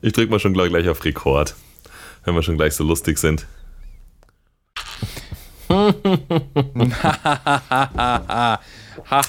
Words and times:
Ich 0.00 0.12
drück 0.12 0.30
mal 0.30 0.38
schon 0.38 0.54
gleich 0.54 0.88
auf 0.88 1.04
Rekord, 1.04 1.54
wenn 2.24 2.34
wir 2.34 2.42
schon 2.42 2.56
gleich 2.56 2.74
so 2.74 2.84
lustig 2.84 3.18
sind. 3.18 3.46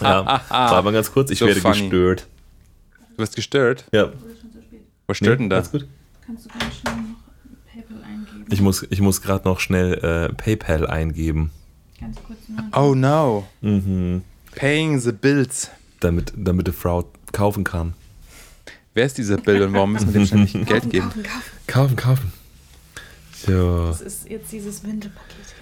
ja, 0.01 0.41
war 0.49 0.81
mal 0.83 0.93
ganz 0.93 1.11
kurz, 1.11 1.31
ich 1.31 1.39
So 1.39 1.47
werde 1.47 1.61
funny. 1.61 1.81
gestört. 1.81 2.27
Du 3.15 3.17
wirst 3.23 3.35
gestört? 3.35 3.85
Ja, 3.91 4.09
Was 5.07 5.17
stört 5.17 5.39
denn 5.39 5.49
da? 5.49 5.57
Alles 5.57 5.71
gut. 5.71 5.87
Kannst 6.25 6.45
du 6.45 6.49
ganz 6.49 6.75
schnell 6.77 6.95
noch 6.95 7.73
PayPal 7.73 8.03
eingeben? 8.03 8.45
Ich 8.51 8.61
muss, 8.61 8.85
ich 8.89 9.01
muss 9.01 9.21
gerade 9.21 9.47
noch 9.47 9.59
schnell 9.59 9.93
äh, 9.95 10.33
PayPal 10.33 10.87
eingeben, 10.87 11.51
Ganz 11.99 12.17
kurz 12.25 12.39
nur. 12.47 12.59
Oh 12.81 12.95
no. 12.95 13.47
mhm. 13.61 14.23
Paying 14.55 14.99
the 14.99 15.11
bills. 15.11 15.69
damit, 15.99 16.33
damit 16.35 16.67
die 16.67 16.71
Frau 16.71 17.11
kaufen 17.33 17.63
kann. 17.63 17.93
Wer 18.93 19.05
ist 19.05 19.17
dieser 19.17 19.37
Bill 19.37 19.61
und 19.63 19.73
warum 19.73 19.93
müssen 19.93 20.07
wir 20.07 20.13
dem 20.13 20.25
ständig 20.25 20.53
Geld 20.65 20.89
geben? 20.89 21.09
Kaufen, 21.09 21.23
kaufen. 21.23 21.43
Kaufen, 21.67 21.95
kaufen. 21.95 22.33
So, 23.33 23.87
Das 23.87 24.01
ist 24.01 24.29
jetzt 24.29 24.51
dieses 24.51 24.83
Windelpaket. 24.83 25.55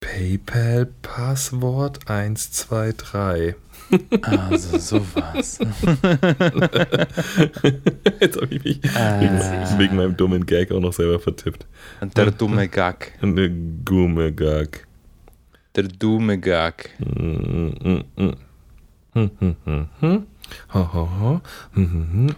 PayPal-Passwort 0.00 2.00
123. 2.10 3.54
Also 4.22 4.78
sowas. 4.78 5.58
Jetzt 8.20 8.40
habe 8.40 8.54
ich 8.54 8.64
mich 8.64 8.82
Äh. 8.84 9.78
wegen 9.78 9.96
meinem 9.96 10.16
dummen 10.16 10.46
Gag 10.46 10.72
auch 10.72 10.80
noch 10.80 10.92
selber 10.94 11.20
vertippt. 11.20 11.66
Der 12.16 12.30
dumme 12.30 12.66
Gag. 12.68 13.12
Eine 13.20 13.50
Gumme-Gag. 13.84 14.86
Der 15.76 15.82
dumme 15.84 16.38
Gag. 16.38 16.90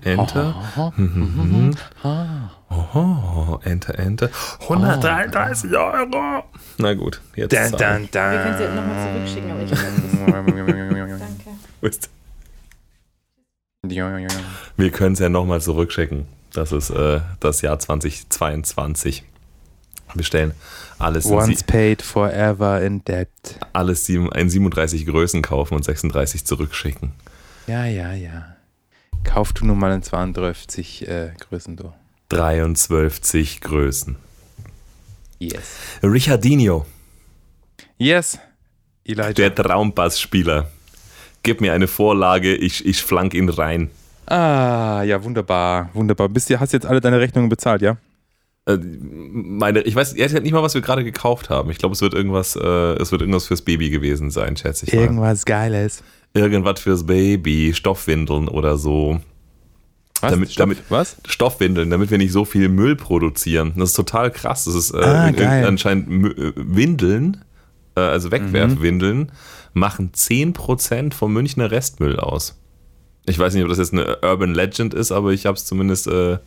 Enter. 0.02 0.55
Oh, 2.69 3.59
enter, 3.62 3.98
enter. 3.98 4.30
133 4.60 5.77
Euro. 5.77 6.44
Na 6.78 6.94
gut, 6.94 7.20
jetzt. 7.34 7.53
Dun, 7.53 7.72
dun, 7.72 7.78
dun. 7.78 8.08
Wir 8.12 8.42
können 8.42 8.58
sie 8.58 8.75
nochmal 8.75 9.12
zurückschicken, 9.12 9.50
aber 9.50 9.62
ich 9.62 9.70
das 9.70 9.81
Danke. 13.83 14.28
Wir 14.77 14.91
können 14.91 15.12
es 15.12 15.20
ja 15.20 15.28
nochmal 15.28 15.61
zurückschicken. 15.61 16.27
Das 16.53 16.72
ist 16.72 16.91
äh, 16.91 17.20
das 17.41 17.62
Jahr 17.62 17.78
2022. 17.78 19.25
Wir 20.14 20.25
stellen 20.25 20.53
alles 20.98 21.27
Once 21.27 21.62
paid, 21.62 22.00
forever 22.00 22.81
in 22.81 23.05
debt. 23.05 23.28
alles 23.72 24.06
sieben, 24.06 24.31
in 24.33 24.48
37 24.48 25.06
Größen 25.06 25.42
kaufen 25.42 25.75
und 25.75 25.84
36 25.84 26.44
zurückschicken. 26.44 27.12
Ja, 27.67 27.84
ja, 27.86 28.12
ja. 28.12 28.56
Kauf 29.25 29.53
du 29.53 29.67
nur 29.67 29.77
mal 29.77 29.92
in 29.92 30.03
32 30.03 31.09
äh, 31.09 31.33
Größen, 31.41 31.77
du. 31.77 31.92
23 32.28 33.61
Größen. 33.61 34.17
Yes. 35.39 35.77
Richardinho, 36.03 36.87
Yes. 37.98 38.39
Elijah. 39.05 39.33
der 39.33 39.55
Traumpassspieler. 39.55 40.70
Gib 41.42 41.61
mir 41.61 41.72
eine 41.72 41.87
Vorlage, 41.87 42.55
ich, 42.55 42.84
ich 42.87 43.03
flank 43.03 43.34
ihn 43.34 43.48
rein. 43.48 43.91
ah, 44.27 45.03
ja, 45.05 45.22
wunderbar. 45.22 45.91
Wunderbar. 45.92 46.28
Bist 46.28 46.50
du, 46.50 46.59
hast 46.59 46.72
jetzt 46.72 46.87
alle 46.87 47.00
deine 47.00 47.20
Rechnungen 47.20 47.48
bezahlt, 47.48 47.83
ja? 47.83 47.97
Äh, 48.67 48.78
meine, 48.78 49.83
ich 49.83 49.94
weiß 49.94 50.14
ehrlich 50.14 50.25
gesagt 50.27 50.42
nicht 50.42 50.53
mal, 50.53 50.62
was 50.62 50.75
wir 50.75 50.81
gerade 50.81 51.05
gekauft 51.05 51.50
haben. 51.50 51.70
Ich 51.70 51.78
glaube, 51.78 51.92
es 51.94 52.00
wird 52.00 52.14
irgendwas, 52.14 52.56
äh, 52.56 52.94
es 53.00 53.12
wird 53.12 53.20
irgendwas 53.22 53.47
fürs 53.47 53.62
Baby 53.62 53.91
gewesen 53.91 54.31
sein, 54.31 54.56
schätze 54.56 54.87
ich 54.87 54.92
mal. 54.92 55.03
Irgendwas 55.03 55.44
Geiles. 55.44 56.03
Irgendwas 56.37 56.81
fürs 56.81 57.05
Baby, 57.06 57.73
Stoffwindeln 57.75 58.48
oder 58.48 58.77
so. 58.77 59.20
Was? 60.20 60.31
Damit- 60.31 60.53
Stopp. 60.53 60.62
damit- 60.69 60.83
Was? 60.89 61.17
Stoffwindeln, 61.27 61.91
damit 61.91 62.11
wir 62.11 62.19
nicht 62.19 62.33
so 62.33 62.45
viel 62.45 62.69
Müll 62.69 62.97
produzieren. 62.97 63.73
Das 63.77 63.91
ist 63.91 63.97
total 63.97 64.31
krass. 64.31 64.65
Das 64.65 64.75
ist 64.75 64.93
äh, 64.93 64.98
Ah, 64.98 65.28
in- 65.28 65.65
anscheinend 65.65 66.39
äh, 66.39 66.53
Windeln, 66.56 67.45
äh, 67.97 68.01
also 68.01 68.31
Wegwerfwindeln, 68.31 69.33
machen 69.75 70.12
10% 70.12 71.12
vom 71.15 71.33
Münchner 71.33 71.71
Restmüll 71.71 72.19
aus. 72.19 72.59
Ich 73.27 73.39
weiß 73.39 73.55
nicht, 73.55 73.65
ob 73.65 73.69
das 73.69 73.78
jetzt 73.78 73.93
eine 73.93 74.19
Urban 74.22 74.55
Legend 74.55 74.94
ist, 74.94 75.10
aber 75.12 75.33
ich 75.33 75.47
habe 75.47 75.56
es 75.56 75.65
zumindest 75.66 76.06
äh, 76.06 76.39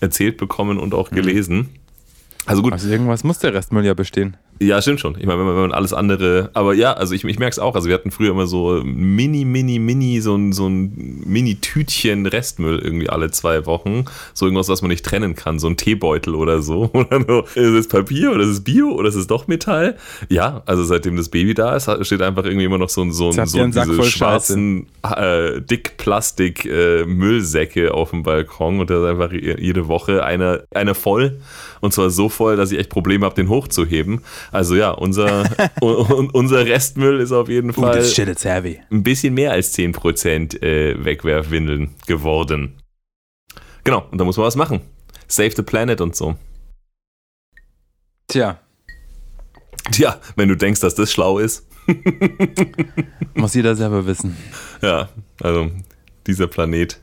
erzählt 0.00 0.36
bekommen 0.36 0.78
und 0.78 0.92
auch 0.94 1.10
gelesen. 1.10 1.70
Also 2.44 2.62
gut, 2.62 2.74
Also 2.74 2.88
irgendwas 2.88 3.24
muss 3.24 3.38
der 3.40 3.54
Restmüll 3.54 3.84
ja 3.84 3.94
bestehen. 3.94 4.36
Ja, 4.58 4.80
stimmt 4.80 5.00
schon. 5.00 5.16
Ich 5.18 5.26
meine, 5.26 5.38
wenn 5.38 5.46
man, 5.46 5.54
wenn 5.54 5.62
man 5.62 5.72
alles 5.72 5.92
andere, 5.92 6.50
aber 6.54 6.74
ja, 6.74 6.94
also 6.94 7.14
ich, 7.14 7.24
ich 7.24 7.38
merke 7.38 7.52
es 7.52 7.58
auch. 7.58 7.74
Also 7.74 7.88
wir 7.88 7.94
hatten 7.94 8.10
früher 8.10 8.30
immer 8.30 8.46
so 8.46 8.80
mini, 8.84 9.44
mini, 9.44 9.78
mini, 9.78 10.20
so 10.20 10.34
ein, 10.34 10.52
so 10.52 10.68
ein 10.68 11.22
Mini-Tütchen 11.26 12.26
Restmüll 12.26 12.78
irgendwie 12.78 13.10
alle 13.10 13.30
zwei 13.30 13.66
Wochen. 13.66 14.06
So 14.34 14.46
irgendwas, 14.46 14.68
was 14.68 14.82
man 14.82 14.90
nicht 14.90 15.04
trennen 15.04 15.34
kann. 15.34 15.58
So 15.58 15.68
ein 15.68 15.76
Teebeutel 15.76 16.34
oder 16.34 16.62
so. 16.62 16.90
Oder 16.96 17.20
so, 17.26 17.40
ist 17.54 17.74
es 17.74 17.88
Papier 17.88 18.30
oder 18.32 18.42
ist 18.42 18.48
es 18.48 18.64
Bio 18.64 18.90
oder 18.90 19.08
ist 19.08 19.16
es 19.16 19.26
doch 19.26 19.48
Metall? 19.48 19.96
Ja, 20.28 20.62
also 20.66 20.84
seitdem 20.84 21.16
das 21.16 21.28
Baby 21.28 21.54
da 21.54 21.74
ist, 21.76 21.90
steht 22.06 22.22
einfach 22.22 22.44
irgendwie 22.44 22.64
immer 22.64 22.78
noch 22.78 22.88
so 22.88 23.02
ein, 23.02 23.12
so 23.12 23.30
ein, 23.30 23.46
so 23.46 23.66
diese 23.66 24.04
schwarzen 24.04 24.86
äh, 25.02 25.60
Dick-Plastik-Müllsäcke 25.60 27.92
auf 27.92 28.10
dem 28.10 28.22
Balkon 28.22 28.78
und 28.80 28.88
da 28.90 29.02
ist 29.02 29.10
einfach 29.10 29.32
jede 29.32 29.88
Woche 29.88 30.24
einer, 30.24 30.60
einer 30.74 30.94
voll. 30.94 31.40
Und 31.80 31.92
zwar 31.92 32.10
so 32.10 32.28
voll, 32.28 32.56
dass 32.56 32.72
ich 32.72 32.78
echt 32.78 32.90
Probleme 32.90 33.26
habe, 33.26 33.34
den 33.34 33.48
hochzuheben. 33.48 34.22
Also 34.52 34.74
ja, 34.74 34.90
unser, 34.90 35.44
un, 35.80 36.30
unser 36.30 36.66
Restmüll 36.66 37.20
ist 37.20 37.32
auf 37.32 37.48
jeden 37.48 37.72
Fall 37.72 38.04
shit, 38.04 38.28
it's 38.28 38.44
heavy. 38.44 38.80
ein 38.90 39.02
bisschen 39.02 39.34
mehr 39.34 39.52
als 39.52 39.76
10% 39.76 40.62
äh, 40.62 41.04
Wegwerfwindeln 41.04 41.94
geworden. 42.06 42.82
Genau, 43.84 44.06
und 44.10 44.18
da 44.18 44.24
muss 44.24 44.36
man 44.36 44.46
was 44.46 44.56
machen. 44.56 44.80
Save 45.28 45.52
the 45.56 45.62
planet 45.62 46.00
und 46.00 46.16
so. 46.16 46.36
Tja, 48.28 48.58
Tja, 49.90 50.20
wenn 50.34 50.48
du 50.48 50.56
denkst, 50.56 50.80
dass 50.80 50.94
das 50.94 51.12
schlau 51.12 51.38
ist. 51.38 51.66
muss 53.34 53.54
jeder 53.54 53.76
selber 53.76 54.04
wissen. 54.06 54.36
Ja, 54.82 55.08
also 55.40 55.70
dieser 56.26 56.48
Planet, 56.48 57.00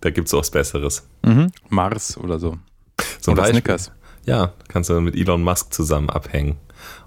da 0.00 0.10
gibt 0.10 0.28
es 0.28 0.34
auch 0.34 0.38
was 0.38 0.50
Besseres. 0.50 1.06
Mhm. 1.22 1.50
Mars 1.68 2.16
oder 2.16 2.38
so. 2.38 2.58
Zum 3.20 3.32
oder 3.32 3.42
Beispiel. 3.42 3.60
Snickers. 3.60 3.92
Ja, 4.24 4.54
kannst 4.68 4.90
du 4.90 5.00
mit 5.00 5.14
Elon 5.14 5.42
Musk 5.42 5.72
zusammen 5.72 6.10
abhängen 6.10 6.56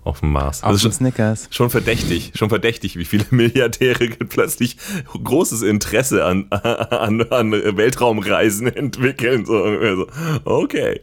auf 0.04 0.22
dem 0.22 0.32
Mars. 0.32 0.64
Auf 0.64 0.80
schon, 0.80 0.92
Snickers. 0.92 1.48
schon 1.52 1.70
verdächtig, 1.70 2.32
schon 2.36 2.50
verdächtig, 2.50 2.98
wie 2.98 3.06
viele 3.06 3.26
Milliardäre 3.32 4.08
plötzlich 4.10 4.78
großes 5.24 5.62
Interesse 5.62 6.26
an, 6.26 6.48
an, 6.52 7.22
an 7.30 7.52
Weltraumreisen 7.52 8.68
entwickeln. 8.68 9.46
So, 9.46 10.08
okay. 10.46 11.02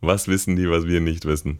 Was 0.00 0.28
wissen 0.28 0.56
die, 0.56 0.68
was 0.68 0.86
wir 0.86 1.00
nicht 1.00 1.24
wissen? 1.24 1.58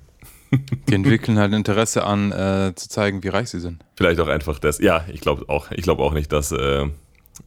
Die 0.89 0.95
entwickeln 0.95 1.39
halt 1.39 1.53
Interesse 1.55 2.05
an, 2.05 2.33
äh, 2.33 2.73
zu 2.75 2.89
zeigen, 2.89 3.23
wie 3.23 3.29
reich 3.29 3.49
sie 3.49 3.61
sind. 3.61 3.85
Vielleicht 3.97 4.21
auch 4.21 4.29
einfach 4.29 4.59
das. 4.59 4.79
Ja, 4.81 5.05
ich 5.11 5.21
glaube 5.21 5.49
auch. 5.49 5.71
Ich 5.71 5.83
glaube 5.83 6.03
auch 6.03 6.13
nicht, 6.13 6.33
dass 6.33 6.53
äh, 6.53 6.89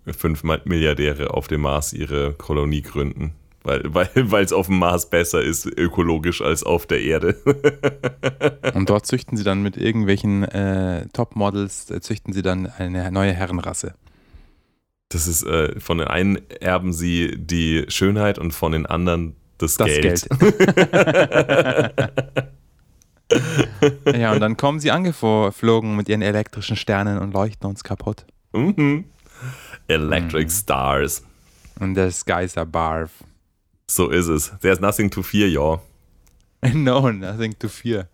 fünf 0.07 0.43
Milliardäre 0.43 1.31
auf 1.31 1.47
dem 1.47 1.61
Mars 1.61 1.93
ihre 1.93 2.33
Kolonie 2.33 2.81
gründen. 2.81 3.35
Weil 3.65 4.43
es 4.43 4.53
auf 4.53 4.67
dem 4.67 4.77
Mars 4.79 5.09
besser 5.09 5.41
ist, 5.41 5.65
ökologisch, 5.65 6.41
als 6.41 6.63
auf 6.63 6.85
der 6.85 7.01
Erde. 7.01 7.35
Und 8.75 8.89
dort 8.89 9.05
züchten 9.05 9.37
sie 9.37 9.43
dann 9.43 9.63
mit 9.63 9.75
irgendwelchen 9.75 10.43
äh, 10.43 11.07
Topmodels, 11.13 11.89
äh, 11.89 11.99
züchten 12.01 12.31
sie 12.33 12.41
dann 12.41 12.67
eine 12.67 13.11
neue 13.11 13.33
Herrenrasse. 13.33 13.95
Das 15.09 15.27
ist, 15.27 15.43
äh, 15.43 15.79
von 15.79 15.97
den 15.97 16.07
einen 16.07 16.39
erben 16.49 16.93
sie 16.93 17.35
die 17.37 17.85
Schönheit 17.89 18.37
und 18.39 18.53
von 18.53 18.71
den 18.71 18.85
anderen 18.85 19.35
das, 19.57 19.75
Das 19.75 19.87
Geld. 19.87 20.27
Ja, 24.15 24.33
und 24.33 24.39
dann 24.39 24.55
kommen 24.55 24.79
sie 24.79 24.91
angeflogen 24.91 25.95
mit 25.95 26.09
ihren 26.09 26.21
elektrischen 26.21 26.75
Sternen 26.75 27.17
und 27.17 27.33
leuchten 27.33 27.67
uns 27.67 27.83
kaputt. 27.83 28.25
mhm. 28.53 29.05
Electric 29.87 30.45
Mhm. 30.45 30.49
Stars. 30.49 31.23
Und 31.79 31.97
skies 32.11 32.55
are 32.57 32.65
barf. 32.65 33.11
So 33.87 34.09
is 34.09 34.29
es. 34.29 34.49
There's 34.61 34.79
nothing 34.79 35.09
to 35.11 35.23
fear, 35.23 35.47
y'all. 35.47 35.81
No, 36.73 37.11
nothing 37.11 37.53
to 37.59 37.69
fear. 37.69 38.07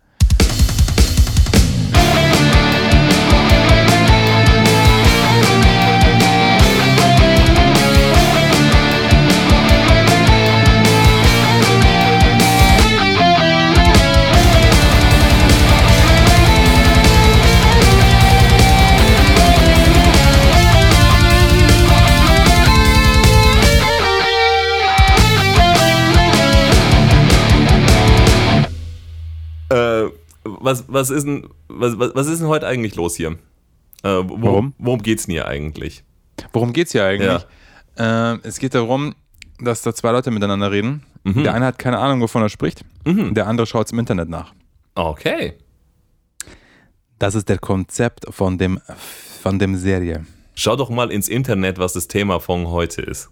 Was, 30.64 30.86
was, 30.88 31.10
ist 31.10 31.26
denn, 31.26 31.48
was, 31.68 31.98
was, 31.98 32.28
ist 32.28 32.40
denn 32.40 32.48
heute 32.48 32.68
eigentlich 32.68 32.96
los 32.96 33.16
hier? 33.16 33.32
Äh, 33.32 33.38
worum, 34.04 34.42
Warum? 34.44 34.74
worum 34.78 35.02
geht's 35.02 35.26
denn 35.26 35.34
hier 35.34 35.48
eigentlich? 35.48 36.04
Worum 36.54 36.74
geht's 36.74 36.92
hier 36.92 37.06
eigentlich? 37.06 37.46
Ähm, 37.98 38.40
es 38.44 38.60
geht 38.60 38.74
darum, 38.74 39.16
dass 39.60 39.82
da 39.82 39.94
zwei 39.94 40.12
Leute 40.12 40.32
miteinander 40.32 40.72
reden. 40.72 41.04
Mhm. 41.24 41.44
Der 41.44 41.54
eine 41.54 41.66
hat 41.66 41.78
keine 41.78 42.00
Ahnung, 42.00 42.22
wovon 42.22 42.42
er 42.42 42.50
spricht. 42.50 42.84
Mhm. 43.06 43.34
Der 43.34 43.48
andere 43.48 43.68
schaut 43.68 43.88
es 43.88 43.92
im 43.92 44.00
Internet 44.00 44.30
nach. 44.30 44.54
Okay. 44.96 45.54
Das 47.20 47.36
ist 47.36 47.50
der 47.50 47.60
Konzept 47.60 48.26
von 48.34 48.58
dem, 48.58 48.80
von 49.42 49.60
dem 49.60 49.76
Serie. 49.76 50.26
Schau 50.56 50.76
doch 50.76 50.90
mal 50.90 51.12
ins 51.12 51.30
Internet, 51.30 51.78
was 51.78 51.94
das 51.94 52.08
Thema 52.08 52.40
von 52.40 52.68
heute 52.68 53.02
ist. 53.02 53.30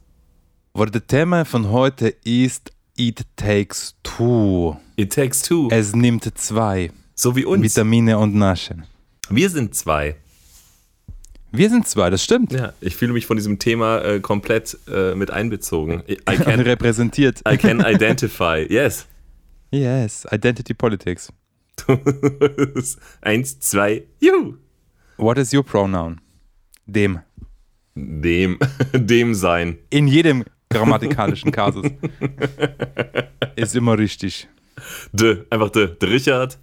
Das 0.74 1.02
Thema 1.08 1.46
von 1.46 1.72
heute 1.72 2.10
ist 2.24 2.72
It 2.96 3.26
Takes 3.36 3.96
Two. 4.04 4.78
It 4.96 5.14
takes 5.14 5.42
two. 5.42 5.68
Es 5.72 5.96
nimmt 5.96 6.38
zwei. 6.38 6.92
So 7.20 7.36
wie 7.36 7.44
uns. 7.44 7.62
Vitamine 7.62 8.18
und 8.18 8.34
Naschen. 8.34 8.86
Wir 9.30 9.50
sind 9.50 9.76
zwei. 9.76 10.16
Wir 11.52 11.70
sind 11.70 11.86
zwei, 11.88 12.10
das 12.10 12.24
stimmt. 12.24 12.54
Ja, 12.54 12.74
ich 12.80 12.96
fühle 12.96 13.12
mich 13.12 13.26
von 13.26 13.36
diesem 13.36 13.60
Thema 13.60 14.00
äh, 14.02 14.20
komplett 14.22 14.78
äh, 14.88 15.16
mit 15.16 15.30
einbezogen. 15.30 16.04
I 16.08 16.14
I 16.14 16.18
can, 16.38 16.60
repräsentiert. 16.62 17.42
I 17.50 17.58
can 17.58 17.80
identify. 17.86 18.66
Yes. 18.70 19.06
Yes, 19.72 20.26
Identity 20.32 20.74
Politics. 20.74 21.32
Eins, 23.22 23.60
zwei, 23.60 24.04
juhu. 24.20 24.56
What 25.18 25.38
is 25.38 25.54
your 25.54 25.64
pronoun? 25.64 26.22
Dem. 26.86 27.20
Dem, 27.96 28.58
dem 28.94 29.34
sein. 29.34 29.78
In 29.90 30.08
jedem 30.08 30.46
grammatikalischen 30.70 31.52
Kasus. 31.52 31.86
ist 33.58 33.76
immer 33.76 33.98
richtig. 33.98 34.48
De, 35.12 35.46
einfach 35.50 35.70
de. 35.70 35.96
Der 36.00 36.10
Richard. 36.10 36.58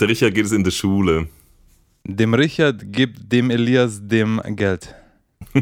Der 0.00 0.08
Richard 0.08 0.34
geht 0.34 0.46
es 0.46 0.52
in 0.52 0.64
die 0.64 0.70
Schule. 0.70 1.28
Dem 2.06 2.34
Richard 2.34 2.92
gibt 2.92 3.32
dem 3.32 3.50
Elias 3.50 4.00
dem 4.02 4.40
Geld. 4.56 4.94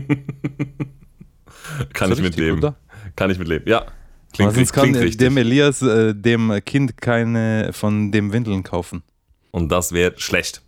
Kann 1.92 2.10
ich 2.10 2.18
richtig, 2.18 2.22
mitleben. 2.22 2.58
oder? 2.58 2.76
Kann 3.16 3.30
ich 3.30 3.38
mitleben. 3.38 3.68
Ja. 3.68 3.82
Aber 3.82 3.92
Klingt, 4.32 4.54
sonst 4.54 4.72
klingt, 4.72 4.72
kann 4.72 4.82
klingt 4.92 5.04
richtig. 5.04 5.18
dem 5.18 5.36
Elias 5.36 5.82
äh, 5.82 6.14
dem 6.14 6.52
Kind 6.64 6.96
keine 7.00 7.70
von 7.72 8.10
dem 8.10 8.32
Windeln 8.32 8.62
kaufen. 8.62 9.02
Und 9.50 9.70
das 9.70 9.92
wäre 9.92 10.14
schlecht. 10.16 10.62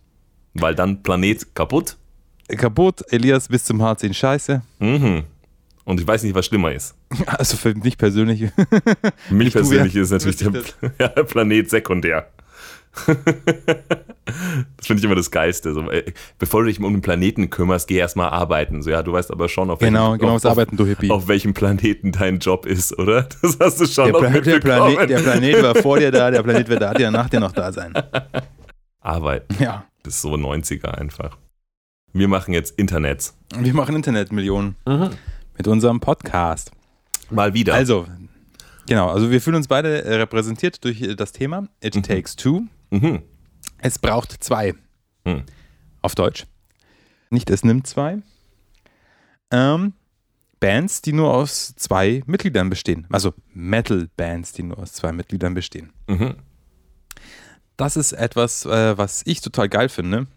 Weil 0.53 0.75
dann 0.75 1.01
Planet 1.01 1.53
kaputt. 1.55 1.97
Kaputt, 2.47 3.01
Elias 3.11 3.47
bis 3.47 3.63
zum 3.65 3.81
Harz 3.81 4.03
in 4.03 4.13
Scheiße. 4.13 4.61
Mhm. 4.79 5.23
Und 5.83 5.99
ich 5.99 6.07
weiß 6.07 6.23
nicht, 6.23 6.35
was 6.35 6.45
schlimmer 6.45 6.71
ist. 6.71 6.95
Also 7.25 7.57
für 7.57 7.73
mich 7.73 7.97
persönlich. 7.97 8.51
Für 9.27 9.33
mich 9.33 9.51
persönlich 9.53 9.95
ist 9.95 10.11
natürlich 10.11 10.37
der, 10.37 10.53
ja, 10.99 11.07
der 11.07 11.23
Planet 11.23 11.69
sekundär. 11.69 12.29
das 13.05 14.87
finde 14.87 14.99
ich 14.99 15.03
immer 15.03 15.15
das 15.15 15.31
Geilste. 15.31 15.73
So, 15.73 15.89
äh, 15.91 16.13
bevor 16.39 16.61
du 16.61 16.67
dich 16.67 16.79
um 16.79 16.91
den 16.93 17.01
Planeten 17.01 17.49
kümmerst, 17.49 17.87
geh 17.87 17.97
erstmal 17.97 18.29
arbeiten. 18.29 18.81
So, 18.81 18.89
ja, 18.89 19.03
du 19.03 19.13
weißt 19.13 19.31
aber 19.31 19.49
schon, 19.49 19.69
auf 19.69 19.79
genau, 19.79 20.11
welchem, 20.11 20.19
genau, 20.19 20.35
auf, 20.35 20.43
was 20.43 20.51
arbeiten, 20.51 20.77
du 20.77 20.85
Hippie. 20.85 21.11
auf, 21.11 21.23
auf 21.23 21.27
welchem 21.27 21.53
Planeten 21.53 22.11
dein 22.11 22.39
Job 22.39 22.65
ist, 22.65 22.97
oder? 22.97 23.27
Das 23.41 23.57
hast 23.59 23.79
du 23.79 23.85
schon 23.85 24.11
Der, 24.11 24.19
Pla 24.19 24.29
der. 24.29 24.59
Planet, 24.59 25.09
der 25.09 25.19
Planet 25.19 25.63
war 25.63 25.75
vor 25.75 25.99
dir 25.99 26.11
da, 26.11 26.31
der 26.31 26.43
Planet 26.43 26.67
wird 26.69 26.81
da, 26.81 26.93
der 26.93 27.11
nach 27.11 27.29
dir 27.29 27.39
noch 27.39 27.51
da 27.51 27.71
sein. 27.71 27.93
Arbeiten. 29.01 29.55
Ja. 29.61 29.85
Das 30.03 30.15
ist 30.15 30.21
so 30.21 30.33
90er 30.33 30.89
einfach. 30.89 31.37
Wir 32.13 32.27
machen 32.27 32.53
jetzt 32.53 32.77
Internets. 32.79 33.37
Wir 33.57 33.73
machen 33.73 33.95
Internetmillionen 33.95 34.75
mit 35.57 35.67
unserem 35.67 35.99
Podcast. 35.99 36.71
Mal 37.29 37.53
wieder. 37.53 37.73
Also, 37.73 38.05
genau, 38.87 39.09
also 39.09 39.31
wir 39.31 39.41
fühlen 39.41 39.57
uns 39.57 39.67
beide 39.67 40.03
äh, 40.03 40.15
repräsentiert 40.15 40.83
durch 40.83 41.01
äh, 41.01 41.15
das 41.15 41.31
Thema 41.31 41.67
It 41.81 41.93
Takes 42.05 42.35
Two. 42.35 42.63
Mhm. 42.89 43.23
Es 43.77 43.99
braucht 43.99 44.43
zwei. 44.43 44.73
Hm. 45.25 45.43
Auf 46.01 46.15
Deutsch. 46.15 46.45
Nicht 47.29 47.49
es 47.49 47.63
nimmt 47.63 47.87
zwei. 47.87 48.19
Ähm, 49.51 49.93
Bands, 50.59 51.01
die 51.01 51.13
nur 51.13 51.33
aus 51.33 51.75
zwei 51.75 52.23
Mitgliedern 52.25 52.69
bestehen. 52.69 53.07
Also 53.11 53.33
Metal-Bands, 53.53 54.53
die 54.53 54.63
nur 54.63 54.79
aus 54.79 54.93
zwei 54.93 55.11
Mitgliedern 55.11 55.53
bestehen. 55.53 55.91
Mhm. 56.07 56.35
Das 57.77 57.97
ist 57.97 58.13
etwas, 58.13 58.65
äh, 58.65 58.97
was 58.97 59.21
ich 59.25 59.41
total 59.41 59.69
geil 59.69 59.89
finde. 59.89 60.27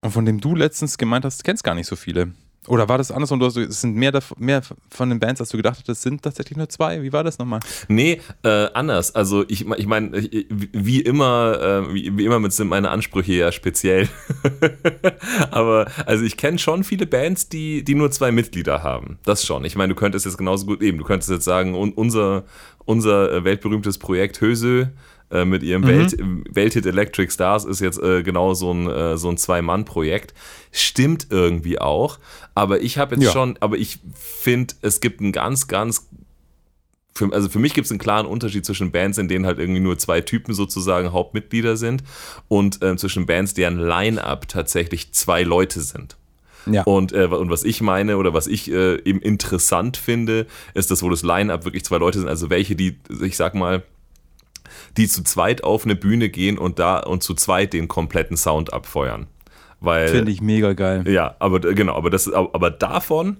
Und 0.00 0.10
von 0.10 0.24
dem 0.24 0.40
du 0.40 0.54
letztens 0.54 0.98
gemeint 0.98 1.24
hast, 1.24 1.38
du 1.38 1.42
kennst 1.44 1.64
gar 1.64 1.74
nicht 1.74 1.86
so 1.86 1.96
viele. 1.96 2.32
Oder 2.68 2.88
war 2.88 2.98
das 2.98 3.10
andersrum? 3.10 3.40
Du 3.40 3.46
hast, 3.46 3.56
es 3.56 3.80
sind 3.80 3.96
mehr, 3.96 4.12
mehr 4.36 4.62
von 4.90 5.08
den 5.08 5.18
Bands, 5.18 5.40
als 5.40 5.50
du 5.50 5.56
gedacht 5.56 5.78
hattest, 5.78 5.98
es 5.98 6.02
sind 6.02 6.22
tatsächlich 6.22 6.56
nur 6.56 6.68
zwei. 6.68 7.02
Wie 7.02 7.12
war 7.12 7.24
das 7.24 7.38
nochmal? 7.38 7.60
Nee, 7.88 8.20
äh, 8.42 8.68
anders. 8.74 9.14
Also 9.14 9.44
ich, 9.48 9.68
ich 9.68 9.86
meine, 9.86 10.12
wie 10.12 11.00
immer, 11.00 11.86
äh, 11.88 11.94
wie, 11.94 12.16
wie 12.16 12.24
immer 12.24 12.38
mit 12.38 12.52
sind 12.52 12.68
meine 12.68 12.90
Ansprüche 12.90 13.32
ja 13.32 13.52
speziell. 13.52 14.08
Aber 15.50 15.86
also 16.06 16.24
ich 16.24 16.36
kenne 16.36 16.58
schon 16.58 16.84
viele 16.84 17.06
Bands, 17.06 17.48
die, 17.48 17.84
die 17.84 17.94
nur 17.94 18.10
zwei 18.10 18.32
Mitglieder 18.32 18.82
haben. 18.82 19.18
Das 19.24 19.44
schon. 19.44 19.64
Ich 19.64 19.76
meine, 19.76 19.94
du 19.94 19.98
könntest 19.98 20.26
jetzt 20.26 20.38
genauso 20.38 20.66
gut 20.66 20.82
eben, 20.82 20.98
du 20.98 21.04
könntest 21.04 21.30
jetzt 21.30 21.44
sagen, 21.44 21.74
un, 21.74 21.92
unser, 21.92 22.44
unser 22.84 23.32
äh, 23.32 23.44
weltberühmtes 23.44 23.98
Projekt 23.98 24.40
Höse 24.40 24.92
äh, 25.30 25.44
mit 25.44 25.62
ihrem 25.62 25.86
Welt, 25.86 26.16
Welthit 26.50 26.86
Electric 26.86 27.30
Stars 27.32 27.64
ist 27.64 27.80
jetzt 27.80 28.00
äh, 28.02 28.22
genau 28.22 28.54
so 28.54 28.72
ein, 28.72 28.88
äh, 28.88 29.16
so 29.18 29.28
ein 29.28 29.36
Zwei-Mann-Projekt. 29.36 30.34
Stimmt 30.72 31.26
irgendwie 31.30 31.78
auch. 31.80 32.18
Aber 32.54 32.80
ich 32.80 32.98
habe 32.98 33.14
jetzt 33.16 33.24
Ja. 33.24 33.32
schon, 33.32 33.56
aber 33.60 33.76
ich 33.76 33.98
finde, 34.14 34.74
es 34.82 35.00
gibt 35.00 35.20
einen 35.20 35.32
ganz, 35.32 35.68
ganz 35.68 36.08
für, 37.14 37.32
also 37.32 37.48
für 37.48 37.58
mich 37.58 37.74
gibt 37.74 37.84
es 37.86 37.90
einen 37.90 37.98
klaren 37.98 38.26
Unterschied 38.26 38.64
zwischen 38.64 38.92
Bands, 38.92 39.18
in 39.18 39.26
denen 39.28 39.44
halt 39.44 39.58
irgendwie 39.58 39.80
nur 39.80 39.98
zwei 39.98 40.20
Typen 40.20 40.54
sozusagen 40.54 41.12
Hauptmitglieder 41.12 41.76
sind 41.76 42.04
und 42.46 42.78
ähm, 42.82 42.96
zwischen 42.96 43.26
Bands, 43.26 43.54
deren 43.54 43.78
Line-Up 43.78 44.46
tatsächlich 44.48 45.12
zwei 45.12 45.42
Leute 45.42 45.80
sind. 45.80 46.16
Ja. 46.70 46.82
Und, 46.84 47.12
äh, 47.12 47.24
und 47.26 47.50
was 47.50 47.64
ich 47.64 47.80
meine 47.80 48.18
oder 48.18 48.34
was 48.34 48.46
ich 48.46 48.70
äh, 48.70 49.00
eben 49.02 49.20
interessant 49.20 49.96
finde, 49.96 50.46
ist, 50.74 50.90
dass 50.90 51.02
wo 51.02 51.10
das 51.10 51.22
Line-Up 51.22 51.64
wirklich 51.64 51.84
zwei 51.84 51.98
Leute 51.98 52.20
sind, 52.20 52.28
also 52.28 52.50
welche, 52.50 52.76
die, 52.76 52.98
ich 53.22 53.36
sag 53.36 53.54
mal, 53.54 53.82
die 54.96 55.08
zu 55.08 55.22
zweit 55.22 55.64
auf 55.64 55.84
eine 55.84 55.96
Bühne 55.96 56.28
gehen 56.28 56.58
und 56.58 56.78
da 56.78 56.98
und 56.98 57.22
zu 57.22 57.34
zweit 57.34 57.72
den 57.72 57.88
kompletten 57.88 58.36
Sound 58.36 58.72
abfeuern. 58.72 59.26
Weil, 59.80 60.08
Finde 60.08 60.32
ich 60.32 60.40
mega 60.40 60.72
geil. 60.72 61.04
ja, 61.08 61.36
aber 61.38 61.60
genau, 61.60 61.94
aber 61.94 62.10
das 62.10 62.32
aber 62.32 62.70
davon 62.70 63.36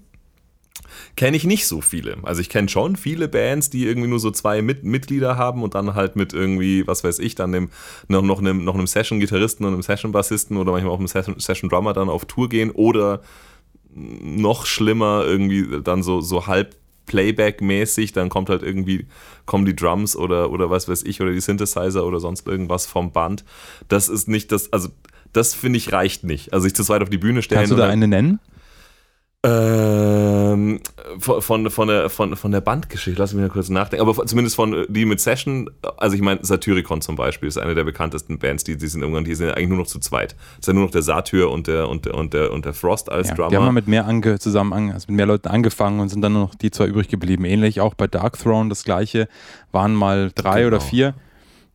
kenne 1.16 1.36
ich 1.36 1.44
nicht 1.44 1.66
so 1.66 1.80
viele. 1.80 2.16
Also 2.22 2.40
ich 2.40 2.48
kenne 2.48 2.68
schon 2.68 2.94
viele 2.94 3.28
Bands, 3.28 3.70
die 3.70 3.86
irgendwie 3.86 4.08
nur 4.08 4.20
so 4.20 4.30
zwei 4.30 4.62
Mit 4.62 4.84
Mitglieder 4.84 5.36
haben 5.36 5.62
und 5.64 5.74
dann 5.74 5.94
halt 5.94 6.14
mit 6.14 6.32
irgendwie, 6.32 6.86
was 6.86 7.02
weiß 7.02 7.18
ich, 7.18 7.34
dann 7.34 7.50
dem, 7.50 7.70
noch, 8.06 8.22
noch 8.22 8.38
einem, 8.38 8.64
noch 8.64 8.74
einem 8.74 8.86
Session-Gitarristen 8.86 9.66
und 9.66 9.72
einem 9.72 9.82
Session-Bassisten 9.82 10.56
oder 10.56 10.70
manchmal 10.72 10.92
auch 10.92 10.98
einem 10.98 11.08
Session- 11.08 11.40
Session-Drummer 11.40 11.92
dann 11.92 12.08
auf 12.08 12.24
Tour 12.26 12.48
gehen 12.48 12.70
oder 12.70 13.20
noch 13.94 14.66
schlimmer 14.66 15.24
irgendwie 15.26 15.82
dann 15.82 16.04
so, 16.04 16.20
so 16.20 16.46
halb 16.46 16.76
Playback-mäßig, 17.08 18.12
dann 18.12 18.28
kommt 18.28 18.48
halt 18.48 18.62
irgendwie, 18.62 19.06
kommen 19.46 19.64
die 19.64 19.74
Drums 19.74 20.14
oder, 20.14 20.50
oder 20.52 20.70
was 20.70 20.88
weiß 20.88 21.02
ich, 21.02 21.20
oder 21.20 21.32
die 21.32 21.40
Synthesizer 21.40 22.06
oder 22.06 22.20
sonst 22.20 22.46
irgendwas 22.46 22.86
vom 22.86 23.10
Band. 23.10 23.44
Das 23.88 24.08
ist 24.08 24.28
nicht 24.28 24.52
das, 24.52 24.72
also 24.72 24.90
das 25.32 25.54
finde 25.54 25.78
ich 25.78 25.92
reicht 25.92 26.22
nicht. 26.22 26.52
Also 26.52 26.64
sich 26.64 26.74
zu 26.74 26.84
zweit 26.84 27.02
auf 27.02 27.10
die 27.10 27.18
Bühne 27.18 27.42
stellen 27.42 27.60
Kannst 27.60 27.72
du 27.72 27.76
da 27.76 27.88
eine 27.88 28.06
nennen? 28.06 28.38
Ähm, 29.46 30.80
von, 31.20 31.40
von, 31.42 31.70
von, 31.70 31.88
der, 31.88 32.10
von, 32.10 32.34
von 32.36 32.50
der 32.50 32.60
Bandgeschichte, 32.60 33.20
lass 33.20 33.32
mich 33.32 33.42
mal 33.42 33.48
kurz 33.50 33.68
nachdenken. 33.68 34.06
Aber 34.08 34.26
zumindest 34.26 34.56
von 34.56 34.72
äh, 34.74 34.86
die 34.88 35.04
mit 35.04 35.20
Session, 35.20 35.70
also 35.96 36.16
ich 36.16 36.22
meine, 36.22 36.40
Satyricon 36.42 37.00
zum 37.00 37.14
Beispiel 37.16 37.48
ist 37.48 37.56
eine 37.56 37.74
der 37.74 37.84
bekanntesten 37.84 38.38
Bands, 38.38 38.64
die, 38.64 38.76
die 38.76 38.86
sind 38.88 39.02
irgendwann, 39.02 39.24
die 39.24 39.34
sind 39.34 39.50
eigentlich 39.50 39.68
nur 39.68 39.78
noch 39.78 39.86
zu 39.86 40.00
zweit. 40.00 40.34
Es 40.54 40.60
ist 40.60 40.66
ja 40.68 40.72
nur 40.72 40.84
noch 40.84 40.90
der 40.90 41.02
Satyr 41.02 41.50
und 41.50 41.66
der, 41.68 41.88
und 41.88 42.04
der, 42.06 42.14
und 42.14 42.34
der, 42.34 42.52
und 42.52 42.64
der 42.64 42.74
Frost 42.74 43.10
als 43.10 43.28
Ja, 43.28 43.34
Drummer. 43.34 43.48
die 43.50 43.56
haben 43.56 43.64
mal 43.66 43.72
mit 43.72 43.86
mehr 43.88 44.06
ange 44.06 44.38
zusammen 44.40 44.72
an, 44.72 44.90
also 44.92 45.06
mit 45.08 45.16
mehr 45.16 45.26
Leuten 45.26 45.48
angefangen 45.48 46.00
und 46.00 46.08
sind 46.08 46.20
dann 46.22 46.32
nur 46.32 46.42
noch 46.42 46.54
die 46.56 46.70
zwei 46.70 46.86
übrig 46.86 47.08
geblieben. 47.08 47.44
Ähnlich 47.44 47.80
auch 47.80 47.94
bei 47.94 48.06
Dark 48.08 48.38
Throne 48.38 48.68
das 48.68 48.82
gleiche. 48.84 49.28
Waren 49.72 49.94
mal 49.94 50.32
drei 50.34 50.62
Genau. 50.62 50.68
oder 50.68 50.80
vier 50.80 51.14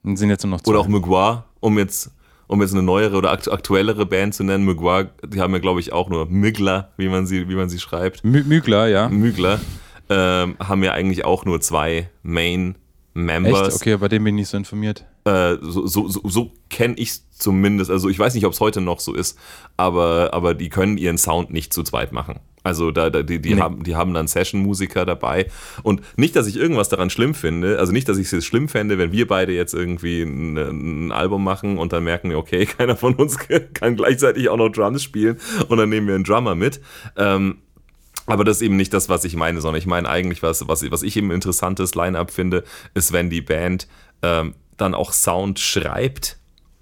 und 0.03 0.17
sind 0.17 0.29
jetzt 0.29 0.43
nur 0.43 0.51
noch 0.51 0.61
zwei. 0.61 0.71
Oder 0.71 0.79
auch 0.81 0.87
Mugwa, 0.89 1.45
um 1.61 1.77
jetzt, 1.79 2.11
um 2.47 2.61
jetzt 2.61 2.73
eine 2.73 2.83
neuere 2.83 3.17
oder 3.17 3.31
akt 3.31 3.51
aktuellere 3.51 4.05
Band 4.05 4.35
zu 4.35 4.43
nennen. 4.43 4.65
Mugwa, 4.65 5.05
die 5.25 5.39
haben 5.39 5.53
ja, 5.53 5.59
glaube 5.59 5.79
ich, 5.79 5.93
auch 5.93 6.09
nur 6.09 6.25
Migler, 6.27 6.91
wie 6.97 7.09
man 7.09 7.25
sie, 7.25 7.49
wie 7.49 7.55
man 7.55 7.69
sie 7.69 7.79
schreibt. 7.79 8.23
Mü 8.23 8.43
Mügler, 8.43 8.87
ja. 8.87 9.09
Mügler, 9.09 9.59
ähm, 10.09 10.55
haben 10.59 10.83
ja 10.83 10.91
eigentlich 10.91 11.25
auch 11.25 11.45
nur 11.45 11.61
zwei 11.61 12.09
Main 12.21 12.75
Members. 13.13 13.67
Echt? 13.67 13.75
Okay, 13.77 13.97
bei 13.97 14.07
dem 14.07 14.23
bin 14.23 14.35
ich 14.35 14.41
nicht 14.41 14.49
so 14.49 14.57
informiert. 14.57 15.05
Äh, 15.25 15.55
so 15.61 15.87
so, 15.87 16.07
so, 16.07 16.21
so 16.23 16.51
kenne 16.69 16.95
ich 16.97 17.09
es 17.09 17.29
zumindest. 17.31 17.91
Also 17.91 18.09
ich 18.09 18.19
weiß 18.19 18.33
nicht, 18.33 18.45
ob 18.45 18.53
es 18.53 18.59
heute 18.59 18.81
noch 18.81 18.99
so 18.99 19.13
ist, 19.13 19.37
aber, 19.77 20.31
aber 20.33 20.53
die 20.53 20.69
können 20.69 20.97
ihren 20.97 21.17
Sound 21.17 21.51
nicht 21.51 21.73
zu 21.73 21.83
zweit 21.83 22.11
machen. 22.11 22.39
Also 22.63 22.91
da, 22.91 23.09
da 23.09 23.23
die, 23.23 23.39
die, 23.39 23.55
Nee. 23.55 23.61
haben, 23.61 23.83
die 23.83 23.95
haben 23.95 24.13
dann 24.13 24.27
Session-Musiker 24.27 25.05
dabei. 25.05 25.47
Und 25.83 26.01
nicht, 26.17 26.35
dass 26.35 26.47
ich 26.47 26.55
irgendwas 26.55 26.89
daran 26.89 27.09
schlimm 27.09 27.35
finde, 27.35 27.77
also 27.79 27.91
nicht, 27.91 28.07
dass 28.07 28.17
ich 28.17 28.31
es 28.31 28.45
schlimm 28.45 28.69
fände, 28.69 28.97
wenn 28.97 29.11
wir 29.11 29.27
beide 29.27 29.53
jetzt 29.53 29.73
irgendwie 29.73 30.23
ein, 30.23 30.57
ein 30.57 31.11
Album 31.11 31.43
machen 31.43 31.77
und 31.77 31.93
dann 31.93 32.03
merken 32.03 32.29
wir, 32.29 32.37
okay, 32.37 32.65
keiner 32.77 32.95
von 32.95 33.15
uns 33.15 33.37
kann 33.73 33.95
gleichzeitig 33.95 34.49
auch 34.49 34.57
noch 34.57 34.69
Drums 34.69 35.03
spielen 35.03 35.37
und 35.67 35.77
dann 35.77 35.89
nehmen 35.89 36.07
wir 36.07 36.15
einen 36.15 36.23
Drummer 36.23 36.55
mit. 36.55 36.79
Ähm, 37.17 37.57
aber 38.25 38.45
das 38.45 38.57
ist 38.57 38.61
eben 38.61 38.77
nicht 38.77 38.93
das, 38.93 39.09
was 39.09 39.25
ich 39.25 39.35
meine, 39.35 39.59
sondern 39.59 39.79
ich 39.79 39.85
meine 39.85 40.07
eigentlich, 40.07 40.41
was, 40.41 40.65
was, 40.67 40.89
was 40.89 41.03
ich 41.03 41.17
eben 41.17 41.27
ein 41.27 41.35
interessantes 41.35 41.93
Line-Up 41.95 42.31
finde, 42.31 42.63
ist, 42.93 43.11
wenn 43.11 43.29
die 43.29 43.41
Band 43.41 43.89
ähm, 44.21 44.53
dann 44.77 44.95
auch 44.95 45.11
Sound 45.11 45.59
schreibt 45.59 46.37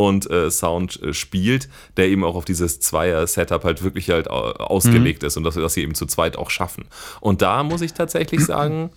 und 0.07 0.29
äh, 0.29 0.49
Sound 0.51 1.01
äh, 1.01 1.13
spielt, 1.13 1.69
der 1.97 2.07
eben 2.09 2.23
auch 2.23 2.35
auf 2.35 2.45
dieses 2.45 2.79
Zweier-Setup 2.79 3.63
halt 3.63 3.83
wirklich 3.83 4.09
halt 4.09 4.29
au- 4.29 4.51
ausgelegt 4.53 5.23
ist 5.23 5.37
und 5.37 5.43
dass 5.43 5.55
wir 5.55 5.61
das 5.63 5.73
hier 5.75 5.83
eben 5.83 5.95
zu 5.95 6.05
zweit 6.05 6.37
auch 6.37 6.49
schaffen. 6.49 6.85
Und 7.19 7.41
da 7.41 7.63
muss 7.63 7.81
ich 7.81 7.93
tatsächlich 7.93 8.45
sagen, 8.45 8.91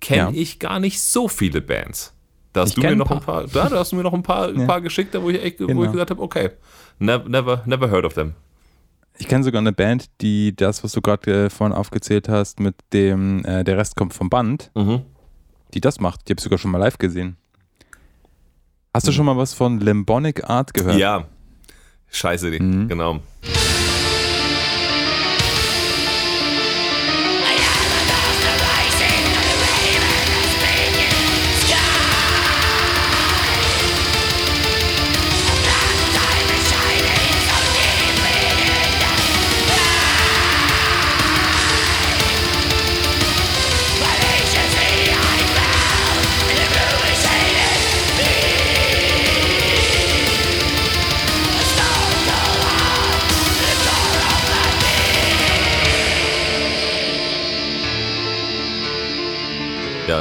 kenne 0.00 0.34
Ja. 0.36 0.40
ich 0.42 0.58
gar 0.58 0.78
nicht 0.80 1.00
so 1.00 1.28
viele 1.28 1.60
Bands. 1.60 2.12
Da 2.52 2.62
hast 2.62 2.70
Ich 2.70 2.74
du 2.76 2.80
mir 2.82 2.96
noch 2.96 3.10
ein 3.10 3.18
ein 3.18 3.22
paar, 3.24 3.46
da, 3.46 3.68
da 3.68 3.78
hast 3.80 3.92
du 3.92 3.96
mir 3.96 4.02
noch 4.02 4.14
ein 4.14 4.22
paar, 4.22 4.48
ein 4.48 4.60
Ja. 4.60 4.66
paar 4.66 4.80
geschickt, 4.80 5.14
wo 5.20 5.28
ich 5.30 5.42
echt, 5.42 5.60
wo 5.60 5.66
Genau. 5.66 5.84
ich 5.84 5.92
gesagt 5.92 6.10
habe, 6.10 6.22
okay, 6.22 6.50
never, 6.98 7.28
never, 7.28 7.62
never 7.66 7.90
heard 7.90 8.04
of 8.06 8.14
them. 8.14 8.34
Ich 9.18 9.28
kenne 9.28 9.44
sogar 9.44 9.60
eine 9.60 9.72
Band, 9.72 10.06
die 10.20 10.54
das, 10.54 10.84
was 10.84 10.92
du 10.92 11.00
gerade 11.00 11.46
äh, 11.46 11.50
vorhin 11.50 11.74
aufgezählt 11.74 12.28
hast, 12.28 12.60
mit 12.60 12.74
dem, 12.92 13.44
äh, 13.46 13.64
der 13.64 13.78
Rest 13.78 13.96
kommt 13.96 14.12
vom 14.14 14.28
Band, 14.28 14.70
Mhm. 14.74 15.02
die 15.74 15.80
das 15.80 16.00
macht. 16.00 16.28
Die 16.28 16.32
habe 16.32 16.38
ich 16.38 16.44
sogar 16.44 16.58
schon 16.58 16.70
mal 16.70 16.78
live 16.78 16.98
gesehen. 16.98 17.36
Hast 18.96 19.06
du 19.06 19.12
schon 19.12 19.26
mal 19.26 19.36
was 19.36 19.52
von 19.52 19.78
Lembonic 19.78 20.48
Art 20.48 20.72
gehört? 20.72 20.96
Ja. 20.96 21.26
Scheiße. 22.10 22.48
Mhm. 22.48 22.88
genau. 22.88 23.20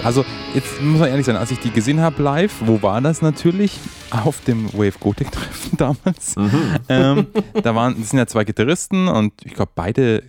Also, 0.06 0.24
jetzt 0.54 0.80
muss 0.84 1.00
man 1.00 1.10
ehrlich 1.10 1.26
sein, 1.26 1.36
als 1.36 1.50
ich 1.50 1.58
die 1.58 1.72
gesehen 1.72 2.00
habe 2.00 2.22
live, 2.22 2.54
wo 2.60 2.84
war 2.84 3.02
das 3.02 3.24
natürlich? 3.24 3.80
Auf 4.12 4.40
dem 4.42 4.72
Wave 4.72 5.00
Gothic 5.00 5.32
Treffen 5.32 5.78
damals. 5.78 6.36
Mhm. 6.36 6.76
ähm, 6.90 7.28
da 7.64 7.74
waren, 7.74 8.00
das 8.00 8.12
sind 8.12 8.20
ja 8.20 8.28
zwei 8.28 8.44
Gitarristen 8.44 9.08
und 9.08 9.34
ich 9.44 9.56
glaube, 9.56 9.72
beide 9.74 10.22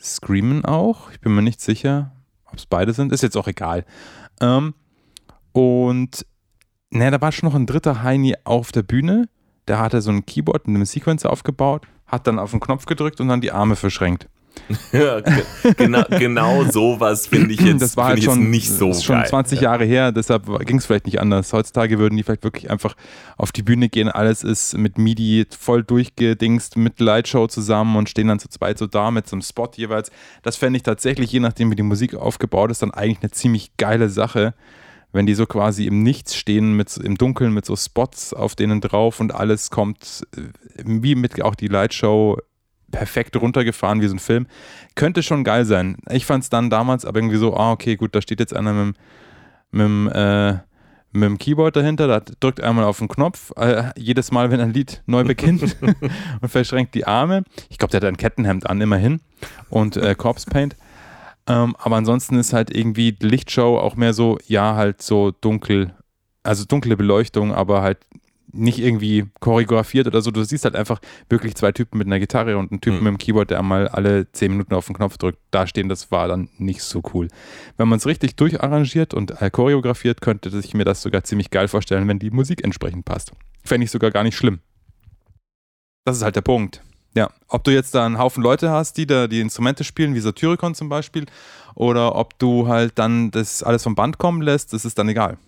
screamen 0.00 0.64
auch. 0.64 1.10
Ich 1.10 1.20
bin 1.20 1.34
mir 1.34 1.42
nicht 1.42 1.60
sicher, 1.60 2.12
ob 2.44 2.58
es 2.58 2.66
beide 2.66 2.92
sind. 2.92 3.10
Ist 3.10 3.24
jetzt 3.24 3.36
auch 3.36 3.48
egal. 3.48 3.84
Ähm, 4.40 4.74
und 5.50 6.24
naja, 6.90 7.10
da 7.10 7.20
war 7.20 7.32
schon 7.32 7.48
noch 7.48 7.56
ein 7.56 7.66
dritter 7.66 8.04
Heini 8.04 8.36
auf 8.44 8.70
der 8.70 8.84
Bühne. 8.84 9.28
Der 9.66 9.80
hatte 9.80 10.02
so 10.02 10.12
ein 10.12 10.24
Keyboard 10.24 10.68
mit 10.68 10.76
einem 10.76 10.84
Sequencer 10.84 11.32
aufgebaut, 11.32 11.84
hat 12.06 12.28
dann 12.28 12.38
auf 12.38 12.52
den 12.52 12.60
Knopf 12.60 12.86
gedrückt 12.86 13.20
und 13.20 13.26
dann 13.26 13.40
die 13.40 13.50
Arme 13.50 13.74
verschränkt. 13.74 14.28
Ja, 14.92 15.20
genau, 15.76 16.02
genau 16.08 16.64
sowas 16.64 17.26
finde 17.26 17.54
ich 17.54 17.60
jetzt, 17.60 17.82
das 17.82 17.96
war 17.96 18.08
halt 18.08 18.22
schon, 18.22 18.50
nicht 18.50 18.70
so 18.70 18.88
das 18.88 18.98
ist 18.98 19.04
schon 19.04 19.16
geil. 19.16 19.28
20 19.28 19.60
Jahre 19.60 19.84
her, 19.84 20.12
deshalb 20.12 20.46
ging 20.66 20.78
es 20.78 20.86
vielleicht 20.86 21.06
nicht 21.06 21.20
anders. 21.20 21.52
Heutzutage 21.52 21.98
würden 21.98 22.16
die 22.16 22.22
vielleicht 22.22 22.44
wirklich 22.44 22.70
einfach 22.70 22.96
auf 23.36 23.52
die 23.52 23.62
Bühne 23.62 23.88
gehen, 23.88 24.08
alles 24.08 24.42
ist 24.42 24.76
mit 24.76 24.98
MIDI 24.98 25.46
voll 25.56 25.84
durchgedingst, 25.84 26.76
mit 26.76 27.00
Lightshow 27.00 27.46
zusammen 27.46 27.96
und 27.96 28.08
stehen 28.08 28.28
dann 28.28 28.38
zu 28.38 28.48
zweit 28.48 28.78
so 28.78 28.86
da 28.86 29.10
mit 29.10 29.28
so 29.28 29.36
einem 29.36 29.42
Spot 29.42 29.70
jeweils. 29.74 30.10
Das 30.42 30.56
fände 30.56 30.76
ich 30.78 30.82
tatsächlich, 30.82 31.32
je 31.32 31.40
nachdem 31.40 31.70
wie 31.70 31.76
die 31.76 31.82
Musik 31.82 32.14
aufgebaut 32.14 32.70
ist, 32.70 32.82
dann 32.82 32.92
eigentlich 32.92 33.20
eine 33.22 33.30
ziemlich 33.30 33.76
geile 33.76 34.08
Sache, 34.08 34.54
wenn 35.12 35.26
die 35.26 35.34
so 35.34 35.46
quasi 35.46 35.86
im 35.86 36.02
Nichts 36.02 36.36
stehen, 36.36 36.76
mit, 36.76 36.96
im 36.96 37.16
Dunkeln 37.16 37.52
mit 37.52 37.64
so 37.64 37.76
Spots 37.76 38.34
auf 38.34 38.54
denen 38.54 38.80
drauf 38.80 39.20
und 39.20 39.34
alles 39.34 39.70
kommt, 39.70 40.26
äh, 40.36 40.42
wie 40.84 41.14
mit 41.14 41.40
auch 41.42 41.54
die 41.54 41.68
Lightshow 41.68 42.38
perfekt 42.90 43.36
runtergefahren 43.36 44.00
wie 44.00 44.06
so 44.08 44.14
ein 44.14 44.18
Film. 44.20 44.46
Könnte 44.94 45.22
schon 45.22 45.44
geil 45.44 45.64
sein. 45.64 45.96
Ich 46.10 46.26
fand 46.26 46.44
es 46.44 46.50
dann 46.50 46.70
damals 46.70 47.04
aber 47.04 47.18
irgendwie 47.18 47.36
so, 47.36 47.56
ah, 47.56 47.72
okay, 47.72 47.96
gut, 47.96 48.14
da 48.14 48.20
steht 48.22 48.40
jetzt 48.40 48.54
einer 48.54 48.72
mit, 48.72 48.96
dem- 49.72 50.08
äh, 50.08 50.52
mit 51.12 51.22
dem 51.30 51.38
Keyboard 51.38 51.74
dahinter, 51.76 52.06
da 52.08 52.20
drückt 52.40 52.60
einmal 52.60 52.84
auf 52.84 52.98
den 52.98 53.08
Knopf, 53.08 53.52
äh, 53.56 53.84
jedes 53.96 54.32
Mal, 54.32 54.50
wenn 54.50 54.60
ein 54.60 54.72
Lied 54.72 55.02
neu 55.06 55.24
beginnt 55.24 55.62
und 56.40 56.48
verschränkt 56.48 56.94
die 56.94 57.06
Arme. 57.06 57.44
Ich 57.70 57.78
glaube, 57.78 57.90
der 57.90 58.00
hat 58.00 58.08
ein 58.08 58.16
Kettenhemd 58.18 58.68
an, 58.68 58.80
immerhin. 58.80 59.20
Und 59.70 59.96
äh, 59.96 60.14
Corpse 60.14 60.46
Paint. 60.48 60.76
Ähm, 61.48 61.76
aber 61.78 61.96
ansonsten 61.96 62.38
ist 62.38 62.52
halt 62.52 62.74
irgendwie 62.74 63.12
die 63.12 63.26
Lichtshow 63.26 63.78
auch 63.78 63.96
mehr 63.96 64.12
so, 64.12 64.36
ja, 64.46 64.74
halt 64.74 65.00
so 65.00 65.30
dunkel, 65.30 65.94
also 66.42 66.64
dunkle 66.64 66.96
Beleuchtung, 66.96 67.54
aber 67.54 67.82
halt 67.82 67.98
nicht 68.52 68.78
irgendwie 68.78 69.26
choreografiert 69.40 70.06
oder 70.06 70.22
so. 70.22 70.30
Du 70.30 70.42
siehst 70.44 70.64
halt 70.64 70.76
einfach 70.76 71.00
wirklich 71.28 71.54
zwei 71.56 71.72
Typen 71.72 71.98
mit 71.98 72.06
einer 72.06 72.18
Gitarre 72.20 72.56
und 72.58 72.70
einen 72.70 72.80
Typen 72.80 72.98
Mhm. 72.98 73.02
mit 73.04 73.08
einem 73.08 73.18
Keyboard, 73.18 73.50
der 73.50 73.58
einmal 73.58 73.88
alle 73.88 74.30
zehn 74.32 74.52
Minuten 74.52 74.74
auf 74.74 74.86
den 74.86 74.96
Knopf 74.96 75.18
drückt. 75.18 75.38
Da 75.50 75.66
stehen, 75.66 75.88
das 75.88 76.10
war 76.10 76.28
dann 76.28 76.48
nicht 76.58 76.82
so 76.82 77.02
cool. 77.12 77.28
Wenn 77.76 77.88
man 77.88 77.98
es 77.98 78.06
richtig 78.06 78.36
durcharrangiert 78.36 79.14
und 79.14 79.40
äh, 79.42 79.50
choreografiert, 79.50 80.20
könnte 80.20 80.48
ich 80.58 80.74
mir 80.74 80.84
das 80.84 81.02
sogar 81.02 81.24
ziemlich 81.24 81.50
geil 81.50 81.68
vorstellen, 81.68 82.06
wenn 82.08 82.18
die 82.18 82.30
Musik 82.30 82.62
entsprechend 82.64 83.04
passt. 83.04 83.32
Fände 83.64 83.84
ich 83.84 83.90
sogar 83.90 84.10
gar 84.10 84.22
nicht 84.22 84.36
schlimm. 84.36 84.60
Das 86.04 86.16
ist 86.16 86.22
halt 86.22 86.36
der 86.36 86.42
Punkt. 86.42 86.82
Ja, 87.16 87.30
ob 87.48 87.64
du 87.64 87.72
jetzt 87.72 87.94
da 87.94 88.04
einen 88.04 88.18
Haufen 88.18 88.42
Leute 88.42 88.70
hast, 88.70 88.98
die 88.98 89.06
da 89.06 89.26
die 89.26 89.40
Instrumente 89.40 89.84
spielen, 89.84 90.14
wie 90.14 90.20
Satyricon 90.20 90.74
zum 90.74 90.88
Beispiel, 90.90 91.24
oder 91.74 92.14
ob 92.14 92.38
du 92.38 92.68
halt 92.68 92.92
dann 92.98 93.30
das 93.30 93.62
alles 93.62 93.82
vom 93.82 93.94
Band 93.94 94.18
kommen 94.18 94.42
lässt, 94.42 94.72
das 94.74 94.84
ist 94.84 94.98
dann 94.98 95.08
egal. 95.08 95.38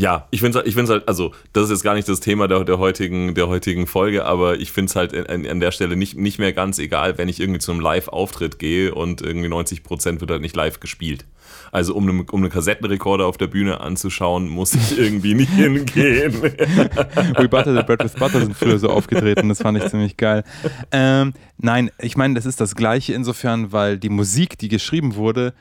Ja, 0.00 0.28
ich 0.30 0.40
finde 0.40 0.60
es 0.60 0.66
ich 0.66 0.74
find's 0.74 0.90
halt, 0.92 1.08
also 1.08 1.32
das 1.52 1.64
ist 1.64 1.70
jetzt 1.70 1.82
gar 1.82 1.94
nicht 1.94 2.08
das 2.08 2.20
Thema 2.20 2.46
der, 2.46 2.62
der, 2.62 2.78
heutigen, 2.78 3.34
der 3.34 3.48
heutigen 3.48 3.88
Folge, 3.88 4.24
aber 4.24 4.60
ich 4.60 4.70
finde 4.70 4.90
es 4.90 4.94
halt 4.96 5.28
an, 5.28 5.44
an 5.44 5.58
der 5.58 5.72
Stelle 5.72 5.96
nicht, 5.96 6.16
nicht 6.16 6.38
mehr 6.38 6.52
ganz 6.52 6.78
egal, 6.78 7.18
wenn 7.18 7.28
ich 7.28 7.40
irgendwie 7.40 7.58
zu 7.58 7.72
einem 7.72 7.80
Live-Auftritt 7.80 8.60
gehe 8.60 8.94
und 8.94 9.22
irgendwie 9.22 9.48
90% 9.48 10.20
wird 10.20 10.30
halt 10.30 10.40
nicht 10.40 10.54
live 10.54 10.78
gespielt. 10.78 11.24
Also 11.72 11.94
um, 11.96 12.08
einen- 12.08 12.20
um 12.30 12.40
einen 12.42 12.50
Kassettenrekorder 12.50 13.26
auf 13.26 13.38
der 13.38 13.48
Bühne 13.48 13.80
anzuschauen, 13.80 14.48
muss 14.48 14.72
ich 14.74 14.96
irgendwie 15.00 15.34
nicht 15.34 15.50
hingehen. 15.52 16.42
We 16.42 17.48
Butter 17.48 17.74
the 17.76 17.82
Bread 17.82 18.04
with 18.04 18.12
Butter 18.14 18.38
sind 18.40 18.56
früher 18.56 18.78
so 18.78 18.90
aufgetreten, 18.90 19.48
das 19.48 19.60
fand 19.60 19.78
ich 19.78 19.88
ziemlich 19.90 20.16
geil. 20.16 20.44
Ähm, 20.92 21.32
nein, 21.58 21.90
ich 22.00 22.16
meine, 22.16 22.34
das 22.34 22.46
ist 22.46 22.60
das 22.60 22.76
Gleiche 22.76 23.14
insofern, 23.14 23.72
weil 23.72 23.98
die 23.98 24.10
Musik, 24.10 24.58
die 24.58 24.68
geschrieben 24.68 25.16
wurde, 25.16 25.54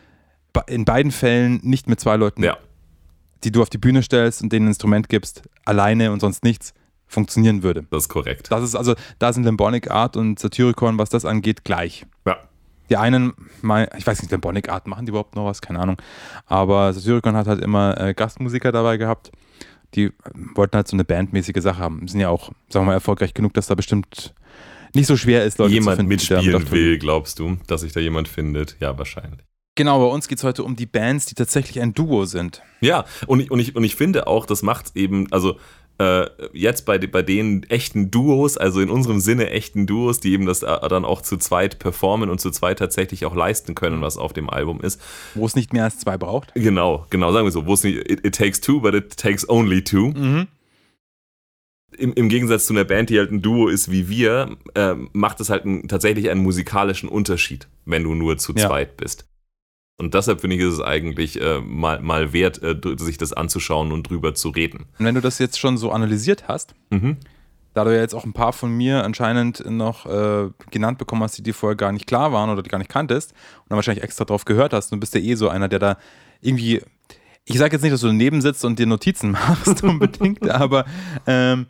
in 0.67 0.85
beiden 0.85 1.11
Fällen 1.11 1.59
nicht 1.63 1.87
mit 1.89 1.99
zwei 1.99 2.15
Leuten, 2.17 2.43
ja, 2.43 2.57
die 3.43 3.51
du 3.51 3.61
auf 3.61 3.69
die 3.69 3.77
Bühne 3.77 4.03
stellst 4.03 4.41
und 4.41 4.51
denen 4.51 4.65
ein 4.65 4.69
Instrument 4.69 5.09
gibst, 5.09 5.43
alleine 5.65 6.11
und 6.11 6.19
sonst 6.19 6.43
nichts, 6.43 6.73
funktionieren 7.07 7.63
würde. 7.63 7.85
das 7.89 8.03
ist 8.03 8.09
korrekt. 8.09 8.51
Das 8.51 8.63
ist 8.63 8.75
also, 8.75 8.93
da 9.19 9.31
sind 9.31 9.43
Lembonic 9.43 9.89
Art 9.89 10.17
und 10.17 10.39
Satyricon, 10.39 10.97
was 10.97 11.09
das 11.09 11.25
angeht, 11.25 11.63
gleich. 11.63 12.05
Ja. 12.25 12.37
Die 12.89 12.97
einen, 12.97 13.33
ich 13.97 14.07
weiß 14.07 14.21
nicht, 14.21 14.31
Lembonic 14.31 14.69
Art, 14.69 14.87
machen 14.87 15.05
die 15.05 15.09
überhaupt 15.09 15.35
noch 15.35 15.45
was? 15.45 15.61
Keine 15.61 15.79
Ahnung. 15.79 16.01
Aber 16.45 16.93
Satyricon 16.93 17.35
hat 17.35 17.47
halt 17.47 17.61
immer 17.61 17.99
äh, 17.99 18.13
Gastmusiker 18.13 18.71
dabei 18.71 18.97
gehabt. 18.97 19.31
Die 19.93 20.05
äh, 20.05 20.11
wollten 20.55 20.75
halt 20.75 20.87
so 20.87 20.95
eine 20.95 21.03
bandmäßige 21.03 21.61
Sache 21.61 21.79
haben. 21.79 22.07
Sind 22.07 22.19
ja 22.19 22.29
auch, 22.29 22.51
sagen 22.69 22.85
wir 22.85 22.91
mal, 22.91 22.93
erfolgreich 22.93 23.33
genug, 23.33 23.53
dass 23.53 23.67
da 23.67 23.75
bestimmt 23.75 24.33
nicht 24.93 25.07
so 25.07 25.17
schwer 25.17 25.43
ist, 25.45 25.59
Leute 25.59 25.73
Jemand 25.73 25.95
zu 25.95 25.97
finden. 25.97 26.09
da 26.09 26.13
mitspielen 26.13 26.61
mit 26.61 26.71
will, 26.71 26.97
glaubst 26.97 27.39
du, 27.39 27.57
dass 27.67 27.81
sich 27.81 27.91
da 27.91 27.99
jemand 27.99 28.27
findet? 28.27 28.77
Ja, 28.79 28.97
wahrscheinlich. 28.97 29.45
Genau, 29.77 29.99
bei 29.99 30.13
uns 30.13 30.27
geht 30.27 30.39
es 30.39 30.43
heute 30.43 30.63
um 30.63 30.75
die 30.75 30.87
Bands, 30.87 31.27
die 31.27 31.35
tatsächlich 31.35 31.79
ein 31.79 31.93
Duo 31.93 32.25
sind. 32.25 32.63
Ja, 32.81 33.05
und 33.27 33.39
ich, 33.39 33.51
und 33.51 33.59
ich, 33.59 33.75
und 33.75 33.83
ich 33.83 33.95
finde 33.95 34.25
auch, 34.27 34.47
das 34.47 34.63
macht 34.63 34.95
eben, 34.95 35.31
also 35.31 35.57
äh, 35.99 36.25
jetzt 36.51 36.85
bei, 36.85 36.97
bei 36.97 37.21
den 37.21 37.61
echten 37.69 38.09
Duos, 38.09 38.57
also 38.57 38.81
in 38.81 38.89
unserem 38.89 39.19
Sinne 39.19 39.51
echten 39.51 39.85
Duos, 39.85 40.19
die 40.19 40.33
eben 40.33 40.47
das 40.47 40.63
äh, 40.63 40.89
dann 40.89 41.05
auch 41.05 41.21
zu 41.21 41.37
zweit 41.37 41.77
performen 41.77 42.29
und 42.29 42.41
zu 42.41 42.49
zweit 42.49 42.79
tatsächlich 42.79 43.25
auch 43.25 43.35
leisten 43.35 43.75
können, 43.75 44.01
was 44.01 44.17
auf 44.17 44.33
dem 44.33 44.49
Album 44.49 44.81
ist. 44.81 44.99
Wo 45.35 45.45
es 45.45 45.55
nicht 45.55 45.73
mehr 45.73 45.83
als 45.83 45.99
zwei 45.99 46.17
braucht. 46.17 46.53
Genau, 46.55 47.05
genau, 47.11 47.31
sagen 47.31 47.45
wir 47.45 47.51
so, 47.51 47.67
wo 47.67 47.73
es 47.73 47.83
nicht, 47.83 47.97
it, 48.09 48.25
it 48.25 48.35
takes 48.35 48.59
two, 48.59 48.81
but 48.81 48.95
it 48.95 49.15
takes 49.15 49.47
only 49.47 49.83
two. 49.83 50.07
Mhm. 50.15 50.47
Im, 51.97 52.13
Im 52.13 52.29
Gegensatz 52.29 52.65
zu 52.65 52.73
einer 52.73 52.83
Band, 52.83 53.11
die 53.11 53.17
halt 53.19 53.31
ein 53.31 53.41
Duo 53.43 53.67
ist 53.67 53.91
wie 53.91 54.09
wir, 54.09 54.57
äh, 54.73 54.95
macht 55.13 55.39
es 55.39 55.49
halt 55.51 55.65
einen, 55.65 55.87
tatsächlich 55.87 56.29
einen 56.29 56.41
musikalischen 56.41 57.09
Unterschied, 57.09 57.67
wenn 57.85 58.03
du 58.03 58.13
nur 58.15 58.37
zu 58.39 58.53
Ja. 58.55 58.67
zweit 58.67 58.97
bist. 58.97 59.25
Und 59.99 60.13
deshalb 60.13 60.41
finde 60.41 60.55
ich, 60.55 60.61
ist 60.61 60.73
es 60.75 60.81
eigentlich 60.81 61.41
äh, 61.41 61.59
mal, 61.59 61.99
mal 62.01 62.31
wert, 62.31 62.61
äh, 62.61 62.75
sich 62.97 63.17
das 63.17 63.33
anzuschauen 63.33 63.91
und 63.91 64.09
drüber 64.09 64.35
zu 64.35 64.49
reden. 64.49 64.85
Und 64.99 65.05
wenn 65.05 65.15
du 65.15 65.21
das 65.21 65.39
jetzt 65.39 65.59
schon 65.59 65.77
so 65.77 65.91
analysiert 65.91 66.47
hast, 66.47 66.75
Mhm. 66.91 67.17
da 67.73 67.83
du 67.83 67.93
ja 67.95 68.01
jetzt 68.01 68.13
auch 68.13 68.23
ein 68.25 68.33
paar 68.33 68.53
von 68.53 68.71
mir 68.71 69.03
anscheinend 69.03 69.63
noch 69.69 70.05
äh, 70.05 70.49
genannt 70.69 70.99
bekommen 70.99 71.23
hast, 71.23 71.37
die 71.39 71.43
dir 71.43 71.53
vorher 71.55 71.75
gar 71.75 71.91
nicht 71.91 72.05
klar 72.05 72.31
waren 72.31 72.49
oder 72.51 72.61
die 72.61 72.69
gar 72.69 72.77
nicht 72.77 72.91
kanntest 72.91 73.31
und 73.31 73.69
dann 73.69 73.75
wahrscheinlich 73.75 74.03
extra 74.03 74.23
drauf 74.25 74.45
gehört 74.45 74.71
hast, 74.73 74.91
du 74.91 74.97
bist 74.97 75.15
ja 75.15 75.19
eh 75.21 75.33
so 75.35 75.49
einer, 75.49 75.67
der 75.67 75.79
da 75.79 75.97
irgendwie, 76.41 76.81
ich 77.45 77.57
sage 77.57 77.73
jetzt 77.75 77.81
nicht, 77.81 77.93
dass 77.93 78.01
du 78.01 78.07
daneben 78.07 78.41
sitzt 78.41 78.63
und 78.65 78.77
dir 78.77 78.85
Notizen 78.85 79.31
machst 79.31 79.83
unbedingt, 79.83 80.47
aber 80.49 80.85
ähm, 81.25 81.65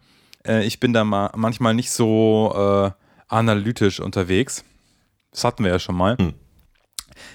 äh, 0.46 0.66
ich 0.66 0.82
bin 0.82 0.92
da 0.92 1.06
ma 1.06 1.32
manchmal 1.36 1.74
nicht 1.74 1.92
so 1.92 2.54
äh, 2.54 2.92
analytisch 3.30 4.02
unterwegs. 4.02 4.66
Das 5.32 5.46
hatten 5.46 5.64
wir 5.64 5.72
ja 5.72 5.80
schon 5.80 5.96
mal. 5.96 6.18
Hm. 6.18 6.34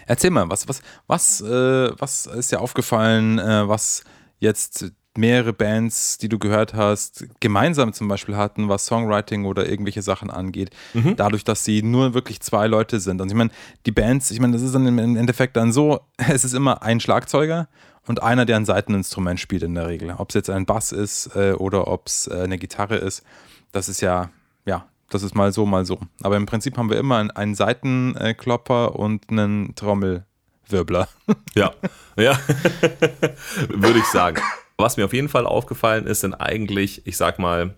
Erzähl 0.06 0.30
mal, 0.30 0.48
was, 0.50 0.68
was, 0.68 0.82
was, 1.06 1.40
äh, 1.40 1.90
was 1.98 2.26
ist 2.26 2.52
dir 2.52 2.60
aufgefallen, 2.60 3.38
äh, 3.38 3.68
was 3.68 4.04
jetzt 4.38 4.92
mehrere 5.16 5.52
Bands, 5.52 6.18
die 6.18 6.28
du 6.28 6.38
gehört 6.38 6.74
hast, 6.74 7.26
gemeinsam 7.40 7.92
zum 7.92 8.08
Beispiel 8.08 8.36
hatten, 8.36 8.68
was 8.68 8.86
Songwriting 8.86 9.44
oder 9.44 9.68
irgendwelche 9.68 10.02
Sachen 10.02 10.30
angeht. 10.30 10.70
Mhm. 10.94 11.16
Dadurch, 11.16 11.44
dass 11.44 11.64
sie 11.64 11.82
nur 11.82 12.14
wirklich 12.14 12.40
zwei 12.40 12.66
Leute 12.66 12.98
sind. 12.98 13.20
Und 13.20 13.28
ich 13.28 13.34
meine, 13.34 13.50
die 13.84 13.92
Bands, 13.92 14.30
ich 14.30 14.40
meine, 14.40 14.54
das 14.54 14.62
ist 14.62 14.74
dann 14.74 14.86
im 14.86 14.98
Endeffekt 14.98 15.56
dann 15.56 15.72
so, 15.72 16.00
es 16.16 16.44
ist 16.44 16.54
immer 16.54 16.82
ein 16.82 17.00
Schlagzeuger 17.00 17.68
und 18.06 18.22
einer, 18.22 18.46
der 18.46 18.56
ein 18.56 18.64
Seiteninstrument 18.64 19.38
spielt 19.38 19.62
in 19.62 19.74
der 19.74 19.86
Regel. 19.86 20.14
Ob 20.16 20.30
es 20.30 20.34
jetzt 20.34 20.50
ein 20.50 20.66
Bass 20.66 20.92
ist 20.92 21.36
äh, 21.36 21.52
oder 21.52 21.88
ob 21.88 22.06
es 22.06 22.26
äh, 22.26 22.42
eine 22.42 22.58
Gitarre 22.58 22.96
ist, 22.96 23.22
das 23.70 23.88
ist 23.88 24.00
ja, 24.00 24.30
ja, 24.64 24.86
das 25.12 25.22
ist 25.22 25.34
mal 25.34 25.52
so, 25.52 25.66
mal 25.66 25.84
so. 25.84 26.00
Aber 26.22 26.36
im 26.36 26.46
Prinzip 26.46 26.76
haben 26.78 26.90
wir 26.90 26.98
immer 26.98 27.28
einen, 27.34 27.54
Seitenklopper 27.54 28.96
und 28.96 29.30
einen 29.30 29.74
Trommelwirbler. 29.74 31.08
Ja, 31.54 31.72
ja, 32.16 32.38
würde 33.68 33.98
ich 33.98 34.06
sagen. 34.06 34.40
Was 34.78 34.96
mir 34.96 35.04
auf 35.04 35.12
jeden 35.12 35.28
Fall 35.28 35.46
aufgefallen 35.46 36.06
ist, 36.06 36.20
sind 36.20 36.34
eigentlich, 36.34 37.06
ich 37.06 37.16
sag 37.16 37.38
mal, 37.38 37.76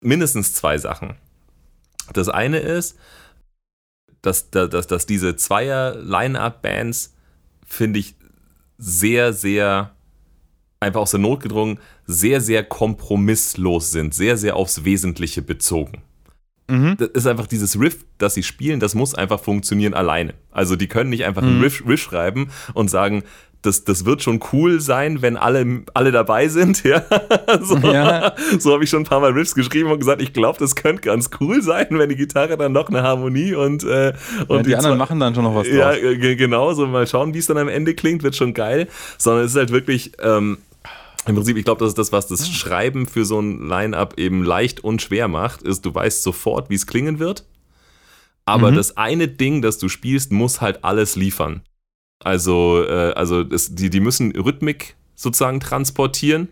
mindestens 0.00 0.54
zwei 0.54 0.78
Sachen. 0.78 1.16
Das 2.12 2.28
eine 2.28 2.58
ist, 2.58 2.98
dass, 4.22 4.50
dass, 4.50 4.86
dass 4.86 5.06
diese 5.06 5.36
Zweier-Line-Up-Bands, 5.36 7.14
finde 7.66 8.00
ich, 8.00 8.14
sehr, 8.78 9.32
sehr 9.32 9.94
einfach 10.80 11.02
aus 11.02 11.10
der 11.10 11.20
Not 11.20 11.40
gedrungen, 11.40 11.78
sehr, 12.06 12.40
sehr 12.40 12.64
kompromisslos 12.64 13.92
sind, 13.92 14.14
sehr, 14.14 14.36
sehr 14.38 14.56
aufs 14.56 14.84
Wesentliche 14.84 15.42
bezogen. 15.42 16.02
Mhm. 16.70 16.96
Das 16.98 17.08
ist 17.08 17.26
einfach 17.26 17.46
dieses 17.46 17.78
Riff, 17.80 18.04
das 18.18 18.34
sie 18.34 18.42
spielen, 18.42 18.80
das 18.80 18.94
muss 18.94 19.14
einfach 19.14 19.40
funktionieren 19.40 19.94
alleine. 19.94 20.34
Also 20.52 20.76
die 20.76 20.86
können 20.88 21.10
nicht 21.10 21.24
einfach 21.24 21.42
einen 21.42 21.56
Mhm. 21.58 21.62
Riff, 21.64 21.82
Riff 21.86 22.00
schreiben 22.00 22.48
und 22.74 22.88
sagen, 22.90 23.24
das, 23.62 23.84
das 23.84 24.06
wird 24.06 24.22
schon 24.22 24.40
cool 24.54 24.80
sein, 24.80 25.20
wenn 25.20 25.36
alle, 25.36 25.82
alle 25.92 26.12
dabei 26.12 26.48
sind. 26.48 26.82
Ja? 26.84 27.02
So, 27.60 27.76
Ja. 27.76 28.32
so 28.58 28.72
habe 28.72 28.84
ich 28.84 28.88
schon 28.90 29.02
ein 29.02 29.04
paar 29.06 29.20
Mal 29.20 29.32
Riffs 29.32 29.54
geschrieben 29.54 29.90
und 29.90 29.98
gesagt, 29.98 30.22
ich 30.22 30.32
glaube, 30.32 30.58
das 30.58 30.74
könnte 30.76 31.02
ganz 31.02 31.28
cool 31.40 31.60
sein, 31.60 31.86
wenn 31.90 32.08
die 32.08 32.16
Gitarre 32.16 32.56
dann 32.56 32.72
noch 32.72 32.88
eine 32.88 33.02
Harmonie 33.02 33.54
und, 33.54 33.84
äh, 33.84 34.14
und 34.48 34.56
Ja, 34.58 34.62
die 34.62 34.74
anderen 34.76 34.94
zwei- 34.94 34.96
machen 34.96 35.20
dann 35.20 35.34
schon 35.34 35.44
noch 35.44 35.54
was 35.54 35.66
draus. 35.66 35.76
ja, 35.76 35.92
äh, 35.92 36.16
ge- 36.16 36.36
genau, 36.36 36.72
so 36.72 36.86
mal 36.86 37.06
schauen, 37.06 37.34
wie 37.34 37.38
es 37.38 37.46
dann 37.46 37.58
am 37.58 37.68
Ende 37.68 37.92
klingt, 37.94 38.22
wird 38.22 38.34
schon 38.34 38.54
geil. 38.54 38.88
Sondern 39.18 39.44
es 39.44 39.50
ist 39.50 39.58
halt 39.58 39.72
wirklich, 39.72 40.12
ähm, 40.22 40.56
im 41.26 41.34
Prinzip, 41.34 41.56
ich 41.56 41.64
glaube, 41.64 41.80
das 41.80 41.90
ist 41.90 41.98
das, 41.98 42.12
was 42.12 42.26
das 42.28 42.48
Schreiben 42.48 43.06
für 43.06 43.24
so 43.24 43.40
ein 43.40 43.66
Line-Up 43.66 44.18
eben 44.18 44.42
leicht 44.42 44.82
und 44.82 45.02
schwer 45.02 45.28
macht, 45.28 45.62
ist, 45.62 45.84
du 45.84 45.94
weißt 45.94 46.22
sofort, 46.22 46.70
wie 46.70 46.74
es 46.74 46.86
klingen 46.86 47.18
wird. 47.18 47.44
Aber 48.46 48.70
Mhm. 48.70 48.76
das 48.76 48.96
eine 48.96 49.28
Ding, 49.28 49.62
das 49.62 49.78
du 49.78 49.88
spielst, 49.88 50.32
muss 50.32 50.60
halt 50.60 50.82
alles 50.82 51.16
liefern. 51.16 51.62
Also, 52.24 52.84
äh, 52.84 53.12
also 53.12 53.44
das, 53.44 53.74
die, 53.74 53.90
die 53.90 54.00
müssen 54.00 54.32
Rhythmik 54.34 54.96
sozusagen 55.14 55.60
transportieren. 55.60 56.48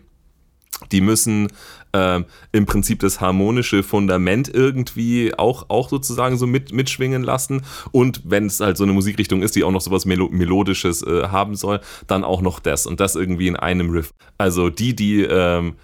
Die 0.91 1.01
müssen 1.01 1.49
ähm, 1.93 2.25
im 2.51 2.65
Prinzip 2.65 2.99
das 2.99 3.19
harmonische 3.19 3.83
Fundament 3.83 4.47
irgendwie 4.53 5.33
auch, 5.37 5.69
auch 5.69 5.89
sozusagen 5.89 6.37
so 6.37 6.47
mit, 6.47 6.71
mitschwingen 6.71 7.23
lassen. 7.23 7.61
Und 7.91 8.21
wenn 8.25 8.45
es 8.45 8.59
halt 8.59 8.77
so 8.77 8.83
eine 8.83 8.93
Musikrichtung 8.93 9.41
ist, 9.41 9.55
die 9.55 9.63
auch 9.63 9.71
noch 9.71 9.81
sowas 9.81 10.05
Melo 10.05 10.29
Melodisches 10.29 11.01
äh, 11.03 11.27
haben 11.27 11.55
soll, 11.55 11.81
dann 12.07 12.23
auch 12.23 12.41
noch 12.41 12.59
das. 12.59 12.85
Und 12.85 12.99
das 12.99 13.15
irgendwie 13.15 13.47
in 13.47 13.55
einem 13.55 13.89
Riff. 13.89 14.11
Also 14.37 14.69
die, 14.69 14.95
die, 14.95 15.21
ähm, 15.23 15.75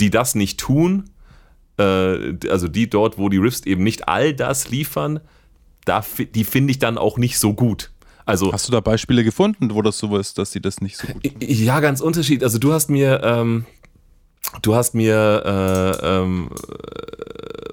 die 0.00 0.10
das 0.10 0.34
nicht 0.34 0.60
tun, 0.60 1.10
äh, 1.78 2.34
also 2.48 2.68
die 2.68 2.88
dort, 2.88 3.18
wo 3.18 3.28
die 3.28 3.38
Riffs 3.38 3.62
eben 3.66 3.82
nicht 3.82 4.08
all 4.08 4.34
das 4.34 4.70
liefern, 4.70 5.20
da, 5.84 6.04
die 6.34 6.44
finde 6.44 6.70
ich 6.70 6.78
dann 6.78 6.98
auch 6.98 7.16
nicht 7.16 7.38
so 7.38 7.54
gut. 7.54 7.90
Also 8.26 8.52
Hast 8.52 8.68
du 8.68 8.72
da 8.72 8.80
Beispiele 8.80 9.24
gefunden, 9.24 9.72
wo 9.72 9.80
das 9.80 9.96
so 9.96 10.14
ist, 10.18 10.36
dass 10.36 10.52
sie 10.52 10.60
das 10.60 10.82
nicht 10.82 10.98
so 10.98 11.06
gut 11.06 11.22
ja, 11.40 11.80
ganz 11.80 12.02
unterschiedlich. 12.02 12.44
Also 12.44 12.58
du 12.58 12.74
hast 12.74 12.90
mir, 12.90 13.22
ähm, 13.24 13.64
du 14.62 14.74
hast 14.74 14.94
mir 14.94 15.42
äh, 16.02 16.06
ähm, 16.06 16.50
äh, 16.68 17.68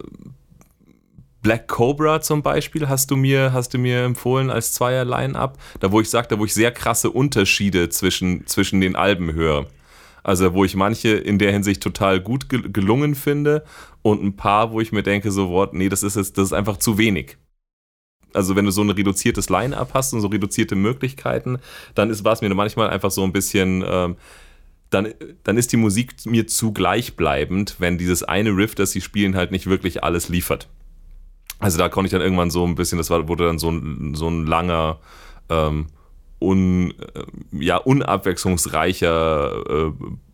Black 1.41 1.67
Cobra 1.67 2.21
zum 2.21 2.41
Beispiel 2.41 2.89
hast 2.89 3.11
du 3.11 3.15
mir, 3.15 3.53
hast 3.53 3.73
du 3.73 3.77
mir 3.77 4.03
empfohlen 4.03 4.49
als 4.49 4.73
Zweier 4.73 5.05
Line-Up, 5.05 5.59
da 5.79 5.91
wo 5.91 6.01
ich 6.01 6.09
sagte, 6.09 6.39
wo 6.39 6.45
ich 6.45 6.53
sehr 6.55 6.71
krasse 6.71 7.11
Unterschiede 7.11 7.89
zwischen, 7.89 8.47
zwischen 8.47 8.81
den 8.81 8.95
Alben 8.95 9.33
höre. 9.33 9.67
Also 10.23 10.55
wo 10.55 10.65
ich 10.65 10.75
manche 10.75 11.09
in 11.09 11.37
der 11.37 11.51
Hinsicht 11.51 11.83
total 11.83 12.19
gut 12.19 12.49
gel- 12.49 12.71
gelungen 12.71 13.13
finde 13.13 13.63
und 14.01 14.23
ein 14.23 14.35
paar, 14.35 14.71
wo 14.71 14.81
ich 14.81 14.91
mir 14.91 15.03
denke, 15.03 15.31
so, 15.31 15.49
what, 15.51 15.75
nee, 15.75 15.87
das 15.87 16.01
ist 16.01 16.15
jetzt, 16.15 16.39
das 16.39 16.45
ist 16.45 16.53
einfach 16.53 16.77
zu 16.77 16.97
wenig. 16.97 17.37
Also 18.33 18.55
wenn 18.55 18.65
du 18.65 18.71
so 18.71 18.81
ein 18.81 18.89
reduziertes 18.89 19.49
Line-Up 19.49 19.91
hast 19.93 20.13
und 20.13 20.21
so 20.21 20.27
reduzierte 20.27 20.75
Möglichkeiten, 20.75 21.59
dann 21.93 22.09
war 22.25 22.33
es 22.33 22.41
mir 22.41 22.51
manchmal 22.55 22.89
einfach 22.89 23.11
so 23.11 23.23
ein 23.23 23.33
bisschen, 23.33 23.83
ähm, 23.87 24.15
dann, 24.89 25.13
dann 25.43 25.57
ist 25.57 25.71
die 25.71 25.77
Musik 25.77 26.13
mir 26.25 26.47
zu 26.47 26.71
gleichbleibend, 26.71 27.75
wenn 27.79 27.97
dieses 27.97 28.23
eine 28.23 28.51
Riff, 28.51 28.75
das 28.75 28.91
sie 28.91 29.01
spielen, 29.01 29.35
halt 29.35 29.51
nicht 29.51 29.67
wirklich 29.67 30.03
alles 30.03 30.29
liefert. 30.29 30.69
Also 31.59 31.77
da 31.77 31.89
konnte 31.89 32.07
ich 32.07 32.11
dann 32.11 32.21
irgendwann 32.21 32.51
so 32.51 32.65
ein 32.65 32.75
bisschen, 32.75 32.97
das 32.97 33.09
war, 33.09 33.27
wurde 33.27 33.45
dann 33.45 33.59
so 33.59 33.71
ein, 33.71 34.13
so 34.15 34.27
ein 34.27 34.45
langer, 34.45 34.99
ähm, 35.49 35.87
un, 36.39 36.91
äh, 36.91 37.23
ja, 37.51 37.77
unabwechslungsreicher 37.77 39.63
äh, 39.69 39.91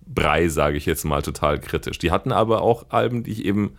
Brei, 0.07 0.49
sage 0.49 0.77
ich 0.77 0.85
jetzt 0.85 1.05
mal, 1.05 1.21
total 1.21 1.59
kritisch. 1.59 1.97
Die 1.97 2.11
hatten 2.11 2.31
aber 2.31 2.61
auch 2.61 2.87
Alben, 2.89 3.23
die 3.23 3.31
ich 3.31 3.45
eben 3.45 3.77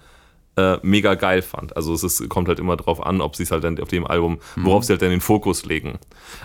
äh, 0.56 0.76
mega 0.82 1.14
geil 1.14 1.42
fand. 1.42 1.76
Also 1.76 1.94
es 1.94 2.02
ist, 2.02 2.28
kommt 2.28 2.48
halt 2.48 2.58
immer 2.58 2.76
drauf 2.76 3.04
an, 3.04 3.20
ob 3.20 3.36
sie 3.36 3.44
es 3.44 3.50
halt 3.50 3.64
dann 3.64 3.80
auf 3.80 3.88
dem 3.88 4.06
Album, 4.06 4.38
worauf 4.56 4.84
sie 4.84 4.92
halt 4.92 5.02
dann 5.02 5.10
den 5.10 5.20
Fokus 5.20 5.64
legen. 5.64 5.98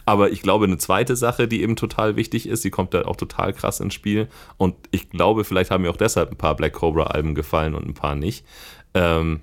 Aber 0.06 0.32
ich 0.32 0.42
glaube, 0.42 0.66
eine 0.66 0.78
zweite 0.78 1.16
Sache, 1.16 1.48
die 1.48 1.62
eben 1.62 1.76
total 1.76 2.16
wichtig 2.16 2.48
ist, 2.48 2.64
die 2.64 2.70
kommt 2.70 2.94
da 2.94 3.04
auch 3.04 3.18
total 3.18 3.54
krass 3.54 3.80
ins 3.80 3.94
Spiel. 3.94 4.30
Und 4.56 4.76
ich 4.92 5.10
glaube, 5.10 5.44
vielleicht 5.44 5.72
haben 5.72 5.82
mir 5.82 5.90
auch 5.90 5.98
deshalb 5.98 6.32
ein 6.32 6.38
paar 6.38 6.56
Black 6.56 6.74
Cobra-Alben 6.74 7.36
gefallen 7.36 7.76
und 7.76 7.86
ein 7.86 7.94
paar 7.94 8.16
nicht. 8.16 8.46
Ähm, 8.94 9.42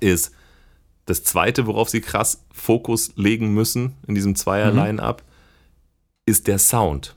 ist 0.00 0.32
das 1.04 1.22
zweite, 1.22 1.66
worauf 1.66 1.88
sie 1.88 2.00
krass 2.00 2.44
Fokus 2.52 3.12
legen 3.14 3.54
müssen 3.54 3.94
in 4.08 4.16
diesem 4.16 4.34
Zweier-Line-Up, 4.34 5.22
ist 6.26 6.48
der 6.48 6.58
Sound. 6.58 7.14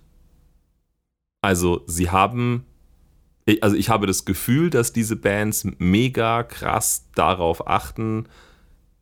Also, 1.41 1.82
sie 1.88 2.12
haben, 2.12 2.65
also 3.62 3.75
ich 3.75 3.89
habe 3.89 4.07
das 4.07 4.25
Gefühl, 4.25 4.69
dass 4.69 4.93
diese 4.93 5.15
Bands 5.15 5.65
mega 5.77 6.43
krass 6.43 7.05
darauf 7.15 7.67
achten, 7.67 8.25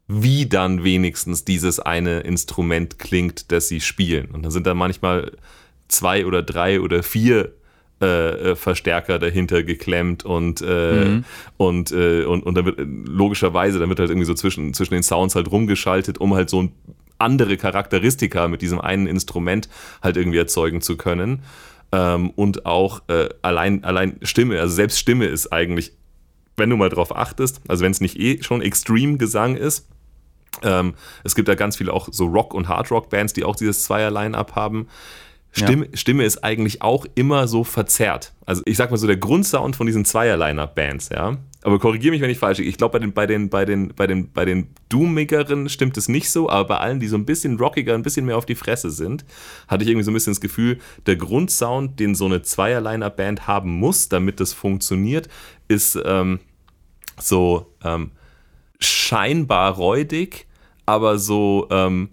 wie 0.07 0.47
dann 0.47 0.83
wenigstens 0.83 1.43
dieses 1.43 1.79
eine 1.79 2.21
Instrument 2.21 2.97
klingt, 2.99 3.51
das 3.51 3.67
sie 3.67 3.81
spielen. 3.81 4.31
Und 4.31 4.43
da 4.43 4.51
sind 4.51 4.65
dann 4.65 4.77
manchmal 4.77 5.33
zwei 5.89 6.25
oder 6.25 6.41
drei 6.43 6.79
oder 6.81 7.03
vier 7.03 7.53
äh, 7.99 8.51
äh, 8.51 8.55
Verstärker 8.55 9.17
dahinter 9.17 9.63
geklemmt 9.63 10.23
und, 10.23 10.62
äh, 10.62 11.05
Mhm. 11.05 11.25
und, 11.57 11.91
äh, 11.91 12.25
und, 12.25 12.43
und 12.45 12.55
dann 12.55 12.65
wird 12.65 12.79
logischerweise, 12.79 13.79
dann 13.79 13.89
wird 13.89 13.99
halt 13.99 14.12
irgendwie 14.12 14.27
so 14.27 14.36
zwischen, 14.36 14.73
zwischen 14.75 14.93
den 14.93 15.01
Sounds 15.01 15.33
halt 15.33 15.49
rumgeschaltet, 15.51 16.19
um 16.19 16.36
halt 16.36 16.49
so 16.49 16.62
ein 16.62 16.71
andere 17.17 17.57
Charakteristika 17.57 18.47
mit 18.47 18.62
diesem 18.62 18.79
einen 18.79 19.07
Instrument 19.07 19.67
halt 20.03 20.15
irgendwie 20.15 20.38
erzeugen 20.38 20.81
zu 20.81 20.95
können. 20.95 21.39
Ähm, 21.91 22.32
und 22.32 22.65
auch 22.65 23.02
äh, 23.08 23.30
allein, 23.41 23.84
allein 23.84 24.19
Stimme, 24.21 24.60
also 24.60 24.73
selbst 24.73 25.00
Stimme 25.00 25.26
ist 25.26 25.54
eigentlich, 25.54 25.93
wenn 26.58 26.69
du 26.69 26.76
mal 26.76 26.89
drauf 26.89 27.15
achtest, 27.15 27.62
also 27.67 27.84
wenn 27.84 27.91
es 27.91 28.02
nicht 28.02 28.19
eh 28.19 28.41
schon 28.43 28.62
Extreme-Gesang 28.62 29.56
ist, 29.56 29.88
ähm, 30.63 30.95
es 31.23 31.36
gibt 31.36 31.47
da 31.47 31.56
ganz 31.56 31.78
viele 31.78 31.93
auch 31.93 32.10
so 32.12 32.26
Rock- 32.26 32.54
und 32.54 32.67
Hard-Rock-Bands, 32.67 33.34
die 33.34 33.43
auch 33.43 33.56
dieses 33.56 33.84
Zweier-Line-Up 33.84 34.56
haben. 34.56 34.88
Stimme, 35.57 35.87
Stimme 35.93 36.23
ist 36.23 36.43
eigentlich 36.43 36.81
auch 36.81 37.05
immer 37.15 37.47
so 37.47 37.63
verzerrt. 37.63 38.33
Also 38.45 38.61
ich 38.65 38.77
sag 38.77 38.91
mal 38.91 38.97
so 38.97 39.07
der 39.07 39.17
Grundsound 39.17 39.75
von 39.75 39.87
diesen 39.87 40.05
Zweier-Line-Up-Bands, 40.05 41.09
ja. 41.09 41.37
Aber 41.63 41.79
korrigiere 41.79 42.11
mich, 42.11 42.21
wenn 42.21 42.29
ich 42.29 42.37
falsch 42.37 42.59
liege. 42.59 42.69
Ich 42.69 42.77
glaube, 42.77 42.93
bei 42.93 42.99
den, 42.99 43.13
bei 43.13 43.25
den, 43.25 43.49
bei 43.49 43.65
den, 43.65 43.93
bei 43.93 44.07
den, 44.07 44.31
bei 44.31 44.45
den 44.45 44.67
Doomigeren 44.89 45.67
stimmt 45.67 45.97
es 45.97 46.07
nicht 46.07 46.29
so, 46.29 46.49
aber 46.49 46.67
bei 46.67 46.77
allen, 46.77 46.99
die 46.99 47.07
so 47.07 47.17
ein 47.17 47.25
bisschen 47.25 47.57
rockiger, 47.57 47.93
ein 47.93 48.03
bisschen 48.03 48.25
mehr 48.25 48.37
auf 48.37 48.45
die 48.45 48.55
Fresse 48.55 48.91
sind, 48.91 49.25
hatte 49.67 49.83
ich 49.83 49.89
irgendwie 49.89 50.05
so 50.05 50.11
ein 50.11 50.13
bisschen 50.13 50.33
das 50.33 50.41
Gefühl, 50.41 50.77
der 51.07 51.15
Grundsound, 51.15 51.99
den 51.99 52.15
so 52.15 52.25
eine 52.25 52.41
Zweier-Line-Up-Band 52.41 53.47
haben 53.47 53.71
muss, 53.71 54.07
damit 54.07 54.39
das 54.39 54.53
funktioniert, 54.53 55.27
ist 55.67 55.99
ähm, 56.05 56.39
so 57.19 57.73
ähm, 57.83 58.11
scheinbar 58.79 59.73
räudig, 59.73 60.47
aber 60.85 61.17
so, 61.17 61.67
ähm, 61.71 62.09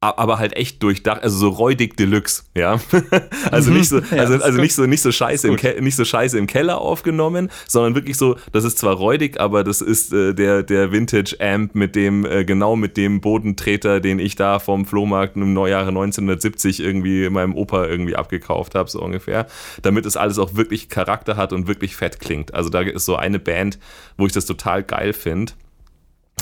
aber 0.00 0.38
halt 0.38 0.56
echt 0.56 0.82
durchdacht, 0.82 1.22
also 1.22 1.36
so 1.36 1.48
räudig 1.48 1.96
Deluxe, 1.96 2.44
ja. 2.54 2.80
also 3.50 3.70
nicht 3.70 3.88
so, 3.88 3.98
Mhm. 4.10 4.16
Ja, 4.16 4.22
also, 4.22 4.34
also 4.42 4.60
nicht 4.60 4.74
so, 4.74 4.86
nicht 4.86 5.02
so 5.02 5.12
scheiße 5.12 5.48
im. 5.48 5.56
Ke 5.56 5.80
nicht 5.80 5.96
so 5.96 6.04
scheiße 6.04 6.38
im 6.38 6.46
Keller 6.46 6.80
aufgenommen, 6.80 7.50
sondern 7.66 7.94
wirklich 7.94 8.16
so, 8.16 8.36
das 8.52 8.64
ist 8.64 8.78
zwar 8.78 8.94
räudig, 8.94 9.40
aber 9.40 9.64
das 9.64 9.80
ist 9.80 10.12
äh, 10.12 10.34
der, 10.34 10.62
der 10.62 10.92
Vintage 10.92 11.36
Amp 11.40 11.74
mit 11.74 11.96
dem, 11.96 12.24
äh, 12.24 12.44
genau 12.44 12.76
mit 12.76 12.96
dem 12.96 13.20
Bodentreter, 13.20 14.00
den 14.00 14.18
ich 14.18 14.36
da 14.36 14.58
vom 14.58 14.86
Flohmarkt 14.86 15.36
im 15.36 15.52
Neujahre 15.52 15.88
1970 15.88 16.80
irgendwie 16.80 17.28
meinem 17.28 17.54
Opa 17.54 17.86
irgendwie 17.86 18.16
abgekauft 18.16 18.74
habe, 18.74 18.90
so 18.90 19.00
ungefähr, 19.00 19.46
damit 19.82 20.06
es 20.06 20.16
alles 20.16 20.38
auch 20.38 20.54
wirklich 20.54 20.88
Charakter 20.88 21.36
hat 21.36 21.52
und 21.52 21.66
wirklich 21.66 21.96
fett 21.96 22.20
klingt. 22.20 22.54
Also 22.54 22.70
da 22.70 22.80
ist 22.80 23.04
so 23.04 23.16
eine 23.16 23.38
Band, 23.38 23.78
wo 24.16 24.26
ich 24.26 24.32
das 24.32 24.46
total 24.46 24.82
geil 24.82 25.12
finde. 25.12 25.52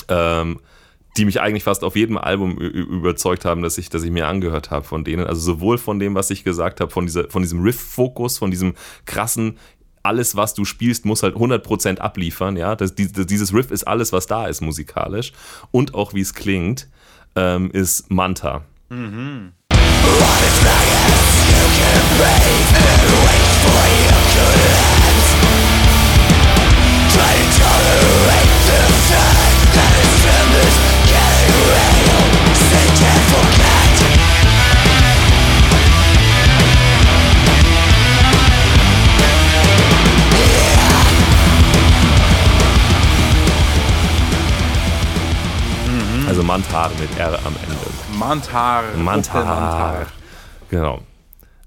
Ähm, 0.08 0.60
die 1.16 1.24
mich 1.24 1.40
eigentlich 1.40 1.64
fast 1.64 1.84
auf 1.84 1.96
jedem 1.96 2.18
Album 2.18 2.58
überzeugt 2.58 3.44
haben, 3.44 3.62
dass 3.62 3.78
ich, 3.78 3.88
dass 3.88 4.02
ich 4.02 4.10
mir 4.10 4.26
angehört 4.28 4.70
habe 4.70 4.84
von 4.84 5.04
denen. 5.04 5.26
Also 5.26 5.40
sowohl 5.40 5.78
von 5.78 5.98
dem, 5.98 6.14
was 6.14 6.30
ich 6.30 6.44
gesagt 6.44 6.80
habe, 6.80 6.90
von, 6.90 7.08
von 7.08 7.42
diesem 7.42 7.62
Riff-Fokus, 7.62 8.38
von 8.38 8.50
diesem 8.50 8.74
krassen, 9.04 9.58
alles, 10.02 10.36
was 10.36 10.54
du 10.54 10.64
spielst, 10.64 11.04
muss 11.04 11.22
halt 11.22 11.34
100% 11.34 11.98
abliefern, 11.98 12.56
ja. 12.56 12.76
Das, 12.76 12.94
dieses 12.94 13.52
Riff 13.52 13.70
ist 13.70 13.84
alles, 13.84 14.12
was 14.12 14.26
da 14.26 14.46
ist 14.46 14.60
musikalisch 14.60 15.32
und 15.70 15.94
auch 15.94 16.14
wie 16.14 16.20
es 16.20 16.34
klingt, 16.34 16.88
ähm, 17.34 17.70
ist 17.72 18.10
Manta. 18.10 18.64
Mhm. 18.88 19.52
Also 46.28 46.42
Mantar 46.42 46.90
mit 47.00 47.16
R 47.18 47.38
am 47.46 47.54
Ende. 47.62 47.76
Mantar. 48.18 48.82
Mantar. 48.96 49.44
Mantar. 49.44 50.06
Genau. 50.68 51.00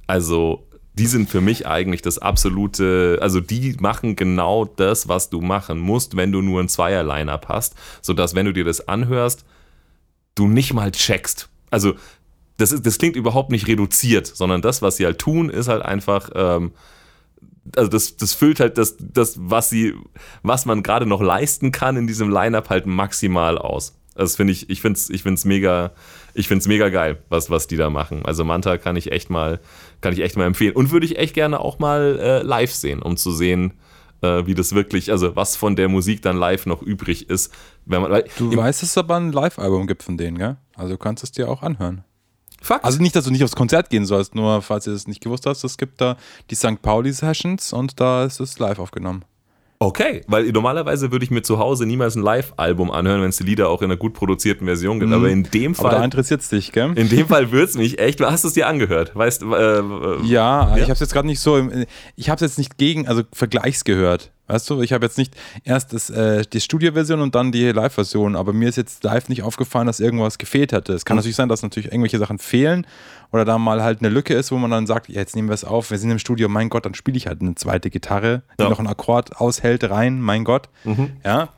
Also 0.05 0.67
die 0.93 1.07
sind 1.07 1.29
für 1.29 1.39
mich 1.39 1.65
eigentlich 1.65 2.01
das 2.01 2.19
absolute, 2.19 3.17
also 3.21 3.39
die 3.39 3.77
machen 3.79 4.17
genau 4.17 4.65
das, 4.65 5.07
was 5.07 5.29
du 5.29 5.39
machen 5.39 5.79
musst, 5.79 6.17
wenn 6.17 6.31
du 6.31 6.41
nur 6.41 6.61
ein 6.61 6.67
Zweier-Line-Up 6.67 7.47
hast, 7.47 7.75
sodass, 8.01 8.35
wenn 8.35 8.45
du 8.45 8.51
dir 8.51 8.65
das 8.65 8.87
anhörst, 8.87 9.45
du 10.39 10.47
nicht 10.47 10.73
mal 10.73 10.91
checkst. 10.91 11.49
Also 11.69 11.93
das, 12.57 12.71
ist, 12.71 12.85
das 12.85 12.97
klingt 12.97 13.15
überhaupt 13.15 13.51
nicht 13.51 13.67
reduziert, 13.67 14.27
sondern 14.27 14.61
das, 14.61 14.81
was 14.81 14.97
sie 14.97 15.05
halt 15.05 15.19
tun, 15.19 15.49
ist 15.49 15.67
halt 15.67 15.81
einfach, 15.81 16.29
ähm, 16.35 16.71
also 17.75 17.89
das, 17.89 18.17
das 18.17 18.33
füllt 18.33 18.59
halt 18.59 18.77
das, 18.77 18.95
das, 18.99 19.35
was 19.39 19.69
sie, 19.69 19.93
was 20.43 20.65
man 20.65 20.83
gerade 20.83 21.05
noch 21.05 21.21
leisten 21.21 21.71
kann 21.71 21.95
in 21.97 22.07
diesem 22.07 22.29
Line-Up 22.29 22.69
halt 22.69 22.85
maximal 22.85 23.57
aus. 23.57 23.95
Das 24.15 24.35
finde 24.35 24.51
ich, 24.51 24.69
ich 24.69 24.81
finde 24.81 24.97
es 24.97 25.09
ich 25.09 25.23
find's 25.23 25.45
mega, 25.45 25.91
ich 26.33 26.49
finde 26.49 26.67
mega 26.67 26.89
geil, 26.89 27.19
was, 27.29 27.49
was 27.49 27.67
die 27.67 27.77
da 27.77 27.89
machen. 27.89 28.25
Also 28.25 28.43
Manta 28.43 28.77
kann 28.77 28.97
ich 28.97 29.13
echt 29.13 29.29
mal, 29.29 29.61
kann 30.01 30.11
ich 30.11 30.19
echt 30.19 30.35
mal 30.35 30.45
empfehlen. 30.45 30.75
Und 30.75 30.91
würde 30.91 31.05
ich 31.05 31.17
echt 31.17 31.33
gerne 31.33 31.59
auch 31.61 31.79
mal 31.79 32.19
äh, 32.19 32.41
live 32.41 32.73
sehen, 32.73 33.01
um 33.01 33.15
zu 33.15 33.31
sehen, 33.31 33.73
äh, 34.21 34.45
wie 34.45 34.53
das 34.53 34.73
wirklich, 34.73 35.11
also 35.11 35.35
was 35.35 35.55
von 35.55 35.75
der 35.75 35.89
Musik 35.89 36.21
dann 36.21 36.37
live 36.37 36.65
noch 36.65 36.81
übrig 36.81 37.29
ist. 37.29 37.53
Wenn 37.85 38.01
man, 38.01 38.23
du 38.37 38.55
weißt, 38.55 38.81
dass 38.81 38.89
es 38.89 38.97
aber 38.97 39.15
ein 39.15 39.31
Live-Album 39.31 39.87
gibt 39.87 40.03
von 40.03 40.17
denen, 40.17 40.37
gell? 40.37 40.57
Also 40.75 40.93
du 40.93 40.97
kannst 40.97 41.23
es 41.23 41.31
dir 41.31 41.49
auch 41.49 41.61
anhören. 41.61 42.03
Fakt. 42.61 42.83
Also 42.83 43.01
nicht, 43.01 43.15
dass 43.15 43.25
du 43.25 43.31
nicht 43.31 43.43
aufs 43.43 43.55
Konzert 43.55 43.89
gehen 43.89 44.05
sollst, 44.05 44.35
nur 44.35 44.61
falls 44.61 44.85
ihr 44.85 44.93
es 44.93 45.07
nicht 45.07 45.21
gewusst 45.21 45.45
hast, 45.45 45.63
es 45.63 45.77
gibt 45.77 46.01
da 46.01 46.17
die 46.49 46.55
St. 46.55 46.81
Pauli 46.81 47.13
Sessions 47.13 47.71
und 47.73 47.99
da 47.99 48.25
ist 48.25 48.39
es 48.39 48.59
live 48.59 48.79
aufgenommen. 48.79 49.23
Okay, 49.81 50.23
weil 50.27 50.51
normalerweise 50.51 51.09
würde 51.13 51.23
ich 51.23 51.31
mir 51.31 51.41
zu 51.41 51.57
Hause 51.57 51.85
niemals 51.85 52.15
ein 52.15 52.21
Live-Album 52.21 52.91
anhören, 52.91 53.21
wenn 53.21 53.29
es 53.29 53.37
die 53.37 53.45
Lieder 53.45 53.69
auch 53.69 53.81
in 53.81 53.85
einer 53.85 53.95
gut 53.95 54.13
produzierten 54.13 54.65
Version 54.65 54.99
gibt. 54.99 55.09
Mhm. 55.09 55.15
Aber 55.15 55.29
in 55.29 55.43
dem 55.43 55.73
Fall. 55.73 55.85
Aber 55.87 55.99
da 55.99 56.03
interessiert 56.03 56.41
es 56.41 56.49
dich, 56.49 56.73
gell? 56.73 56.91
In 56.97 57.07
dem 57.07 57.27
Fall 57.27 57.51
würde 57.51 57.63
es 57.63 57.75
mich 57.75 57.97
echt. 57.97 58.19
Hast 58.19 58.43
du 58.43 58.49
es 58.49 58.55
dir 58.55 58.67
angehört? 58.67 59.15
Weißt 59.15 59.41
äh, 59.41 59.45
ja, 59.45 60.21
ja, 60.25 60.75
ich 60.75 60.83
habe 60.83 60.91
es 60.91 60.99
jetzt 60.99 61.13
gerade 61.13 61.27
nicht 61.27 61.39
so. 61.39 61.55
Im, 61.55 61.85
ich 62.17 62.29
habe 62.29 62.35
es 62.35 62.41
jetzt 62.41 62.57
nicht 62.57 62.77
gegen, 62.77 63.07
also 63.07 63.23
Vergleichs 63.31 63.85
gehört. 63.85 64.33
Weißt 64.49 64.67
du, 64.69 64.81
ich 64.81 64.93
habe 64.93 65.05
jetzt 65.05 65.19
nicht 65.19 65.35
erst 65.63 65.93
das, 65.93 66.09
äh, 66.09 66.43
die 66.51 66.59
Studioversion 66.59 67.21
und 67.21 67.35
dann 67.35 67.51
die 67.51 67.71
Live-Version, 67.71 68.35
aber 68.35 68.51
mir 68.51 68.67
ist 68.67 68.77
jetzt 68.77 69.03
live 69.03 69.29
nicht 69.29 69.43
aufgefallen, 69.43 69.85
dass 69.85 69.99
irgendwas 69.99 70.39
gefehlt 70.39 70.71
hätte. 70.71 70.93
Es 70.93 71.05
kann 71.05 71.15
mhm. 71.15 71.19
natürlich 71.19 71.35
sein, 71.35 71.49
dass 71.49 71.61
natürlich 71.61 71.91
irgendwelche 71.91 72.17
Sachen 72.17 72.39
fehlen 72.39 72.87
oder 73.31 73.45
da 73.45 73.59
mal 73.59 73.83
halt 73.83 73.99
eine 73.99 74.09
Lücke 74.09 74.33
ist, 74.33 74.51
wo 74.51 74.57
man 74.57 74.71
dann 74.71 74.87
sagt, 74.87 75.07
ja, 75.07 75.19
jetzt 75.19 75.35
nehmen 75.35 75.49
wir 75.49 75.53
es 75.53 75.63
auf, 75.63 75.91
wir 75.91 75.99
sind 75.99 76.09
im 76.09 76.17
Studio, 76.17 76.49
mein 76.49 76.69
Gott, 76.69 76.85
dann 76.85 76.95
spiele 76.95 77.15
ich 77.15 77.27
halt 77.27 77.41
eine 77.41 77.53
zweite 77.53 77.91
Gitarre, 77.91 78.41
die 78.59 78.63
ja. 78.63 78.69
noch 78.69 78.79
einen 78.79 78.87
Akkord 78.87 79.37
aushält 79.37 79.87
rein, 79.87 80.19
mein 80.19 80.43
Gott. 80.43 80.67
Mhm. 80.83 81.11
Ja, 81.23 81.49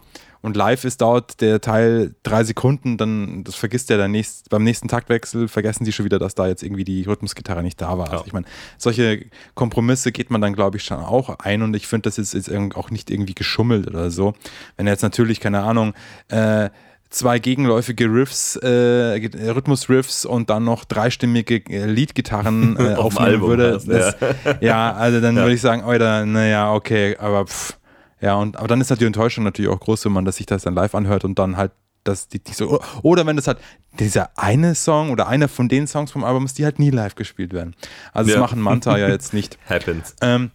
und 0.42 0.56
live 0.56 0.86
ist 0.86 1.02
dauert 1.02 1.42
der 1.42 1.62
Teil 1.62 2.14
drei 2.24 2.44
Sekunden, 2.44 2.98
dann 2.98 3.44
das 3.44 3.56
vergisst 3.56 3.90
der 3.90 3.98
dann 3.98 4.12
nächst, 4.12 4.50
beim 4.50 4.64
nächsten 4.64 4.88
Taktwechsel, 4.88 5.48
vergessen 5.48 5.86
die 5.86 5.92
schon 5.92 6.06
wieder, 6.06 6.20
dass 6.20 6.36
da 6.36 6.48
jetzt 6.48 6.64
irgendwie 6.64 6.84
die 6.84 7.04
Rhythmusgitarre 7.04 7.64
nicht 7.64 7.80
da 7.82 7.98
war. 7.98 8.08
Ja. 8.08 8.12
Also 8.14 8.26
ich 8.26 8.34
meine, 8.34 8.46
solche 8.78 9.26
Kompromisse 9.54 10.12
geht 10.12 10.32
man 10.32 10.42
dann, 10.42 10.54
glaube 10.54 10.78
ich, 10.78 10.84
schon 10.84 10.98
auch 10.98 11.30
ein 11.40 11.62
und 11.62 11.76
ich 11.76 11.88
finde, 11.88 12.04
das 12.04 12.18
ist 12.18 12.34
jetzt 12.34 12.52
auch 12.76 12.90
nicht 12.90 13.12
irgendwie 13.12 13.36
geschummelt 13.36 13.88
oder 13.88 14.10
so. 14.10 14.34
Wenn 14.78 14.88
er 14.88 14.94
jetzt 14.94 15.04
natürlich, 15.04 15.40
keine 15.40 15.62
Ahnung, 15.62 15.94
äh, 16.30 16.70
zwei 17.12 17.40
gegenläufige 17.40 18.06
Riffs, 18.06 18.56
äh, 18.56 18.68
Rhythmus-Riffs 18.68 20.26
und 20.26 20.50
dann 20.50 20.64
noch 20.64 20.86
dreistimmige 20.86 21.58
äh, 21.70 21.86
Leadgitarren 21.86 22.78
äh, 22.80 22.96
aufnehmen 22.96 23.42
würde. 23.42 23.76
Hast, 23.76 23.88
das, 23.88 24.16
ja. 24.46 24.58
ja. 24.62 24.94
also 24.94 25.22
dann 25.22 25.36
ja. 25.36 25.44
würde 25.44 25.54
ich 25.54 25.62
sagen, 25.62 25.84
Alter, 25.84 26.26
naja, 26.26 26.74
okay, 26.74 27.16
aber 27.18 27.46
pff, 27.46 27.78
ja, 28.22 28.36
und 28.36 28.58
aber 28.58 28.68
dann 28.68 28.80
ist 28.82 28.90
halt 28.90 29.02
die 29.02 29.06
Enttäuschung 29.06 29.44
natürlich 29.44 29.70
auch 29.70 29.80
groß, 29.80 30.06
wenn 30.06 30.12
man 30.12 30.26
das 30.26 30.38
sich 30.38 30.46
das 30.46 30.64
dann 30.64 30.76
live 30.76 30.96
anhört 30.96 31.26
und 31.26 31.38
dann 31.40 31.58
halt 31.58 31.72
dass 32.04 32.28
die, 32.28 32.40
die 32.40 32.54
so, 32.54 32.82
oder 33.04 33.26
wenn 33.26 33.36
das 33.36 33.48
halt 33.48 33.60
dieser 34.00 34.32
eine 34.38 34.76
Song 34.76 35.12
oder 35.12 35.28
einer 35.28 35.48
von 35.48 35.70
den 35.70 35.88
Songs 35.88 36.12
vom 36.12 36.24
Album 36.24 36.46
ist, 36.46 36.58
die 36.58 36.66
halt 36.66 36.80
nie 36.80 36.90
live 36.90 37.16
gespielt 37.16 37.54
werden. 37.54 37.76
Also 38.14 38.32
ja. 38.32 38.38
das 38.38 38.42
machen 38.42 38.62
Manta 38.62 38.98
ja 38.98 39.08
jetzt 39.08 39.34
nicht. 39.34 39.58
Happens. 39.70 40.16
Ähm, 40.22 40.52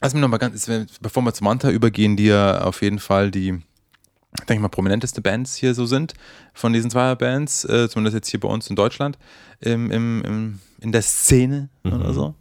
also 0.00 0.18
noch 0.18 0.28
mal 0.28 0.38
ganz, 0.38 0.70
bevor 1.00 1.22
wir 1.22 1.32
zu 1.32 1.44
Manta 1.44 1.70
übergehen, 1.70 2.16
die 2.16 2.26
ja 2.26 2.60
auf 2.62 2.82
jeden 2.82 2.98
Fall 2.98 3.30
die, 3.30 3.52
denke 3.52 4.54
ich 4.54 4.60
mal, 4.60 4.68
prominenteste 4.68 5.22
Bands 5.22 5.54
hier 5.54 5.74
so 5.74 5.86
sind, 5.86 6.12
von 6.52 6.74
diesen 6.74 6.90
zwei 6.90 7.14
Bands, 7.14 7.64
äh, 7.64 7.88
zumindest 7.88 8.14
jetzt 8.14 8.28
hier 8.28 8.40
bei 8.40 8.48
uns 8.48 8.68
in 8.68 8.76
Deutschland, 8.76 9.16
im, 9.60 9.90
im, 9.90 10.22
im 10.22 10.58
in 10.84 10.92
der 10.92 11.02
Szene 11.02 11.70
mhm. 11.82 11.92
oder 11.94 12.12
so. 12.12 12.34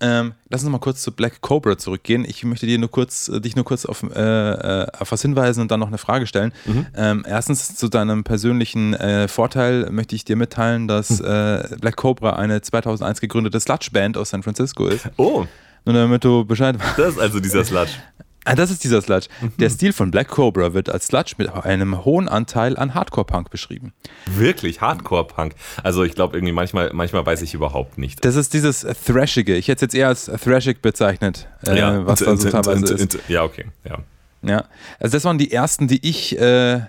Ähm, 0.00 0.34
lass 0.48 0.62
uns 0.62 0.70
mal 0.70 0.78
kurz 0.78 1.00
zu 1.00 1.12
Black 1.12 1.40
Cobra 1.40 1.78
zurückgehen. 1.78 2.24
Ich 2.24 2.44
möchte 2.44 2.66
dir 2.66 2.78
nur 2.78 2.90
kurz, 2.90 3.28
äh, 3.28 3.40
dich 3.40 3.54
nur 3.54 3.64
kurz 3.64 3.86
auf, 3.86 4.02
äh, 4.02 4.20
äh, 4.20 4.86
auf 4.98 5.12
was 5.12 5.22
hinweisen 5.22 5.60
und 5.60 5.70
dann 5.70 5.78
noch 5.80 5.86
eine 5.86 5.98
Frage 5.98 6.26
stellen. 6.26 6.52
Mhm. 6.66 6.86
Ähm, 6.96 7.24
erstens 7.26 7.76
zu 7.76 7.88
deinem 7.88 8.24
persönlichen 8.24 8.94
äh, 8.94 9.28
Vorteil 9.28 9.90
möchte 9.90 10.16
ich 10.16 10.24
dir 10.24 10.36
mitteilen, 10.36 10.88
dass 10.88 11.20
mhm. 11.20 11.26
Äh, 11.26 11.76
Black 11.80 11.96
Cobra 11.96 12.30
eine 12.34 12.60
2001 12.60 13.20
gegründete 13.20 13.60
Sludge-Band 13.60 14.16
aus 14.18 14.30
San 14.30 14.42
Francisco 14.42 14.88
ist. 14.88 15.08
Oh. 15.16 15.46
Nur 15.84 15.94
damit 15.94 16.24
du 16.24 16.44
Bescheid 16.44 16.78
weißt. 16.78 16.98
Das 16.98 17.08
ist 17.14 17.20
also 17.20 17.40
dieser 17.40 17.64
Sludge. 17.64 17.92
Ah, 18.44 18.54
das 18.54 18.70
ist 18.70 18.84
dieser 18.84 19.00
Sludge. 19.00 19.28
Mhm. 19.40 19.52
Der 19.58 19.70
Stil 19.70 19.92
von 19.92 20.10
Black 20.10 20.28
Cobra 20.28 20.74
wird 20.74 20.90
als 20.90 21.06
Sludge 21.06 21.34
mit 21.38 21.50
einem 21.52 22.04
hohen 22.04 22.28
Anteil 22.28 22.76
an 22.76 22.94
Hardcore-Punk 22.94 23.50
beschrieben. 23.50 23.92
Wirklich? 24.26 24.80
Hardcore-Punk? 24.80 25.54
Also 25.82 26.04
ich 26.04 26.14
glaube 26.14 26.36
irgendwie 26.36 26.52
manchmal, 26.52 26.90
manchmal 26.92 27.24
weiß 27.24 27.42
ich 27.42 27.54
überhaupt 27.54 27.98
nicht. 27.98 28.24
Das 28.24 28.36
ist 28.36 28.52
dieses 28.52 28.80
Thrashige. 29.06 29.56
Ich 29.56 29.68
hätte 29.68 29.86
es 29.86 29.92
jetzt 29.92 29.94
eher 29.94 30.08
als 30.08 30.26
Thrashig 30.26 30.82
bezeichnet, 30.82 31.48
äh, 31.66 31.78
ja, 31.78 32.06
was 32.06 32.20
da 32.20 32.36
so 32.36 32.50
teilweise 32.50 32.94
ist. 32.94 33.18
Ja, 33.28 33.44
okay. 33.44 33.66
Ja. 33.84 33.98
ja. 34.42 34.64
Also 35.00 35.16
das 35.16 35.24
waren 35.24 35.38
die 35.38 35.50
ersten, 35.50 35.88
die 35.88 36.06
ich 36.06 36.38
äh, 36.38 36.82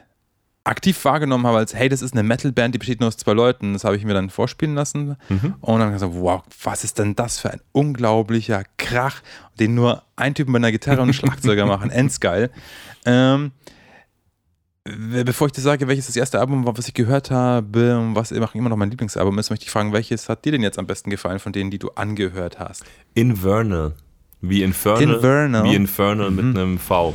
aktiv 0.65 1.05
wahrgenommen 1.05 1.45
habe, 1.47 1.59
als 1.59 1.73
hey, 1.73 1.87
das 1.87 2.01
ist 2.01 2.13
eine 2.13 2.23
Metal-Band, 2.23 2.75
die 2.75 2.79
besteht 2.79 2.99
nur 2.99 3.07
aus 3.07 3.17
zwei 3.17 3.33
Leuten. 3.33 3.73
Das 3.73 3.83
habe 3.83 3.95
ich 3.95 4.03
mir 4.03 4.13
dann 4.13 4.29
vorspielen 4.29 4.75
lassen. 4.75 5.15
Mhm. 5.29 5.55
Und 5.61 5.79
dann 5.79 5.93
gesagt, 5.93 6.13
wow, 6.15 6.43
was 6.63 6.83
ist 6.83 6.99
denn 6.99 7.15
das 7.15 7.39
für 7.39 7.51
ein 7.51 7.61
unglaublicher 7.71 8.63
Krach, 8.77 9.21
den 9.59 9.75
nur 9.75 10.03
ein 10.15 10.33
Typ 10.33 10.47
mit 10.47 10.57
einer 10.57 10.71
Gitarre 10.71 11.01
und 11.01 11.13
Schlagzeuger 11.13 11.65
machen. 11.65 11.91
Endsgeil. 11.91 12.49
Ähm, 13.05 13.51
bevor 14.83 15.47
ich 15.47 15.53
dir 15.53 15.61
sage, 15.61 15.87
welches 15.87 16.07
das 16.07 16.15
erste 16.15 16.39
Album 16.39 16.65
war, 16.65 16.77
was 16.77 16.87
ich 16.87 16.93
gehört 16.93 17.31
habe 17.31 17.97
und 17.97 18.15
was 18.15 18.31
immer 18.31 18.49
noch 18.69 18.77
mein 18.77 18.89
Lieblingsalbum 18.89 19.37
ist, 19.39 19.51
möchte 19.51 19.65
ich 19.65 19.71
fragen, 19.71 19.93
welches 19.93 20.29
hat 20.29 20.45
dir 20.45 20.51
denn 20.51 20.63
jetzt 20.63 20.79
am 20.79 20.87
besten 20.87 21.09
gefallen 21.09 21.39
von 21.39 21.53
denen, 21.53 21.71
die 21.71 21.79
du 21.79 21.91
angehört 21.91 22.59
hast? 22.59 22.83
Infernal. 23.13 23.93
Wie 24.41 24.63
Infernal. 24.63 25.01
Infernal. 25.01 25.63
Wie 25.63 25.75
Infernal 25.75 26.31
mhm. 26.31 26.35
mit 26.35 26.57
einem 26.57 26.79
V. 26.79 27.13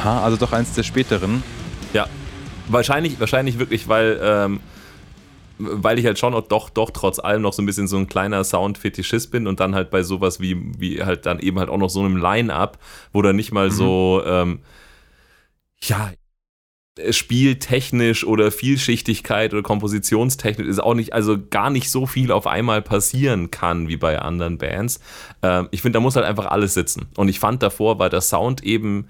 Aha, 0.00 0.22
also 0.24 0.38
doch 0.38 0.54
eins 0.54 0.72
der 0.72 0.82
späteren. 0.82 1.42
Ja, 1.92 2.06
wahrscheinlich, 2.68 3.20
wahrscheinlich 3.20 3.58
wirklich, 3.58 3.86
weil, 3.86 4.18
ähm, 4.22 4.60
weil 5.58 5.98
ich 5.98 6.06
halt 6.06 6.18
schon 6.18 6.32
auch 6.32 6.48
doch, 6.48 6.70
doch 6.70 6.90
trotz 6.90 7.18
allem 7.18 7.42
noch 7.42 7.52
so 7.52 7.60
ein 7.60 7.66
bisschen 7.66 7.86
so 7.86 7.98
ein 7.98 8.06
kleiner 8.06 8.42
Sound-Fetischist 8.42 9.30
bin 9.30 9.46
und 9.46 9.60
dann 9.60 9.74
halt 9.74 9.90
bei 9.90 10.02
sowas 10.02 10.40
wie, 10.40 10.56
wie 10.78 11.02
halt 11.02 11.26
dann 11.26 11.38
eben 11.38 11.58
halt 11.58 11.68
auch 11.68 11.76
noch 11.76 11.90
so 11.90 12.00
einem 12.00 12.16
Line-Up, 12.16 12.78
wo 13.12 13.20
dann 13.20 13.36
nicht 13.36 13.52
mal 13.52 13.66
mhm. 13.66 13.72
so, 13.72 14.22
ähm, 14.24 14.60
ja, 15.82 16.12
spieltechnisch 17.10 18.24
oder 18.24 18.50
Vielschichtigkeit 18.50 19.52
oder 19.52 19.62
Kompositionstechnisch 19.62 20.66
ist 20.66 20.82
auch 20.82 20.94
nicht, 20.94 21.12
also 21.12 21.36
gar 21.50 21.68
nicht 21.68 21.90
so 21.90 22.06
viel 22.06 22.32
auf 22.32 22.46
einmal 22.46 22.80
passieren 22.80 23.50
kann 23.50 23.88
wie 23.88 23.98
bei 23.98 24.18
anderen 24.18 24.56
Bands. 24.56 25.00
Ähm, 25.42 25.68
ich 25.72 25.82
finde, 25.82 25.98
da 25.98 26.00
muss 26.00 26.16
halt 26.16 26.24
einfach 26.24 26.46
alles 26.46 26.72
sitzen. 26.72 27.08
Und 27.16 27.28
ich 27.28 27.38
fand 27.38 27.62
davor 27.62 27.98
war 27.98 28.08
der 28.08 28.22
Sound 28.22 28.62
eben 28.64 29.08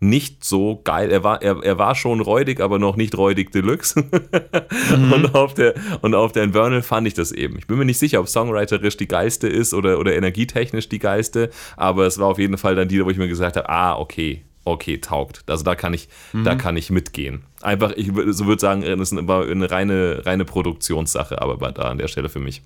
nicht 0.00 0.44
so 0.44 0.80
geil. 0.84 1.10
Er 1.10 1.24
war, 1.24 1.42
er, 1.42 1.62
er 1.62 1.78
war 1.78 1.94
schon 1.94 2.20
räudig, 2.20 2.60
aber 2.60 2.78
noch 2.78 2.96
nicht 2.96 3.16
räudig 3.16 3.50
Deluxe. 3.50 4.04
mhm. 4.96 5.12
und, 5.12 5.34
auf 5.34 5.54
der, 5.54 5.74
und 6.02 6.14
auf 6.14 6.32
der 6.32 6.44
Infernal 6.44 6.82
fand 6.82 7.06
ich 7.06 7.14
das 7.14 7.32
eben. 7.32 7.58
Ich 7.58 7.66
bin 7.66 7.78
mir 7.78 7.84
nicht 7.84 7.98
sicher, 7.98 8.20
ob 8.20 8.28
songwriterisch 8.28 8.96
die 8.96 9.08
geilste 9.08 9.48
ist 9.48 9.74
oder, 9.74 9.98
oder 9.98 10.14
energietechnisch 10.14 10.88
die 10.88 11.00
geilste, 11.00 11.50
aber 11.76 12.06
es 12.06 12.18
war 12.18 12.28
auf 12.28 12.38
jeden 12.38 12.58
Fall 12.58 12.76
dann 12.76 12.88
die, 12.88 13.04
wo 13.04 13.10
ich 13.10 13.18
mir 13.18 13.28
gesagt 13.28 13.56
habe, 13.56 13.68
ah, 13.68 13.98
okay, 13.98 14.42
okay, 14.64 14.98
taugt. 14.98 15.42
Also 15.46 15.64
da 15.64 15.74
kann 15.74 15.94
ich, 15.94 16.08
mhm. 16.32 16.44
da 16.44 16.54
kann 16.54 16.76
ich 16.76 16.90
mitgehen. 16.90 17.42
Einfach, 17.60 17.92
ich 17.96 18.12
so 18.28 18.46
würde 18.46 18.60
sagen, 18.60 18.82
das 18.82 19.12
ist 19.12 19.18
eine 19.18 19.70
reine, 19.70 20.22
reine 20.24 20.44
Produktionssache, 20.44 21.42
aber 21.42 21.72
da 21.72 21.82
an 21.82 21.98
der 21.98 22.08
Stelle 22.08 22.28
für 22.28 22.40
mich. 22.40 22.62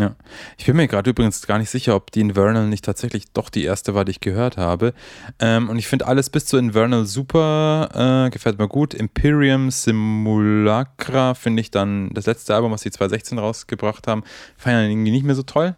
Ja. 0.00 0.16
Ich 0.56 0.64
bin 0.64 0.76
mir 0.76 0.88
gerade 0.88 1.10
übrigens 1.10 1.46
gar 1.46 1.58
nicht 1.58 1.68
sicher, 1.68 1.94
ob 1.94 2.10
die 2.10 2.22
Invernal 2.22 2.66
nicht 2.68 2.86
tatsächlich 2.86 3.32
doch 3.34 3.50
die 3.50 3.64
erste 3.64 3.94
war, 3.94 4.06
die 4.06 4.12
ich 4.12 4.20
gehört 4.20 4.56
habe. 4.56 4.94
Ähm, 5.38 5.68
und 5.68 5.78
ich 5.78 5.86
finde 5.86 6.06
alles 6.06 6.30
bis 6.30 6.46
zu 6.46 6.56
Invernal 6.56 7.04
super, 7.04 8.26
äh, 8.26 8.30
gefällt 8.30 8.58
mir 8.58 8.66
gut. 8.66 8.94
Imperium 8.94 9.70
Simulacra 9.70 11.34
finde 11.34 11.60
ich 11.60 11.70
dann 11.70 12.08
das 12.14 12.24
letzte 12.24 12.54
Album, 12.54 12.72
was 12.72 12.80
die 12.80 12.90
2016 12.90 13.38
rausgebracht 13.38 14.06
haben, 14.06 14.22
fand 14.56 14.84
ich 14.84 14.90
irgendwie 14.90 15.10
nicht 15.10 15.26
mehr 15.26 15.34
so 15.34 15.42
toll. 15.42 15.76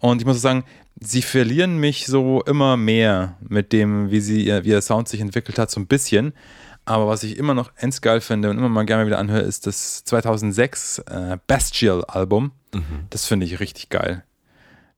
Und 0.00 0.20
ich 0.20 0.26
muss 0.26 0.42
sagen, 0.42 0.64
sie 1.00 1.22
verlieren 1.22 1.78
mich 1.78 2.06
so 2.06 2.42
immer 2.42 2.76
mehr 2.76 3.36
mit 3.48 3.72
dem, 3.72 4.10
wie, 4.10 4.20
sie, 4.20 4.46
wie 4.64 4.68
ihr 4.68 4.82
Sound 4.82 5.08
sich 5.08 5.22
entwickelt 5.22 5.58
hat, 5.58 5.70
so 5.70 5.80
ein 5.80 5.86
bisschen. 5.86 6.34
Aber 6.84 7.06
was 7.06 7.22
ich 7.22 7.36
immer 7.36 7.54
noch 7.54 7.70
endgeil 7.76 8.20
finde 8.20 8.50
und 8.50 8.58
immer 8.58 8.68
mal 8.68 8.84
gerne 8.84 9.06
wieder 9.06 9.18
anhöre, 9.18 9.42
ist 9.42 9.66
das 9.66 10.04
2006 10.04 10.98
äh, 11.00 11.38
Bestial 11.46 12.04
Album. 12.04 12.52
Mhm. 12.74 13.06
Das 13.10 13.24
finde 13.26 13.46
ich 13.46 13.60
richtig 13.60 13.88
geil. 13.88 14.24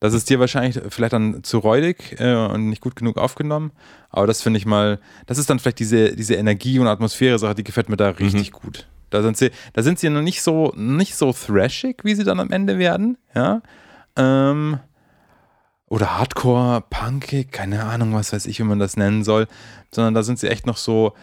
Das 0.00 0.12
ist 0.12 0.28
dir 0.28 0.40
wahrscheinlich 0.40 0.80
vielleicht 0.88 1.12
dann 1.12 1.42
zu 1.44 1.58
räudig 1.58 2.20
äh, 2.20 2.34
und 2.34 2.68
nicht 2.68 2.82
gut 2.82 2.96
genug 2.96 3.16
aufgenommen. 3.16 3.72
Aber 4.10 4.26
das 4.26 4.42
finde 4.42 4.58
ich 4.58 4.66
mal, 4.66 4.98
das 5.26 5.38
ist 5.38 5.48
dann 5.50 5.58
vielleicht 5.58 5.78
diese, 5.78 6.14
diese 6.16 6.34
Energie- 6.34 6.78
und 6.78 6.86
Atmosphäre-Sache, 6.86 7.54
die 7.54 7.64
gefällt 7.64 7.88
mir 7.88 7.96
da 7.96 8.10
richtig 8.10 8.52
mhm. 8.52 8.56
gut. 8.56 8.88
Da 9.10 9.22
sind 9.22 9.36
sie, 9.36 9.50
da 9.72 9.82
sind 9.82 9.98
sie 9.98 10.10
noch 10.10 10.22
nicht 10.22 10.42
so, 10.42 10.72
nicht 10.76 11.14
so 11.14 11.32
thrashig, 11.32 12.04
wie 12.04 12.14
sie 12.14 12.24
dann 12.24 12.40
am 12.40 12.50
Ende 12.50 12.78
werden. 12.78 13.16
Ja. 13.34 13.62
Ähm, 14.16 14.78
oder 15.88 16.18
Hardcore, 16.18 16.82
Punkig, 16.90 17.52
keine 17.52 17.84
Ahnung, 17.84 18.12
was 18.14 18.32
weiß 18.32 18.46
ich, 18.46 18.58
wie 18.58 18.64
man 18.64 18.78
das 18.78 18.96
nennen 18.96 19.22
soll, 19.22 19.46
sondern 19.90 20.14
da 20.14 20.22
sind 20.22 20.38
sie 20.38 20.48
echt 20.48 20.66
noch 20.66 20.76
so, 20.76 21.14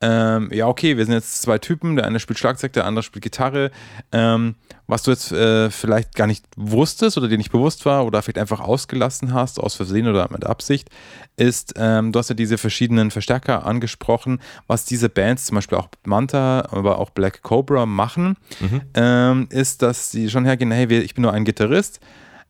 ähm, 0.00 0.50
ja, 0.52 0.66
okay, 0.66 0.96
wir 0.96 1.04
sind 1.04 1.14
jetzt 1.14 1.40
zwei 1.40 1.58
Typen, 1.58 1.96
der 1.96 2.04
eine 2.04 2.20
spielt 2.20 2.38
Schlagzeug, 2.38 2.72
der 2.72 2.84
andere 2.84 3.02
spielt 3.02 3.22
Gitarre. 3.22 3.70
Ähm, 4.12 4.56
was 4.86 5.02
du 5.02 5.12
jetzt 5.12 5.32
äh, 5.32 5.70
vielleicht 5.70 6.14
gar 6.14 6.26
nicht 6.26 6.44
wusstest 6.56 7.16
oder 7.16 7.28
dir 7.28 7.38
nicht 7.38 7.52
bewusst 7.52 7.86
war 7.86 8.04
oder 8.04 8.20
vielleicht 8.20 8.38
einfach 8.38 8.60
ausgelassen 8.60 9.32
hast, 9.32 9.58
aus 9.58 9.74
Versehen 9.74 10.06
oder 10.08 10.28
mit 10.30 10.44
Absicht, 10.44 10.90
ist, 11.36 11.74
ähm, 11.76 12.12
du 12.12 12.18
hast 12.18 12.28
ja 12.28 12.34
diese 12.34 12.58
verschiedenen 12.58 13.10
Verstärker 13.10 13.64
angesprochen, 13.64 14.40
was 14.66 14.84
diese 14.84 15.08
Bands, 15.08 15.46
zum 15.46 15.54
Beispiel 15.54 15.78
auch 15.78 15.88
Manta, 16.04 16.68
aber 16.70 16.98
auch 16.98 17.10
Black 17.10 17.42
Cobra 17.42 17.86
machen, 17.86 18.36
mhm. 18.60 18.82
ähm, 18.94 19.46
ist, 19.50 19.80
dass 19.80 20.10
sie 20.10 20.28
schon 20.28 20.44
hergehen, 20.44 20.70
hey, 20.70 20.92
ich 20.98 21.14
bin 21.14 21.22
nur 21.22 21.32
ein 21.32 21.44
Gitarrist, 21.44 22.00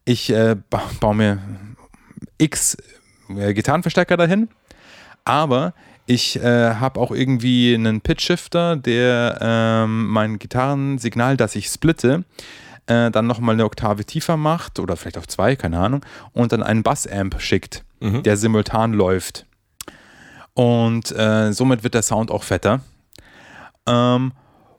ich 0.05 0.31
äh, 0.31 0.57
ba 0.71 0.83
baue 0.99 1.15
mir 1.15 1.39
x 2.39 2.77
äh, 3.29 3.55
Gitarrenverstärker 3.55 4.17
dahin, 4.17 4.49
aber 5.25 5.75
ich 6.07 6.37
äh, 6.37 6.75
habe 6.75 7.01
auch 7.01 7.11
irgendwie 7.11 7.75
einen 7.75 8.01
Pitch-Shifter, 8.01 8.77
der 8.77 9.39
ähm, 9.41 10.09
mein 10.09 10.39
Gitarrensignal, 10.39 11.37
das 11.37 11.57
ich 11.57 11.69
splitte, 11.69 12.25
äh, 12.87 13.11
dann 13.11 13.27
nochmal 13.27 13.55
eine 13.55 13.65
Oktave 13.65 14.05
tiefer 14.05 14.37
macht 14.37 14.79
oder 14.79 14.97
vielleicht 14.97 15.19
auf 15.19 15.29
zwei, 15.29 15.57
keine 15.57 15.79
Ahnung, 15.79 16.05
und 16.33 16.53
dann 16.53 16.63
einen 16.63 16.83
Bass-Amp 16.83 17.41
schickt, 17.41 17.85
mhm. 18.01 18.23
der 18.23 18.37
simultan 18.37 18.93
läuft. 18.93 19.47
Und 20.53 21.11
äh, 21.13 21.53
somit 21.53 21.83
wird 21.83 21.95
der 21.95 22.03
Sound 22.03 22.31
auch 22.31 22.45
fetter. 22.45 22.81
Ähm, 23.87 24.33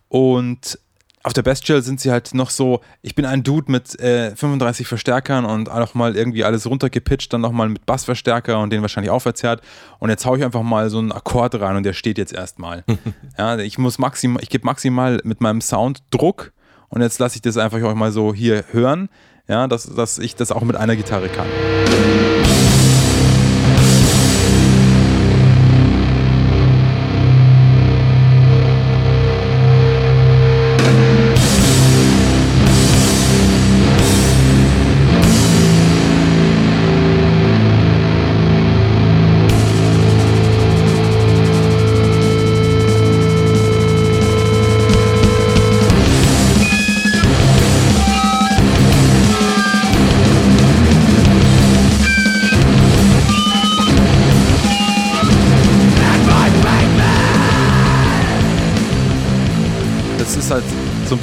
und 0.08 0.80
auf 1.26 1.34
der 1.34 1.42
Bestial 1.42 1.82
sind 1.82 2.00
sie 2.00 2.12
halt 2.12 2.36
noch 2.36 2.52
so, 2.52 2.82
ich 3.02 3.16
bin 3.16 3.26
ein 3.26 3.42
Dude 3.42 3.72
mit 3.72 4.00
äh, 4.00 4.36
35 4.36 4.86
Verstärkern 4.86 5.44
und 5.44 5.72
auch 5.72 5.96
mal 5.96 6.16
irgendwie 6.16 6.44
alles 6.44 6.68
runtergepitcht, 6.68 7.34
dann 7.34 7.42
nochmal 7.42 7.68
mit 7.68 7.88
Bassverstärker 7.88 8.60
und 8.60 8.72
den 8.72 8.84
wahrscheinlich 8.84 9.10
auch 9.10 9.24
verzerrt. 9.24 9.62
Und 9.98 10.12
jetzt 10.12 10.28
haue 10.28 10.38
ich 10.38 10.46
einfach 10.46 10.62
mal 10.62 10.92
so 10.92 11.00
einen 11.00 11.12
Akkord 11.12 11.60
rein 11.60 11.78
und 11.78 11.84
der 11.84 11.94
steht 11.94 12.20
jetzt 12.20 12.32
erstmal. 12.32 12.84
ja, 13.40 13.58
ich 13.58 13.80
muss 13.80 13.98
maximal, 13.98 14.44
ich 14.44 14.50
gebe 14.50 14.68
maximal 14.68 15.20
mit 15.24 15.42
meinem 15.42 15.62
Sound 15.62 16.04
Druck 16.12 16.54
und 16.90 17.02
jetzt 17.02 17.18
lasse 17.18 17.38
ich 17.38 17.42
das 17.42 17.58
einfach 17.58 17.82
euch 17.82 17.96
mal 17.96 18.12
so 18.12 18.32
hier 18.32 18.64
hören, 18.72 19.10
ja, 19.48 19.68
dass, 19.68 19.96
dass 19.96 20.20
ich 20.20 20.36
das 20.36 20.52
auch 20.52 20.62
mit 20.62 20.76
einer 20.76 20.96
Gitarre 20.96 21.30
kann. 21.30 21.48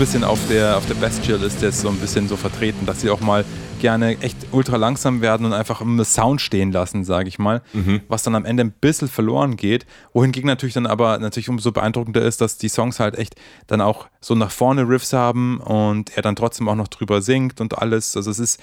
Bisschen 0.03 0.25
auf 0.25 0.41
der, 0.49 0.77
auf 0.79 0.85
der 0.87 0.95
Bestial-Liste 0.95 1.67
ist 1.67 1.81
so 1.81 1.89
ein 1.89 1.97
bisschen 1.97 2.27
so 2.27 2.37
vertreten, 2.37 2.87
dass 2.87 3.03
sie 3.03 3.09
auch 3.09 3.21
mal 3.21 3.45
gerne 3.81 4.21
echt 4.21 4.37
ultra 4.51 4.75
langsam 4.75 5.21
werden 5.21 5.47
und 5.47 5.53
einfach 5.53 5.81
im 5.81 6.03
Sound 6.03 6.41
stehen 6.41 6.73
lassen, 6.73 7.05
sage 7.05 7.29
ich 7.29 7.39
mal, 7.39 7.63
mhm. 7.73 8.01
was 8.09 8.25
dann 8.25 8.35
am 8.35 8.45
Ende 8.45 8.65
ein 8.65 8.73
bisschen 8.73 9.07
verloren 9.07 9.55
geht. 9.55 9.87
Wohingegen 10.13 10.49
natürlich 10.49 10.75
dann 10.75 10.87
aber 10.87 11.21
natürlich 11.21 11.49
umso 11.49 11.71
beeindruckender 11.71 12.21
ist, 12.21 12.41
dass 12.41 12.59
die 12.59 12.69
Songs 12.69 12.99
halt 12.99 13.17
echt 13.17 13.37
dann 13.69 13.81
auch 13.81 14.09
so 14.21 14.35
nach 14.35 14.51
vorne 14.51 14.89
Riffs 14.89 15.13
haben 15.13 15.61
und 15.61 16.17
er 16.17 16.23
dann 16.23 16.35
trotzdem 16.35 16.69
auch 16.69 16.75
noch 16.75 16.89
drüber 16.89 17.23
singt 17.23 17.61
und 17.61 17.79
alles. 17.79 18.17
Also 18.17 18.29
es 18.33 18.41
ist, 18.41 18.61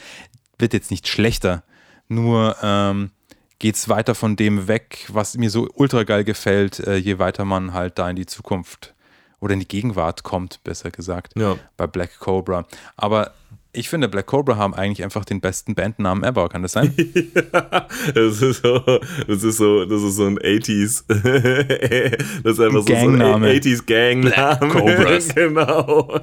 wird 0.57 0.73
jetzt 0.73 0.91
nicht 0.91 1.07
schlechter, 1.07 1.63
nur 2.09 2.57
ähm, 2.61 3.11
geht 3.59 3.75
es 3.75 3.87
weiter 3.87 4.13
von 4.13 4.35
dem 4.35 4.67
weg, 4.67 5.05
was 5.07 5.37
mir 5.37 5.49
so 5.49 5.69
ultra 5.73 6.03
geil 6.03 6.25
gefällt, 6.25 6.81
äh, 6.81 6.97
je 6.97 7.17
weiter 7.17 7.45
man 7.45 7.71
halt 7.71 7.97
da 7.97 8.09
in 8.09 8.17
die 8.17 8.25
Zukunft 8.25 8.93
oder 9.39 9.53
in 9.53 9.59
die 9.59 9.67
Gegenwart 9.67 10.23
kommt, 10.23 10.63
besser 10.63 10.91
gesagt, 10.91 11.33
ja. 11.35 11.57
bei 11.77 11.87
Black 11.87 12.19
Cobra. 12.19 12.65
Aber 12.97 13.33
ich 13.71 13.87
finde, 13.87 14.07
Black 14.07 14.25
Cobra 14.25 14.57
haben 14.57 14.73
eigentlich 14.73 15.03
einfach 15.03 15.25
den 15.25 15.41
besten 15.41 15.75
Bandnamen 15.75 16.23
ever. 16.23 16.49
Kann 16.49 16.63
das 16.63 16.71
sein? 16.71 16.93
ja, 17.53 17.87
das 18.13 18.41
ist 18.41 18.63
so, 18.63 18.79
das 19.27 19.43
ist 19.43 19.57
so, 19.57 19.85
das 19.85 20.01
ist 20.01 20.15
so 20.15 20.25
ein 20.25 20.39
80s, 20.39 21.03
das 22.43 22.53
ist 22.53 22.59
einfach 22.59 22.81
so, 22.81 22.87
so 22.87 22.93
ein 22.93 23.21
80s 23.21 23.85
Gangname. 23.85 24.57
Black 24.57 24.71
Cobras. 24.71 25.35
genau. 25.35 26.19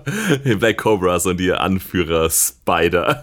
Black 0.59 0.79
Cobras 0.79 1.27
und 1.27 1.41
ihr 1.41 1.61
Anführer 1.61 2.29
Spider. 2.31 3.21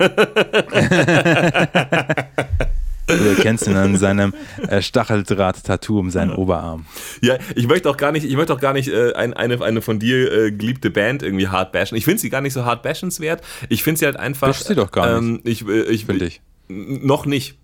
Du 3.07 3.35
kennst 3.41 3.67
ihn 3.67 3.75
an 3.75 3.97
seinem 3.97 4.33
äh, 4.67 4.81
Stacheldraht-Tattoo 4.81 5.99
um 5.99 6.09
seinen 6.09 6.31
Oberarm. 6.31 6.85
Ja, 7.21 7.37
ich 7.55 7.67
möchte 7.67 7.89
auch 7.89 7.97
gar 7.97 8.11
nicht, 8.11 8.25
ich 8.25 8.35
möchte 8.35 8.53
auch 8.53 8.59
gar 8.59 8.73
nicht 8.73 8.89
äh, 8.89 9.13
ein, 9.13 9.33
eine, 9.33 9.61
eine 9.61 9.81
von 9.81 9.99
dir 9.99 10.31
äh, 10.31 10.51
geliebte 10.51 10.89
Band 10.89 11.23
irgendwie 11.23 11.47
hart 11.47 11.71
bashen. 11.71 11.97
Ich 11.97 12.05
finde 12.05 12.19
sie 12.19 12.29
gar 12.29 12.41
nicht 12.41 12.53
so 12.53 12.65
hart 12.65 12.83
bashenswert. 12.83 13.41
Ich 13.69 13.83
finde 13.83 13.99
sie 13.99 14.05
halt 14.05 14.17
einfach. 14.17 14.47
Bash 14.47 14.63
sie 14.63 14.75
doch 14.75 14.91
gar 14.91 15.21
nicht. 15.21 15.29
Ähm, 15.29 15.41
ich, 15.43 15.67
äh, 15.67 15.83
ich, 15.83 16.05
finde 16.05 16.25
ich. 16.25 16.41
Noch 16.69 17.25
nicht. 17.25 17.57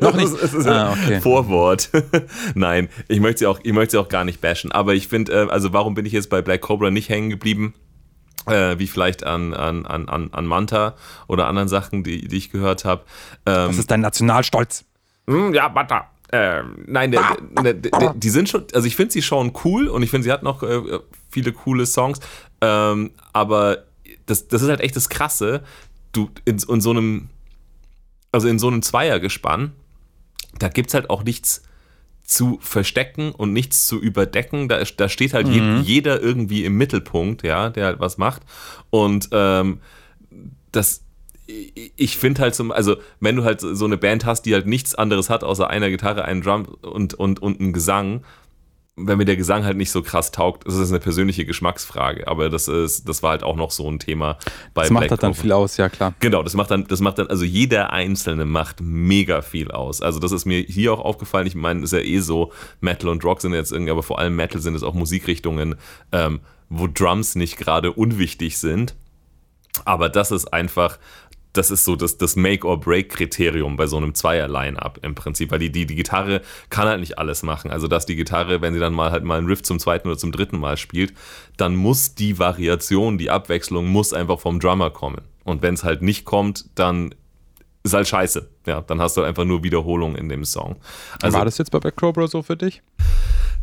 Noch 0.00 0.14
nicht. 0.14 0.32
das 0.42 0.52
ist 0.52 0.66
ah, 0.66 0.92
okay. 0.92 1.20
Vorwort. 1.20 1.90
Nein, 2.54 2.88
ich 3.08 3.20
möchte 3.20 3.40
sie 3.40 3.46
auch, 3.46 3.60
ich 3.62 3.72
möchte 3.72 3.92
sie 3.92 3.98
auch 3.98 4.08
gar 4.08 4.24
nicht 4.24 4.40
bashen. 4.40 4.72
Aber 4.72 4.94
ich 4.94 5.08
finde, 5.08 5.32
äh, 5.32 5.50
also 5.50 5.72
warum 5.72 5.94
bin 5.94 6.04
ich 6.04 6.12
jetzt 6.12 6.28
bei 6.28 6.42
Black 6.42 6.60
Cobra 6.60 6.90
nicht 6.90 7.08
hängen 7.08 7.30
geblieben? 7.30 7.74
Äh, 8.46 8.78
wie 8.78 8.86
vielleicht 8.86 9.24
an, 9.24 9.54
an, 9.54 9.86
an, 9.86 10.08
an 10.08 10.46
Manta 10.46 10.94
oder 11.26 11.48
anderen 11.48 11.68
Sachen, 11.68 12.04
die, 12.04 12.28
die 12.28 12.36
ich 12.36 12.50
gehört 12.50 12.84
habe. 12.84 13.02
Ähm, 13.44 13.68
das 13.68 13.78
ist 13.78 13.90
dein 13.90 14.00
Nationalstolz. 14.00 14.84
Hm, 15.26 15.52
ja, 15.52 15.68
Manta. 15.68 16.08
Äh, 16.32 16.62
nein, 16.86 17.12
der, 17.12 17.36
der, 17.62 17.74
der, 17.74 18.14
die 18.14 18.30
sind 18.30 18.48
schon, 18.48 18.64
also 18.74 18.86
ich 18.86 18.96
finde 18.96 19.12
sie 19.12 19.22
schon 19.22 19.52
cool 19.64 19.86
und 19.88 20.02
ich 20.02 20.10
finde, 20.10 20.24
sie 20.24 20.32
hat 20.32 20.42
noch 20.42 20.62
äh, 20.62 20.98
viele 21.30 21.52
coole 21.52 21.86
Songs, 21.86 22.18
ähm, 22.60 23.12
aber 23.32 23.84
das, 24.26 24.48
das 24.48 24.62
ist 24.62 24.68
halt 24.68 24.80
echt 24.80 24.96
das 24.96 25.08
Krasse, 25.08 25.62
du 26.10 26.30
in, 26.44 26.58
in 26.68 26.80
so 26.80 26.90
einem, 26.90 27.28
also 28.32 28.48
in 28.48 28.58
so 28.58 28.66
einem 28.66 28.82
Zweiergespann, 28.82 29.72
da 30.58 30.68
gibt 30.68 30.88
es 30.88 30.94
halt 30.94 31.10
auch 31.10 31.22
nichts 31.22 31.62
zu 32.26 32.58
verstecken 32.60 33.30
und 33.30 33.52
nichts 33.52 33.86
zu 33.86 34.00
überdecken. 34.00 34.68
Da, 34.68 34.82
da 34.96 35.08
steht 35.08 35.32
halt 35.32 35.46
mhm. 35.46 35.80
jeder 35.82 36.20
irgendwie 36.20 36.64
im 36.64 36.76
Mittelpunkt, 36.76 37.42
ja, 37.44 37.70
der 37.70 37.86
halt 37.86 38.00
was 38.00 38.18
macht. 38.18 38.42
Und 38.90 39.28
ähm, 39.32 39.80
das, 40.72 41.02
ich 41.46 42.16
finde 42.16 42.42
halt 42.42 42.54
zum, 42.54 42.72
also 42.72 42.96
wenn 43.20 43.36
du 43.36 43.44
halt 43.44 43.60
so 43.60 43.84
eine 43.84 43.96
Band 43.96 44.24
hast, 44.24 44.42
die 44.42 44.54
halt 44.54 44.66
nichts 44.66 44.94
anderes 44.94 45.30
hat, 45.30 45.44
außer 45.44 45.70
einer 45.70 45.88
Gitarre, 45.88 46.24
einen 46.24 46.42
Drum 46.42 46.64
und, 46.82 47.14
und, 47.14 47.40
und 47.40 47.60
einen 47.60 47.72
Gesang, 47.72 48.24
wenn 48.98 49.18
mir 49.18 49.26
der 49.26 49.36
Gesang 49.36 49.64
halt 49.64 49.76
nicht 49.76 49.90
so 49.90 50.02
krass 50.02 50.32
taugt, 50.32 50.66
das 50.66 50.74
ist 50.74 50.90
eine 50.90 51.00
persönliche 51.00 51.44
Geschmacksfrage, 51.44 52.26
aber 52.26 52.48
das 52.48 52.66
ist, 52.66 53.06
das 53.06 53.22
war 53.22 53.32
halt 53.32 53.42
auch 53.42 53.54
noch 53.54 53.70
so 53.70 53.90
ein 53.90 53.98
Thema 53.98 54.38
bei 54.72 54.82
Das 54.82 54.90
macht 54.90 55.02
Black 55.02 55.10
halt 55.10 55.22
dann 55.22 55.34
viel 55.34 55.52
aus, 55.52 55.76
ja 55.76 55.90
klar. 55.90 56.14
Genau, 56.20 56.42
das 56.42 56.54
macht 56.54 56.70
dann, 56.70 56.86
das 56.86 57.00
macht 57.00 57.18
dann, 57.18 57.26
also 57.26 57.44
jeder 57.44 57.92
Einzelne 57.92 58.46
macht 58.46 58.80
mega 58.80 59.42
viel 59.42 59.70
aus. 59.70 60.00
Also 60.00 60.18
das 60.18 60.32
ist 60.32 60.46
mir 60.46 60.60
hier 60.60 60.94
auch 60.94 61.00
aufgefallen, 61.00 61.46
ich 61.46 61.54
meine, 61.54 61.82
ist 61.82 61.92
ja 61.92 61.98
eh 61.98 62.20
so, 62.20 62.52
Metal 62.80 63.10
und 63.10 63.22
Rock 63.22 63.42
sind 63.42 63.52
jetzt 63.52 63.70
irgendwie, 63.70 63.92
aber 63.92 64.02
vor 64.02 64.18
allem 64.18 64.34
Metal 64.34 64.62
sind 64.62 64.74
es 64.74 64.82
auch 64.82 64.94
Musikrichtungen, 64.94 65.74
ähm, 66.12 66.40
wo 66.70 66.86
Drums 66.86 67.34
nicht 67.34 67.58
gerade 67.58 67.92
unwichtig 67.92 68.56
sind. 68.56 68.94
Aber 69.84 70.08
das 70.08 70.30
ist 70.30 70.54
einfach, 70.54 70.98
das 71.56 71.70
ist 71.70 71.84
so 71.84 71.96
das, 71.96 72.18
das 72.18 72.36
Make-or-Break-Kriterium 72.36 73.76
bei 73.76 73.86
so 73.86 73.96
einem 73.96 74.14
Zweier-Line-Up 74.14 75.00
im 75.02 75.14
Prinzip, 75.14 75.50
weil 75.50 75.58
die, 75.58 75.70
die, 75.70 75.86
die 75.86 75.94
Gitarre 75.94 76.42
kann 76.70 76.88
halt 76.88 77.00
nicht 77.00 77.18
alles 77.18 77.42
machen. 77.42 77.70
Also, 77.70 77.88
dass 77.88 78.06
die 78.06 78.16
Gitarre, 78.16 78.60
wenn 78.60 78.74
sie 78.74 78.80
dann 78.80 78.94
mal 78.94 79.10
halt 79.10 79.24
mal 79.24 79.38
einen 79.38 79.46
Riff 79.46 79.62
zum 79.62 79.78
zweiten 79.78 80.08
oder 80.08 80.18
zum 80.18 80.32
dritten 80.32 80.58
Mal 80.58 80.76
spielt, 80.76 81.14
dann 81.56 81.76
muss 81.76 82.14
die 82.14 82.38
Variation, 82.38 83.18
die 83.18 83.30
Abwechslung 83.30 83.86
muss 83.86 84.12
einfach 84.12 84.40
vom 84.40 84.60
Drummer 84.60 84.90
kommen. 84.90 85.22
Und 85.44 85.62
wenn 85.62 85.74
es 85.74 85.84
halt 85.84 86.02
nicht 86.02 86.24
kommt, 86.24 86.66
dann 86.74 87.14
ist 87.82 87.94
halt 87.94 88.08
scheiße. 88.08 88.48
Ja, 88.66 88.82
dann 88.82 89.00
hast 89.00 89.16
du 89.16 89.22
einfach 89.22 89.44
nur 89.44 89.62
Wiederholung 89.62 90.16
in 90.16 90.28
dem 90.28 90.44
Song. 90.44 90.76
Also, 91.22 91.38
war 91.38 91.44
das 91.44 91.58
jetzt 91.58 91.70
bei 91.70 91.78
Black 91.78 91.96
Cobra 91.96 92.26
so 92.26 92.42
für 92.42 92.56
dich? 92.56 92.82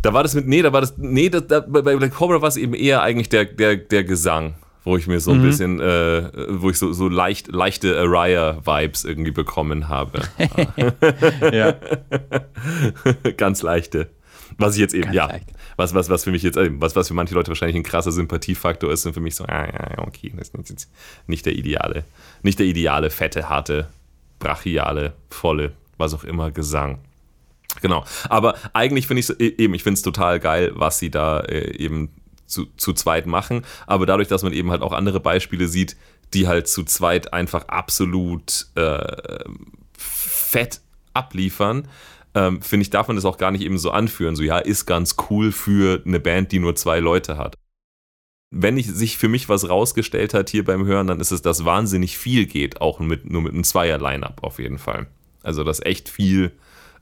Da 0.01 0.13
war 0.13 0.23
das 0.23 0.33
mit, 0.33 0.47
nee, 0.47 0.61
da 0.61 0.73
war 0.73 0.81
das, 0.81 0.97
nee, 0.97 1.29
da, 1.29 1.39
da, 1.39 1.61
bei 1.61 1.95
Black 1.95 2.13
Cobra 2.13 2.41
war 2.41 2.49
es 2.49 2.57
eben 2.57 2.73
eher 2.73 3.01
eigentlich 3.01 3.29
der, 3.29 3.45
der, 3.45 3.77
der 3.77 4.03
Gesang 4.03 4.55
wo 4.83 4.97
ich 4.97 5.07
mir 5.07 5.19
so 5.19 5.31
ein 5.31 5.39
mhm. 5.39 5.43
bisschen, 5.43 5.79
äh, 5.79 6.29
wo 6.49 6.69
ich 6.69 6.77
so, 6.77 6.91
so 6.93 7.07
leicht, 7.07 7.47
leichte 7.47 7.97
Araya-Vibes 7.97 9.05
irgendwie 9.05 9.31
bekommen 9.31 9.87
habe. 9.87 10.21
ja. 11.51 11.75
Ganz 13.37 13.61
leichte. 13.61 14.09
Was 14.57 14.75
ich 14.75 14.81
jetzt 14.81 14.93
eben, 14.93 15.11
Ganz 15.11 15.15
ja, 15.15 15.39
was, 15.77 15.93
was, 15.93 16.09
was 16.09 16.23
für 16.23 16.31
mich 16.31 16.43
jetzt, 16.43 16.57
äh, 16.57 16.69
was, 16.79 16.95
was 16.95 17.07
für 17.07 17.13
manche 17.13 17.33
Leute 17.33 17.49
wahrscheinlich 17.49 17.77
ein 17.77 17.83
krasser 17.83 18.11
Sympathiefaktor 18.11 18.91
ist, 18.91 19.05
und 19.05 19.13
für 19.13 19.19
mich 19.19 19.35
so, 19.35 19.45
ah, 19.45 19.65
ja, 19.65 19.99
okay, 19.99 20.31
das 20.35 20.49
ist 20.49 20.57
nicht, 20.57 20.87
nicht 21.27 21.45
der 21.45 21.53
ideale, 21.53 22.03
nicht 22.41 22.59
der 22.59 22.65
ideale, 22.65 23.09
fette, 23.09 23.49
harte, 23.49 23.87
brachiale, 24.39 25.13
volle, 25.29 25.71
was 25.97 26.13
auch 26.13 26.23
immer, 26.23 26.51
Gesang. 26.51 26.99
Genau. 27.81 28.03
Aber 28.29 28.55
eigentlich 28.73 29.07
finde 29.07 29.21
ich 29.21 29.29
es 29.29 29.39
eben, 29.39 29.73
ich 29.73 29.83
finde 29.83 29.95
es 29.95 30.03
total 30.03 30.39
geil, 30.39 30.71
was 30.75 30.99
sie 30.99 31.09
da 31.09 31.39
äh, 31.39 31.75
eben 31.77 32.09
zu, 32.45 32.65
zu 32.77 32.93
zweit 32.93 33.25
machen. 33.25 33.65
Aber 33.87 34.05
dadurch, 34.05 34.27
dass 34.27 34.43
man 34.43 34.53
eben 34.53 34.71
halt 34.71 34.81
auch 34.81 34.91
andere 34.91 35.19
Beispiele 35.19 35.67
sieht, 35.67 35.95
die 36.33 36.47
halt 36.47 36.67
zu 36.67 36.83
zweit 36.83 37.33
einfach 37.33 37.67
absolut 37.67 38.67
äh, 38.75 39.43
fett 39.97 40.81
abliefern, 41.13 41.87
ähm, 42.35 42.61
finde 42.61 42.83
ich, 42.83 42.89
darf 42.89 43.07
man 43.07 43.15
das 43.15 43.25
auch 43.25 43.37
gar 43.37 43.51
nicht 43.51 43.61
eben 43.61 43.77
so 43.77 43.91
anführen. 43.91 44.35
So, 44.35 44.43
ja, 44.43 44.57
ist 44.57 44.85
ganz 44.85 45.15
cool 45.29 45.51
für 45.51 46.01
eine 46.05 46.19
Band, 46.19 46.51
die 46.51 46.59
nur 46.59 46.75
zwei 46.75 46.99
Leute 46.99 47.37
hat. 47.37 47.55
Wenn 48.49 48.77
ich, 48.77 48.87
sich 48.87 49.17
für 49.17 49.27
mich 49.27 49.49
was 49.49 49.69
rausgestellt 49.69 50.33
hat 50.33 50.49
hier 50.49 50.63
beim 50.63 50.85
Hören, 50.85 51.07
dann 51.07 51.19
ist 51.19 51.31
es, 51.31 51.41
dass 51.41 51.65
wahnsinnig 51.65 52.17
viel 52.17 52.45
geht, 52.45 52.81
auch 52.81 52.99
mit, 52.99 53.29
nur 53.29 53.41
mit 53.41 53.53
einem 53.53 53.63
Zweier-Line-Up 53.63 54.43
auf 54.43 54.59
jeden 54.59 54.77
Fall. 54.77 55.07
Also, 55.41 55.63
dass 55.63 55.81
echt 55.81 56.09
viel 56.09 56.51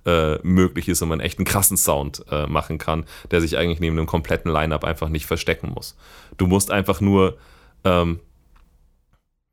äh, 0.05 0.37
möglich 0.43 0.89
ist 0.89 1.01
und 1.01 1.09
man 1.09 1.19
echt 1.19 1.37
einen 1.39 1.45
krassen 1.45 1.77
Sound 1.77 2.25
äh, 2.31 2.47
machen 2.47 2.77
kann, 2.77 3.05
der 3.29 3.41
sich 3.41 3.57
eigentlich 3.57 3.79
neben 3.79 3.97
einem 3.97 4.07
kompletten 4.07 4.51
Line-Up 4.51 4.83
einfach 4.83 5.09
nicht 5.09 5.25
verstecken 5.25 5.71
muss. 5.73 5.95
Du 6.37 6.47
musst 6.47 6.71
einfach 6.71 7.01
nur, 7.01 7.37
ähm, 7.83 8.19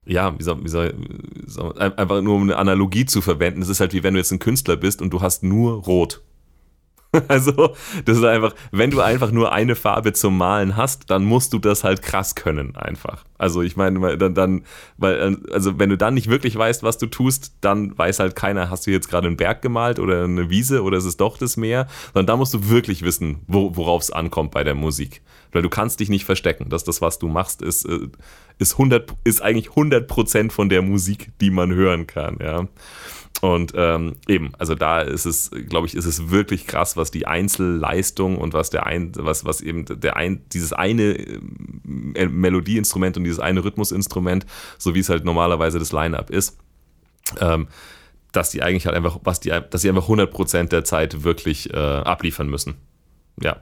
ja, 0.07 0.39
wie 0.39 0.43
soll, 0.43 0.65
wie 0.65 0.69
soll, 0.69 0.95
wie 0.97 1.51
soll, 1.51 1.79
einfach 1.79 2.23
nur 2.23 2.37
um 2.37 2.43
eine 2.45 2.57
Analogie 2.57 3.05
zu 3.05 3.21
verwenden. 3.21 3.63
Es 3.63 3.69
ist 3.69 3.81
halt 3.81 3.93
wie 3.93 4.03
wenn 4.03 4.15
du 4.15 4.21
jetzt 4.21 4.33
ein 4.33 4.39
Künstler 4.39 4.77
bist 4.77 5.03
und 5.03 5.11
du 5.11 5.21
hast 5.21 5.43
nur 5.43 5.83
Rot. 5.85 6.23
Also, 7.29 7.75
das 8.05 8.18
ist 8.18 8.25
einfach, 8.25 8.55
wenn 8.71 8.90
du 8.90 9.01
einfach 9.01 9.31
nur 9.31 9.53
eine 9.53 9.75
Farbe 9.75 10.12
zum 10.12 10.37
Malen 10.37 10.77
hast, 10.77 11.11
dann 11.11 11.25
musst 11.25 11.53
du 11.53 11.59
das 11.59 11.85
halt 11.85 12.03
krass 12.03 12.35
können, 12.35 12.77
einfach. 12.77 13.25
Also, 13.38 13.62
ich 13.62 13.77
meine, 13.77 14.18
dann, 14.18 14.35
dann, 14.35 14.64
weil, 14.99 15.38
also, 15.53 15.79
wenn 15.79 15.90
du 15.90 15.97
dann 15.97 16.14
nicht 16.14 16.29
wirklich 16.29 16.57
weißt, 16.57 16.83
was 16.83 16.99
du 16.99 17.07
tust, 17.07 17.55
dann 17.61 17.97
weiß 17.97 18.18
halt 18.18 18.37
keiner, 18.37 18.71
hast 18.71 18.87
du 18.87 18.90
jetzt 18.90 19.09
gerade 19.09 19.27
einen 19.27 19.37
Berg 19.37 19.62
gemalt 19.62 19.99
oder 19.99 20.25
eine 20.25 20.51
Wiese 20.51 20.83
oder 20.83 20.99
ist 20.99 21.05
es 21.05 21.16
doch 21.16 21.38
das 21.38 21.57
Meer, 21.57 21.87
sondern 22.12 22.27
da 22.27 22.37
musst 22.37 22.55
du 22.55 22.68
wirklich 22.68 23.03
wissen, 23.03 23.40
wo, 23.47 23.75
worauf 23.77 24.03
es 24.03 24.11
ankommt 24.11 24.51
bei 24.51 24.64
der 24.64 24.75
Musik. 24.75 25.23
Weil 25.53 25.62
du 25.62 25.71
kannst 25.71 26.01
dich 26.01 26.11
nicht 26.11 26.25
verstecken. 26.27 26.68
dass 26.68 26.85
das, 26.85 27.01
was 27.01 27.18
du 27.18 27.29
machst, 27.29 27.62
ist, 27.62 27.87
äh, 27.87 28.09
ist, 28.59 28.73
100, 28.73 29.14
ist 29.25 29.40
eigentlich 29.40 29.68
100% 29.68 30.51
von 30.51 30.68
der 30.68 30.83
Musik, 30.83 31.33
die 31.40 31.51
man 31.51 31.73
hören 31.73 32.07
kann, 32.07 32.37
ja. 32.40 32.66
Und 33.40 33.72
ähm, 33.77 34.16
eben, 34.27 34.53
also 34.59 34.74
da 34.74 35.01
ist 35.01 35.24
es, 35.24 35.51
glaube 35.68 35.87
ich, 35.87 35.94
ist 35.94 36.07
es 36.07 36.31
wirklich 36.31 36.66
krass, 36.66 36.96
was 36.96 37.12
die 37.12 37.27
Einzelleistung 37.27 38.37
und 38.37 38.53
was 38.53 38.70
der 38.70 38.87
ein, 38.87 39.12
was, 39.14 39.44
was 39.44 39.61
eben 39.61 39.85
der 39.85 40.16
ein, 40.16 40.42
dieses 40.53 40.72
eine 40.72 41.14
äh, 41.14 42.27
Melodieinstrument 42.27 43.16
und 43.16 43.24
dieses 43.24 43.38
eine 43.38 43.62
Rhythmusinstrument, 43.62 44.44
so 44.77 44.94
wie 44.94 45.01
es 45.01 45.09
halt 45.09 45.24
normalerweise 45.24 45.79
das 45.79 45.92
Line-Up 45.92 46.31
ist, 46.31 46.59
ähm, 47.40 47.68
dass 48.33 48.51
die 48.51 48.62
eigentlich 48.62 48.87
halt 48.87 48.96
einfach, 48.96 49.20
was 49.22 49.38
die, 49.38 49.51
dass 49.51 49.83
sie 49.83 49.88
einfach 49.88 50.09
100% 50.09 50.68
der 50.68 50.85
Zeit 50.85 51.22
wirklich 51.22 51.72
äh, 51.72 51.77
abliefern 51.77 52.48
müssen. 52.48 52.74
Ja. 53.40 53.59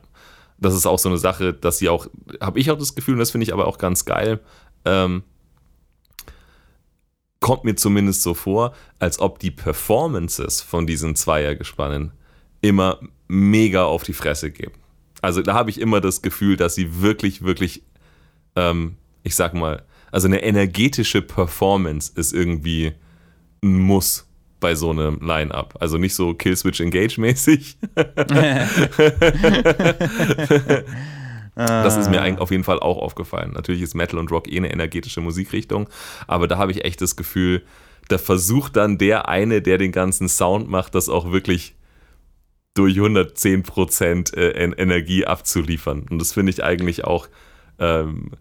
Das 0.58 0.74
ist 0.74 0.86
auch 0.86 0.98
so 0.98 1.10
eine 1.10 1.18
Sache, 1.18 1.52
dass 1.52 1.76
sie 1.76 1.90
auch, 1.90 2.06
habe 2.40 2.58
ich 2.58 2.70
auch 2.70 2.78
das 2.78 2.94
Gefühl, 2.94 3.14
und 3.14 3.20
das 3.20 3.30
finde 3.30 3.44
ich 3.44 3.52
aber 3.52 3.66
auch 3.66 3.76
ganz 3.76 4.06
geil, 4.06 4.40
ähm, 4.86 5.22
kommt 7.40 7.64
mir 7.64 7.77
zumindest 7.77 8.22
so 8.22 8.35
vor, 8.35 8.75
als 8.99 9.20
ob 9.20 9.38
die 9.38 9.51
Performances 9.51 10.61
von 10.61 10.87
diesen 10.87 11.16
Zweiergespannen 11.16 12.12
immer 12.61 13.01
mega 13.29 13.85
auf 13.85 14.03
die 14.03 14.12
Fresse 14.12 14.51
geben. 14.51 14.75
Also 15.22 15.42
da 15.42 15.55
habe 15.55 15.70
ich 15.70 15.81
immer 15.81 16.01
das 16.01 16.22
Gefühl, 16.22 16.57
dass 16.57 16.75
sie 16.75 17.01
wirklich, 17.01 17.42
wirklich, 17.42 17.83
ähm, 18.55 18.96
ich 19.22 19.35
sag 19.35 19.55
mal, 19.55 19.83
also 20.11 20.29
eine 20.29 20.42
energetische 20.42 21.22
Performance 21.22 22.12
ist 22.14 22.33
irgendwie 22.33 22.92
ein 23.62 23.79
Muss 23.79 24.27
bei 24.61 24.75
so 24.75 24.90
einem 24.90 25.20
Line-Up. 25.20 25.77
Also 25.81 25.99
nicht 25.99 26.14
so 26.14 26.35
Killswitch 26.35 26.81
Engage 26.81 27.20
mäßig. 27.20 27.77
Das 31.57 31.97
ist 31.97 32.11
mir 32.11 32.21
eigentlich 32.21 32.40
auf 32.40 32.51
jeden 32.51 32.64
Fall 32.64 32.81
auch 32.81 32.99
aufgefallen. 32.99 33.53
Natürlich 33.55 33.81
ist 33.81 33.95
Metal 33.95 34.19
und 34.19 34.31
Rock 34.31 34.47
eh 34.47 34.59
eine 34.59 34.71
energetische 34.71 35.23
Musikrichtung, 35.23 35.88
aber 36.27 36.49
da 36.49 36.59
habe 36.59 36.71
ich 36.71 36.85
echt 36.85 37.01
das 37.01 37.16
Gefühl, 37.16 37.62
da 38.09 38.19
versucht 38.19 38.77
dann 38.77 38.99
der 38.99 39.29
eine, 39.29 39.62
der 39.62 39.79
den 39.79 39.90
ganzen 39.90 40.29
Sound 40.29 40.69
macht, 40.69 40.95
das 40.95 41.09
auch 41.09 41.33
wirklich 41.33 41.75
durch 42.75 42.97
110% 42.97 44.37
äh, 44.37 44.51
Energie 44.77 45.25
abzuliefern. 45.25 46.07
Und 46.11 46.19
das 46.19 46.35
finde 46.35 46.51
ich 46.51 46.62
eigentlich 46.62 47.05
auch 47.05 47.27
ähm, 47.79 48.33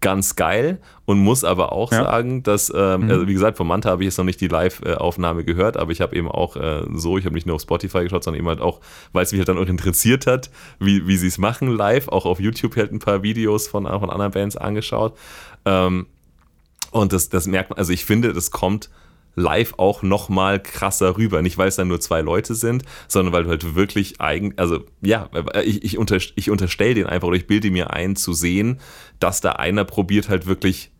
ganz 0.00 0.36
geil 0.36 0.78
und 1.04 1.18
muss 1.18 1.44
aber 1.44 1.72
auch 1.72 1.90
ja. 1.90 2.04
sagen, 2.04 2.42
dass, 2.42 2.72
ähm, 2.74 3.04
mhm. 3.04 3.10
also 3.10 3.28
wie 3.28 3.32
gesagt, 3.32 3.56
von 3.56 3.66
Manta 3.66 3.90
habe 3.90 4.02
ich 4.02 4.06
jetzt 4.06 4.18
noch 4.18 4.24
nicht 4.24 4.40
die 4.40 4.48
Live-Aufnahme 4.48 5.44
gehört, 5.44 5.76
aber 5.76 5.92
ich 5.92 6.00
habe 6.00 6.14
eben 6.14 6.28
auch 6.30 6.56
äh, 6.56 6.82
so, 6.94 7.18
ich 7.18 7.24
habe 7.24 7.34
nicht 7.34 7.46
nur 7.46 7.56
auf 7.56 7.62
Spotify 7.62 8.02
geschaut, 8.02 8.24
sondern 8.24 8.40
eben 8.40 8.48
halt 8.48 8.60
auch, 8.60 8.80
weil 9.12 9.24
es 9.24 9.32
mich 9.32 9.38
halt 9.38 9.48
dann 9.48 9.58
auch 9.58 9.66
interessiert 9.66 10.26
hat, 10.26 10.50
wie, 10.78 11.06
wie 11.06 11.16
sie 11.16 11.28
es 11.28 11.38
machen 11.38 11.68
live, 11.68 12.08
auch 12.08 12.26
auf 12.26 12.40
YouTube 12.40 12.76
halt 12.76 12.92
ein 12.92 12.98
paar 12.98 13.22
Videos 13.22 13.68
von, 13.68 13.86
von 13.86 14.10
anderen 14.10 14.32
Bands 14.32 14.56
angeschaut. 14.56 15.16
Ähm, 15.64 16.06
und 16.90 17.12
das, 17.12 17.28
das 17.28 17.46
merkt 17.46 17.70
man, 17.70 17.78
also 17.78 17.92
ich 17.92 18.04
finde, 18.04 18.32
das 18.32 18.50
kommt 18.50 18.90
live 19.36 19.74
auch 19.76 20.02
noch 20.02 20.28
mal 20.28 20.60
krasser 20.60 21.16
rüber. 21.16 21.42
Nicht, 21.42 21.58
weil 21.58 21.68
es 21.68 21.76
dann 21.76 21.88
nur 21.88 22.00
zwei 22.00 22.22
Leute 22.22 22.54
sind, 22.54 22.82
sondern 23.06 23.32
weil 23.32 23.44
du 23.44 23.50
halt 23.50 23.76
wirklich 23.76 24.20
eigen, 24.20 24.54
also 24.56 24.84
ja, 25.02 25.30
ich, 25.64 25.84
ich, 25.84 25.98
unter, 25.98 26.16
ich 26.16 26.50
unterstelle 26.50 26.94
den 26.94 27.06
einfach 27.06 27.28
oder 27.28 27.36
ich 27.36 27.46
bilde 27.46 27.70
mir 27.70 27.92
ein 27.92 28.16
zu 28.16 28.32
sehen, 28.32 28.80
dass 29.20 29.40
da 29.40 29.52
einer 29.52 29.84
probiert 29.84 30.28
halt 30.28 30.46
wirklich 30.46 30.90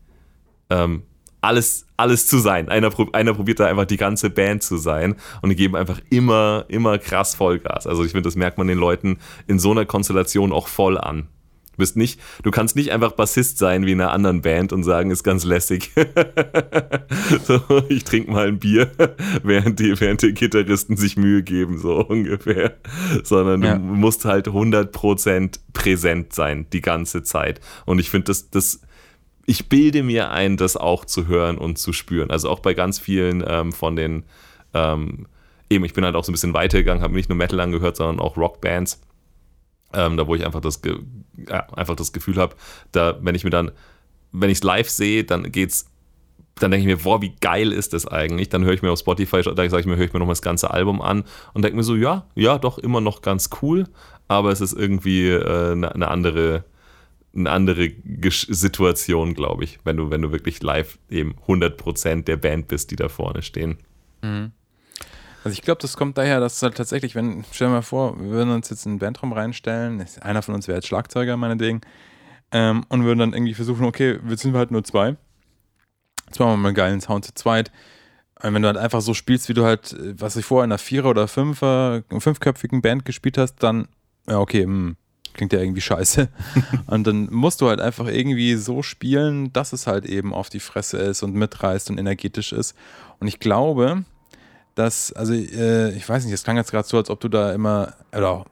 ähm, 0.71 1.03
alles, 1.41 1.87
alles 1.97 2.27
zu 2.27 2.39
sein. 2.39 2.69
Einer, 2.69 2.93
einer 3.13 3.35
probiert 3.35 3.61
da 3.61 3.67
einfach 3.67 3.87
die 3.87 3.97
ganze 3.97 4.31
Band 4.31 4.63
zu 4.63 4.77
sein 4.77 5.17
und 5.43 5.51
die 5.51 5.57
geben 5.57 5.77
einfach 5.77 6.01
immer, 6.11 6.67
immer 6.69 6.99
krass 6.99 7.35
Vollgas. 7.35 7.87
Also 7.87 8.05
ich 8.05 8.13
finde, 8.13 8.27
das 8.27 8.37
merkt 8.37 8.59
man 8.59 8.67
den 8.67 8.79
Leuten 8.79 9.19
in 9.47 9.59
so 9.59 9.71
einer 9.71 9.87
Konstellation 9.87 10.53
auch 10.53 10.69
voll 10.69 10.99
an. 10.99 11.29
Du 11.77 11.83
bist 11.83 11.97
nicht, 11.97 12.19
du 12.43 12.51
kannst 12.51 12.75
nicht 12.75 12.91
einfach 12.91 13.13
Bassist 13.13 13.59
sein 13.59 13.85
wie 13.85 13.93
in 13.93 14.01
einer 14.01 14.11
anderen 14.11 14.41
Band 14.41 14.73
und 14.73 14.83
sagen, 14.83 15.11
ist 15.11 15.25
ganz 15.25 15.45
lässig. 15.45 15.93
so, 17.45 17.61
ich 17.91 18.05
trinke 18.05 18.31
mal 18.31 18.49
ein 18.49 18.59
Bier, 18.59 18.91
während 19.43 19.79
die, 19.79 20.01
während 20.01 20.23
die 20.23 20.33
Gitarristen 20.33 20.97
sich 20.97 21.19
Mühe 21.19 21.43
geben, 21.43 21.79
so 21.79 22.03
ungefähr. 22.03 22.77
Sondern 23.23 23.63
ja. 23.63 23.75
du 23.75 23.81
musst 23.81 24.25
halt 24.25 24.49
100% 24.49 25.59
präsent 25.75 26.33
sein, 26.33 26.67
die 26.73 26.81
ganze 26.81 27.23
Zeit. 27.23 27.61
Und 27.85 27.99
ich 27.99 28.09
finde, 28.09 28.29
das, 28.29 28.49
das, 28.49 28.81
ich 29.45 29.69
bilde 29.69 30.03
mir 30.03 30.31
ein, 30.31 30.57
das 30.57 30.79
auch 30.79 31.05
zu 31.05 31.27
hören 31.27 31.59
und 31.59 31.77
zu 31.77 31.93
spüren. 31.93 32.31
Also 32.31 32.49
auch 32.49 32.61
bei 32.61 32.73
ganz 32.73 32.99
vielen 32.99 33.45
ähm, 33.47 33.73
von 33.73 33.97
den 33.97 34.25
ähm, 34.73 35.27
eben, 35.71 35.85
ich 35.85 35.93
bin 35.93 36.05
halt 36.05 36.15
auch 36.15 36.25
so 36.25 36.31
ein 36.31 36.35
bisschen 36.35 36.55
weitergegangen, 36.55 37.03
habe 37.03 37.15
nicht 37.15 37.29
nur 37.29 37.37
Metal 37.37 37.61
angehört, 37.61 37.97
sondern 37.97 38.21
auch 38.21 38.37
Rockbands. 38.37 39.01
Ähm, 39.97 40.17
da 40.17 40.27
wo 40.27 40.35
ich 40.35 40.45
einfach 40.45 40.61
das, 40.61 40.83
Ge 40.83 40.99
ja, 41.49 41.67
einfach 41.73 41.97
das 41.97 42.13
Gefühl 42.13 42.37
habe, 42.37 42.55
da, 42.93 43.19
wenn 43.21 43.35
ich 43.35 43.45
mir 43.45 43.51
dann, 43.51 43.73
wenn 44.33 44.51
ich 44.51 44.59
es 44.59 44.65
live 44.65 44.91
sehe, 44.91 45.25
dann 45.25 45.51
geht's, 45.51 45.91
dann 46.57 46.71
denke 46.71 46.83
ich 46.89 46.97
mir, 46.97 47.03
boah, 47.03 47.23
wie 47.23 47.35
geil 47.41 47.73
ist 47.73 47.93
das 47.95 48.07
eigentlich? 48.07 48.49
Dann 48.51 48.65
höre 48.65 48.75
ich 48.75 48.83
mir 48.83 48.91
auf 48.91 48.99
Spotify, 48.99 49.43
da 49.43 49.55
sage 49.55 49.81
ich 49.81 49.87
mir, 49.87 49.97
höre 49.97 50.05
ich 50.05 50.13
mir 50.13 50.19
noch 50.19 50.27
mal 50.27 50.33
das 50.33 50.43
ganze 50.43 50.71
Album 50.71 51.01
an 51.01 51.25
und 51.55 51.63
denke 51.63 51.77
mir 51.77 51.83
so, 51.83 51.97
ja, 51.97 52.27
ja, 52.35 52.59
doch 52.59 52.79
immer 52.79 53.01
noch 53.01 53.23
ganz 53.23 53.51
cool, 53.63 53.87
aber 54.29 54.53
es 54.53 54.61
ist 54.61 54.73
irgendwie 54.73 55.29
äh, 55.31 55.73
eine, 55.73 55.95
eine 55.95 56.09
andere, 56.09 56.65
eine 57.35 57.51
andere 57.51 57.89
Gesch 57.89 58.47
Situation, 58.49 59.35
glaube 59.35 59.65
ich, 59.65 59.79
wenn 59.85 59.97
du, 59.97 60.11
wenn 60.11 60.23
du 60.23 60.33
wirklich 60.33 60.63
live 60.63 60.99
eben 61.11 61.35
100% 61.47 62.25
der 62.25 62.37
Band 62.37 62.69
bist, 62.69 62.91
die 62.91 62.97
da 62.97 63.09
vorne 63.09 63.43
stehen. 63.43 63.79
Mhm. 64.23 64.53
Also 65.47 65.55
ich 65.55 65.63
glaube, 65.63 65.81
das 65.81 65.97
kommt 65.97 66.19
daher, 66.19 66.41
dass 66.41 66.61
halt 66.61 66.77
tatsächlich, 66.77 67.15
wenn, 67.15 67.45
stell 67.53 67.69
dir 67.69 67.75
mal 67.75 67.83
vor, 67.83 68.19
wir 68.19 68.31
würden 68.31 68.51
uns 68.51 68.69
jetzt 68.69 68.85
in 68.85 68.95
den 68.95 68.99
Bandraum 68.99 69.33
reinstellen, 69.33 70.05
einer 70.21 70.43
von 70.43 70.57
uns 70.57 70.67
wäre 70.67 70.79
jetzt 70.79 70.89
Schlagzeuger, 70.89 71.37
meinetwegen, 71.37 71.83
ähm, 72.51 72.83
und 72.89 73.05
würden 73.05 73.21
dann 73.21 73.33
irgendwie 73.33 73.55
versuchen, 73.55 73.85
okay, 73.85 74.19
jetzt 74.29 74.43
sind 74.43 74.55
wir 74.55 74.59
halt 74.59 74.73
nur 74.73 74.83
zwei. 74.83 75.15
Jetzt 76.27 76.41
machen 76.41 76.51
wir 76.51 76.57
mal 76.57 76.69
einen 76.71 76.75
geilen 76.75 77.01
Sound 77.01 77.27
zu 77.27 77.35
zweit. 77.35 77.71
Und 78.43 78.55
wenn 78.55 78.63
du 78.63 78.67
halt 78.67 78.77
einfach 78.77 79.01
so 79.01 79.15
spielst, 79.15 79.49
wie 79.49 79.55
du 79.55 79.63
halt, 79.63 79.97
was 80.21 80.35
ich 80.35 80.45
vorher 80.45 80.65
in 80.65 80.73
einer 80.73 80.81
Vierer- 80.81 81.11
oder 81.11 81.29
Fünfer, 81.29 82.03
fünfköpfigen 82.11 82.83
Band 82.83 83.05
gespielt 83.05 83.39
hast, 83.39 83.63
dann, 83.63 83.87
ja, 84.29 84.41
okay, 84.41 84.67
mh, 84.67 84.73
hm, 84.73 84.97
klingt 85.33 85.53
ja 85.53 85.61
irgendwie 85.61 85.81
scheiße. 85.81 86.29
und 86.89 87.07
dann 87.07 87.29
musst 87.31 87.61
du 87.61 87.69
halt 87.69 87.81
einfach 87.81 88.09
irgendwie 88.09 88.57
so 88.57 88.83
spielen, 88.83 89.53
dass 89.53 89.73
es 89.73 89.87
halt 89.87 90.07
eben 90.07 90.35
auf 90.35 90.49
die 90.49 90.59
Fresse 90.59 90.99
ist 90.99 91.23
und 91.23 91.37
mitreißt 91.37 91.89
und 91.89 91.99
energetisch 91.99 92.53
ist. 92.53 92.75
Und 93.21 93.29
ich 93.29 93.39
glaube, 93.39 94.05
dass, 94.77 95.13
also 95.13 95.33
äh, 95.33 95.91
ich 95.97 96.09
weiß 96.09 96.25
nicht, 96.25 96.35
es 96.35 96.45
klang 96.45 96.57
jetzt 96.57 96.71
gerade 96.71 96.87
so, 96.87 96.99
als 96.99 97.11
ob 97.11 97.19
du 97.21 97.29
da 97.29 97.53
immer, 97.53 97.95
oder 98.13 98.45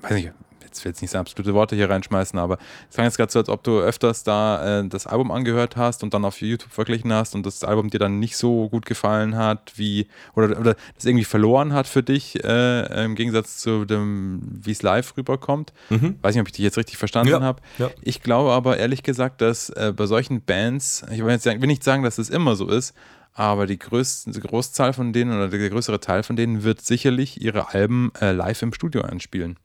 weiß 0.00 0.12
nicht, 0.12 0.32
jetzt 0.72 0.84
will 0.84 0.90
jetzt 0.90 1.02
nicht 1.02 1.10
so 1.10 1.18
absolute 1.18 1.52
Worte 1.54 1.76
hier 1.76 1.90
reinschmeißen, 1.90 2.38
aber 2.38 2.56
es 2.88 2.94
klang 2.94 3.06
jetzt 3.06 3.16
gerade 3.16 3.30
so, 3.30 3.40
als 3.40 3.48
ob 3.48 3.62
du 3.64 3.80
öfters 3.80 4.22
da 4.22 4.80
äh, 4.80 4.88
das 4.88 5.06
Album 5.06 5.30
angehört 5.30 5.76
hast 5.76 6.02
und 6.02 6.14
dann 6.14 6.24
auf 6.24 6.40
YouTube 6.40 6.70
verglichen 6.70 7.12
hast 7.12 7.34
und 7.34 7.44
das 7.44 7.64
Album 7.64 7.90
dir 7.90 7.98
dann 7.98 8.20
nicht 8.20 8.36
so 8.36 8.68
gut 8.68 8.86
gefallen 8.86 9.36
hat, 9.36 9.72
wie, 9.76 10.06
oder, 10.34 10.58
oder 10.58 10.76
das 10.94 11.04
irgendwie 11.04 11.24
verloren 11.24 11.72
hat 11.72 11.88
für 11.88 12.02
dich, 12.02 12.42
äh, 12.44 13.04
im 13.04 13.16
Gegensatz 13.16 13.58
zu 13.58 13.84
dem, 13.84 14.40
wie 14.62 14.70
es 14.70 14.82
live 14.82 15.16
rüberkommt. 15.16 15.72
Mhm. 15.90 16.16
Weiß 16.22 16.34
nicht, 16.34 16.40
ob 16.40 16.48
ich 16.48 16.54
dich 16.54 16.64
jetzt 16.64 16.78
richtig 16.78 16.96
verstanden 16.96 17.32
ja. 17.32 17.40
habe. 17.40 17.60
Ja. 17.78 17.90
Ich 18.00 18.22
glaube 18.22 18.52
aber 18.52 18.78
ehrlich 18.78 19.02
gesagt, 19.02 19.40
dass 19.40 19.68
äh, 19.70 19.92
bei 19.94 20.06
solchen 20.06 20.42
Bands, 20.42 21.04
ich 21.10 21.24
will, 21.24 21.30
jetzt, 21.30 21.44
will 21.44 21.58
nicht 21.66 21.84
sagen, 21.84 22.02
dass 22.02 22.18
es 22.18 22.28
das 22.28 22.36
immer 22.36 22.56
so 22.56 22.68
ist, 22.68 22.94
aber 23.34 23.66
die, 23.66 23.78
größte, 23.78 24.30
die 24.30 24.40
Großzahl 24.40 24.92
von 24.92 25.12
denen 25.12 25.32
oder 25.32 25.48
der 25.48 25.70
größere 25.70 26.00
Teil 26.00 26.22
von 26.22 26.36
denen 26.36 26.64
wird 26.64 26.80
sicherlich 26.82 27.40
ihre 27.40 27.72
Alben 27.72 28.12
äh, 28.20 28.32
live 28.32 28.62
im 28.62 28.72
Studio 28.72 29.02
einspielen. 29.02 29.58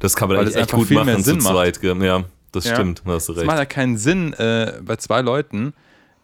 Das 0.00 0.16
kann 0.16 0.28
man 0.28 0.38
Weil 0.38 0.48
echt, 0.48 0.56
echt 0.56 0.72
gut 0.72 0.90
machen 0.90 1.06
mehr 1.06 1.20
Sinn 1.20 1.40
zu 1.40 1.48
zweit. 1.48 1.82
Macht. 1.82 2.02
Ja, 2.02 2.24
das 2.52 2.64
ja. 2.64 2.74
stimmt, 2.74 3.02
hast 3.06 3.28
du 3.28 3.32
recht. 3.32 3.42
Es 3.42 3.46
macht 3.46 3.58
ja 3.58 3.64
keinen 3.64 3.96
Sinn 3.96 4.32
äh, 4.34 4.80
bei 4.82 4.96
zwei 4.96 5.20
Leuten, 5.20 5.72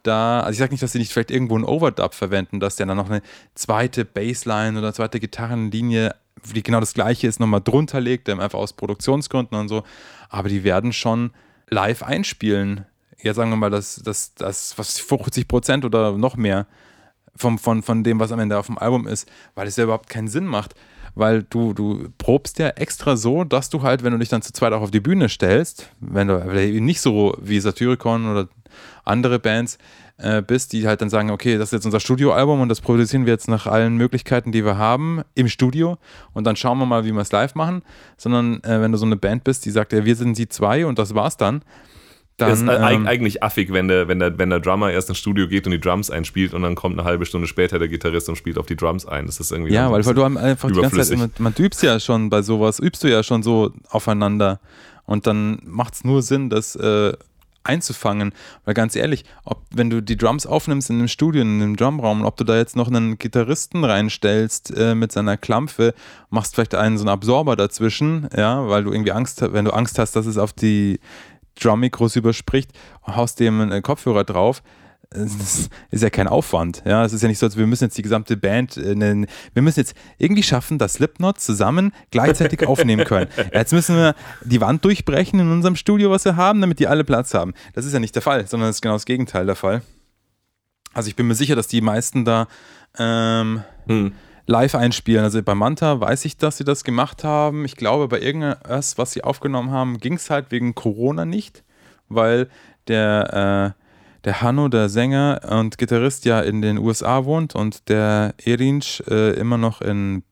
da, 0.04 0.40
also 0.40 0.52
ich 0.52 0.58
sage 0.58 0.72
nicht, 0.72 0.82
dass 0.82 0.92
sie 0.92 0.98
nicht 0.98 1.12
vielleicht 1.12 1.30
irgendwo 1.30 1.54
einen 1.54 1.64
Overdub 1.64 2.14
verwenden, 2.14 2.60
dass 2.60 2.76
der 2.76 2.86
dann 2.86 2.96
noch 2.96 3.08
eine 3.08 3.22
zweite 3.54 4.04
Bassline 4.04 4.78
oder 4.78 4.92
zweite 4.92 5.18
Gitarrenlinie, 5.18 6.14
die 6.54 6.62
genau 6.62 6.80
das 6.80 6.94
gleiche 6.94 7.26
ist, 7.26 7.40
nochmal 7.40 7.62
drunter 7.62 8.00
legt, 8.00 8.28
einfach 8.28 8.58
aus 8.58 8.74
Produktionsgründen 8.74 9.58
und 9.58 9.68
so. 9.68 9.82
Aber 10.28 10.48
die 10.48 10.62
werden 10.62 10.92
schon 10.92 11.30
live 11.70 12.02
einspielen 12.02 12.84
ja, 13.24 13.34
sagen 13.34 13.50
wir 13.50 13.56
mal, 13.56 13.70
das, 13.70 14.00
das, 14.04 14.34
das 14.34 14.76
was 14.76 14.98
50 14.98 15.48
Prozent 15.48 15.84
oder 15.84 16.12
noch 16.12 16.36
mehr 16.36 16.66
vom, 17.36 17.58
von, 17.58 17.82
von 17.82 18.04
dem, 18.04 18.20
was 18.20 18.32
am 18.32 18.38
Ende 18.38 18.58
auf 18.58 18.66
dem 18.66 18.78
Album 18.78 19.06
ist, 19.06 19.28
weil 19.54 19.66
es 19.66 19.76
ja 19.76 19.84
überhaupt 19.84 20.08
keinen 20.08 20.28
Sinn 20.28 20.46
macht. 20.46 20.74
Weil 21.16 21.44
du, 21.44 21.72
du 21.74 22.08
probst 22.18 22.58
ja 22.58 22.68
extra 22.70 23.16
so, 23.16 23.44
dass 23.44 23.70
du 23.70 23.82
halt, 23.82 24.02
wenn 24.02 24.12
du 24.12 24.18
dich 24.18 24.28
dann 24.28 24.42
zu 24.42 24.52
zweit 24.52 24.72
auch 24.72 24.82
auf 24.82 24.90
die 24.90 25.00
Bühne 25.00 25.28
stellst, 25.28 25.90
wenn 26.00 26.26
du 26.26 26.38
nicht 26.80 27.00
so 27.00 27.36
wie 27.40 27.60
Satyricon 27.60 28.28
oder 28.28 28.48
andere 29.04 29.38
Bands 29.38 29.78
äh, 30.16 30.42
bist, 30.42 30.72
die 30.72 30.86
halt 30.86 31.00
dann 31.00 31.10
sagen, 31.10 31.30
okay, 31.30 31.56
das 31.56 31.68
ist 31.68 31.72
jetzt 31.72 31.86
unser 31.86 32.00
Studioalbum 32.00 32.60
und 32.60 32.68
das 32.68 32.80
produzieren 32.80 33.26
wir 33.26 33.32
jetzt 33.32 33.48
nach 33.48 33.66
allen 33.66 33.96
Möglichkeiten, 33.96 34.50
die 34.50 34.64
wir 34.64 34.76
haben, 34.76 35.22
im 35.34 35.48
Studio 35.48 35.98
und 36.32 36.44
dann 36.44 36.56
schauen 36.56 36.78
wir 36.78 36.86
mal, 36.86 37.04
wie 37.04 37.12
wir 37.12 37.20
es 37.20 37.32
live 37.32 37.54
machen, 37.54 37.82
sondern 38.16 38.62
äh, 38.64 38.80
wenn 38.80 38.90
du 38.90 38.98
so 38.98 39.06
eine 39.06 39.16
Band 39.16 39.44
bist, 39.44 39.64
die 39.64 39.70
sagt, 39.70 39.92
ja, 39.92 40.04
wir 40.04 40.16
sind 40.16 40.36
die 40.36 40.48
zwei 40.48 40.84
und 40.84 40.98
das 40.98 41.14
war's 41.14 41.36
dann, 41.36 41.62
dann, 42.36 42.52
ist 42.52 42.62
ähm, 42.62 43.06
eigentlich 43.06 43.42
affig, 43.44 43.72
wenn 43.72 43.86
der, 43.86 44.08
wenn, 44.08 44.18
der, 44.18 44.36
wenn 44.38 44.50
der 44.50 44.58
Drummer 44.58 44.90
erst 44.90 45.08
ins 45.08 45.18
Studio 45.18 45.46
geht 45.46 45.66
und 45.66 45.72
die 45.72 45.80
Drums 45.80 46.10
einspielt 46.10 46.52
und 46.52 46.62
dann 46.62 46.74
kommt 46.74 46.98
eine 46.98 47.06
halbe 47.06 47.26
Stunde 47.26 47.46
später 47.46 47.78
der 47.78 47.88
Gitarrist 47.88 48.28
und 48.28 48.36
spielt 48.36 48.58
auf 48.58 48.66
die 48.66 48.76
Drums 48.76 49.06
ein. 49.06 49.26
Das 49.26 49.38
ist 49.38 49.52
irgendwie. 49.52 49.72
Ja, 49.72 49.90
weil, 49.92 50.04
weil 50.04 50.14
du 50.14 50.24
einfach 50.24 50.70
die 50.70 50.80
ganze 50.80 51.16
Zeit, 51.16 51.38
man, 51.38 51.54
übst 51.56 51.82
ja 51.82 52.00
schon 52.00 52.30
bei 52.30 52.42
sowas, 52.42 52.80
übst 52.80 53.04
du 53.04 53.08
ja 53.08 53.22
schon 53.22 53.42
so 53.42 53.72
aufeinander. 53.88 54.58
Und 55.06 55.26
dann 55.26 55.60
macht 55.64 55.94
es 55.94 56.04
nur 56.04 56.22
Sinn, 56.22 56.50
das 56.50 56.74
äh, 56.76 57.12
einzufangen. 57.64 58.32
Weil 58.64 58.74
ganz 58.74 58.94
ehrlich, 58.94 59.24
ob, 59.44 59.62
wenn 59.70 59.90
du 59.90 60.02
die 60.02 60.16
Drums 60.16 60.46
aufnimmst 60.46 60.90
in 60.90 60.98
einem 60.98 61.08
Studio, 61.08 61.42
in 61.42 61.62
einem 61.62 61.76
Drumraum, 61.76 62.24
ob 62.24 62.36
du 62.36 62.44
da 62.44 62.56
jetzt 62.56 62.76
noch 62.76 62.88
einen 62.88 63.18
Gitarristen 63.18 63.84
reinstellst 63.84 64.76
äh, 64.76 64.94
mit 64.94 65.12
seiner 65.12 65.36
Klampfe, 65.36 65.94
machst 66.30 66.54
vielleicht 66.54 66.74
einen 66.74 66.98
so 66.98 67.02
einen 67.02 67.10
Absorber 67.10 67.56
dazwischen, 67.56 68.28
ja, 68.36 68.68
weil 68.68 68.84
du 68.84 68.92
irgendwie 68.92 69.12
Angst, 69.12 69.40
wenn 69.40 69.64
du 69.64 69.72
Angst 69.72 69.98
hast, 69.98 70.16
dass 70.16 70.26
es 70.26 70.38
auf 70.38 70.52
die 70.52 71.00
Drum-Mikros 71.60 72.16
überspricht, 72.16 72.70
haust 73.06 73.40
dem 73.40 73.60
einen 73.60 73.82
Kopfhörer 73.82 74.24
drauf. 74.24 74.62
Das 75.10 75.68
ist 75.90 76.02
ja 76.02 76.10
kein 76.10 76.26
Aufwand. 76.26 76.82
Ja, 76.84 77.04
es 77.04 77.12
ist 77.12 77.22
ja 77.22 77.28
nicht 77.28 77.38
so, 77.38 77.46
als 77.46 77.56
wir 77.56 77.66
müssen 77.68 77.84
jetzt 77.84 77.96
die 77.96 78.02
gesamte 78.02 78.36
Band, 78.36 78.76
äh, 78.76 78.96
wir 78.96 79.62
müssen 79.62 79.78
jetzt 79.78 79.94
irgendwie 80.18 80.42
schaffen, 80.42 80.78
dass 80.78 80.94
Slipknot 80.94 81.38
zusammen 81.40 81.92
gleichzeitig 82.10 82.66
aufnehmen 82.66 83.04
können. 83.04 83.28
Jetzt 83.52 83.72
müssen 83.72 83.94
wir 83.96 84.16
die 84.42 84.60
Wand 84.60 84.84
durchbrechen 84.84 85.38
in 85.38 85.52
unserem 85.52 85.76
Studio, 85.76 86.10
was 86.10 86.24
wir 86.24 86.34
haben, 86.34 86.60
damit 86.60 86.80
die 86.80 86.88
alle 86.88 87.04
Platz 87.04 87.32
haben. 87.32 87.54
Das 87.74 87.84
ist 87.84 87.92
ja 87.92 88.00
nicht 88.00 88.14
der 88.14 88.22
Fall, 88.22 88.46
sondern 88.48 88.68
das 88.68 88.76
ist 88.76 88.82
genau 88.82 88.94
das 88.94 89.04
Gegenteil 89.04 89.46
der 89.46 89.56
Fall. 89.56 89.82
Also 90.94 91.08
ich 91.08 91.16
bin 91.16 91.28
mir 91.28 91.34
sicher, 91.36 91.54
dass 91.54 91.68
die 91.68 91.80
meisten 91.80 92.24
da 92.24 92.48
ähm, 92.98 93.62
hm 93.86 94.12
live 94.46 94.74
einspielen. 94.74 95.24
Also 95.24 95.42
bei 95.42 95.54
Manta 95.54 96.00
weiß 96.00 96.24
ich, 96.24 96.36
dass 96.36 96.58
sie 96.58 96.64
das 96.64 96.84
gemacht 96.84 97.24
haben. 97.24 97.64
Ich 97.64 97.76
glaube, 97.76 98.08
bei 98.08 98.20
irgendwas, 98.20 98.98
was 98.98 99.12
sie 99.12 99.24
aufgenommen 99.24 99.70
haben, 99.70 99.98
ging 99.98 100.14
es 100.14 100.30
halt 100.30 100.50
wegen 100.50 100.74
Corona 100.74 101.24
nicht, 101.24 101.64
weil 102.08 102.48
der, 102.88 103.74
äh, 103.76 104.24
der 104.24 104.42
Hanno, 104.42 104.68
der 104.68 104.88
Sänger 104.88 105.40
und 105.50 105.78
Gitarrist, 105.78 106.24
ja 106.24 106.40
in 106.40 106.62
den 106.62 106.78
USA 106.78 107.24
wohnt 107.24 107.54
und 107.54 107.88
der 107.88 108.34
Erinsch 108.44 109.02
äh, 109.08 109.32
immer 109.34 109.58
noch 109.58 109.80
in 109.80 110.22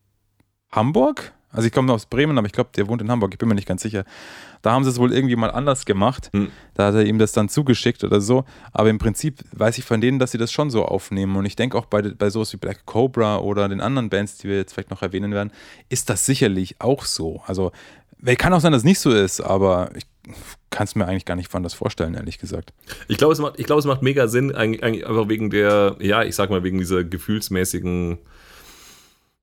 Hamburg. 0.70 1.32
Also 1.52 1.66
ich 1.66 1.72
komme 1.72 1.92
aus 1.92 2.06
Bremen, 2.06 2.38
aber 2.38 2.46
ich 2.46 2.52
glaube, 2.52 2.70
der 2.74 2.88
wohnt 2.88 3.02
in 3.02 3.10
Hamburg. 3.10 3.32
Ich 3.32 3.38
bin 3.38 3.48
mir 3.48 3.54
nicht 3.54 3.68
ganz 3.68 3.82
sicher. 3.82 4.04
Da 4.62 4.72
haben 4.72 4.84
sie 4.84 4.90
es 4.90 4.98
wohl 4.98 5.12
irgendwie 5.12 5.36
mal 5.36 5.50
anders 5.50 5.84
gemacht. 5.84 6.30
Hm. 6.32 6.50
Da 6.74 6.86
hat 6.86 6.94
er 6.94 7.04
ihm 7.04 7.18
das 7.18 7.32
dann 7.32 7.48
zugeschickt 7.48 8.04
oder 8.04 8.20
so. 8.20 8.44
Aber 8.72 8.90
im 8.90 8.98
Prinzip 8.98 9.40
weiß 9.52 9.78
ich 9.78 9.84
von 9.84 10.00
denen, 10.00 10.18
dass 10.18 10.32
sie 10.32 10.38
das 10.38 10.50
schon 10.50 10.70
so 10.70 10.84
aufnehmen. 10.84 11.36
Und 11.36 11.44
ich 11.44 11.56
denke 11.56 11.76
auch 11.76 11.86
bei, 11.86 12.02
bei 12.02 12.30
sowas 12.30 12.52
wie 12.52 12.56
Black 12.56 12.86
Cobra 12.86 13.38
oder 13.38 13.68
den 13.68 13.80
anderen 13.80 14.08
Bands, 14.08 14.38
die 14.38 14.48
wir 14.48 14.56
jetzt 14.56 14.72
vielleicht 14.72 14.90
noch 14.90 15.02
erwähnen 15.02 15.32
werden, 15.32 15.52
ist 15.88 16.08
das 16.08 16.24
sicherlich 16.24 16.76
auch 16.80 17.04
so. 17.04 17.42
Also 17.46 17.72
kann 18.38 18.52
auch 18.52 18.60
sein, 18.60 18.72
dass 18.72 18.82
es 18.82 18.84
nicht 18.86 19.00
so 19.00 19.10
ist, 19.10 19.40
aber 19.40 19.90
ich 19.96 20.06
kann 20.70 20.84
es 20.84 20.94
mir 20.94 21.06
eigentlich 21.06 21.24
gar 21.24 21.34
nicht 21.34 21.52
anders 21.54 21.74
vorstellen, 21.74 22.14
ehrlich 22.14 22.38
gesagt. 22.38 22.72
Ich 23.08 23.18
glaube, 23.18 23.32
es, 23.32 23.40
macht, 23.40 23.58
es 23.58 23.84
macht 23.84 24.02
mega 24.02 24.28
Sinn, 24.28 24.54
einfach 24.54 25.28
wegen 25.28 25.50
der, 25.50 25.96
ja, 26.00 26.22
ich 26.22 26.36
sag 26.36 26.50
mal, 26.50 26.62
wegen 26.62 26.78
dieser 26.78 27.02
gefühlsmäßigen 27.02 28.18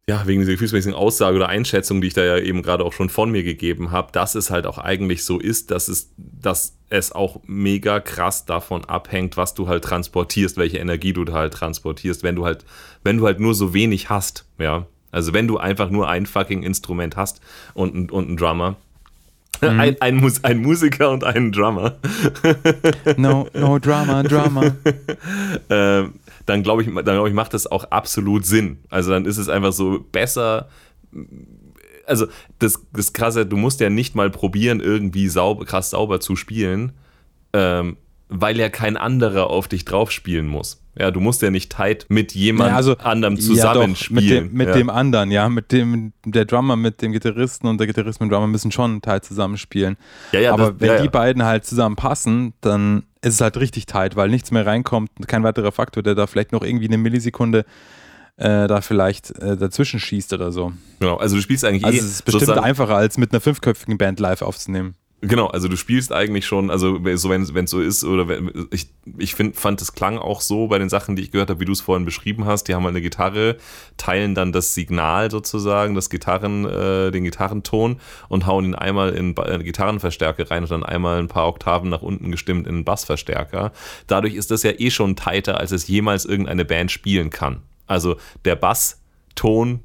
ja, 0.09 0.25
wegen 0.25 0.39
dieser 0.39 0.53
gefühlsmäßigen 0.53 0.95
Aussage 0.97 1.35
oder 1.35 1.49
Einschätzung, 1.49 2.01
die 2.01 2.07
ich 2.07 2.15
da 2.15 2.23
ja 2.23 2.39
eben 2.39 2.63
gerade 2.63 2.83
auch 2.83 2.93
schon 2.93 3.09
von 3.09 3.29
mir 3.29 3.43
gegeben 3.43 3.91
habe, 3.91 4.11
dass 4.11 4.33
es 4.33 4.49
halt 4.49 4.65
auch 4.65 4.79
eigentlich 4.79 5.23
so 5.23 5.37
ist, 5.37 5.69
dass 5.69 5.87
es, 5.87 6.09
dass 6.17 6.79
es 6.89 7.11
auch 7.11 7.41
mega 7.45 7.99
krass 7.99 8.43
davon 8.47 8.85
abhängt, 8.85 9.37
was 9.37 9.53
du 9.53 9.67
halt 9.67 9.83
transportierst, 9.83 10.57
welche 10.57 10.79
Energie 10.79 11.13
du 11.13 11.25
da 11.25 11.33
halt 11.33 11.53
transportierst, 11.53 12.23
wenn 12.23 12.35
du 12.35 12.43
halt, 12.43 12.65
wenn 13.03 13.17
du 13.17 13.25
halt 13.27 13.39
nur 13.39 13.53
so 13.53 13.75
wenig 13.75 14.09
hast, 14.09 14.45
ja. 14.57 14.87
Also 15.11 15.33
wenn 15.33 15.47
du 15.47 15.59
einfach 15.59 15.91
nur 15.91 16.09
ein 16.09 16.25
fucking 16.25 16.63
Instrument 16.63 17.15
hast 17.15 17.39
und, 17.75 17.93
und, 17.93 18.11
und 18.11 18.27
einen 18.29 18.37
Drummer, 18.37 18.77
Mhm. 19.69 19.79
Ein, 19.79 20.01
ein, 20.01 20.15
Mus 20.15 20.43
ein, 20.43 20.61
Musiker 20.61 21.09
und 21.09 21.23
ein 21.23 21.51
Drummer. 21.51 21.97
No, 23.17 23.47
no 23.53 23.77
Drama, 23.77 24.23
Drama. 24.23 24.73
ähm, 25.69 26.13
dann 26.45 26.63
glaube 26.63 26.83
ich, 26.83 26.87
dann 26.87 27.03
glaube 27.03 27.27
ich, 27.27 27.35
macht 27.35 27.53
das 27.53 27.67
auch 27.67 27.83
absolut 27.85 28.45
Sinn. 28.45 28.77
Also 28.89 29.11
dann 29.11 29.25
ist 29.25 29.37
es 29.37 29.49
einfach 29.49 29.73
so 29.73 30.05
besser. 30.11 30.69
Also 32.07 32.27
das, 32.59 32.81
das 32.93 33.11
krasse, 33.11 33.45
du 33.45 33.57
musst 33.57 33.81
ja 33.81 33.89
nicht 33.89 34.15
mal 34.15 34.29
probieren, 34.29 34.79
irgendwie 34.79 35.27
sauber, 35.27 35.65
krass 35.65 35.89
sauber 35.89 36.19
zu 36.21 36.35
spielen, 36.35 36.93
ähm, 37.53 37.97
weil 38.29 38.57
ja 38.57 38.69
kein 38.69 38.95
anderer 38.95 39.49
auf 39.49 39.67
dich 39.67 39.85
drauf 39.85 40.11
spielen 40.11 40.47
muss. 40.47 40.81
Ja, 40.97 41.11
du 41.11 41.19
musst 41.19 41.41
ja 41.41 41.49
nicht 41.49 41.71
tight 41.71 42.05
mit 42.09 42.33
jemand 42.33 42.71
ja, 42.71 42.75
also, 42.75 42.97
anderem 42.97 43.39
zusammenspielen. 43.39 44.23
Ja, 44.23 44.41
mit, 44.41 44.51
dem, 44.51 44.57
mit 44.57 44.67
ja. 44.67 44.73
dem 44.73 44.89
anderen, 44.89 45.31
ja, 45.31 45.49
mit 45.49 45.71
dem 45.71 46.13
der 46.25 46.45
Drummer 46.45 46.75
mit 46.75 47.01
dem 47.01 47.11
Gitarristen 47.11 47.67
und 47.67 47.79
der 47.79 47.87
Gitarrist 47.87 48.19
mit 48.19 48.27
dem 48.27 48.33
Drummer 48.33 48.47
müssen 48.47 48.71
schon 48.71 49.01
tight 49.01 49.25
zusammenspielen. 49.25 49.97
Ja, 50.31 50.39
ja, 50.39 50.53
Aber 50.53 50.71
das, 50.71 50.79
wenn 50.79 51.01
die 51.01 51.09
beiden 51.09 51.43
halt 51.43 51.65
zusammen 51.65 51.95
passen, 51.95 52.53
dann 52.61 53.03
ist 53.21 53.35
es 53.35 53.41
halt 53.41 53.57
richtig 53.57 53.85
tight, 53.85 54.15
weil 54.15 54.29
nichts 54.29 54.51
mehr 54.51 54.65
reinkommt, 54.65 55.09
kein 55.27 55.43
weiterer 55.43 55.71
Faktor, 55.71 56.03
der 56.03 56.15
da 56.15 56.27
vielleicht 56.27 56.51
noch 56.51 56.63
irgendwie 56.63 56.87
eine 56.87 56.97
Millisekunde 56.97 57.65
äh, 58.37 58.67
da 58.67 58.81
vielleicht 58.81 59.31
äh, 59.39 59.57
dazwischen 59.57 59.99
schießt 59.99 60.33
oder 60.33 60.51
so. 60.51 60.73
Genau, 60.99 61.17
also 61.17 61.35
du 61.35 61.41
spielst 61.41 61.65
eigentlich 61.65 61.85
Also 61.85 61.97
eh 61.97 62.01
es 62.01 62.05
ist 62.05 62.25
bestimmt 62.25 62.57
einfacher, 62.57 62.95
als 62.95 63.17
mit 63.17 63.31
einer 63.31 63.41
fünfköpfigen 63.41 63.97
Band 63.97 64.19
live 64.19 64.41
aufzunehmen. 64.41 64.95
Genau, 65.21 65.47
also 65.47 65.67
du 65.67 65.75
spielst 65.75 66.13
eigentlich 66.13 66.45
schon, 66.45 66.71
also 66.71 66.95
so 67.15 67.29
wenn 67.29 67.43
es 67.43 67.71
so 67.71 67.81
ist, 67.81 68.05
oder 68.05 68.29
wenn, 68.29 68.67
ich, 68.71 68.87
ich 69.17 69.35
find, 69.35 69.57
fand, 69.57 69.81
es 69.81 69.91
klang 69.91 70.17
auch 70.17 70.39
so 70.39 70.67
bei 70.67 70.79
den 70.79 70.87
Sachen, 70.87 71.17
die 71.17 71.21
ich 71.21 71.31
gehört 71.31 71.49
habe, 71.49 71.59
wie 71.59 71.65
du 71.65 71.73
es 71.73 71.81
vorhin 71.81 72.05
beschrieben 72.05 72.45
hast. 72.45 72.69
Die 72.69 72.73
haben 72.73 72.83
halt 72.83 72.93
eine 72.93 73.01
Gitarre, 73.01 73.57
teilen 73.97 74.33
dann 74.33 74.53
das 74.53 74.73
Signal 74.73 75.29
sozusagen, 75.29 75.93
das 75.93 76.09
Gitarren, 76.09 76.63
äh, 76.63 77.11
den 77.11 77.25
Gitarrenton 77.25 77.99
und 78.29 78.45
hauen 78.45 78.63
ihn 78.63 78.75
einmal 78.75 79.09
in 79.09 79.35
Ba- 79.35 79.45
äh, 79.47 79.61
Gitarrenverstärker 79.61 80.49
rein 80.51 80.63
und 80.63 80.71
dann 80.71 80.83
einmal 80.83 81.19
ein 81.19 81.27
paar 81.27 81.47
Oktaven 81.49 81.89
nach 81.89 82.01
unten 82.01 82.31
gestimmt 82.31 82.65
in 82.65 82.75
einen 82.75 82.85
Bassverstärker. 82.85 83.73
Dadurch 84.07 84.35
ist 84.35 84.51
das 84.51 84.63
ja 84.63 84.71
eh 84.71 84.89
schon 84.89 85.17
tighter, 85.17 85.59
als 85.59 85.71
es 85.71 85.89
jemals 85.89 86.23
irgendeine 86.23 86.63
Band 86.63 86.91
spielen 86.91 87.29
kann. 87.29 87.61
Also 87.87 88.15
der 88.45 88.55
Basston 88.55 89.81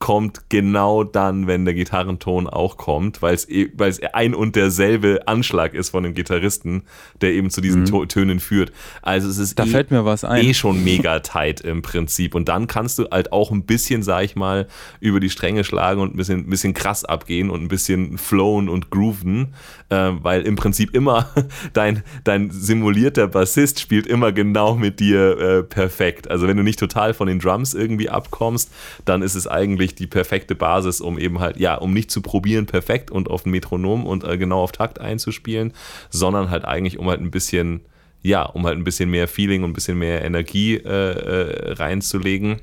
kommt 0.00 0.48
genau 0.48 1.02
dann, 1.02 1.48
wenn 1.48 1.64
der 1.64 1.74
Gitarrenton 1.74 2.46
auch 2.46 2.76
kommt, 2.76 3.20
weil 3.20 3.34
es 3.34 3.48
weil 3.74 3.90
es 3.90 4.00
ein 4.14 4.32
und 4.32 4.54
derselbe 4.54 5.26
Anschlag 5.26 5.74
ist 5.74 5.90
von 5.90 6.04
dem 6.04 6.14
Gitarristen, 6.14 6.82
der 7.20 7.32
eben 7.32 7.50
zu 7.50 7.60
diesen 7.60 7.84
To- 7.84 8.06
Tönen 8.06 8.38
führt. 8.38 8.70
Also 9.02 9.28
es 9.28 9.38
ist 9.38 9.58
Da 9.58 9.64
eh, 9.64 9.66
fällt 9.66 9.90
mir 9.90 10.04
was 10.04 10.22
ein. 10.22 10.44
eh 10.44 10.54
schon 10.54 10.84
mega 10.84 11.18
tight 11.18 11.62
im 11.62 11.82
Prinzip. 11.82 12.36
Und 12.36 12.48
dann 12.48 12.68
kannst 12.68 13.00
du 13.00 13.06
halt 13.10 13.32
auch 13.32 13.50
ein 13.50 13.64
bisschen, 13.64 14.04
sag 14.04 14.22
ich 14.24 14.36
mal, 14.36 14.68
über 15.00 15.18
die 15.18 15.30
Stränge 15.30 15.64
schlagen 15.64 16.00
und 16.00 16.14
ein 16.14 16.16
bisschen, 16.16 16.40
ein 16.40 16.50
bisschen 16.50 16.74
krass 16.74 17.04
abgehen 17.04 17.50
und 17.50 17.60
ein 17.62 17.68
bisschen 17.68 18.18
flowen 18.18 18.68
und 18.68 18.90
grooven, 18.90 19.52
äh, 19.88 20.12
weil 20.22 20.42
im 20.42 20.54
Prinzip 20.54 20.94
immer 20.94 21.28
dein, 21.72 22.04
dein 22.22 22.52
simulierter 22.52 23.26
Bassist 23.26 23.80
spielt 23.80 24.06
immer 24.06 24.30
genau 24.30 24.76
mit 24.76 25.00
dir 25.00 25.38
äh, 25.40 25.62
perfekt. 25.64 26.30
Also 26.30 26.46
wenn 26.46 26.56
du 26.56 26.62
nicht 26.62 26.78
total 26.78 27.14
von 27.14 27.26
den 27.26 27.40
Drums 27.40 27.74
irgendwie 27.74 28.08
abkommst, 28.10 28.70
dann 29.04 29.22
ist 29.22 29.34
es 29.34 29.48
eigentlich 29.48 29.87
die 29.94 30.06
perfekte 30.06 30.54
Basis, 30.54 31.00
um 31.00 31.18
eben 31.18 31.40
halt, 31.40 31.58
ja, 31.58 31.76
um 31.76 31.92
nicht 31.92 32.10
zu 32.10 32.22
probieren, 32.22 32.66
perfekt 32.66 33.10
und 33.10 33.28
auf 33.28 33.46
ein 33.46 33.50
Metronom 33.50 34.06
und 34.06 34.24
äh, 34.24 34.38
genau 34.38 34.62
auf 34.62 34.72
Takt 34.72 35.00
einzuspielen, 35.00 35.72
sondern 36.10 36.50
halt 36.50 36.64
eigentlich, 36.64 36.98
um 36.98 37.08
halt 37.08 37.20
ein 37.20 37.30
bisschen, 37.30 37.82
ja, 38.22 38.42
um 38.42 38.66
halt 38.66 38.76
ein 38.76 38.84
bisschen 38.84 39.10
mehr 39.10 39.28
Feeling 39.28 39.62
und 39.62 39.70
ein 39.70 39.74
bisschen 39.74 39.98
mehr 39.98 40.24
Energie 40.24 40.76
äh, 40.76 40.88
äh, 40.88 41.72
reinzulegen. 41.72 42.60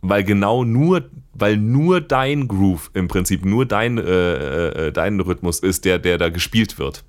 Weil 0.00 0.22
genau 0.22 0.64
nur, 0.64 1.10
weil 1.32 1.56
nur 1.56 2.00
dein 2.00 2.46
Groove 2.46 2.90
im 2.92 3.08
Prinzip, 3.08 3.44
nur 3.44 3.64
dein, 3.64 3.96
äh, 3.96 4.88
äh, 4.88 4.92
dein 4.92 5.18
Rhythmus 5.20 5.60
ist, 5.60 5.86
der, 5.86 5.98
der 5.98 6.18
da 6.18 6.28
gespielt 6.28 6.78
wird. 6.78 7.04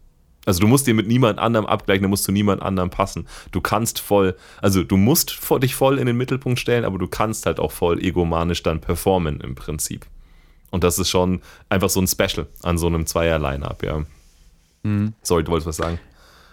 Also 0.45 0.59
du 0.59 0.67
musst 0.67 0.87
dir 0.87 0.93
mit 0.93 1.07
niemand 1.07 1.39
anderem 1.39 1.65
abgleichen, 1.65 2.03
du 2.03 2.09
musst 2.09 2.23
zu 2.23 2.31
niemand 2.31 2.61
anderem 2.61 2.89
passen. 2.89 3.27
Du 3.51 3.61
kannst 3.61 3.99
voll, 3.99 4.35
also 4.61 4.83
du 4.83 4.97
musst 4.97 5.39
dich 5.61 5.75
voll 5.75 5.97
in 5.97 6.05
den 6.05 6.17
Mittelpunkt 6.17 6.59
stellen, 6.59 6.85
aber 6.85 6.97
du 6.97 7.07
kannst 7.07 7.45
halt 7.45 7.59
auch 7.59 7.71
voll 7.71 8.03
egomanisch 8.03 8.63
dann 8.63 8.81
performen 8.81 9.41
im 9.41 9.55
Prinzip. 9.55 10.05
Und 10.71 10.83
das 10.83 10.99
ist 10.99 11.09
schon 11.09 11.41
einfach 11.69 11.89
so 11.89 12.01
ein 12.01 12.07
Special 12.07 12.47
an 12.63 12.77
so 12.77 12.87
einem 12.87 13.05
Zweier-Line-Up, 13.05 13.83
ja. 13.83 14.03
Sorry, 15.23 15.43
du 15.43 15.51
wolltest 15.51 15.67
was 15.67 15.77
sagen. 15.77 15.99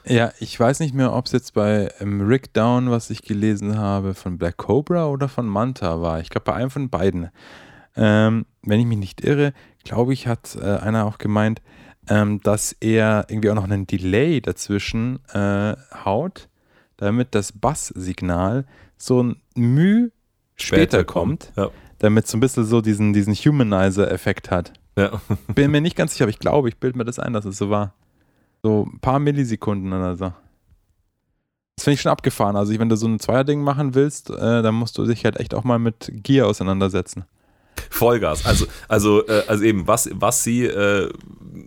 Ja, 0.04 0.32
ich 0.40 0.58
weiß 0.58 0.80
nicht 0.80 0.94
mehr, 0.94 1.12
ob 1.12 1.26
es 1.26 1.32
jetzt 1.32 1.54
bei 1.54 1.92
ähm, 2.00 2.22
Rick 2.22 2.52
Down, 2.54 2.90
was 2.90 3.10
ich 3.10 3.22
gelesen 3.22 3.78
habe, 3.78 4.14
von 4.14 4.38
Black 4.38 4.56
Cobra 4.56 5.06
oder 5.06 5.28
von 5.28 5.46
Manta 5.46 6.00
war. 6.00 6.20
Ich 6.20 6.30
glaube, 6.30 6.46
bei 6.46 6.54
einem 6.54 6.70
von 6.70 6.88
beiden. 6.88 7.30
Ähm, 7.94 8.46
wenn 8.62 8.80
ich 8.80 8.86
mich 8.86 8.98
nicht 8.98 9.20
irre, 9.22 9.52
glaube 9.84 10.12
ich, 10.14 10.26
hat 10.26 10.56
äh, 10.56 10.78
einer 10.78 11.04
auch 11.04 11.18
gemeint, 11.18 11.60
ähm, 12.08 12.40
dass 12.40 12.72
er 12.80 13.26
irgendwie 13.28 13.50
auch 13.50 13.54
noch 13.54 13.64
einen 13.64 13.86
Delay 13.86 14.40
dazwischen 14.40 15.20
äh, 15.32 15.74
haut, 16.04 16.48
damit 16.96 17.34
das 17.34 17.52
Basssignal 17.52 18.64
so 18.96 19.22
ein 19.22 19.36
Müh 19.54 20.10
später, 20.56 21.04
kommt, 21.04 21.52
Ja. 21.56 21.70
damit 21.98 22.26
so 22.28 22.36
ein 22.36 22.40
bisschen 22.40 22.64
so 22.64 22.80
diesen, 22.80 23.12
diesen 23.12 23.34
Humanizer-Effekt 23.34 24.50
hat. 24.50 24.72
ja. 24.96 25.20
Bin 25.54 25.70
mir 25.70 25.80
nicht 25.80 25.96
ganz 25.96 26.12
sicher, 26.12 26.24
aber 26.24 26.30
ich 26.30 26.38
glaube, 26.38 26.68
ich 26.68 26.76
bilde 26.78 26.98
mir 26.98 27.04
das 27.04 27.18
ein, 27.18 27.32
dass 27.32 27.44
es 27.44 27.56
so 27.58 27.70
war. 27.70 27.94
So 28.62 28.86
ein 28.92 29.00
paar 29.00 29.18
Millisekunden 29.18 29.92
oder 29.92 30.16
so. 30.16 30.32
Das 31.76 31.84
finde 31.84 31.94
ich 31.94 32.02
schon 32.02 32.12
abgefahren. 32.12 32.54
Also, 32.54 32.78
wenn 32.78 32.88
du 32.88 32.96
so 32.96 33.08
ein 33.08 33.18
Zweierding 33.18 33.62
machen 33.62 33.94
willst, 33.94 34.30
äh, 34.30 34.62
dann 34.62 34.74
musst 34.74 34.96
du 34.98 35.06
dich 35.06 35.24
halt 35.24 35.40
echt 35.40 35.54
auch 35.54 35.64
mal 35.64 35.78
mit 35.78 36.10
Gear 36.12 36.46
auseinandersetzen. 36.46 37.24
Vollgas. 37.90 38.46
Also, 38.46 38.66
also, 38.88 39.26
äh, 39.26 39.42
also 39.46 39.64
eben, 39.64 39.86
was, 39.86 40.10
was 40.12 40.42
sie, 40.44 40.64
äh, 40.64 41.10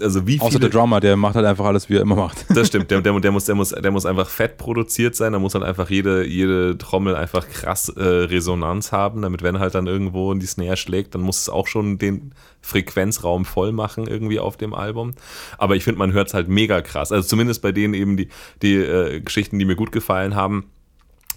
also 0.02 0.28
wie 0.28 0.40
Außer 0.40 0.52
viele. 0.52 0.62
der 0.62 0.70
Drummer, 0.70 1.00
der 1.00 1.16
macht 1.16 1.36
halt 1.36 1.46
einfach 1.46 1.66
alles, 1.66 1.90
wie 1.90 1.96
er 1.96 2.02
immer 2.02 2.16
macht. 2.16 2.46
Das 2.56 2.68
stimmt, 2.68 2.90
der, 2.92 3.02
der, 3.02 3.20
der, 3.20 3.32
muss, 3.32 3.46
der, 3.46 3.56
muss, 3.56 3.70
der 3.70 3.92
muss 3.92 4.06
einfach 4.06 4.30
fett 4.30 4.58
produziert 4.58 5.16
sein, 5.16 5.34
da 5.34 5.40
muss 5.40 5.54
halt 5.54 5.64
einfach 5.64 5.90
jede, 5.90 6.26
jede 6.26 6.78
Trommel 6.78 7.16
einfach 7.16 7.48
krass 7.48 7.90
äh, 7.90 8.02
Resonanz 8.02 8.92
haben, 8.92 9.22
damit 9.22 9.44
wenn 9.44 9.60
halt 9.60 9.76
dann 9.76 9.88
irgendwo 9.88 10.32
in 10.32 10.40
die 10.40 10.46
Snare 10.46 10.78
schlägt, 10.78 11.16
dann 11.16 11.22
muss 11.22 11.42
es 11.42 11.50
auch 11.50 11.68
schon 11.68 11.98
den 11.98 12.34
Frequenzraum 12.62 13.46
voll 13.46 13.72
machen 13.72 14.08
irgendwie 14.08 14.40
auf 14.40 14.58
dem 14.58 14.74
Album. 14.74 15.14
Aber 15.58 15.76
ich 15.76 15.84
finde, 15.84 16.00
man 16.00 16.14
hört 16.14 16.30
es 16.30 16.34
halt 16.34 16.48
mega 16.48 16.82
krass. 16.82 17.12
Also 17.12 17.28
zumindest 17.28 17.62
bei 17.62 17.72
denen 17.72 17.94
eben 17.94 18.18
die, 18.18 18.30
die 18.62 18.76
äh, 18.76 19.22
Geschichten, 19.22 19.60
die 19.60 19.66
mir 19.66 19.76
gut 19.76 19.92
gefallen 19.92 20.36
haben, 20.36 20.66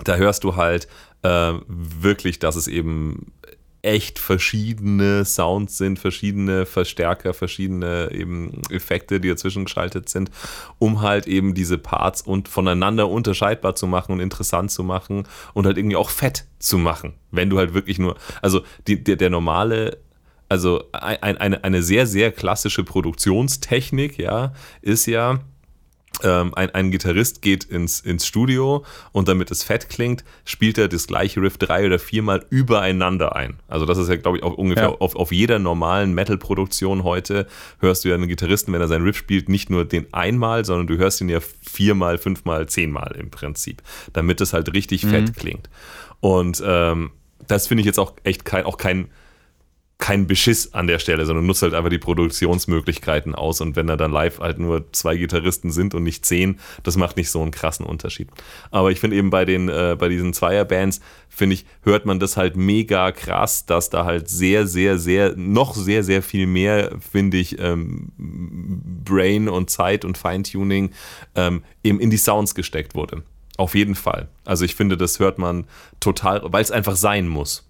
da 0.04 0.16
hörst 0.16 0.44
du 0.44 0.56
halt 0.56 0.88
äh, 1.22 1.54
wirklich, 1.66 2.38
dass 2.38 2.56
es 2.56 2.68
eben 2.68 3.32
echt 3.82 4.18
verschiedene 4.18 5.24
Sounds 5.24 5.78
sind, 5.78 5.98
verschiedene 5.98 6.66
Verstärker, 6.66 7.32
verschiedene 7.32 8.10
eben 8.12 8.62
Effekte, 8.70 9.20
die 9.20 9.28
dazwischen 9.28 9.64
geschaltet 9.64 10.08
sind, 10.08 10.30
um 10.78 11.00
halt 11.00 11.26
eben 11.26 11.54
diese 11.54 11.78
Parts 11.78 12.22
und 12.22 12.48
voneinander 12.48 13.08
unterscheidbar 13.08 13.76
zu 13.76 13.86
machen 13.86 14.12
und 14.12 14.20
interessant 14.20 14.70
zu 14.70 14.82
machen 14.82 15.24
und 15.54 15.66
halt 15.66 15.78
irgendwie 15.78 15.96
auch 15.96 16.10
fett 16.10 16.46
zu 16.58 16.78
machen. 16.78 17.14
Wenn 17.30 17.50
du 17.50 17.58
halt 17.58 17.74
wirklich 17.74 17.98
nur, 17.98 18.16
also 18.42 18.62
die, 18.86 19.02
der, 19.02 19.16
der 19.16 19.30
normale 19.30 19.98
also 20.48 20.84
ein, 20.92 21.36
eine, 21.36 21.62
eine 21.62 21.82
sehr, 21.82 22.06
sehr 22.06 22.32
klassische 22.32 22.82
Produktionstechnik, 22.82 24.18
ja, 24.18 24.54
ist 24.80 25.06
ja, 25.06 25.40
ähm, 26.22 26.54
ein, 26.54 26.70
ein 26.70 26.90
Gitarrist 26.90 27.42
geht 27.42 27.64
ins, 27.64 28.00
ins 28.00 28.26
Studio 28.26 28.84
und 29.12 29.28
damit 29.28 29.50
es 29.50 29.62
fett 29.62 29.88
klingt, 29.88 30.24
spielt 30.44 30.78
er 30.78 30.88
das 30.88 31.06
gleiche 31.06 31.40
Riff 31.40 31.58
drei 31.58 31.86
oder 31.86 31.98
viermal 31.98 32.44
übereinander 32.50 33.36
ein. 33.36 33.58
Also 33.68 33.86
das 33.86 33.98
ist 33.98 34.08
ja, 34.08 34.16
glaube 34.16 34.38
ich, 34.38 34.42
auch 34.42 34.54
ungefähr 34.54 34.84
Ja. 34.88 34.96
auf, 34.98 35.16
auf 35.16 35.32
jeder 35.32 35.58
normalen 35.58 36.14
Metal-Produktion 36.14 37.04
heute 37.04 37.46
hörst 37.80 38.04
du 38.04 38.08
ja 38.08 38.14
einen 38.14 38.28
Gitarristen, 38.28 38.72
wenn 38.72 38.80
er 38.80 38.88
seinen 38.88 39.04
Riff 39.04 39.16
spielt, 39.16 39.48
nicht 39.48 39.70
nur 39.70 39.84
den 39.84 40.12
einmal, 40.12 40.64
sondern 40.64 40.86
du 40.86 40.96
hörst 40.98 41.20
ihn 41.20 41.28
ja 41.28 41.40
viermal, 41.40 42.18
fünfmal, 42.18 42.68
zehnmal 42.68 43.14
im 43.18 43.30
Prinzip, 43.30 43.82
damit 44.12 44.40
es 44.40 44.52
halt 44.52 44.72
richtig 44.74 45.06
fett 45.06 45.34
klingt. 45.36 45.68
Und 46.20 46.62
ähm, 46.66 47.10
das 47.46 47.66
finde 47.66 47.82
ich 47.82 47.86
jetzt 47.86 47.98
auch 47.98 48.14
echt 48.24 48.44
kein, 48.44 48.64
auch 48.64 48.76
kein 48.76 49.08
kein 49.98 50.28
Beschiss 50.28 50.74
an 50.74 50.86
der 50.86 51.00
Stelle, 51.00 51.26
sondern 51.26 51.44
nutzt 51.46 51.62
halt 51.62 51.74
einfach 51.74 51.90
die 51.90 51.98
Produktionsmöglichkeiten 51.98 53.34
aus. 53.34 53.60
Und 53.60 53.74
wenn 53.74 53.88
da 53.88 53.96
dann 53.96 54.12
live 54.12 54.38
halt 54.38 54.60
nur 54.60 54.90
zwei 54.92 55.16
Gitarristen 55.16 55.72
sind 55.72 55.92
und 55.92 56.04
nicht 56.04 56.24
zehn, 56.24 56.60
das 56.84 56.96
macht 56.96 57.16
nicht 57.16 57.30
so 57.30 57.42
einen 57.42 57.50
krassen 57.50 57.84
Unterschied. 57.84 58.28
Aber 58.70 58.92
ich 58.92 59.00
finde 59.00 59.16
eben 59.16 59.30
bei 59.30 59.44
den, 59.44 59.68
äh, 59.68 59.96
bei 59.98 60.08
diesen 60.08 60.32
Zweierbands, 60.32 61.00
finde 61.28 61.54
ich, 61.54 61.66
hört 61.82 62.06
man 62.06 62.20
das 62.20 62.36
halt 62.36 62.56
mega 62.56 63.10
krass, 63.10 63.66
dass 63.66 63.90
da 63.90 64.04
halt 64.04 64.28
sehr, 64.28 64.68
sehr, 64.68 64.98
sehr, 64.98 65.34
noch 65.36 65.74
sehr, 65.74 66.04
sehr 66.04 66.22
viel 66.22 66.46
mehr, 66.46 66.92
finde 67.00 67.36
ich, 67.36 67.58
ähm, 67.58 68.12
Brain 68.16 69.48
und 69.48 69.68
Zeit 69.68 70.04
und 70.04 70.16
Feintuning 70.16 70.90
ähm, 71.34 71.64
eben 71.82 71.98
in 71.98 72.10
die 72.10 72.18
Sounds 72.18 72.54
gesteckt 72.54 72.94
wurde. 72.94 73.24
Auf 73.56 73.74
jeden 73.74 73.96
Fall. 73.96 74.28
Also 74.44 74.64
ich 74.64 74.76
finde, 74.76 74.96
das 74.96 75.18
hört 75.18 75.38
man 75.38 75.64
total, 75.98 76.40
weil 76.44 76.62
es 76.62 76.70
einfach 76.70 76.94
sein 76.94 77.26
muss. 77.26 77.67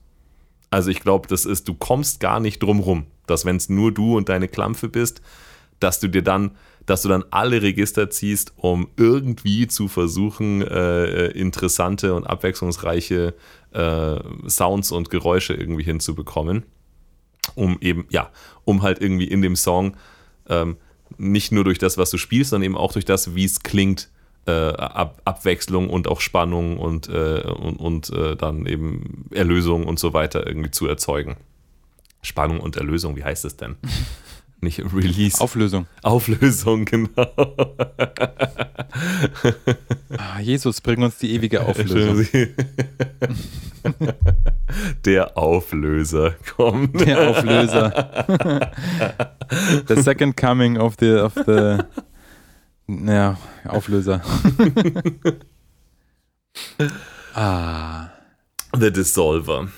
Also 0.71 0.91
ich 0.91 1.01
glaube, 1.01 1.29
das 1.29 1.45
ist, 1.45 1.69
du 1.69 1.75
kommst 1.75 2.21
gar 2.21 2.41
nicht 2.41 2.63
drum 2.63 2.81
rum, 2.81 3.07
dass 3.27 3.45
wenn 3.45 3.57
es 3.57 3.69
nur 3.69 3.93
du 3.93 4.17
und 4.17 4.29
deine 4.29 4.49
Klampfe 4.49 4.89
bist, 4.89 5.23
dass 5.81 6.01
du 6.01 6.09
dir 6.09 6.23
dann, 6.23 6.53
dass 6.87 7.03
du 7.03 7.09
dann 7.09 7.25
alle 7.31 7.63
Register 7.63 8.11
ziehst, 8.11 8.53
um 8.57 8.89
irgendwie 8.97 9.67
zu 9.67 9.89
versuchen, 9.89 10.63
äh, 10.63 11.29
interessante 11.29 12.15
und 12.15 12.25
abwechslungsreiche 12.25 13.35
äh, 13.73 14.17
Sounds 14.49 14.93
und 14.93 15.11
Geräusche 15.11 15.55
irgendwie 15.55 15.85
hinzubekommen. 15.85 16.65
Um 17.55 17.79
eben, 17.81 18.07
ja, 18.11 18.31
um 18.65 18.83
halt 18.83 19.01
irgendwie 19.01 19.29
in 19.29 19.41
dem 19.41 19.57
Song 19.57 19.97
ähm, 20.49 20.77
nicht 21.17 21.53
nur 21.53 21.65
durch 21.65 21.79
das, 21.79 21.97
was 21.97 22.11
du 22.11 22.19
spielst, 22.19 22.51
sondern 22.51 22.67
eben 22.67 22.77
auch 22.77 22.93
durch 22.93 23.07
das, 23.07 23.35
wie 23.35 23.45
es 23.45 23.63
klingt, 23.63 24.11
äh, 24.49 24.73
Ab 24.77 25.21
Abwechslung 25.25 25.91
und 25.91 26.09
auch 26.09 26.21
Spannung 26.21 26.79
und, 26.79 27.09
äh, 27.09 27.43
und, 27.43 27.77
und 27.77 28.11
äh, 28.11 28.35
dann 28.35 28.67
eben 28.67 29.27
Erlösung 29.31 29.87
und 29.87 29.99
so 29.99 30.15
weiter 30.15 30.47
irgendwie 30.47 30.71
zu 30.71 30.87
erzeugen. 30.87 31.37
Spannung 32.23 32.61
und 32.61 32.77
Erlösung, 32.77 33.17
wie 33.17 33.25
heißt 33.25 33.45
es 33.45 33.57
denn? 33.57 33.77
Nicht 34.61 34.83
Release. 34.93 35.41
Auflösung. 35.41 35.87
Auflösung, 36.03 36.85
genau. 36.85 37.09
Ah, 40.17 40.41
Jesus, 40.41 40.81
bring 40.81 41.03
uns 41.03 41.19
die 41.19 41.33
ewige 41.33 41.61
Auflösung. 41.65 42.27
Der 45.05 45.39
Auflöser 45.39 46.35
kommt. 46.57 47.01
Der 47.01 47.31
Auflöser. 47.31 48.75
the 49.87 50.03
second 50.03 50.37
coming 50.37 50.77
of 50.77 50.97
the, 50.99 51.21
of 51.21 51.35
the 51.35 51.79
ja, 52.89 53.37
Auflöser. 53.65 54.23
ah. 57.35 58.09
The 58.79 58.93
Dissolver. 58.93 59.69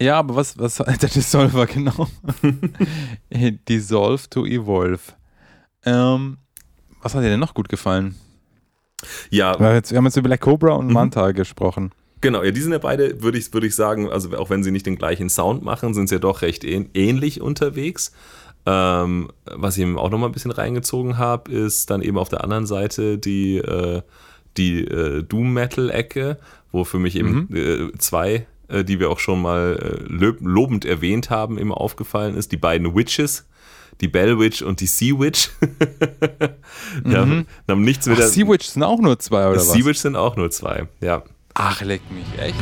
Ja, 0.00 0.18
aber 0.18 0.36
was, 0.36 0.56
was, 0.58 0.76
der 1.00 1.08
Dissolver, 1.08 1.66
genau. 1.66 2.08
Dissolve 3.68 4.28
to 4.30 4.44
Evolve. 4.46 5.00
Ähm, 5.84 6.38
was 7.02 7.14
hat 7.14 7.22
dir 7.22 7.28
denn 7.30 7.40
noch 7.40 7.54
gut 7.54 7.68
gefallen? 7.68 8.16
Ja, 9.30 9.58
Wir 9.58 9.66
haben 9.66 9.74
jetzt, 9.76 9.90
wir 9.92 9.98
haben 9.98 10.04
jetzt 10.06 10.16
über 10.16 10.28
Black 10.28 10.40
Cobra 10.40 10.72
und 10.74 10.88
Mhm. 10.88 10.92
Manta 10.92 11.30
gesprochen. 11.32 11.92
Genau, 12.20 12.42
ja, 12.42 12.50
die 12.50 12.60
sind 12.60 12.72
ja 12.72 12.78
beide, 12.78 13.22
würde 13.22 13.38
ich, 13.38 13.52
würde 13.54 13.68
ich 13.68 13.76
sagen, 13.76 14.10
also 14.10 14.36
auch 14.36 14.50
wenn 14.50 14.64
sie 14.64 14.72
nicht 14.72 14.86
den 14.86 14.96
gleichen 14.96 15.30
Sound 15.30 15.62
machen, 15.62 15.94
sind 15.94 16.08
sie 16.08 16.16
ja 16.16 16.18
doch 16.18 16.42
recht 16.42 16.64
ähn 16.64 16.90
ähnlich 16.94 17.40
unterwegs. 17.40 18.12
Ähm, 18.70 19.30
was 19.46 19.78
ich 19.78 19.82
eben 19.82 19.98
auch 19.98 20.10
nochmal 20.10 20.28
ein 20.28 20.32
bisschen 20.32 20.50
reingezogen 20.50 21.16
habe, 21.16 21.50
ist 21.50 21.88
dann 21.88 22.02
eben 22.02 22.18
auf 22.18 22.28
der 22.28 22.44
anderen 22.44 22.66
Seite 22.66 23.16
die, 23.16 23.56
äh, 23.56 24.02
die 24.58 24.84
äh, 24.84 25.22
Doom-Metal-Ecke, 25.22 26.38
wo 26.70 26.84
für 26.84 26.98
mich 26.98 27.16
eben 27.16 27.48
äh, 27.54 27.90
zwei, 27.96 28.46
äh, 28.68 28.84
die 28.84 29.00
wir 29.00 29.08
auch 29.08 29.20
schon 29.20 29.40
mal 29.40 29.78
äh, 29.80 30.12
lob 30.12 30.36
lobend 30.40 30.84
erwähnt 30.84 31.30
haben, 31.30 31.56
immer 31.56 31.80
aufgefallen 31.80 32.36
ist, 32.36 32.52
die 32.52 32.58
beiden 32.58 32.94
Witches. 32.94 33.46
Die 34.02 34.08
Bell 34.08 34.38
Witch 34.38 34.62
und 34.62 34.80
die 34.80 34.86
Sea 34.86 35.18
Witch. 35.18 35.50
die 37.04 37.16
haben, 37.16 37.46
haben 37.68 37.82
nichts 37.82 38.06
mit 38.06 38.16
Ach, 38.16 38.20
der. 38.20 38.28
Sea 38.28 38.46
Witch 38.46 38.66
sind 38.66 38.84
auch 38.84 39.00
nur 39.00 39.18
zwei, 39.18 39.48
oder 39.48 39.56
was? 39.56 39.72
Sea 39.72 39.84
Witch 39.84 39.98
sind 39.98 40.14
auch 40.14 40.36
nur 40.36 40.50
zwei, 40.50 40.86
ja. 41.00 41.24
Ach, 41.54 41.80
leck 41.80 42.02
mich, 42.12 42.40
echt? 42.40 42.54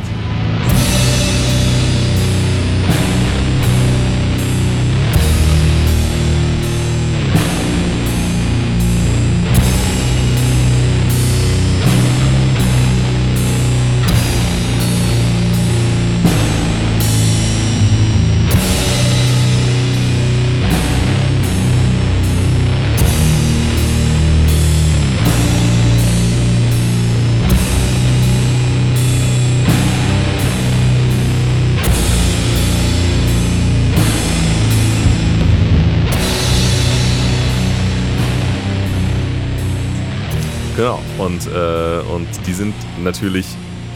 Und, 41.26 41.48
äh, 41.48 42.02
und 42.14 42.28
die 42.46 42.52
sind 42.52 42.72
natürlich 43.02 43.46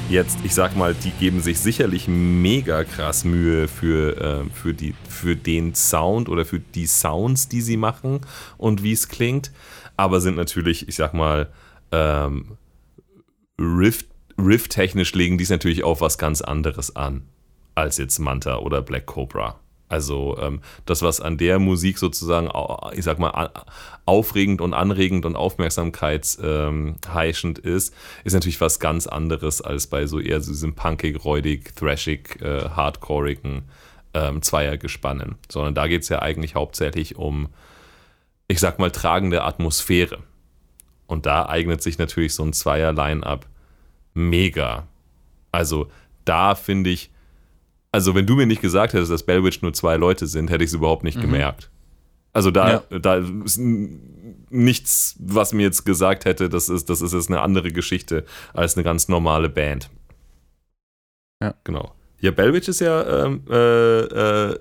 jetzt, 0.09 0.39
ich 0.43 0.53
sag 0.53 0.76
mal, 0.76 0.95
die 0.95 1.12
geben 1.12 1.41
sich 1.41 1.61
sicherlich 1.61 2.09
mega 2.09 2.83
krass 2.83 3.24
Mühe 3.24 3.68
für, 3.68 4.16
äh, 4.20 4.51
für, 4.53 4.74
die, 4.74 4.97
für 5.09 5.37
den 5.37 5.76
Sound 5.76 6.28
oder 6.28 6.45
für 6.45 6.59
die 6.59 6.87
Sounds, 6.87 7.49
die 7.49 7.61
sie 7.61 7.76
machen 7.76 8.22
und 8.59 8.83
wie 8.83 8.91
es 8.91 9.07
klingt. 9.07 9.53
Aber 9.97 10.20
sind 10.20 10.35
natürlich, 10.35 10.89
ich 10.89 10.97
sag 10.97 11.14
mal, 11.14 11.49
ähm, 11.93 12.57
Riff, 13.61 14.07
Riff-technisch 14.37 15.14
legen 15.14 15.39
die 15.39 15.45
es 15.45 15.51
natürlich 15.51 15.85
auf 15.85 16.01
was 16.01 16.18
ganz 16.18 16.41
anderes 16.41 16.97
an 16.97 17.22
als 17.76 17.99
jetzt 17.99 18.18
Manta 18.18 18.59
oder 18.59 18.83
Black 18.83 19.07
Cobra. 19.07 19.61
Also 19.89 20.37
ähm, 20.41 20.61
das, 20.87 21.03
was 21.03 21.20
an 21.20 21.37
der 21.37 21.59
Musik 21.59 21.99
sozusagen, 21.99 22.49
ich 22.93 23.05
sag 23.05 23.18
mal, 23.18 23.51
aufregend 24.11 24.61
und 24.61 24.74
anregend 24.74 25.24
und 25.24 25.36
aufmerksamkeitsheischend 25.36 27.61
ist, 27.61 27.94
ist 28.24 28.32
natürlich 28.32 28.61
was 28.61 28.80
ganz 28.80 29.06
anderes 29.06 29.62
als 29.62 29.86
bei 29.86 30.06
so 30.06 30.18
eher 30.18 30.40
so 30.40 30.50
diesem 30.50 30.74
punkig, 30.74 31.24
räudig, 31.24 31.76
thrashig, 31.76 32.42
äh, 32.42 32.70
hardcoreigen 32.70 33.62
ähm, 34.14 34.42
Zweiergespannen. 34.42 35.36
Sondern 35.48 35.76
da 35.76 35.86
geht 35.86 36.02
es 36.02 36.08
ja 36.08 36.22
eigentlich 36.22 36.56
hauptsächlich 36.56 37.14
um, 37.14 37.50
ich 38.48 38.58
sag 38.58 38.80
mal, 38.80 38.90
tragende 38.90 39.44
Atmosphäre. 39.44 40.18
Und 41.06 41.26
da 41.26 41.48
eignet 41.48 41.80
sich 41.80 41.98
natürlich 41.98 42.34
so 42.34 42.42
ein 42.42 42.52
Zweier-Line-Up 42.52 43.46
mega. 44.14 44.88
Also 45.52 45.88
da 46.24 46.56
finde 46.56 46.90
ich, 46.90 47.12
also 47.92 48.16
wenn 48.16 48.26
du 48.26 48.34
mir 48.34 48.46
nicht 48.46 48.61
gesagt 48.61 48.92
hättest, 48.92 49.12
dass 49.12 49.22
Bellwitch 49.22 49.62
nur 49.62 49.72
zwei 49.72 49.96
Leute 49.96 50.26
sind, 50.26 50.50
hätte 50.50 50.64
ich 50.64 50.70
es 50.70 50.74
überhaupt 50.74 51.04
nicht 51.04 51.20
gemerkt. 51.20 51.70
Also 52.33 52.51
da, 52.51 52.85
da 52.91 53.16
ist 53.16 53.59
nichts, 53.59 55.16
was 55.18 55.53
mir 55.53 55.62
jetzt 55.62 55.85
gesagt 55.85 56.24
hätte, 56.24 56.49
das 56.49 56.68
ist, 56.68 56.89
das 56.89 57.03
ist 57.03 57.12
jetzt 57.12 57.28
eine 57.28 57.41
andere 57.41 57.70
Geschichte 57.72 58.24
als 58.53 58.76
eine 58.76 58.85
ganz 58.85 59.09
normale 59.09 59.49
Band. 59.49 59.91
Ja. 61.43 61.55
Genau. 61.64 61.95
Ja, 62.20 62.31
Bellwitch 62.31 62.68
ist 62.68 62.81
ja, 62.81 63.24
ähm, 63.24 63.43
äh, 63.49 64.01
äh, 64.01 64.59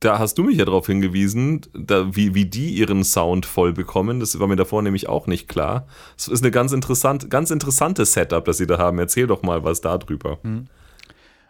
da 0.00 0.18
hast 0.18 0.38
du 0.38 0.42
mich 0.42 0.56
ja 0.56 0.64
darauf 0.64 0.86
hingewiesen, 0.86 1.60
da, 1.74 2.14
wie, 2.16 2.34
wie 2.34 2.46
die 2.46 2.70
ihren 2.70 3.04
Sound 3.04 3.46
voll 3.46 3.72
bekommen. 3.72 4.18
Das 4.18 4.38
war 4.40 4.46
mir 4.46 4.56
davor 4.56 4.82
nämlich 4.82 5.08
auch 5.08 5.26
nicht 5.26 5.46
klar. 5.46 5.86
Es 6.16 6.26
ist 6.26 6.42
eine 6.42 6.50
ganz, 6.50 6.72
interessant, 6.72 7.30
ganz 7.30 7.50
interessantes 7.50 8.14
Setup, 8.14 8.44
das 8.44 8.56
sie 8.56 8.66
da 8.66 8.78
haben. 8.78 8.98
Erzähl 8.98 9.26
doch 9.26 9.42
mal 9.42 9.62
was 9.62 9.80
darüber. 9.80 10.38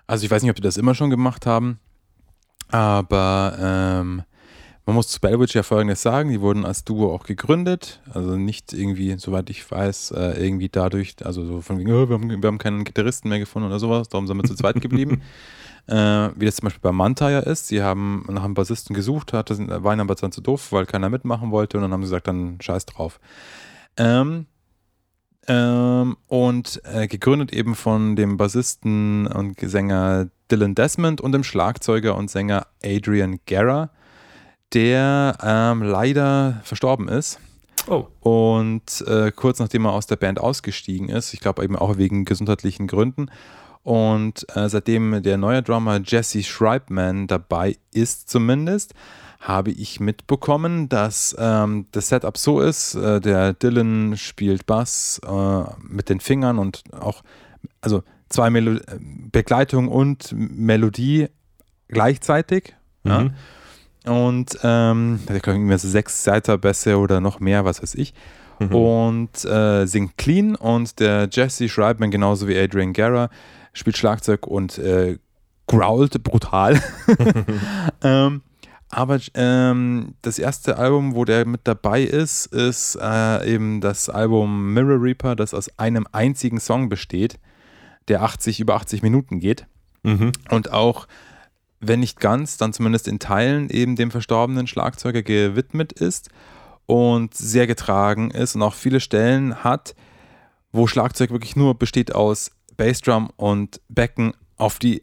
Also 0.06 0.24
ich 0.24 0.30
weiß 0.30 0.42
nicht, 0.42 0.50
ob 0.50 0.56
die 0.56 0.62
das 0.62 0.76
immer 0.76 0.94
schon 0.94 1.10
gemacht 1.10 1.46
haben, 1.46 1.78
aber 2.68 3.56
ähm, 3.60 4.22
man 4.86 4.96
muss 4.96 5.08
zu 5.08 5.20
Bellwitch 5.20 5.54
ja 5.54 5.62
folgendes 5.62 6.02
sagen, 6.02 6.30
die 6.30 6.40
wurden 6.40 6.64
als 6.64 6.84
Duo 6.84 7.14
auch 7.14 7.24
gegründet, 7.24 8.00
also 8.12 8.36
nicht 8.36 8.72
irgendwie, 8.72 9.16
soweit 9.18 9.50
ich 9.50 9.70
weiß, 9.70 10.12
äh, 10.12 10.44
irgendwie 10.44 10.68
dadurch, 10.68 11.14
also 11.24 11.44
so 11.44 11.60
von 11.60 11.78
wegen, 11.78 11.92
oh, 11.92 12.08
wir, 12.08 12.14
haben, 12.14 12.42
wir 12.42 12.46
haben 12.46 12.58
keinen 12.58 12.84
Gitarristen 12.84 13.28
mehr 13.28 13.38
gefunden 13.38 13.68
oder 13.68 13.78
sowas, 13.78 14.08
darum 14.08 14.26
sind 14.26 14.36
wir 14.36 14.44
zu 14.44 14.54
zweit 14.54 14.80
geblieben. 14.80 15.22
äh, 15.86 16.30
wie 16.36 16.46
das 16.46 16.56
zum 16.56 16.66
Beispiel 16.66 16.82
bei 16.82 16.92
Manta 16.92 17.30
ja 17.30 17.40
ist, 17.40 17.68
sie 17.68 17.82
haben 17.82 18.24
nach 18.28 18.44
einem 18.44 18.54
Bassisten 18.54 18.94
gesucht, 18.94 19.32
hat, 19.32 19.50
das, 19.50 19.58
waren 19.58 20.00
aber 20.00 20.14
dann 20.14 20.32
zu 20.32 20.40
doof, 20.40 20.72
weil 20.72 20.86
keiner 20.86 21.10
mitmachen 21.10 21.50
wollte 21.50 21.76
und 21.76 21.82
dann 21.82 21.92
haben 21.92 22.02
sie 22.02 22.10
gesagt, 22.10 22.28
dann 22.28 22.58
scheiß 22.60 22.86
drauf. 22.86 23.20
Ähm, 23.96 24.46
ähm, 25.48 26.16
und 26.28 26.80
äh, 26.84 27.08
gegründet 27.08 27.52
eben 27.52 27.74
von 27.74 28.14
dem 28.14 28.36
Bassisten 28.36 29.26
und 29.26 29.58
Sänger 29.60 30.28
Dylan 30.50 30.74
Desmond 30.74 31.20
und 31.20 31.32
dem 31.32 31.44
Schlagzeuger 31.44 32.16
und 32.16 32.30
Sänger 32.30 32.66
Adrian 32.84 33.40
Guerra, 33.46 33.90
der 34.72 35.36
ähm, 35.42 35.82
leider 35.82 36.60
verstorben 36.64 37.08
ist. 37.08 37.38
Oh. 37.86 38.06
Und 38.20 39.04
äh, 39.06 39.32
kurz 39.32 39.58
nachdem 39.58 39.86
er 39.86 39.92
aus 39.92 40.06
der 40.06 40.16
Band 40.16 40.38
ausgestiegen 40.38 41.08
ist, 41.08 41.34
ich 41.34 41.40
glaube 41.40 41.64
eben 41.64 41.76
auch 41.76 41.96
wegen 41.96 42.24
gesundheitlichen 42.24 42.86
Gründen. 42.86 43.30
Und 43.82 44.46
äh, 44.54 44.68
seitdem 44.68 45.22
der 45.22 45.38
neue 45.38 45.62
Drummer 45.62 46.00
Jesse 46.04 46.42
Schreibman 46.42 47.26
dabei 47.26 47.78
ist, 47.92 48.28
zumindest, 48.28 48.94
habe 49.40 49.70
ich 49.70 50.00
mitbekommen, 50.00 50.90
dass 50.90 51.34
ähm, 51.38 51.86
das 51.92 52.08
Setup 52.08 52.36
so 52.36 52.60
ist: 52.60 52.94
äh, 52.94 53.20
der 53.20 53.54
Dylan 53.54 54.18
spielt 54.18 54.66
Bass 54.66 55.18
äh, 55.26 55.62
mit 55.82 56.10
den 56.10 56.20
Fingern 56.20 56.58
und 56.58 56.82
auch, 56.92 57.22
also 57.80 58.02
zwei 58.28 58.50
Melo 58.50 58.72
äh, 58.72 58.80
Begleitung 59.00 59.88
und 59.88 60.34
Melodie 60.34 61.28
gleichzeitig. 61.88 62.74
Ja. 63.04 63.30
Und 64.06 64.58
ähm, 64.62 65.20
da 65.26 65.38
können 65.40 65.58
irgendwie 65.62 65.78
so 65.78 65.88
sechs 65.88 66.24
Seiterbässe 66.24 66.98
oder 66.98 67.20
noch 67.20 67.40
mehr, 67.40 67.64
was 67.64 67.82
weiß 67.82 67.94
ich. 67.96 68.14
Mhm. 68.58 68.74
Und 68.74 69.44
äh, 69.44 69.86
singt 69.86 70.16
clean. 70.16 70.54
Und 70.54 71.00
der 71.00 71.28
Jesse 71.30 71.68
Schreibman, 71.68 72.10
genauso 72.10 72.48
wie 72.48 72.58
Adrian 72.58 72.92
Guerra, 72.92 73.28
spielt 73.72 73.96
Schlagzeug 73.96 74.46
und 74.46 74.78
äh, 74.78 75.18
growlt 75.66 76.22
brutal. 76.22 76.80
ähm, 78.02 78.42
aber 78.88 79.20
ähm, 79.34 80.14
das 80.22 80.38
erste 80.40 80.78
Album, 80.78 81.14
wo 81.14 81.24
der 81.24 81.46
mit 81.46 81.60
dabei 81.64 82.02
ist, 82.02 82.46
ist 82.46 82.98
äh, 83.00 83.54
eben 83.54 83.80
das 83.80 84.08
Album 84.08 84.74
Mirror 84.74 85.00
Reaper, 85.00 85.36
das 85.36 85.54
aus 85.54 85.70
einem 85.78 86.06
einzigen 86.10 86.58
Song 86.58 86.88
besteht, 86.88 87.38
der 88.08 88.22
80 88.22 88.58
über 88.58 88.74
80 88.74 89.02
Minuten 89.02 89.38
geht 89.38 89.66
Mhm. 90.02 90.32
und 90.50 90.72
auch, 90.72 91.06
wenn 91.80 92.00
nicht 92.00 92.20
ganz, 92.20 92.58
dann 92.58 92.72
zumindest 92.72 93.08
in 93.08 93.18
Teilen 93.18 93.70
eben 93.70 93.96
dem 93.96 94.10
verstorbenen 94.10 94.66
Schlagzeuger 94.66 95.22
gewidmet 95.22 95.92
ist 95.92 96.28
und 96.86 97.34
sehr 97.34 97.66
getragen 97.66 98.30
ist 98.30 98.54
und 98.54 98.62
auch 98.62 98.74
viele 98.74 99.00
Stellen 99.00 99.64
hat, 99.64 99.94
wo 100.72 100.86
Schlagzeug 100.86 101.30
wirklich 101.30 101.56
nur 101.56 101.74
besteht 101.74 102.14
aus 102.14 102.50
Bassdrum 102.76 103.30
und 103.36 103.80
Becken 103.88 104.34
auf 104.56 104.78
die 104.78 105.02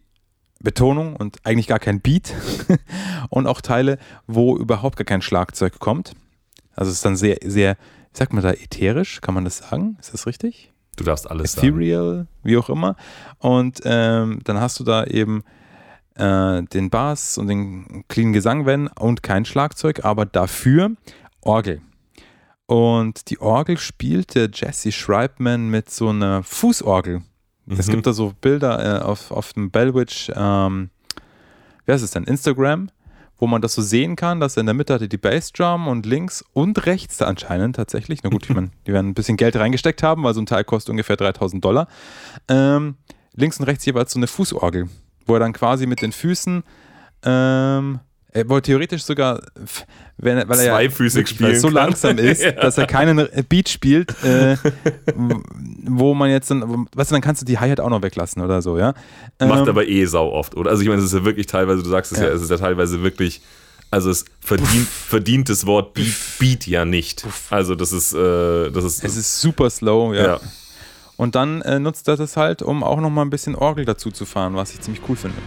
Betonung 0.60 1.16
und 1.16 1.38
eigentlich 1.46 1.68
gar 1.68 1.80
kein 1.80 2.02
Beat 2.02 2.34
und 3.30 3.48
auch 3.48 3.62
Teile, 3.62 3.98
wo 4.28 4.58
überhaupt 4.58 4.98
gar 4.98 5.06
kein 5.06 5.22
Schlagzeug 5.22 5.80
kommt. 5.80 6.14
Also 6.76 6.92
es 6.92 6.98
ist 6.98 7.06
dann 7.06 7.16
sehr, 7.16 7.38
sehr, 7.44 7.76
wie 8.14 8.18
sagt 8.18 8.34
man 8.34 8.44
da, 8.44 8.52
ätherisch, 8.52 9.22
kann 9.22 9.34
man 9.34 9.46
das 9.46 9.58
sagen? 9.58 9.98
Ist 10.00 10.14
das 10.14 10.28
richtig? 10.28 10.72
Du 10.96 11.04
darfst 11.04 11.30
alles 11.30 11.54
sagen. 11.54 11.68
Ethereal, 11.68 12.28
wie 12.44 12.58
auch 12.58 12.70
immer. 12.70 12.96
Und 13.40 13.82
ähm, 13.86 14.40
dann 14.44 14.60
hast 14.60 14.80
du 14.80 14.84
da 14.84 15.06
eben 15.06 15.44
äh, 16.18 16.64
den 16.64 16.90
Bass 16.90 17.38
und 17.38 17.48
den 17.48 18.04
clean 18.08 18.34
Gesang, 18.34 18.66
wenn, 18.66 18.88
und 18.88 19.24
kein 19.24 19.46
Schlagzeug, 19.46 20.04
aber 20.04 20.26
dafür 20.26 20.92
Orgel. 21.42 21.82
Und 22.66 23.30
die 23.30 23.40
Orgel 23.40 23.78
spielt 23.78 24.36
der 24.36 24.50
Jesse 24.54 24.92
Schreibman 24.92 25.70
mit 25.70 25.90
so 25.90 26.10
einer 26.10 26.44
Fußorgel. 26.44 27.22
Es 27.70 27.88
gibt 27.88 28.06
da 28.08 28.14
so 28.14 28.34
Bilder 28.40 29.02
äh, 29.02 29.04
auf, 29.04 29.32
auf 29.32 29.54
dem 29.54 29.72
Bellwitch, 29.72 30.32
ähm, 30.34 30.90
wie 31.86 31.92
heißt 31.92 32.04
es 32.04 32.12
denn, 32.12 32.24
Instagram, 32.24 32.90
wo 33.38 33.48
man 33.48 33.62
das 33.62 33.74
so 33.74 33.82
sehen 33.82 34.16
kann, 34.16 34.40
dass 34.40 34.58
er 34.58 34.62
in 34.62 34.68
der 34.68 34.76
Mitte 34.76 34.94
hatte 34.94 35.08
die 35.10 35.18
Bassdrum 35.18 35.88
und 35.88 36.06
links 36.06 36.44
und 36.54 36.86
rechts 36.86 37.18
da 37.18 37.26
anscheinend 37.26 37.76
tatsächlich, 37.76 38.24
na 38.24 38.30
gut, 38.30 38.44
ich 38.44 38.50
meine, 38.56 38.72
die 38.86 38.94
werden 38.94 39.10
ein 39.10 39.14
bisschen 39.14 39.38
Geld 39.38 39.56
reingesteckt 39.56 40.02
haben, 40.02 40.24
weil 40.24 40.34
so 40.34 40.42
ein 40.42 40.46
Teil 40.46 40.64
kostet 40.64 40.92
ungefähr 40.92 41.18
3000 41.18 41.64
Dollar, 41.64 41.88
ähm, 42.48 42.96
links 43.34 43.60
und 43.60 43.66
rechts 43.66 43.86
jeweils 43.86 44.14
so 44.14 44.20
eine 44.20 44.28
Fußorgel, 44.28 44.90
wo 45.28 45.34
er 45.36 45.40
dann 45.40 45.54
quasi 45.54 45.86
mit 45.86 46.02
den 46.02 46.12
Füßen 46.12 46.64
ähm, 47.24 48.00
er 48.34 48.48
wollte 48.50 48.68
theoretisch 48.68 49.04
sogar, 49.04 49.42
wenn, 50.18 50.48
weil 50.48 50.60
er 50.60 50.82
ja 50.84 51.56
so 51.60 51.70
langsam 51.70 52.18
ist, 52.20 52.44
Ja. 52.44 52.52
dass 52.52 52.78
er 52.78 52.86
keinen 52.86 53.28
Beat 53.50 53.68
spielt, 53.70 54.12
äh, 54.24 54.58
wo 55.86 56.14
man 56.14 56.30
jetzt 56.30 56.52
dann, 56.52 56.88
weißt 56.94 57.10
du, 57.12 57.16
dann 57.16 57.22
kannst 57.22 57.42
du 57.42 57.46
die 57.46 57.58
Hi-Hat 57.58 57.80
auch 57.80 57.90
noch 57.90 58.04
weglassen 58.04 58.42
oder 58.44 58.62
so, 58.62 58.78
ja. 58.78 58.94
Macht 59.40 59.62
Ähm, 59.64 59.70
aber 59.70 59.88
eh 59.88 60.06
sau 60.06 60.32
oft, 60.32 60.56
oder? 60.56 60.70
Also 60.70 60.84
ich 60.84 60.90
meine, 60.90 61.00
es 61.00 61.08
ist 61.08 61.14
ja 61.14 61.26
wirklich 61.26 61.48
teilweise, 61.48 61.82
du 61.82 61.90
sagst 61.90 62.12
es 62.12 62.20
ja, 62.20 62.26
Ja. 62.28 62.34
es 62.34 62.42
ist 62.42 62.52
ja 62.52 62.58
teilweise 62.58 63.02
wirklich, 63.02 63.42
also 63.90 64.12
es 64.12 64.26
verdient, 64.40 64.88
verdient 64.88 65.50
das 65.50 65.66
Wort 65.66 65.94
Beat, 65.94 66.14
Beat 66.38 66.68
ja 66.68 66.86
nicht. 66.86 67.26
Also 67.50 67.74
das 67.74 67.92
ist, 67.92 68.14
äh, 68.14 68.70
das 68.70 68.84
ist, 68.84 69.04
Es 69.04 69.16
ist 69.18 69.40
super 69.42 69.70
slow, 69.70 70.14
ja. 70.14 70.24
ja. 70.24 70.40
Und 71.18 71.36
dann 71.36 71.62
äh, 71.64 71.80
nutzt 71.80 72.08
er 72.08 72.16
das 72.16 72.38
halt, 72.38 72.62
um 72.62 72.84
auch 72.84 73.02
noch 73.02 73.10
mal 73.10 73.24
ein 73.24 73.32
bisschen 73.32 73.56
Orgel 73.56 73.86
dazu 73.86 74.12
zu 74.12 74.26
fahren, 74.26 74.56
was 74.56 74.74
ich 74.74 74.82
ziemlich 74.82 75.02
cool 75.10 75.16
finde. 75.16 75.38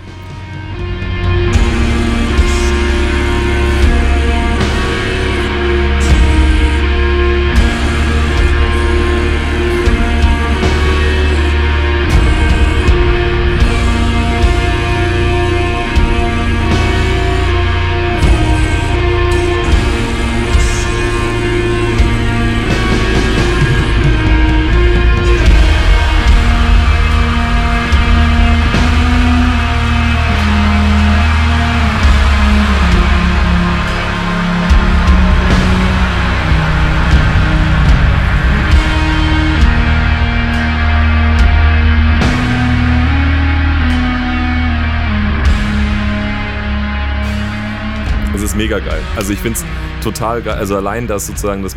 Mega 48.70 48.78
geil. 48.86 49.02
Also 49.16 49.32
ich 49.32 49.40
finde 49.40 49.58
es 49.58 49.64
total 50.04 50.42
geil. 50.42 50.54
Also 50.54 50.76
allein 50.76 51.08
das 51.08 51.26
sozusagen 51.26 51.64
das, 51.64 51.74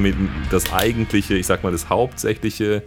das 0.51 0.71
eigentliche, 0.71 1.33
ich 1.33 1.47
sag 1.47 1.63
mal 1.63 1.71
das 1.71 1.89
hauptsächliche 1.89 2.83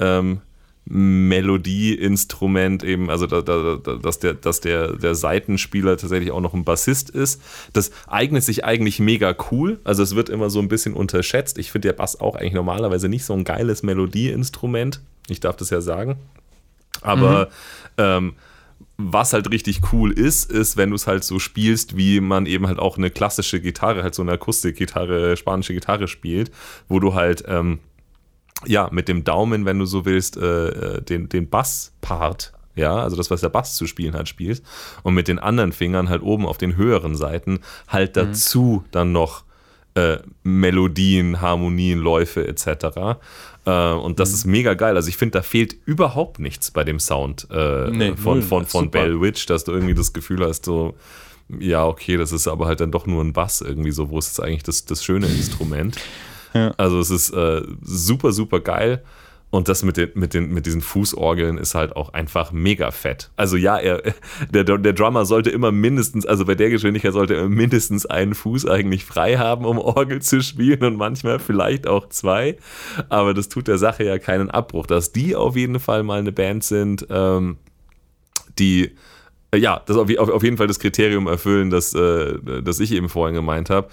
ähm, 0.00 0.40
Melodieinstrument 0.86 2.82
eben, 2.82 3.10
also 3.10 3.28
da, 3.28 3.42
da, 3.42 3.76
da, 3.76 3.94
dass, 3.94 4.18
der, 4.18 4.34
dass 4.34 4.60
der, 4.60 4.96
der 4.96 5.14
Seitenspieler 5.14 5.96
tatsächlich 5.96 6.32
auch 6.32 6.40
noch 6.40 6.52
ein 6.52 6.64
Bassist 6.64 7.10
ist. 7.10 7.40
Das 7.72 7.92
eignet 8.08 8.42
sich 8.42 8.64
eigentlich 8.64 8.98
mega 8.98 9.36
cool. 9.52 9.78
Also 9.84 10.02
es 10.02 10.16
wird 10.16 10.30
immer 10.30 10.50
so 10.50 10.58
ein 10.58 10.66
bisschen 10.66 10.94
unterschätzt. 10.94 11.56
Ich 11.56 11.70
finde 11.70 11.86
der 11.88 11.94
Bass 11.94 12.18
auch 12.18 12.34
eigentlich 12.34 12.54
normalerweise 12.54 13.08
nicht 13.08 13.24
so 13.24 13.34
ein 13.34 13.44
geiles 13.44 13.84
Melodieinstrument. 13.84 15.00
Ich 15.28 15.38
darf 15.38 15.54
das 15.54 15.70
ja 15.70 15.80
sagen. 15.80 16.16
Aber 17.02 17.50
ähm, 17.98 18.34
was 18.96 19.32
halt 19.32 19.50
richtig 19.50 19.92
cool 19.92 20.12
ist, 20.12 20.50
ist, 20.50 20.76
wenn 20.76 20.90
du 20.90 20.96
es 20.96 21.06
halt 21.06 21.24
so 21.24 21.38
spielst, 21.38 21.96
wie 21.96 22.20
man 22.20 22.46
eben 22.46 22.66
halt 22.66 22.78
auch 22.78 22.96
eine 22.96 23.10
klassische 23.10 23.60
Gitarre, 23.60 24.02
halt 24.02 24.14
so 24.14 24.22
eine 24.22 24.32
Akustikgitarre, 24.32 25.36
spanische 25.36 25.74
Gitarre 25.74 26.06
spielt, 26.06 26.50
wo 26.88 27.00
du 27.00 27.14
halt, 27.14 27.44
ähm, 27.48 27.80
ja, 28.66 28.88
mit 28.92 29.08
dem 29.08 29.24
Daumen, 29.24 29.64
wenn 29.64 29.78
du 29.78 29.84
so 29.84 30.04
willst, 30.04 30.36
äh, 30.36 30.68
äh, 30.68 31.02
den, 31.02 31.28
den 31.28 31.50
Basspart, 31.50 32.52
ja, 32.76 32.96
also 32.96 33.16
das, 33.16 33.30
was 33.30 33.40
der 33.40 33.48
Bass 33.48 33.74
zu 33.74 33.86
spielen 33.86 34.14
hat, 34.14 34.28
spielst, 34.28 34.64
und 35.02 35.14
mit 35.14 35.28
den 35.28 35.38
anderen 35.38 35.72
Fingern 35.72 36.08
halt 36.08 36.22
oben 36.22 36.46
auf 36.46 36.58
den 36.58 36.76
höheren 36.76 37.16
Seiten 37.16 37.60
halt 37.88 38.16
dazu 38.16 38.84
dann 38.90 39.12
noch 39.12 39.43
äh, 39.94 40.18
Melodien, 40.42 41.40
Harmonien, 41.40 42.00
Läufe 42.00 42.46
etc. 42.46 43.18
Äh, 43.64 43.92
und 43.92 44.18
das 44.20 44.32
ist 44.32 44.44
mega 44.44 44.74
geil. 44.74 44.96
Also 44.96 45.08
ich 45.08 45.16
finde, 45.16 45.38
da 45.38 45.42
fehlt 45.42 45.76
überhaupt 45.86 46.38
nichts 46.38 46.70
bei 46.70 46.84
dem 46.84 46.98
Sound 46.98 47.46
äh, 47.50 47.90
Nee, 47.90 48.16
von, 48.16 48.42
von, 48.42 48.66
von 48.66 48.84
Super. 48.86 49.00
Bell 49.00 49.20
Witch, 49.20 49.46
dass 49.46 49.64
du 49.64 49.72
irgendwie 49.72 49.94
das 49.94 50.12
Gefühl 50.12 50.44
hast, 50.46 50.64
so, 50.64 50.94
ja, 51.48 51.86
okay, 51.86 52.16
das 52.16 52.32
ist 52.32 52.48
aber 52.48 52.66
halt 52.66 52.80
dann 52.80 52.90
doch 52.90 53.06
nur 53.06 53.22
ein 53.22 53.32
Bass 53.32 53.60
irgendwie 53.60 53.92
so, 53.92 54.10
wo 54.10 54.18
ist 54.18 54.28
jetzt 54.28 54.40
eigentlich 54.40 54.62
das, 54.62 54.84
das 54.84 55.04
schöne 55.04 55.26
Instrument? 55.26 55.96
Ja. 56.54 56.72
Also 56.76 57.00
es 57.00 57.10
ist 57.10 57.30
äh, 57.30 57.62
super, 57.82 58.32
super 58.32 58.60
geil. 58.60 59.02
Und 59.50 59.68
das 59.68 59.84
mit 59.84 59.96
den, 59.96 60.10
mit, 60.14 60.34
den, 60.34 60.52
mit 60.52 60.66
diesen 60.66 60.80
Fußorgeln 60.80 61.58
ist 61.58 61.76
halt 61.76 61.94
auch 61.94 62.12
einfach 62.12 62.50
mega 62.50 62.90
fett. 62.90 63.30
Also 63.36 63.56
ja, 63.56 63.78
er, 63.78 64.02
der, 64.50 64.64
der 64.64 64.92
Drummer 64.92 65.24
sollte 65.26 65.50
immer 65.50 65.70
mindestens, 65.70 66.26
also 66.26 66.44
bei 66.44 66.56
der 66.56 66.70
Geschwindigkeit 66.70 67.12
sollte 67.12 67.36
er 67.36 67.48
mindestens 67.48 68.04
einen 68.04 68.34
Fuß 68.34 68.66
eigentlich 68.66 69.04
frei 69.04 69.36
haben, 69.36 69.64
um 69.64 69.78
Orgel 69.78 70.20
zu 70.22 70.42
spielen 70.42 70.82
und 70.82 70.96
manchmal 70.96 71.38
vielleicht 71.38 71.86
auch 71.86 72.08
zwei. 72.08 72.56
Aber 73.08 73.32
das 73.32 73.48
tut 73.48 73.68
der 73.68 73.78
Sache 73.78 74.04
ja 74.04 74.18
keinen 74.18 74.50
Abbruch. 74.50 74.86
Dass 74.86 75.12
die 75.12 75.36
auf 75.36 75.56
jeden 75.56 75.78
Fall 75.78 76.02
mal 76.02 76.18
eine 76.18 76.32
Band 76.32 76.64
sind, 76.64 77.06
ähm, 77.10 77.58
die 78.58 78.92
äh, 79.54 79.58
ja, 79.58 79.80
das 79.86 79.96
auf, 79.96 80.10
auf, 80.10 80.42
jeden 80.42 80.56
Fall 80.56 80.66
das 80.66 80.78
Kriterium 80.78 81.26
erfüllen, 81.26 81.70
das, 81.70 81.94
äh, 81.94 82.38
das 82.62 82.80
ich 82.80 82.92
eben 82.92 83.08
vorhin 83.08 83.34
gemeint 83.34 83.70
habe. 83.70 83.88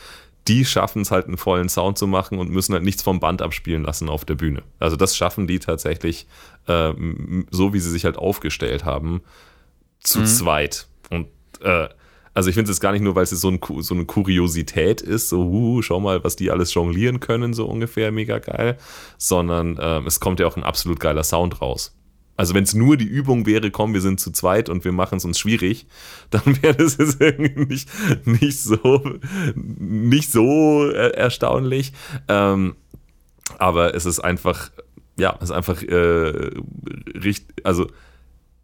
Die 0.47 0.65
schaffen 0.65 1.03
es 1.03 1.11
halt 1.11 1.27
einen 1.27 1.37
vollen 1.37 1.69
Sound 1.69 1.97
zu 1.97 2.07
machen 2.07 2.39
und 2.39 2.49
müssen 2.49 2.73
halt 2.73 2.83
nichts 2.83 3.03
vom 3.03 3.19
Band 3.19 3.41
abspielen 3.41 3.83
lassen 3.83 4.09
auf 4.09 4.25
der 4.25 4.35
Bühne. 4.35 4.63
Also 4.79 4.95
das 4.95 5.15
schaffen 5.15 5.47
die 5.47 5.59
tatsächlich, 5.59 6.27
ähm, 6.67 7.45
so 7.51 7.73
wie 7.73 7.79
sie 7.79 7.91
sich 7.91 8.05
halt 8.05 8.17
aufgestellt 8.17 8.83
haben, 8.83 9.21
zu 9.99 10.23
zweit. 10.23 10.87
Und 11.09 11.27
äh, 11.61 11.89
also 12.33 12.49
ich 12.49 12.55
finde 12.55 12.71
es 12.71 12.77
jetzt 12.77 12.81
gar 12.81 12.93
nicht 12.93 13.01
nur, 13.01 13.15
weil 13.15 13.23
es 13.23 13.29
so, 13.31 13.49
ein, 13.49 13.59
so 13.79 13.93
eine 13.93 14.05
Kuriosität 14.05 15.01
ist, 15.01 15.29
so, 15.29 15.43
uh, 15.43 15.81
schau 15.81 15.99
mal, 15.99 16.23
was 16.23 16.37
die 16.37 16.49
alles 16.49 16.73
jonglieren 16.73 17.19
können, 17.19 17.53
so 17.53 17.65
ungefähr, 17.65 18.11
mega 18.11 18.39
geil, 18.39 18.77
sondern 19.17 19.77
ähm, 19.81 20.07
es 20.07 20.19
kommt 20.19 20.39
ja 20.39 20.47
auch 20.47 20.55
ein 20.55 20.63
absolut 20.63 20.99
geiler 20.99 21.23
Sound 21.23 21.61
raus. 21.61 21.93
Also 22.41 22.55
wenn 22.55 22.63
es 22.63 22.73
nur 22.73 22.97
die 22.97 23.05
Übung 23.05 23.45
wäre, 23.45 23.69
komm, 23.69 23.93
wir 23.93 24.01
sind 24.01 24.19
zu 24.19 24.31
zweit 24.31 24.67
und 24.67 24.83
wir 24.83 24.91
machen 24.91 25.19
es 25.19 25.25
uns 25.25 25.37
schwierig, 25.37 25.85
dann 26.31 26.41
wäre 26.63 26.73
das 26.75 26.97
jetzt 26.97 27.21
irgendwie 27.21 27.65
nicht, 27.65 27.87
nicht 28.25 28.59
so, 28.59 29.03
nicht 29.53 30.31
so 30.31 30.89
erstaunlich. 30.89 31.93
Ähm, 32.27 32.75
aber 33.59 33.93
es 33.93 34.07
ist 34.07 34.21
einfach, 34.21 34.71
ja, 35.19 35.35
es 35.37 35.51
ist 35.51 35.51
einfach 35.51 35.83
äh, 35.83 36.49
richtig, 37.13 37.63
also 37.63 37.85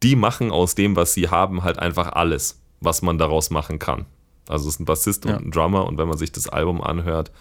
die 0.01 0.15
machen 0.15 0.49
aus 0.49 0.73
dem, 0.73 0.95
was 0.95 1.13
sie 1.13 1.29
haben, 1.29 1.63
halt 1.63 1.77
einfach 1.77 2.13
alles, 2.13 2.59
was 2.79 3.03
man 3.03 3.19
daraus 3.19 3.51
machen 3.51 3.77
kann. 3.77 4.07
Also 4.47 4.67
es 4.69 4.73
ist 4.73 4.79
ein 4.79 4.85
Bassist 4.85 5.25
Ja. 5.25 5.37
und 5.37 5.45
ein 5.45 5.51
Drummer 5.51 5.85
und 5.85 5.99
wenn 5.99 6.07
man 6.07 6.17
sich 6.17 6.31
das 6.31 6.49
Album 6.49 6.81
anhört, 6.81 7.31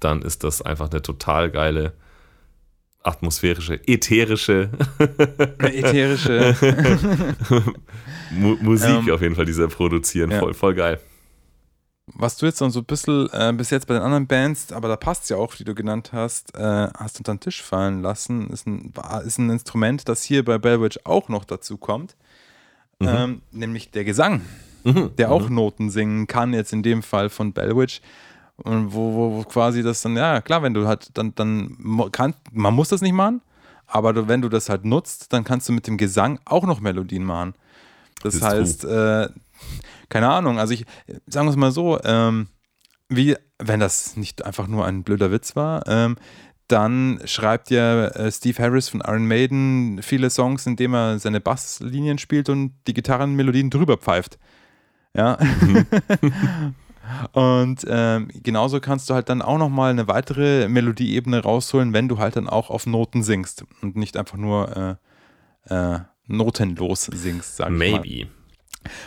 dann 0.00 0.22
ist 0.22 0.42
das 0.42 0.60
einfach 0.60 0.90
eine 0.90 1.02
total 1.02 1.52
geile 1.52 1.92
atmosphärische, 3.04 3.80
ätherische 3.86 4.70
Ätherische. 5.58 6.56
Mu 8.32 8.56
Musik 8.60 8.88
Ähm, 8.88 9.10
auf 9.12 9.20
jeden 9.22 9.34
Fall, 9.36 9.44
die 9.44 9.52
sie 9.52 9.68
produzieren. 9.68 10.30
ja. 10.30 10.38
Voll, 10.40 10.54
voll 10.54 10.74
geil. 10.74 10.98
Was 12.06 12.36
du 12.36 12.44
jetzt 12.46 12.60
noch 12.60 12.68
so 12.70 12.80
ein 12.80 12.84
bisschen 12.84 13.28
äh, 13.32 13.52
bis 13.56 13.70
jetzt 13.70 13.86
bei 13.86 13.94
den 13.94 14.02
anderen 14.02 14.26
Bands, 14.26 14.72
aber 14.72 14.88
da 14.88 14.96
passt 14.96 15.30
ja 15.30 15.36
auch, 15.38 15.54
die 15.54 15.64
du 15.64 15.74
genannt 15.74 16.10
hast, 16.12 16.54
äh, 16.54 16.88
hast 16.98 17.18
unter 17.18 17.32
den 17.34 17.40
Tisch 17.40 17.62
fallen 17.62 18.02
lassen, 18.02 18.50
ist 18.50 18.66
ein, 18.66 18.92
ist 19.24 19.38
ein 19.38 19.48
Instrument, 19.48 20.06
das 20.08 20.22
hier 20.22 20.44
bei 20.44 20.58
Bellwitch 20.58 20.98
auch 21.04 21.28
noch 21.30 21.44
dazu 21.46 21.78
kommt, 21.78 22.16
ähm, 23.00 23.40
nämlich 23.52 23.90
der 23.90 24.04
Gesang, 24.04 24.42
Mhm. 24.84 25.12
der 25.16 25.30
auch 25.32 25.48
Noten 25.48 25.88
singen 25.88 26.26
kann, 26.26 26.52
jetzt 26.52 26.74
in 26.74 26.82
dem 26.82 27.02
Fall 27.02 27.30
von 27.30 27.54
Bellwitch. 27.54 28.02
Und 28.56 28.94
wo, 28.94 29.14
wo, 29.14 29.36
wo 29.36 29.42
quasi 29.42 29.82
das 29.82 30.00
dann, 30.02 30.16
ja 30.16 30.40
klar, 30.40 30.62
wenn 30.62 30.74
du 30.74 30.86
halt 30.86 31.10
dann, 31.14 31.34
dann 31.34 32.08
kann, 32.12 32.34
man 32.52 32.72
muss 32.72 32.88
das 32.88 33.00
nicht 33.00 33.12
machen, 33.12 33.40
aber 33.86 34.12
du, 34.12 34.28
wenn 34.28 34.42
du 34.42 34.48
das 34.48 34.68
halt 34.68 34.84
nutzt, 34.84 35.32
dann 35.32 35.44
kannst 35.44 35.68
du 35.68 35.72
mit 35.72 35.86
dem 35.86 35.96
Gesang 35.96 36.38
auch 36.44 36.64
noch 36.64 36.80
Melodien 36.80 37.24
machen. 37.24 37.54
Das 38.22 38.36
Ist 38.36 38.42
heißt, 38.42 38.84
äh, 38.84 39.28
keine 40.08 40.30
Ahnung, 40.30 40.58
also 40.58 40.72
ich, 40.72 40.84
sagen 41.26 41.46
wir 41.46 41.50
es 41.50 41.56
mal 41.56 41.72
so, 41.72 42.00
ähm, 42.04 42.46
wie, 43.08 43.36
wenn 43.58 43.80
das 43.80 44.16
nicht 44.16 44.44
einfach 44.44 44.68
nur 44.68 44.86
ein 44.86 45.02
blöder 45.02 45.32
Witz 45.32 45.56
war, 45.56 45.86
ähm, 45.88 46.16
dann 46.68 47.20
schreibt 47.26 47.70
ja 47.70 48.06
äh, 48.06 48.32
Steve 48.32 48.62
Harris 48.62 48.88
von 48.88 49.00
Iron 49.00 49.26
Maiden 49.26 50.00
viele 50.02 50.30
Songs, 50.30 50.66
indem 50.66 50.94
er 50.94 51.18
seine 51.18 51.40
Basslinien 51.40 52.18
spielt 52.18 52.48
und 52.48 52.72
die 52.86 52.94
Gitarrenmelodien 52.94 53.68
drüber 53.68 53.98
pfeift. 53.98 54.38
Ja. 55.14 55.38
und 57.32 57.84
ähm, 57.88 58.28
genauso 58.42 58.80
kannst 58.80 59.10
du 59.10 59.14
halt 59.14 59.28
dann 59.28 59.42
auch 59.42 59.58
nochmal 59.58 59.90
eine 59.90 60.08
weitere 60.08 60.68
Melodieebene 60.68 61.42
rausholen, 61.42 61.92
wenn 61.92 62.08
du 62.08 62.18
halt 62.18 62.36
dann 62.36 62.48
auch 62.48 62.70
auf 62.70 62.86
Noten 62.86 63.22
singst 63.22 63.64
und 63.82 63.96
nicht 63.96 64.16
einfach 64.16 64.36
nur 64.36 64.98
äh, 65.68 65.74
äh, 65.74 65.98
notenlos 66.26 67.04
singst, 67.12 67.56
sag 67.56 67.70
ich 67.70 67.78
mal. 67.78 68.00
Maybe. 68.00 68.28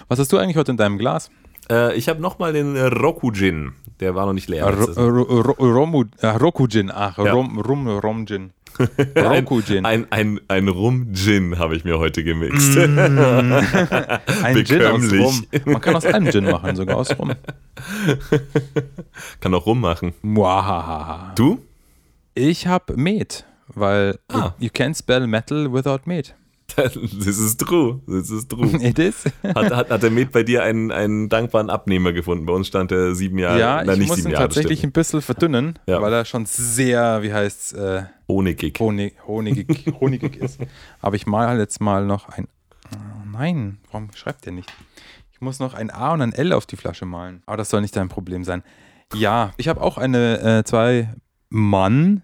Was 0.08 0.20
hast 0.20 0.32
du 0.34 0.38
eigentlich 0.38 0.58
heute 0.58 0.72
in 0.72 0.78
deinem 0.78 0.98
Glas? 0.98 1.30
Äh, 1.70 1.96
ich 1.96 2.08
habe 2.10 2.22
nochmal 2.22 2.54
den 2.54 2.76
äh, 2.76 2.84
Roku 2.86 3.32
Gin. 3.32 3.74
Der 4.00 4.14
war 4.16 4.26
noch 4.28 4.34
nicht 4.34 4.48
leer. 4.48 4.64
Ro 4.66 4.70
letztes- 4.72 4.98
Ro 4.98 5.08
Ro 5.42 5.52
Romu, 5.60 6.04
äh, 6.22 6.28
Roku-Gin, 6.28 6.92
ach, 6.94 7.18
Ja. 7.18 7.34
Rum, 7.34 7.60
Rum, 7.60 7.88
Rum-Gin. 7.88 8.52
Ein, 9.16 9.26
Roku-Gin. 9.26 9.86
ein, 9.86 10.08
ein, 10.12 10.40
ein 10.48 10.68
Rum-Gin 10.68 11.58
habe 11.60 11.76
ich 11.76 11.84
mir 11.84 12.00
heute 12.00 12.24
gemixt. 12.24 12.78
Ein 12.78 14.66
Gin 14.66 14.82
aus. 14.86 15.12
Rum. 15.12 15.46
Man 15.66 15.82
kann 15.82 15.96
aus 15.96 16.06
einem 16.06 16.32
Gin 16.32 16.46
machen, 16.46 16.76
sogar 16.76 16.98
aus 16.98 17.18
Rum. 17.18 17.34
Kann 19.40 19.54
auch 19.54 19.66
Rum 19.66 19.82
machen. 19.82 20.14
Muahaha. 20.22 21.34
Du? 21.36 21.60
Ich 22.36 22.68
habe 22.68 22.96
Met, 22.98 23.46
weil 23.68 24.20
Ah. 24.32 24.54
you, 24.60 24.66
you 24.66 24.70
can't 24.70 24.98
spell 24.98 25.26
metal 25.28 25.72
without 25.74 26.02
Met. 26.06 26.36
Das 26.76 26.96
ist 26.96 27.60
true. 27.60 28.02
Das 28.08 28.30
ist 28.30 28.50
true. 28.50 28.68
It 28.84 29.00
is. 29.00 29.26
Hat, 29.44 29.72
hat, 29.72 29.90
hat 29.90 30.04
der 30.04 30.12
Med 30.12 30.32
bei 30.32 30.44
dir 30.44 30.64
einen, 30.64 30.92
einen 30.92 31.30
dankbaren 31.30 31.70
Abnehmer 31.70 32.14
gefunden? 32.14 32.46
Bei 32.46 32.54
uns 32.54 32.68
stand 32.68 32.92
er 32.92 33.16
sieben 33.16 33.40
Jahre. 33.40 33.60
ja, 33.60 33.84
nein, 33.84 33.94
ich 33.96 34.00
nicht 34.00 34.08
muss 34.10 34.20
ihn 34.26 34.32
Jahre, 34.32 34.44
tatsächlich 34.44 34.84
ein 34.84 34.92
bisschen 34.92 35.22
verdünnen, 35.22 35.80
Ja. 35.88 36.02
weil 36.02 36.14
er 36.14 36.26
schon 36.26 36.46
sehr, 36.46 37.24
wie 37.24 37.34
heißt's, 37.34 37.72
äh, 37.74 38.02
nicht. 38.02 38.10
Ohne 38.28 38.54
Gig. 38.56 38.80
Honig, 38.80 39.16
honigig, 39.26 39.94
honigig 40.00 40.36
ist. 40.38 40.60
Aber 41.02 41.16
ich 41.16 41.26
mal 41.26 41.58
jetzt 41.58 41.80
mal 41.80 42.06
noch 42.06 42.30
ein. 42.30 42.48
Oh 42.94 42.98
nein, 43.32 43.80
warum 43.92 44.10
schreibt 44.14 44.46
der 44.46 44.54
nicht? 44.54 44.72
Ich 45.32 45.42
muss 45.42 45.60
noch 45.60 45.74
ein 45.74 45.90
A 45.90 46.14
und 46.14 46.22
ein 46.22 46.34
L 46.34 46.52
auf 46.54 46.66
die 46.66 46.76
Flasche 46.76 47.06
malen. 47.06 47.42
Aber 47.46 47.58
das 47.58 47.70
soll 47.70 47.82
nicht 47.82 47.96
dein 47.96 48.10
Problem 48.10 48.44
sein. 48.44 48.64
Ja, 49.14 49.54
ich 49.58 49.68
habe 49.70 49.82
auch 49.82 49.98
eine 49.98 50.42
äh, 50.60 50.64
zwei 50.64 51.14
Mann, 51.50 52.24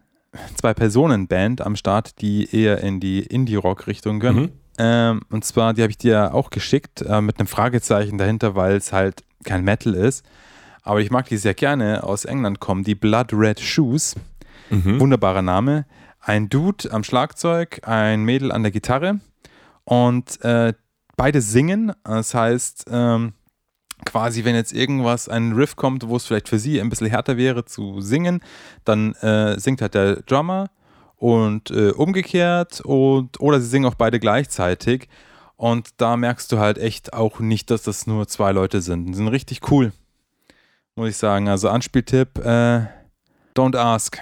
zwei 0.55 0.73
Personen 0.73 1.27
Band 1.27 1.61
am 1.61 1.75
Start, 1.75 2.21
die 2.21 2.53
eher 2.55 2.79
in 2.81 2.99
die 2.99 3.19
Indie-Rock-Richtung 3.19 4.19
gehen. 4.19 4.35
Mhm. 4.35 4.51
Ähm, 4.77 5.21
und 5.29 5.45
zwar, 5.45 5.73
die 5.73 5.81
habe 5.81 5.91
ich 5.91 5.97
dir 5.97 6.33
auch 6.33 6.49
geschickt 6.49 7.01
äh, 7.01 7.21
mit 7.21 7.39
einem 7.39 7.47
Fragezeichen 7.47 8.17
dahinter, 8.17 8.55
weil 8.55 8.75
es 8.75 8.91
halt 8.91 9.23
kein 9.43 9.63
Metal 9.63 9.93
ist. 9.93 10.25
Aber 10.81 10.99
ich 11.01 11.11
mag 11.11 11.27
die 11.29 11.37
sehr 11.37 11.53
gerne. 11.53 12.03
Aus 12.03 12.25
England 12.25 12.59
kommen 12.59 12.83
die 12.83 12.95
Blood 12.95 13.33
Red 13.33 13.59
Shoes. 13.59 14.15
Mhm. 14.69 14.99
Wunderbarer 14.99 15.41
Name. 15.41 15.85
Ein 16.19 16.49
Dude 16.49 16.91
am 16.91 17.03
Schlagzeug, 17.03 17.81
ein 17.83 18.23
Mädel 18.23 18.51
an 18.51 18.63
der 18.63 18.71
Gitarre 18.71 19.19
und 19.83 20.41
äh, 20.41 20.73
beide 21.17 21.41
singen. 21.41 21.91
Das 22.03 22.33
heißt, 22.33 22.85
ähm, 22.89 23.33
quasi, 24.05 24.45
wenn 24.45 24.55
jetzt 24.55 24.73
irgendwas, 24.73 25.29
ein 25.29 25.53
Riff 25.53 25.75
kommt, 25.75 26.07
wo 26.07 26.15
es 26.15 26.25
vielleicht 26.25 26.49
für 26.49 26.59
sie 26.59 26.79
ein 26.79 26.89
bisschen 26.89 27.07
härter 27.07 27.37
wäre 27.37 27.65
zu 27.65 28.01
singen, 28.01 28.41
dann 28.85 29.13
äh, 29.15 29.59
singt 29.59 29.81
halt 29.81 29.93
der 29.93 30.17
Drummer 30.23 30.69
und 31.17 31.71
äh, 31.71 31.91
umgekehrt 31.91 32.81
und 32.81 33.39
oder 33.39 33.61
sie 33.61 33.67
singen 33.67 33.85
auch 33.85 33.95
beide 33.95 34.19
gleichzeitig. 34.19 35.07
Und 35.55 36.01
da 36.01 36.17
merkst 36.17 36.51
du 36.51 36.59
halt 36.59 36.77
echt 36.77 37.13
auch 37.13 37.39
nicht, 37.39 37.71
dass 37.71 37.83
das 37.83 38.07
nur 38.07 38.27
zwei 38.27 38.51
Leute 38.51 38.81
sind. 38.81 39.05
Die 39.05 39.13
sind 39.13 39.29
richtig 39.29 39.71
cool, 39.71 39.93
muss 40.95 41.09
ich 41.09 41.17
sagen. 41.17 41.47
Also 41.47 41.69
Anspieltipp, 41.69 42.39
äh, 42.39 42.87
don't 43.55 43.77
ask. 43.77 44.19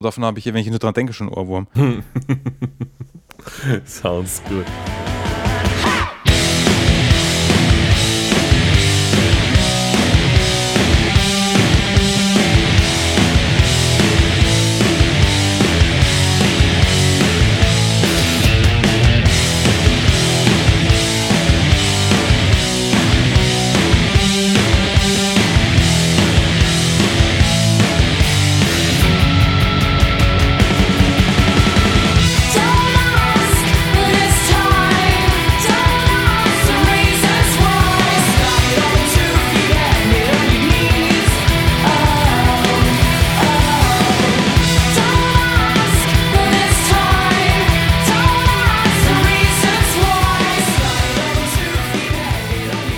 Davon 0.00 0.24
habe 0.24 0.38
ich, 0.38 0.46
wenn 0.46 0.56
ich 0.56 0.70
nur 0.70 0.78
dran 0.78 0.94
denke, 0.94 1.12
schon 1.12 1.28
Ohrwurm. 1.28 1.68
Sounds 3.84 4.42
good. 4.48 4.66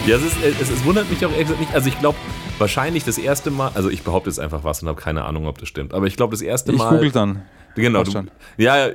Ja, 0.07 0.17
es, 0.17 0.25
ist, 0.25 0.37
es, 0.61 0.69
es 0.69 0.85
wundert 0.85 1.09
mich 1.09 1.25
auch 1.25 1.31
ehrlich 1.31 1.47
gesagt 1.47 1.61
nicht. 1.61 1.75
Also 1.75 1.89
ich 1.89 1.99
glaube, 2.01 2.19
wahrscheinlich 2.59 3.05
das 3.05 3.19
erste 3.19 3.53
Mal, 3.53 3.71
also 3.75 3.89
ich 3.89 4.03
behaupte 4.03 4.31
jetzt 4.31 4.41
einfach 4.41 4.65
was 4.65 4.83
und 4.83 4.89
habe 4.89 5.01
keine 5.01 5.25
Ahnung, 5.25 5.47
ob 5.47 5.59
das 5.59 5.69
stimmt. 5.69 5.95
Aber 5.95 6.07
ich 6.07 6.17
glaube, 6.17 6.33
das 6.33 6.43
erste 6.43 6.73
Ich 6.73 6.79
Mal. 6.79 6.91
google 6.91 7.13
dann. 7.13 7.43
Genau, 7.77 8.03
du, 8.03 8.25
ja, 8.59 8.89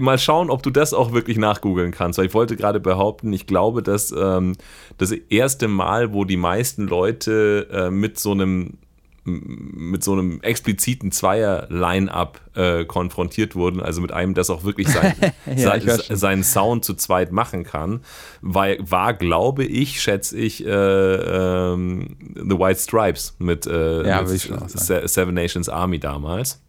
mal 0.00 0.18
schauen, 0.18 0.50
ob 0.50 0.62
du 0.62 0.70
das 0.70 0.92
auch 0.94 1.12
wirklich 1.12 1.36
nachgoogeln 1.36 1.92
kannst. 1.92 2.18
Weil 2.18 2.26
ich 2.26 2.34
wollte 2.34 2.56
gerade 2.56 2.80
behaupten, 2.80 3.32
ich 3.32 3.46
glaube, 3.46 3.82
dass 3.82 4.10
ähm, 4.10 4.56
das 4.96 5.12
erste 5.12 5.68
Mal, 5.68 6.12
wo 6.14 6.24
die 6.24 6.38
meisten 6.38 6.88
Leute 6.88 7.68
äh, 7.70 7.90
mit 7.90 8.18
so 8.18 8.32
einem 8.32 8.78
mit 9.24 10.04
so 10.04 10.12
einem 10.12 10.40
expliziten 10.42 11.10
Zweier-Line-Up 11.10 12.40
äh, 12.54 12.84
konfrontiert 12.84 13.54
wurden, 13.56 13.80
also 13.80 14.00
mit 14.00 14.12
einem, 14.12 14.34
das 14.34 14.50
auch 14.50 14.64
wirklich 14.64 14.88
sein, 14.88 15.14
Ja, 15.56 15.80
schon. 15.80 16.16
seinen 16.16 16.44
Sound 16.44 16.84
zu 16.84 16.94
zweit 16.94 17.32
machen 17.32 17.64
kann, 17.64 18.00
war, 18.42 18.68
war 18.80 19.14
glaube 19.14 19.64
ich, 19.64 20.00
schätze 20.02 20.36
ich, 20.38 20.64
äh, 20.66 20.68
ähm, 20.70 22.16
The 22.34 22.58
White 22.58 22.80
Stripes 22.80 23.34
mit, 23.38 23.66
äh, 23.66 24.06
Ja, 24.06 24.22
mit. 24.22 24.40
Se- 24.40 25.08
Seven 25.08 25.34
Nations 25.34 25.68
Army 25.68 25.98
damals. 25.98 26.62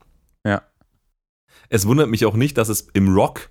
Ja. 0.45 0.61
Es 1.69 1.85
wundert 1.87 2.09
mich 2.09 2.25
auch 2.25 2.35
nicht, 2.35 2.57
dass 2.57 2.69
es 2.69 2.87
im 2.93 3.13
Rock 3.13 3.49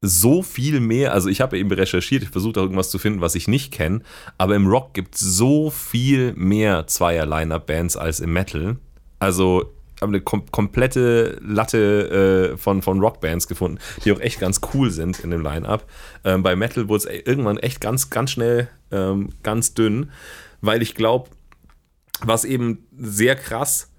so 0.00 0.42
viel 0.42 0.80
mehr, 0.80 1.12
also 1.12 1.28
ich 1.28 1.40
habe 1.40 1.58
eben 1.58 1.70
recherchiert, 1.70 2.22
ich 2.22 2.28
versuche 2.28 2.60
auch 2.60 2.64
irgendwas 2.64 2.90
zu 2.90 2.98
finden, 2.98 3.20
was 3.20 3.34
ich 3.34 3.48
nicht 3.48 3.72
kenne, 3.72 4.00
aber 4.36 4.54
im 4.54 4.66
Rock 4.66 4.94
gibt 4.94 5.16
es 5.16 5.20
so 5.20 5.70
viel 5.70 6.34
mehr 6.34 6.86
Zweier-Line-Up-Bands 6.86 7.96
als 7.96 8.20
im 8.20 8.32
Metal. 8.32 8.76
Also 9.18 9.72
ich 9.96 10.02
habe 10.02 10.12
eine 10.12 10.20
kom 10.20 10.48
komplette 10.52 11.40
Latte 11.42 12.52
äh, 12.52 12.56
von, 12.56 12.82
von 12.82 13.00
Rockbands 13.00 13.48
gefunden, 13.48 13.78
die 14.04 14.12
auch 14.12 14.20
echt 14.20 14.38
ganz 14.38 14.60
cool 14.72 14.92
sind 14.92 15.18
in 15.18 15.30
dem 15.30 15.42
Line-Up. 15.42 15.84
Ähm, 16.24 16.44
bei 16.44 16.54
Metal 16.54 16.88
wurde 16.88 17.08
es 17.08 17.26
irgendwann 17.26 17.58
echt 17.58 17.80
ganz, 17.80 18.08
ganz 18.08 18.30
schnell 18.30 18.68
ähm, 18.92 19.30
ganz 19.42 19.74
dünn, 19.74 20.12
weil 20.60 20.82
ich 20.82 20.94
glaube, 20.94 21.30
was 22.20 22.44
eben 22.44 22.86
sehr 22.96 23.34
krass 23.34 23.90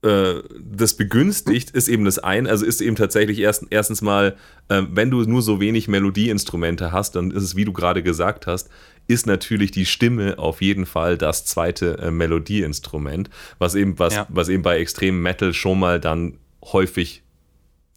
das 0.00 0.94
begünstigt, 0.94 1.70
ist 1.70 1.88
eben 1.88 2.04
das 2.04 2.18
ein, 2.20 2.46
also 2.46 2.64
ist 2.64 2.80
eben 2.80 2.94
tatsächlich 2.94 3.40
erst, 3.40 3.66
erstens 3.70 4.00
mal, 4.00 4.36
äh, 4.68 4.82
wenn 4.90 5.10
du 5.10 5.22
nur 5.22 5.42
so 5.42 5.60
wenig 5.60 5.88
Melodieinstrumente 5.88 6.92
hast, 6.92 7.16
dann 7.16 7.32
ist 7.32 7.42
es, 7.42 7.56
wie 7.56 7.64
du 7.64 7.72
gerade 7.72 8.02
gesagt 8.02 8.46
hast, 8.46 8.68
ist 9.08 9.26
natürlich 9.26 9.70
die 9.72 9.86
Stimme 9.86 10.38
auf 10.38 10.62
jeden 10.62 10.86
Fall 10.86 11.18
das 11.18 11.44
zweite 11.46 11.98
äh, 11.98 12.10
Melodieinstrument, 12.12 13.28
was 13.58 13.74
eben, 13.74 13.98
was, 13.98 14.14
Ja. 14.14 14.26
was 14.28 14.48
eben 14.48 14.62
bei 14.62 14.78
extremem 14.78 15.20
Metal 15.22 15.52
schon 15.52 15.80
mal 15.80 15.98
dann 15.98 16.38
häufig 16.62 17.22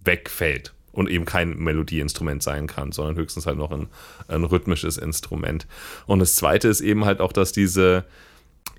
wegfällt 0.04 0.74
und 0.93 1.10
eben 1.10 1.26
kein 1.26 1.58
Melodieinstrument 1.58 2.41
sein 2.41 2.66
kann, 2.66 2.91
sondern 2.91 3.16
höchstens 3.16 3.45
halt 3.45 3.58
noch 3.58 3.72
ein, 3.72 3.88
ein 4.28 4.43
rhythmisches 4.43 4.97
Instrument. 4.97 5.68
Und 6.08 6.20
das 6.20 6.36
zweite 6.36 6.68
ist 6.68 6.82
eben 6.82 7.06
halt 7.06 7.20
auch, 7.22 7.32
dass 7.32 7.52
diese, 7.52 8.06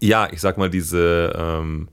ja, 0.01 0.29
ich 0.33 0.41
sag 0.41 0.59
mal, 0.59 0.71
diese 0.71 1.33
ähm, 1.37 1.89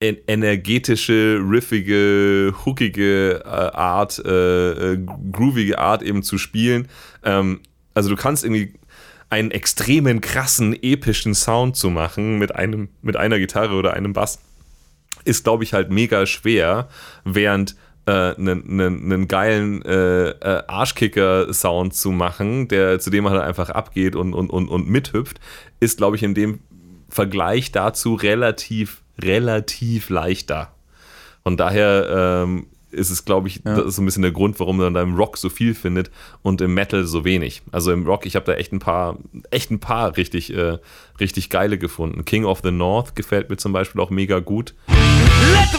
energetische, 0.00 1.40
riffige, 1.46 2.54
hookige 2.64 3.42
äh, 3.44 3.48
Art, 3.48 4.18
äh, 4.24 4.92
äh, 4.94 4.98
groovige 5.30 5.78
Art 5.78 6.02
eben 6.02 6.22
zu 6.22 6.38
spielen. 6.38 6.88
Ähm, 7.22 7.60
also 7.94 8.08
du 8.08 8.16
kannst 8.16 8.44
irgendwie 8.44 8.72
einen 9.28 9.50
extremen, 9.50 10.20
krassen, 10.20 10.74
epischen 10.82 11.34
Sound 11.34 11.76
zu 11.76 11.90
machen 11.90 12.38
mit 12.38 12.54
einem, 12.54 12.88
mit 13.02 13.16
einer 13.16 13.38
Gitarre 13.38 13.74
oder 13.74 13.92
einem 13.94 14.12
Bass, 14.12 14.40
ist, 15.24 15.44
glaube 15.44 15.64
ich, 15.64 15.74
halt 15.74 15.90
mega 15.90 16.24
schwer, 16.26 16.88
während 17.24 17.76
einen 18.06 18.48
einen- 18.68 19.04
einen 19.12 19.28
geilen 19.28 19.82
äh, 19.82 20.30
äh, 20.30 20.62
Arschkicker-Sound 20.66 21.94
zu 21.94 22.10
machen, 22.10 22.66
der, 22.66 22.98
zu 22.98 23.10
dem 23.10 23.22
man 23.22 23.34
halt 23.34 23.42
einfach 23.44 23.70
abgeht 23.70 24.16
und, 24.16 24.32
und, 24.34 24.50
und, 24.50 24.68
und 24.68 24.88
mithüpft, 24.88 25.38
ist, 25.78 25.98
glaube 25.98 26.16
ich, 26.16 26.24
in 26.24 26.34
dem 26.34 26.58
Vergleich 27.08 27.70
dazu 27.70 28.14
relativ, 28.14 28.99
relativ 29.22 30.10
leichter. 30.10 30.72
Von 31.42 31.56
daher 31.56 32.42
ähm, 32.44 32.66
ist 32.90 33.10
es, 33.10 33.24
glaube 33.24 33.48
ich, 33.48 33.56
Ja. 33.64 33.76
das 33.76 33.86
ist 33.86 33.96
so 33.96 34.02
ein 34.02 34.04
bisschen 34.04 34.22
der 34.22 34.32
Grund, 34.32 34.58
warum 34.60 34.76
man 34.78 34.94
da 34.94 35.02
im 35.02 35.14
Rock 35.14 35.38
so 35.38 35.48
viel 35.48 35.74
findet 35.74 36.10
und 36.42 36.60
im 36.60 36.74
Metal 36.74 37.04
so 37.04 37.24
wenig. 37.24 37.62
Also 37.72 37.92
im 37.92 38.04
Rock, 38.04 38.26
ich 38.26 38.34
habe 38.36 38.46
da 38.46 38.54
echt 38.54 38.72
ein 38.72 38.78
paar, 38.80 39.16
echt 39.50 39.70
ein 39.70 39.78
paar 39.80 40.16
richtig, 40.16 40.52
äh, 40.54 40.78
richtig 41.20 41.50
geile 41.50 41.78
gefunden. 41.78 42.24
King 42.24 42.44
of 42.44 42.60
the 42.64 42.72
North 42.72 43.14
gefällt 43.14 43.48
mir 43.48 43.56
zum 43.58 43.72
Beispiel 43.72 44.00
auch 44.00 44.10
mega 44.10 44.40
gut. 44.40 44.74
Let 44.88 45.68
the 45.72 45.78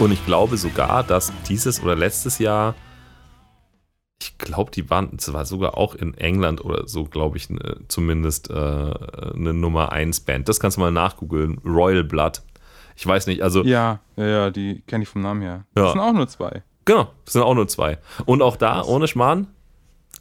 und 0.00 0.12
ich 0.12 0.24
glaube 0.26 0.56
sogar, 0.56 1.02
dass 1.02 1.32
dieses 1.48 1.82
oder 1.82 1.96
letztes 1.96 2.38
Jahr, 2.38 2.74
ich 4.20 4.38
glaube, 4.38 4.70
die 4.70 4.88
waren 4.90 5.10
es 5.18 5.32
war 5.32 5.44
sogar 5.44 5.76
auch 5.76 5.94
in 5.94 6.14
England 6.14 6.64
oder 6.64 6.86
so, 6.86 7.04
glaube 7.04 7.36
ich, 7.36 7.50
ne, 7.50 7.80
zumindest 7.88 8.50
äh, 8.50 8.54
eine 8.54 9.54
Nummer 9.54 9.92
1 9.92 10.20
Band. 10.20 10.48
Das 10.48 10.60
kannst 10.60 10.76
du 10.76 10.80
mal 10.80 10.92
nachgoogeln. 10.92 11.58
Royal 11.64 12.04
Blood. 12.04 12.42
Ich 12.96 13.06
weiß 13.06 13.26
nicht, 13.26 13.42
also 13.42 13.64
Ja, 13.64 14.00
ja, 14.16 14.26
ja, 14.26 14.50
die 14.50 14.82
kenne 14.86 15.02
ich 15.02 15.08
vom 15.08 15.22
Namen 15.22 15.42
her. 15.42 15.64
Ja. 15.76 15.82
Das 15.84 15.92
sind 15.92 16.00
auch 16.00 16.12
nur 16.12 16.28
zwei. 16.28 16.62
Genau, 16.84 17.12
das 17.24 17.32
sind 17.34 17.42
auch 17.42 17.54
nur 17.54 17.68
zwei. 17.68 17.98
Und 18.24 18.42
auch 18.42 18.56
da, 18.56 18.82
ohne 18.82 19.08
Schmarrn, 19.08 19.48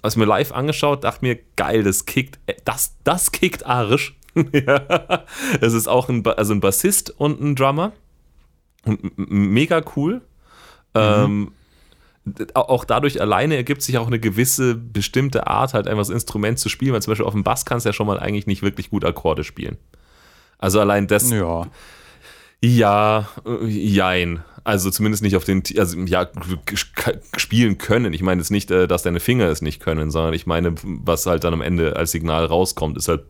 als 0.02 0.16
mir 0.16 0.26
live 0.26 0.52
angeschaut, 0.52 1.04
dachte 1.04 1.24
mir, 1.24 1.40
geil, 1.56 1.84
das 1.84 2.06
kickt, 2.06 2.40
äh, 2.48 2.56
das, 2.66 2.98
das 3.04 3.32
kickt 3.32 3.66
arisch. 3.66 4.18
ja. 4.54 5.26
Es 5.62 5.74
ist 5.74 5.88
auch 5.88 6.10
ein, 6.10 6.26
also 6.26 6.54
ein 6.54 6.60
Bassist 6.60 7.10
und 7.12 7.42
ein 7.42 7.56
Drummer. 7.56 7.94
Und 8.88 9.12
mega 9.30 9.82
cool. 9.96 10.22
Ähm, 10.96 11.52
d- 12.26 12.46
au- 12.56 12.62
auch 12.62 12.86
dadurch 12.86 13.22
alleine 13.22 13.56
ergibt 13.56 13.82
sich 13.82 13.98
auch 13.98 14.08
eine 14.08 14.20
gewisse 14.20 14.76
bestimmte 14.76 15.48
Art, 15.48 15.74
halt 15.74 15.88
einfach 15.88 16.02
das 16.02 16.10
Instrument 16.10 16.58
zu 16.60 16.70
spielen, 16.70 16.94
weil 16.94 17.02
zum 17.02 17.12
Beispiel 17.12 17.26
auf 17.26 17.34
dem 17.34 17.44
Bass 17.44 17.66
kannst 17.66 17.86
du 17.86 17.90
ja 17.90 17.94
schon 17.94 18.08
mal 18.08 18.20
eigentlich 18.20 18.48
nicht 18.48 18.62
wirklich 18.64 18.90
gut 18.90 19.06
Akkorde 19.06 19.44
spielen. 19.44 19.78
Also 20.58 20.80
allein 20.80 21.08
das, 21.08 21.30
Ja. 21.30 21.68
ja, 22.62 23.28
äh, 23.46 23.66
jein. 23.68 24.44
Also 24.64 24.90
zumindest 24.92 25.24
nicht 25.24 25.36
auf 25.38 25.46
den, 25.46 25.64
also 25.78 25.98
ja, 26.00 26.28
spielen 27.38 27.78
können. 27.78 28.12
Ich 28.12 28.22
meine 28.22 28.42
jetzt 28.42 28.50
nicht, 28.52 28.70
äh, 28.72 28.86
dass 28.88 29.04
deine 29.04 29.20
Finger 29.22 29.46
es 29.46 29.62
nicht 29.62 29.80
können, 29.80 30.12
sondern 30.12 30.34
ich 30.34 30.46
meine, 30.46 30.74
was 30.84 31.26
halt 31.26 31.44
dann 31.46 31.54
am 31.54 31.62
Ende 31.62 31.96
als 31.96 32.12
Signal 32.12 32.44
rauskommt, 32.46 32.98
ist 32.98 33.08
halt 33.08 33.24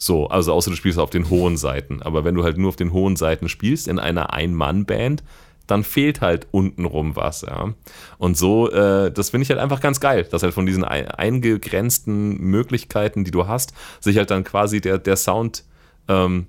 so. 0.00 0.26
Also 0.26 0.52
außer 0.52 0.70
du 0.70 0.76
spielst 0.76 0.98
auf 0.98 1.10
den 1.10 1.30
hohen 1.30 1.56
Seiten. 1.56 2.02
Aber 2.02 2.24
wenn 2.24 2.34
du 2.34 2.42
halt 2.42 2.58
nur 2.58 2.70
auf 2.70 2.76
den 2.76 2.92
hohen 2.92 3.14
Seiten 3.14 3.48
spielst 3.48 3.86
in 3.86 4.00
einer 4.00 4.32
Ein-Mann-Band, 4.32 5.22
dann 5.68 5.84
fehlt 5.84 6.20
halt 6.20 6.48
untenrum 6.50 7.14
was, 7.14 7.42
ja. 7.42 7.74
Und 8.18 8.36
so, 8.36 8.68
äh, 8.72 9.12
das 9.12 9.30
finde 9.30 9.44
ich 9.44 9.50
halt 9.50 9.60
einfach 9.60 9.80
ganz 9.80 10.00
geil, 10.00 10.26
dass 10.28 10.42
halt 10.42 10.52
von 10.52 10.66
diesen 10.66 10.82
ein- 10.82 11.06
eingegrenzten 11.06 12.38
Möglichkeiten, 12.40 13.22
die 13.22 13.30
du 13.30 13.46
hast, 13.46 13.72
sich 14.00 14.16
halt 14.16 14.32
dann 14.32 14.42
quasi 14.42 14.80
der, 14.80 14.98
der 14.98 15.14
Sound 15.14 15.62
ähm, 16.08 16.48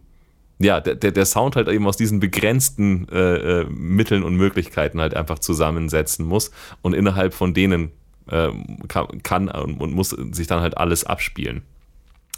ja, 0.57 0.79
der, 0.79 0.95
der, 0.95 1.11
der 1.11 1.25
Sound 1.25 1.55
halt 1.55 1.67
eben 1.67 1.87
aus 1.87 1.97
diesen 1.97 2.19
begrenzten 2.19 3.07
äh, 3.09 3.61
äh, 3.61 3.65
Mitteln 3.69 4.23
und 4.23 4.35
Möglichkeiten 4.35 5.01
halt 5.01 5.15
einfach 5.15 5.39
zusammensetzen 5.39 6.25
muss 6.25 6.51
und 6.81 6.93
innerhalb 6.93 7.33
von 7.33 7.53
denen 7.53 7.91
äh, 8.29 8.49
kann, 8.87 9.23
kann 9.23 9.49
und 9.49 9.93
muss 9.93 10.09
sich 10.09 10.47
dann 10.47 10.61
halt 10.61 10.77
alles 10.77 11.03
abspielen. 11.03 11.63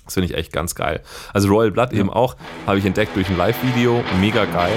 Das 0.05 0.15
finde 0.15 0.29
ich 0.29 0.35
echt 0.35 0.51
ganz 0.51 0.75
geil. 0.75 1.01
Also 1.33 1.47
Royal 1.47 1.71
Blood 1.71 1.93
eben 1.93 2.09
auch, 2.09 2.35
habe 2.67 2.77
ich 2.77 2.85
entdeckt 2.85 3.15
durch 3.15 3.29
ein 3.29 3.37
Live-Video, 3.37 4.03
mega 4.19 4.45
geil. 4.45 4.71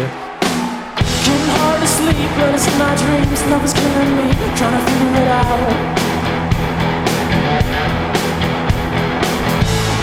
Out. 5.28 5.96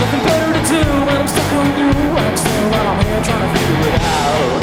Nothing 0.00 0.22
better 0.24 0.52
to 0.52 0.60
do 0.68 0.80
when 1.06 1.16
I'm 1.16 1.28
stuck 1.28 1.52
on 1.52 1.66
you. 1.78 1.88
I'm 1.88 2.36
still 2.36 2.70
while 2.70 2.86
I'm 2.88 3.04
here 3.06 3.22
trying 3.22 3.40
to 3.40 3.58
figure 3.58 3.88
it 3.88 4.00
out. 4.02 4.53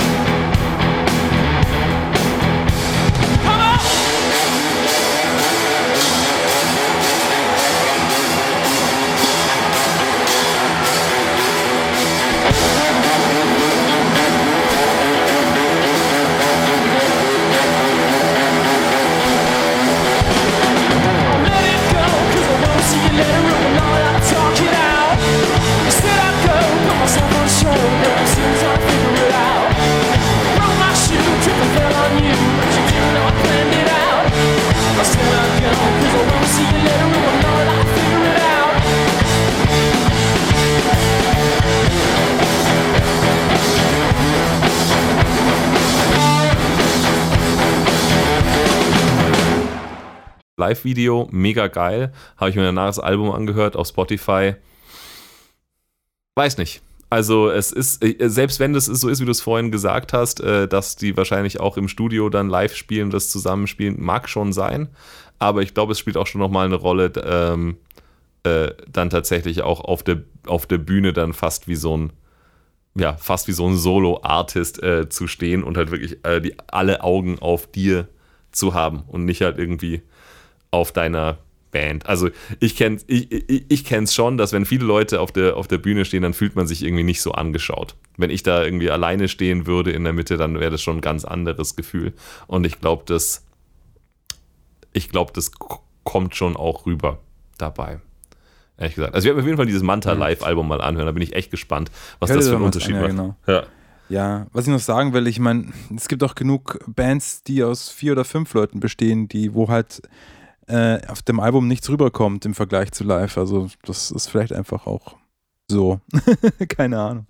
Live-Video, 50.72 51.28
mega 51.32 51.68
geil. 51.68 52.14
Habe 52.38 52.50
ich 52.50 52.56
mir 52.56 52.64
danach 52.64 52.88
das 52.88 53.00
Album 53.00 53.30
angehört 53.32 53.76
auf 53.76 53.88
Spotify. 53.88 54.56
Weiß 56.36 56.58
nicht. 56.58 56.82
Also 57.10 57.50
es 57.50 57.74
ist, 57.74 58.02
äh, 58.02 58.30
selbst 58.30 58.62
wenn 58.62 58.72
das 58.72 58.86
so 58.86 59.10
ist, 59.10 59.20
wie 59.20 59.26
du 59.26 59.32
es 59.32 59.42
vorhin 59.42 59.70
gesagt 59.70 60.14
hast, 60.14 60.40
äh, 60.40 60.70
dass 60.70 60.96
die 60.96 61.18
wahrscheinlich 61.18 61.60
auch 61.60 61.76
im 61.76 61.90
Studio 61.90 62.30
dann 62.30 62.48
live 62.48 62.74
spielen, 62.74 63.10
das 63.10 63.30
zusammenspielen, 63.30 64.02
mag 64.02 64.30
schon 64.30 64.54
sein. 64.54 64.88
Aber 65.40 65.62
ich 65.62 65.74
glaube, 65.74 65.92
es 65.92 66.00
spielt 66.00 66.16
auch 66.16 66.28
schon 66.28 66.40
nochmal 66.40 66.68
eine 66.68 66.76
Rolle, 66.76 67.12
ähm, 67.26 67.76
äh, 68.44 68.70
dann 68.90 69.10
tatsächlich 69.10 69.64
auch 69.64 69.82
auf 69.82 70.04
der, 70.04 70.22
auf 70.48 70.68
der 70.68 70.78
Bühne 70.78 71.12
dann 71.12 71.34
fast 71.34 71.68
wie 71.68 71.76
so 71.76 71.98
ein, 71.98 72.14
ja, 72.96 73.18
fast 73.18 73.50
wie 73.50 73.54
so 73.54 73.68
ein 73.68 73.76
Solo-Artist 73.76 74.82
äh, 74.82 75.10
zu 75.10 75.28
stehen 75.28 75.64
und 75.64 75.76
halt 75.76 75.92
wirklich 75.92 76.24
äh, 76.24 76.40
die, 76.40 76.56
alle 76.68 77.04
Augen 77.04 77.40
auf 77.40 77.70
dir 77.70 78.08
zu 78.54 78.74
haben 78.74 79.04
und 79.08 79.26
nicht 79.26 79.42
halt 79.42 79.58
irgendwie 79.58 80.02
auf 80.72 80.92
deiner 80.92 81.38
Band. 81.72 82.06
Also 82.06 82.30
ich 82.60 82.76
kenne 82.76 83.00
ich, 83.08 83.32
ich, 83.32 83.66
ich 83.70 83.86
kenn's 83.86 84.14
schon, 84.14 84.38
dass 84.38 84.54
wenn 84.54 84.66
viele 84.66 84.86
Leute 84.86 85.22
auf 85.22 85.32
der, 85.32 85.56
auf 85.56 85.68
der 85.68 85.78
Bühne 85.78 86.06
stehen, 86.06 86.22
dann 86.22 86.34
fühlt 86.34 86.56
man 86.56 86.68
sich 86.68 86.84
irgendwie 86.84 87.04
nicht 87.04 87.22
so 87.22 87.32
angeschaut. 87.32 87.96
Wenn 88.18 88.30
ich 88.30 88.44
da 88.44 88.64
irgendwie 88.64 88.92
alleine 88.92 89.28
stehen 89.28 89.66
würde 89.66 89.92
in 89.92 90.04
der 90.04 90.14
Mitte, 90.14 90.38
dann 90.38 90.60
wäre 90.60 90.72
das 90.72 90.82
schon 90.82 90.98
ein 90.98 91.02
ganz 91.02 91.26
anderes 91.26 91.76
Gefühl. 91.76 92.14
Und 92.48 92.66
ich 92.66 92.80
glaube, 92.80 93.04
das, 93.06 93.46
ich 94.94 95.10
glaube, 95.10 95.32
das 95.34 95.52
kommt 96.04 96.36
schon 96.36 96.56
auch 96.56 96.86
rüber 96.86 97.20
dabei. 97.58 98.00
Ehrlich 98.78 98.96
gesagt. 98.96 99.14
Also 99.14 99.26
ich 99.26 99.30
werde 99.30 99.38
mir 99.38 99.44
auf 99.44 99.48
jeden 99.48 99.58
Fall 99.58 99.66
dieses 99.68 99.84
Manta 99.84 100.14
Live-Album 100.14 100.68
mal 100.68 100.82
anhören. 100.82 101.06
Da 101.06 101.12
bin 101.12 101.24
ich 101.24 101.34
echt 101.36 101.52
gespannt, 101.52 101.92
was 102.20 102.30
Hör 102.30 102.38
das 102.38 102.48
für 102.48 102.56
einen 102.56 102.62
was 102.62 102.76
Unterschied 102.76 102.96
an, 102.96 103.02
ja, 103.02 103.02
macht. 103.02 103.10
genau. 103.12 103.36
Ja. 103.48 103.64
Ja, 104.10 104.48
was 104.52 104.68
ich 104.68 104.74
noch 104.74 104.80
sagen 104.80 105.14
will, 105.14 105.26
ich 105.28 105.40
meine, 105.40 105.72
es 105.96 106.10
gibt 106.10 106.22
auch 106.24 106.36
genug 106.36 106.80
Bands, 106.86 107.44
die 107.44 107.64
aus 107.64 107.90
vier 107.90 108.12
oder 108.12 108.26
fünf 108.26 108.54
Leuten 108.54 108.82
bestehen, 108.82 109.30
die, 109.30 109.54
wo 109.54 109.70
halt 109.70 110.02
äh, 110.68 111.00
auf 111.08 111.22
dem 111.22 111.40
Album 111.40 111.68
nichts 111.68 111.90
rüberkommt 111.90 112.46
im 112.46 112.54
Vergleich 112.54 112.92
zu 112.92 113.04
live. 113.04 113.38
Also 113.38 113.68
das 113.84 114.12
ist 114.12 114.28
vielleicht 114.28 114.54
einfach 114.54 114.88
auch 114.88 115.18
so. 115.70 116.00
Keine 116.70 117.00
Ahnung. 117.00 117.26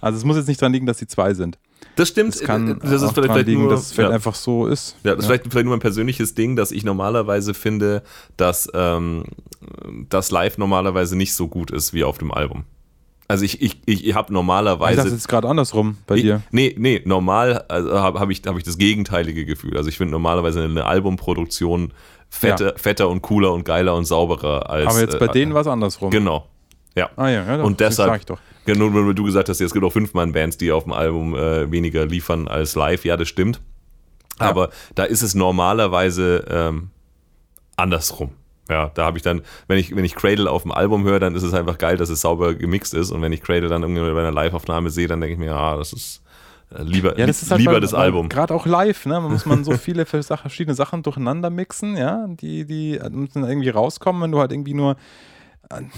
Also 0.00 0.18
es 0.18 0.24
muss 0.24 0.36
jetzt 0.36 0.48
nicht 0.48 0.60
dran 0.60 0.72
liegen, 0.72 0.86
dass 0.86 0.98
die 0.98 1.06
zwei 1.06 1.34
sind. 1.34 1.58
Das 1.96 2.08
stimmt. 2.08 2.34
Es 2.34 2.42
kann 2.42 2.78
das 2.80 2.92
ist 2.92 3.02
auch 3.02 3.14
vielleicht, 3.14 3.34
dran 3.34 3.46
liegen, 3.46 3.62
nur, 3.62 3.70
dass 3.70 3.86
es 3.86 3.92
vielleicht 3.92 4.10
ja. 4.10 4.14
einfach 4.14 4.34
so 4.34 4.66
ist. 4.66 4.96
Ja, 5.02 5.14
das 5.14 5.20
ist 5.20 5.26
vielleicht, 5.26 5.50
vielleicht 5.50 5.64
nur 5.64 5.74
ein 5.74 5.80
persönliches 5.80 6.34
Ding, 6.34 6.54
dass 6.54 6.72
ich 6.72 6.84
normalerweise 6.84 7.54
finde, 7.54 8.02
dass 8.36 8.68
ähm, 8.74 9.24
das 10.08 10.30
Live 10.30 10.58
normalerweise 10.58 11.16
nicht 11.16 11.34
so 11.34 11.48
gut 11.48 11.70
ist 11.70 11.94
wie 11.94 12.04
auf 12.04 12.18
dem 12.18 12.32
Album. 12.32 12.64
Also 13.28 13.44
ich, 13.44 13.60
ich, 13.60 13.80
ich, 13.86 14.06
ich 14.06 14.14
habe 14.14 14.26
Ich 14.26 14.32
normalerweise. 14.32 14.96
dachte 14.96 15.10
jetzt 15.10 15.28
gerade 15.28 15.48
andersrum 15.48 15.96
bei 16.06 16.16
dir. 16.16 16.42
Nee, 16.52 16.74
nee, 16.78 17.02
normal 17.04 17.64
also 17.68 17.98
habe 17.98 18.20
hab 18.20 18.30
ich, 18.30 18.42
hab 18.46 18.56
ich 18.56 18.62
das 18.62 18.78
gegenteilige 18.78 19.44
Gefühl. 19.44 19.76
Also 19.76 19.88
ich 19.88 19.96
finde 19.98 20.12
normalerweise 20.12 20.62
eine 20.62 20.84
Albumproduktion 20.84 21.92
fetter, 22.28 22.74
fetter 22.76 23.08
und 23.08 23.22
cooler 23.22 23.52
und 23.52 23.64
geiler 23.64 23.94
und 23.94 24.04
sauberer 24.04 24.68
als. 24.68 24.86
Aber 24.88 25.00
jetzt 25.00 25.18
bei 25.18 25.26
äh, 25.26 25.32
denen 25.32 25.54
war 25.54 25.62
es 25.62 25.66
andersrum. 25.66 26.10
Genau. 26.10 26.48
Ja. 26.94 27.10
Ah 27.16 27.28
ja, 27.28 27.44
ja 27.44 27.62
Und 27.62 27.80
deshalb- 27.80 28.10
sag 28.10 28.20
ich 28.20 28.26
doch. 28.26 28.38
Genau, 28.64 28.92
weil 28.92 29.14
du 29.14 29.22
gesagt 29.24 29.48
hast, 29.48 29.60
es 29.60 29.72
gibt 29.72 29.84
auch 29.84 29.92
Fünf-Mann-Bands, 29.92 30.56
die 30.58 30.72
auf 30.72 30.84
dem 30.84 30.92
Album 30.92 31.36
äh, 31.36 31.70
weniger 31.70 32.04
liefern 32.04 32.48
als 32.48 32.74
live. 32.74 33.04
Ja, 33.04 33.16
das 33.16 33.28
stimmt. 33.28 33.60
Ja. 34.40 34.46
Aber 34.46 34.70
da 34.94 35.04
ist 35.04 35.22
es 35.22 35.34
normalerweise 35.34 36.44
ähm, 36.50 36.90
andersrum. 37.76 38.32
Ja, 38.68 38.90
da 38.94 39.04
habe 39.04 39.18
ich 39.18 39.22
dann, 39.22 39.42
wenn 39.68 39.78
ich, 39.78 39.94
wenn 39.94 40.04
ich 40.04 40.16
Cradle 40.16 40.50
auf 40.50 40.62
dem 40.62 40.72
Album 40.72 41.04
höre, 41.04 41.20
dann 41.20 41.36
ist 41.36 41.44
es 41.44 41.54
einfach 41.54 41.78
geil, 41.78 41.96
dass 41.96 42.08
es 42.08 42.20
sauber 42.22 42.54
gemixt 42.54 42.94
ist. 42.94 43.12
Und 43.12 43.22
wenn 43.22 43.32
ich 43.32 43.40
Cradle 43.40 43.68
dann 43.68 43.82
irgendwie 43.82 44.00
bei 44.00 44.18
einer 44.20 44.32
Live-Aufnahme 44.32 44.90
sehe, 44.90 45.06
dann 45.06 45.20
denke 45.20 45.34
ich 45.34 45.38
mir, 45.38 45.54
ah, 45.54 45.76
das 45.76 45.92
ist 45.92 46.22
lieber, 46.70 47.18
Ja, 47.18 47.26
das 47.26 47.42
ist 47.42 47.50
halt 47.50 47.60
lieber 47.60 47.74
weil- 47.74 47.80
das 47.80 47.94
Album. 47.94 48.28
Gerade 48.28 48.54
auch 48.54 48.66
live, 48.66 49.06
ne? 49.06 49.20
Man 49.20 49.32
muss 49.32 49.46
man 49.46 49.64
so 49.64 49.72
viele 49.76 50.04
verschiedene 50.06 50.74
Sachen 50.74 51.02
durcheinander 51.02 51.50
mixen, 51.50 51.96
ja, 51.96 52.26
die, 52.28 52.64
die 52.66 52.98
müssen 53.10 53.42
dann 53.42 53.50
irgendwie 53.50 53.68
rauskommen, 53.70 54.22
wenn 54.22 54.32
du 54.32 54.38
halt 54.40 54.52
irgendwie 54.52 54.74
nur 54.74 54.96
ein- 55.70 55.90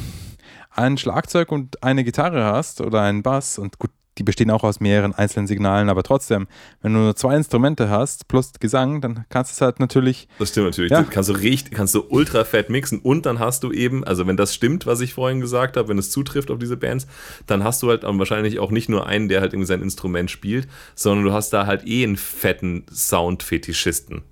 ein 0.71 0.97
Schlagzeug 0.99 1.51
und 1.53 1.83
eine 1.83 2.05
Gitarre 2.05 2.45
hast 2.45 2.81
oder 2.81 3.03
einen 3.03 3.23
Bass 3.23 3.59
und 3.59 3.79
gut, 3.79 3.91
die 4.19 4.25
bestehen 4.25 4.51
auch 4.51 4.64
aus 4.64 4.81
mehreren 4.81 5.14
einzelnen 5.14 5.47
Signalen, 5.47 5.89
aber 5.89 6.03
trotzdem, 6.03 6.49
wenn 6.83 6.93
du 6.93 7.01
nur 7.01 7.16
zwei 7.16 7.37
Instrumente 7.37 7.89
hast 7.89 8.29
plus 8.29 8.53
Gesang, 8.59 9.01
dann 9.01 9.25
kannst 9.29 9.53
du 9.53 9.55
es 9.55 9.61
halt 9.61 9.81
natürlich, 9.81 10.29
Das 10.39 10.51
stimmt 10.51 10.66
natürlich. 10.66 10.91
Ja. 10.91 11.05
Kannst 11.05 11.29
du 11.29 11.35
richtig, 11.35 11.75
kannst 11.75 11.95
du 11.95 12.05
ultra 12.09 12.45
fett 12.45 12.71
mixen 12.71 12.99
und 12.99 13.27
dann 13.27 13.39
hast 13.39 13.62
du 13.64 13.73
eben, 13.73 14.05
also 14.05 14.27
wenn 14.27 14.37
das 14.37 14.55
stimmt, 14.55 14.87
was 14.87 15.01
ich 15.01 15.14
vorhin 15.14 15.41
gesagt 15.41 15.77
habe, 15.77 15.89
wenn 15.89 15.99
es 15.99 16.11
zutrifft 16.11 16.51
auf 16.51 16.59
diese 16.59 16.77
Bands, 16.77 17.07
dann 17.47 17.64
hast 17.64 17.83
du 17.83 17.89
halt 17.89 18.03
wahrscheinlich 18.03 18.59
auch 18.59 18.71
nicht 18.71 18.89
nur 18.89 19.07
einen, 19.07 19.29
der 19.29 19.41
halt 19.41 19.53
irgendwie 19.53 19.69
sein 19.69 19.83
Instrument 19.83 20.31
spielt, 20.31 20.69
sondern 20.95 21.25
du 21.25 21.33
hast 21.33 21.51
da 21.51 21.66
halt 21.66 21.87
eh 21.87 22.05
einen 22.05 22.16
fetten 22.16 22.85
Sound-Fetischisten. 22.93 24.23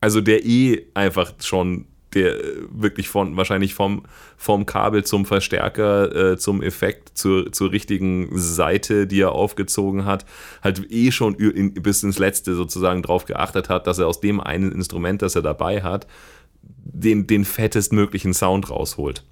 Also 0.00 0.20
der 0.20 0.44
eh 0.44 0.86
einfach 0.94 1.32
schon 1.40 1.86
der 2.14 2.36
äh, 2.38 2.56
wirklich 2.70 3.08
von 3.08 3.36
wahrscheinlich 3.36 3.74
vom, 3.74 4.04
vom 4.36 4.66
Kabel 4.66 5.04
zum 5.04 5.26
Verstärker, 5.26 6.32
äh, 6.32 6.38
zum 6.38 6.62
Effekt, 6.62 7.16
zur, 7.18 7.52
zur 7.52 7.72
richtigen 7.72 8.28
Seite, 8.38 9.06
die 9.06 9.20
er 9.20 9.32
aufgezogen 9.32 10.04
hat, 10.04 10.24
halt 10.62 10.90
eh 10.90 11.10
schon 11.10 11.34
in, 11.34 11.74
bis 11.74 12.02
ins 12.02 12.18
Letzte 12.18 12.54
sozusagen 12.54 13.02
drauf 13.02 13.24
geachtet 13.24 13.68
hat, 13.68 13.86
dass 13.86 13.98
er 13.98 14.06
aus 14.06 14.20
dem 14.20 14.40
einen 14.40 14.72
Instrument, 14.72 15.22
das 15.22 15.34
er 15.34 15.42
dabei 15.42 15.82
hat, 15.82 16.06
den, 16.62 17.26
den 17.26 17.44
fettestmöglichen 17.44 18.34
Sound 18.34 18.70
rausholt. 18.70 19.24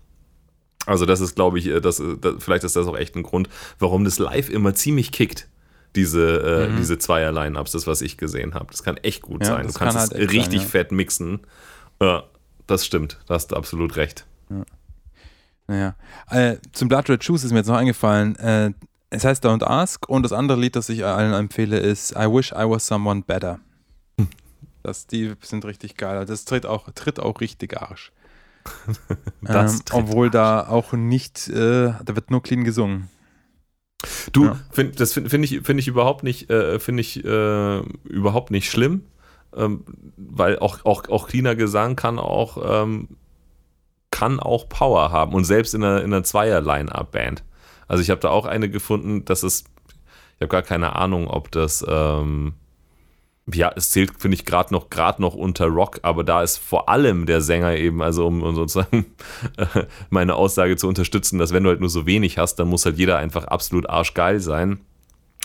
Also 0.86 1.06
das 1.06 1.20
ist, 1.20 1.34
glaube 1.34 1.58
ich, 1.58 1.66
äh, 1.66 1.80
das, 1.80 2.00
äh, 2.00 2.16
das, 2.20 2.34
vielleicht 2.38 2.64
ist 2.64 2.76
das 2.76 2.86
auch 2.86 2.96
echt 2.96 3.16
ein 3.16 3.22
Grund, 3.22 3.48
warum 3.78 4.04
das 4.04 4.18
live 4.18 4.50
immer 4.50 4.74
ziemlich 4.74 5.12
kickt. 5.12 5.48
Diese, 5.96 6.68
äh, 6.72 6.76
diese 6.76 6.98
Zweier-Line-Ups, 6.98 7.70
das, 7.70 7.86
was 7.86 8.02
ich 8.02 8.16
gesehen 8.16 8.54
habe. 8.54 8.66
Das 8.72 8.82
kann 8.82 8.96
echt 8.96 9.22
gut 9.22 9.42
Ja, 9.42 9.46
sein. 9.46 9.68
Du 9.68 9.72
kannst 9.72 9.78
kann 9.78 9.88
es 9.90 9.94
halt 9.94 10.12
echt 10.14 10.32
richtig 10.32 10.58
sein, 10.58 10.66
ja. 10.66 10.70
fett 10.70 10.90
mixen. 10.90 11.40
Ja, 12.02 12.24
das 12.66 12.84
stimmt. 12.86 13.18
Da 13.26 13.34
hast 13.34 13.48
du 13.48 13.56
absolut 13.56 13.96
recht. 13.96 14.26
naja. 15.66 15.94
Äh, 16.30 16.56
zum 16.72 16.88
Blood 16.88 17.08
Red 17.10 17.24
Shoes 17.24 17.44
ist 17.44 17.52
mir 17.52 17.58
jetzt 17.58 17.68
noch 17.68 17.76
eingefallen, 17.76 18.36
äh, 18.36 18.72
es 19.10 19.24
heißt 19.24 19.44
Don't 19.44 19.62
Ask 19.62 20.08
und 20.08 20.22
das 20.24 20.32
andere 20.32 20.58
Lied, 20.58 20.74
das 20.76 20.88
ich 20.88 21.04
allen 21.04 21.32
empfehle, 21.34 21.78
ist 21.78 22.12
I 22.12 22.26
Wish 22.26 22.50
I 22.52 22.68
Was 22.68 22.86
Someone 22.86 23.22
Better. 23.22 23.60
Das, 24.82 25.06
die 25.06 25.32
sind 25.40 25.64
richtig 25.64 25.96
geil. 25.96 26.26
Das 26.26 26.44
tritt 26.44 26.66
auch, 26.66 26.90
tritt 26.94 27.18
auch 27.20 27.40
richtig 27.40 27.80
Arsch. 27.80 28.12
Ähm, 29.46 29.80
obwohl 29.92 30.30
da 30.30 30.66
auch 30.68 30.92
nicht, 30.94 31.48
äh, 31.48 31.92
da 32.02 32.16
wird 32.16 32.30
nur 32.30 32.42
clean 32.42 32.64
gesungen. 32.64 33.08
Du, 34.32 34.46
Ja. 34.46 34.58
find, 34.70 34.98
das 35.00 35.12
finde 35.12 35.28
find 35.30 35.44
ich, 35.44 35.60
find 35.62 35.78
ich 35.80 35.86
überhaupt 35.88 36.22
nicht, 36.24 36.48
äh, 36.50 36.78
finde 36.80 37.02
ich 37.02 37.22
äh, 37.24 37.78
überhaupt 38.04 38.50
nicht 38.50 38.70
schlimm, 38.70 39.04
ähm, 39.56 39.84
weil 40.16 40.58
auch, 40.58 40.84
auch, 40.84 41.08
auch 41.08 41.28
cleaner 41.28 41.56
Gesang 41.56 41.96
kann 41.96 42.18
auch, 42.18 42.82
ähm, 42.82 43.08
kann 44.10 44.38
auch 44.40 44.68
Power 44.68 45.10
haben 45.10 45.34
und 45.34 45.44
selbst 45.44 45.74
in 45.74 45.82
einer, 45.82 46.02
in 46.02 46.12
einer 46.12 46.24
Zweier-Line-Up-Band. 46.24 47.42
Also 47.88 48.02
ich 48.02 48.10
habe 48.10 48.20
da 48.20 48.28
auch 48.30 48.46
eine 48.46 48.70
gefunden, 48.70 49.24
das 49.24 49.42
ist, 49.42 49.66
ich 50.36 50.42
habe 50.42 50.48
gar 50.48 50.62
keine 50.62 50.96
Ahnung, 50.96 51.28
ob 51.28 51.50
das, 51.50 51.84
ähm, 51.88 52.54
ja, 53.52 53.70
es 53.76 53.90
zählt, 53.90 54.12
finde 54.18 54.36
ich, 54.36 54.44
gerade 54.46 54.72
noch, 54.72 54.86
noch 55.18 55.34
unter 55.34 55.66
Rock, 55.66 56.00
aber 56.02 56.24
da 56.24 56.42
ist 56.42 56.56
vor 56.56 56.88
allem 56.88 57.26
der 57.26 57.40
Sänger 57.40 57.76
eben, 57.76 58.02
also 58.02 58.26
um, 58.26 58.42
um 58.42 58.54
sozusagen 58.54 59.06
meine 60.10 60.34
Aussage 60.34 60.76
zu 60.76 60.88
unterstützen, 60.88 61.38
dass 61.38 61.52
wenn 61.52 61.62
du 61.62 61.70
halt 61.70 61.80
nur 61.80 61.90
so 61.90 62.06
wenig 62.06 62.38
hast, 62.38 62.56
dann 62.56 62.68
muss 62.68 62.86
halt 62.86 62.96
jeder 62.96 63.18
einfach 63.18 63.44
absolut 63.44 63.88
arschgeil 63.88 64.40
sein. 64.40 64.80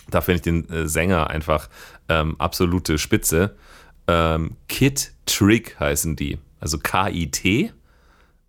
Da 0.09 0.21
finde 0.21 0.35
ich 0.37 0.41
den 0.41 0.69
äh, 0.69 0.87
Sänger 0.87 1.29
einfach 1.29 1.69
ähm, 2.07 2.35
absolute 2.39 2.97
Spitze. 2.97 3.55
Ähm, 4.11 4.55
Kid 4.67 5.13
Trick 5.27 5.79
heißen 5.79 6.15
die, 6.15 6.39
also 6.59 6.79
K-I-T 6.79 7.71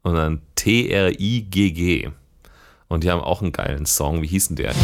und 0.03 0.15
dann 0.15 0.41
T-R-I-G-G. 0.55 2.09
Und 2.89 3.05
die 3.05 3.11
haben 3.11 3.21
auch 3.21 3.43
einen 3.43 3.53
geilen 3.53 3.85
Song. 3.85 4.23
Wie 4.23 4.27
hieß 4.27 4.49
denn 4.49 4.57
der? 4.57 4.75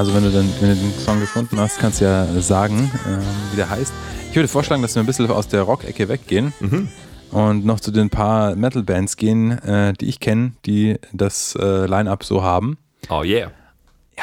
Also 0.00 0.14
wenn 0.14 0.22
du, 0.22 0.30
dann, 0.30 0.50
wenn 0.60 0.70
du 0.70 0.76
den 0.76 0.94
Song 0.98 1.20
gefunden 1.20 1.60
hast, 1.60 1.78
kannst 1.78 2.00
du 2.00 2.06
ja 2.06 2.24
sagen, 2.40 2.90
ähm, 3.06 3.18
wie 3.50 3.56
der 3.56 3.68
heißt. 3.68 3.92
Ich 4.30 4.34
würde 4.34 4.48
vorschlagen, 4.48 4.80
dass 4.80 4.94
wir 4.94 5.02
ein 5.02 5.04
bisschen 5.04 5.30
aus 5.30 5.46
der 5.46 5.60
Rock-Ecke 5.60 6.08
weggehen 6.08 6.54
und 7.32 7.66
noch 7.66 7.80
zu 7.80 7.90
den 7.90 8.08
paar 8.08 8.56
Metal-Bands 8.56 9.18
gehen, 9.18 9.58
äh, 9.58 9.92
die 9.92 10.08
ich 10.08 10.18
kenne, 10.18 10.52
die 10.64 10.96
das 11.12 11.54
äh, 11.60 11.84
Line-Up 11.84 12.24
so 12.24 12.42
haben. 12.42 12.78
Oh 13.10 13.22
yeah. 13.22 13.50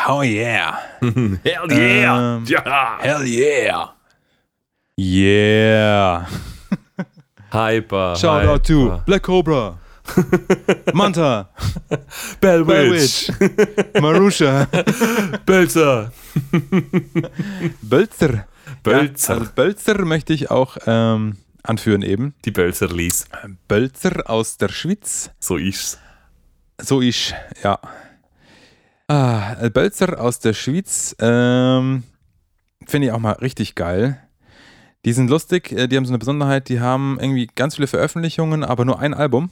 Oh 0.10 0.24
yeah! 0.24 0.80
Hell 1.00 1.72
yeah! 1.72 2.38
Ähm, 2.38 2.46
ja! 2.48 2.98
Hell 2.98 3.24
yeah! 3.28 3.94
Yeah! 4.98 6.26
Hyper. 7.54 8.16
Shout 8.16 8.42
hyper. 8.42 8.50
out 8.50 8.64
to 8.66 9.02
Black 9.06 9.22
Cobra, 9.22 9.78
Manta, 10.94 11.50
Bell 12.42 12.66
Bell. 12.66 13.08
Marusha, 14.02 14.68
Bölzer. 15.46 16.12
Bölzer. 17.82 18.48
Bölzer. 18.84 19.34
Ja, 19.34 19.40
also 19.40 19.52
Bölzer 19.56 20.06
möchte 20.06 20.34
ich 20.34 20.52
auch 20.52 20.78
ähm, 20.86 21.38
anführen 21.64 22.02
eben. 22.02 22.34
Die 22.46 22.52
Bölzerlis. 22.52 23.26
Bölzer 23.68 24.30
aus 24.30 24.58
der 24.58 24.70
Schweiz. 24.70 25.32
So 25.40 25.58
ist's. 25.58 26.00
So 26.80 27.02
ist, 27.02 27.34
ja. 27.64 27.80
Ah, 29.08 29.70
Bölzer 29.70 30.20
aus 30.22 30.40
der 30.40 30.54
Schweiz, 30.54 31.16
ähm, 31.20 32.04
finde 32.86 33.08
ich 33.08 33.14
auch 33.14 33.20
mal 33.20 33.32
richtig 33.34 33.74
geil. 33.76 34.22
Die 35.06 35.14
sind 35.14 35.30
lustig, 35.30 35.72
äh, 35.72 35.88
die 35.88 35.96
haben 35.96 36.06
so 36.06 36.12
eine 36.12 36.18
Besonderheit, 36.20 36.70
die 36.70 36.80
haben 36.80 37.18
irgendwie 37.20 37.48
ganz 37.56 37.76
viele 37.76 37.88
Veröffentlichungen, 37.88 38.64
aber 38.64 38.84
nur 38.86 39.00
ein 39.00 39.14
Album. 39.14 39.50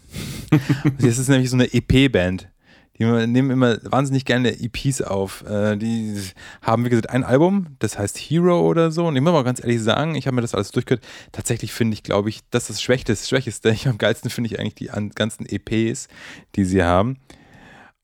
das 1.00 1.18
ist 1.18 1.30
nämlich 1.30 1.50
so 1.50 1.56
eine 1.56 1.74
EP-Band. 1.74 2.50
Die 2.98 3.04
nehmen 3.04 3.52
immer 3.52 3.78
wahnsinnig 3.84 4.24
gerne 4.24 4.58
EPs 4.58 5.02
auf. 5.02 5.44
Äh, 5.46 5.76
Die 5.76 6.18
haben, 6.62 6.86
wie 6.86 6.90
gesagt, 6.90 7.10
ein 7.10 7.26
Album, 7.26 7.76
das 7.80 8.00
heißt 8.00 8.18
Hero 8.18 8.62
oder 8.62 8.90
so. 8.90 9.06
Und 9.06 9.18
ich 9.18 9.22
muss 9.22 9.34
mal 9.34 9.44
ganz 9.44 9.60
ehrlich 9.60 9.82
sagen, 9.82 10.16
ich 10.16 10.28
habe 10.28 10.36
mir 10.36 10.42
das 10.42 10.56
alles 10.56 10.72
durchgehört. 10.72 11.04
Tatsächlich 11.34 11.74
finde 11.74 11.94
ich, 11.96 12.04
glaube 12.04 12.30
ich, 12.30 12.40
das 12.52 12.64
ist 12.64 12.70
das 12.78 12.82
Schwächste. 12.82 13.14
Schwächste. 13.18 13.70
Ich, 13.72 13.88
am 13.90 13.98
geilsten 13.98 14.30
finde 14.30 14.50
ich 14.50 14.60
eigentlich 14.62 14.76
die 14.76 14.92
an- 14.92 15.10
ganzen 15.10 15.46
EPs, 15.46 16.08
die 16.56 16.64
sie 16.64 16.84
haben. 16.84 17.18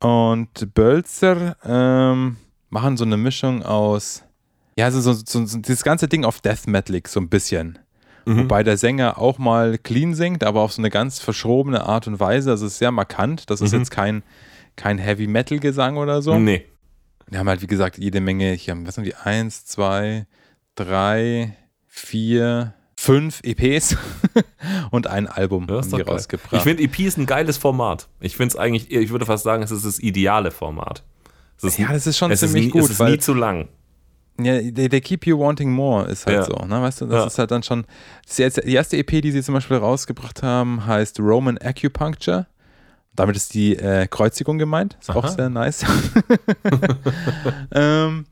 Und 0.01 0.73
Bölzer 0.73 1.55
ähm, 1.63 2.35
machen 2.69 2.97
so 2.97 3.05
eine 3.05 3.17
Mischung 3.17 3.63
aus, 3.63 4.23
ja, 4.77 4.85
also 4.85 5.01
so, 5.01 5.13
so, 5.13 5.45
so 5.45 5.57
dieses 5.59 5.83
ganze 5.83 6.07
Ding 6.07 6.25
auf 6.25 6.41
Death 6.41 6.67
Metalik 6.67 7.07
so 7.07 7.19
ein 7.19 7.29
bisschen. 7.29 7.79
Wobei 8.25 8.61
der 8.61 8.77
Sänger 8.77 9.17
auch 9.17 9.39
mal 9.39 9.79
clean 9.79 10.13
singt, 10.13 10.43
aber 10.43 10.61
auf 10.61 10.71
so 10.73 10.81
eine 10.81 10.91
ganz 10.91 11.19
verschrobene 11.19 11.83
Art 11.85 12.05
und 12.07 12.19
Weise. 12.19 12.51
Also 12.51 12.67
es 12.67 12.73
ist 12.73 12.77
sehr 12.79 12.91
markant. 12.91 13.49
Das 13.49 13.61
ist 13.61 13.71
Mhm. 13.73 13.79
jetzt 13.79 13.89
kein, 13.89 14.21
kein 14.75 14.99
Heavy 14.99 15.25
Metal 15.25 15.57
Gesang 15.59 15.97
oder 15.97 16.21
so. 16.21 16.37
Nee. 16.37 16.65
Die 17.31 17.37
haben 17.39 17.49
halt, 17.49 17.63
wie 17.63 17.67
gesagt, 17.67 17.97
jede 17.97 18.21
Menge, 18.21 18.51
hier 18.53 18.73
haben, 18.75 18.85
was 18.85 18.93
sind 18.95 19.05
die? 19.05 19.15
Eins, 19.15 19.65
zwei, 19.65 20.27
drei, 20.75 21.55
vier, 21.87 22.73
fünf 22.95 23.41
EPs 23.43 23.97
und 24.91 25.07
ein 25.07 25.27
Album 25.27 25.65
Ja, 25.67 25.75
haben 25.75 25.79
ist 25.81 25.91
die 25.91 25.97
geil. 25.97 26.05
rausgebracht. 26.07 26.53
Ich 26.53 26.61
finde, 26.61 26.83
EP 26.83 26.99
ist 26.99 27.17
ein 27.17 27.25
geiles 27.25 27.57
Format. 27.57 28.07
Ich 28.19 28.37
finde 28.37 28.49
es 28.53 28.55
eigentlich, 28.55 28.91
ich 28.91 29.09
würde 29.09 29.25
fast 29.25 29.43
sagen, 29.43 29.63
es 29.63 29.71
ist 29.71 29.83
das 29.85 29.97
ideale 29.99 30.51
Format. 30.51 31.03
Ist, 31.61 31.77
ja, 31.79 31.91
das 31.91 32.05
ist 32.07 32.17
schon 32.17 32.31
ist 32.31 32.39
ziemlich 32.41 32.65
nie, 32.65 32.71
gut, 32.71 32.83
Es 32.83 32.91
ist 32.91 32.99
nie 33.01 33.17
zu 33.19 33.33
lang. 33.33 33.67
Ja, 34.39 34.57
they, 34.59 34.89
they 34.89 35.01
keep 35.01 35.25
you 35.27 35.37
wanting 35.37 35.71
more 35.71 36.07
ist 36.07 36.25
halt 36.25 36.37
Ja. 36.37 36.43
so, 36.45 36.53
ne? 36.65 36.81
Weißt 36.81 37.01
du, 37.01 37.05
das 37.05 37.15
Ja. 37.15 37.27
ist 37.27 37.37
halt 37.39 37.51
dann 37.51 37.63
schon. 37.63 37.85
Die 38.37 38.41
erste 38.41 38.97
EP, 38.97 39.21
die 39.21 39.31
sie 39.31 39.43
zum 39.43 39.53
Beispiel 39.53 39.77
rausgebracht 39.77 40.41
haben, 40.41 40.85
heißt 40.85 41.19
Roman 41.19 41.57
Acupuncture. 41.57 42.47
Damit 43.13 43.35
ist 43.35 43.53
die 43.53 43.75
äh, 43.75 44.07
Kreuzigung 44.07 44.57
gemeint. 44.57 44.97
Ist 45.01 45.09
auch 45.09 45.25
Aha. 45.25 45.33
sehr 45.33 45.49
nice. 45.49 45.83
ähm, 47.73 48.25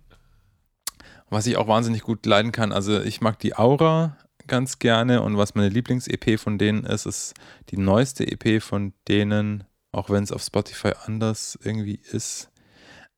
was 1.29 1.45
ich 1.47 1.57
auch 1.57 1.67
wahnsinnig 1.67 2.01
gut 2.01 2.25
leiden 2.25 2.51
kann, 2.51 2.71
also 2.71 2.99
ich 3.01 3.21
mag 3.21 3.37
die 3.39 3.55
Aura 3.55 4.17
ganz 4.47 4.79
gerne 4.79 5.21
und 5.21 5.37
was 5.37 5.53
meine 5.53 5.69
Lieblings-EP 5.69 6.39
von 6.39 6.57
denen 6.57 6.83
ist, 6.85 7.05
ist 7.05 7.35
die 7.69 7.77
neueste 7.77 8.25
EP 8.25 8.63
von 8.63 8.93
denen, 9.07 9.63
auch 9.91 10.09
wenn 10.09 10.23
es 10.23 10.31
auf 10.31 10.41
Spotify 10.41 10.93
anders 11.05 11.57
irgendwie 11.63 11.99
ist, 12.11 12.49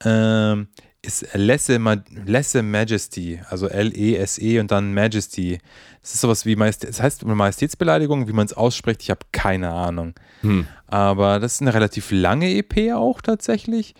ähm, 0.04 0.68
ist 1.04 1.28
Lesse, 1.34 1.80
Lesse 2.26 2.62
Majesty, 2.62 3.42
also 3.50 3.68
L-E-S-E 3.68 4.60
und 4.60 4.72
dann 4.72 4.94
Majesty. 4.94 5.60
Das 6.02 6.14
ist 6.14 6.22
sowas 6.22 6.46
wie 6.46 6.56
Majestät, 6.56 6.90
das 6.90 7.02
heißt 7.02 7.26
Majestätsbeleidigung, 7.26 8.28
wie 8.28 8.34
man 8.34 8.46
es 8.46 8.54
ausspricht, 8.54 9.02
ich 9.02 9.10
habe 9.10 9.26
keine 9.32 9.72
Ahnung. 9.72 10.14
Hm. 10.42 10.68
Aber 10.88 11.40
das 11.40 11.56
ist 11.56 11.62
eine 11.62 11.74
relativ 11.74 12.12
lange 12.12 12.54
EP 12.54 12.94
auch 12.94 13.22
tatsächlich. 13.22 13.96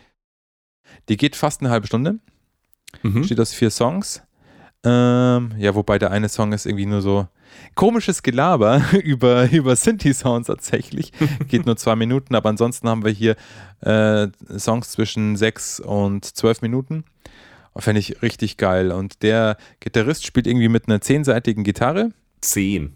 Die 1.10 1.18
geht 1.18 1.36
fast 1.36 1.62
eine 1.62 1.70
halbe 1.70 1.88
Stunde. 1.88 2.20
Mhm. 3.02 3.22
Besteht 3.22 3.40
aus 3.40 3.54
vier 3.54 3.72
Songs. 3.72 4.22
Ähm, 4.84 5.54
ja, 5.58 5.76
wobei 5.76 6.00
der 6.00 6.12
eine 6.12 6.28
Song 6.28 6.54
ist 6.54 6.66
irgendwie 6.66 6.88
nur 6.88 7.02
so 7.02 7.28
komisches 7.76 8.24
Gelaber 8.24 8.82
über, 9.04 9.50
über 9.52 9.76
Synthi-Sounds 9.76 10.48
tatsächlich. 10.48 11.12
Geht 11.48 11.66
nur 11.66 11.78
zwei 11.78 11.96
Minuten, 11.96 12.36
aber 12.36 12.50
ansonsten 12.50 12.90
haben 12.90 13.04
wir 13.04 13.12
hier 13.12 13.36
äh, 13.82 14.28
Songs 14.58 14.92
zwischen 14.92 15.36
sechs 15.36 15.80
und 15.80 16.26
zwölf 16.26 16.62
Minuten. 16.62 17.04
Fände 17.78 18.00
ich 18.00 18.22
richtig 18.22 18.58
geil. 18.58 18.92
Und 18.92 19.24
der 19.24 19.58
Gitarrist 19.80 20.26
spielt 20.26 20.48
irgendwie 20.48 20.68
mit 20.68 20.88
einer 20.88 21.00
zehnseitigen 21.00 21.64
Gitarre. 21.64 22.12
Zehn. 22.42 22.96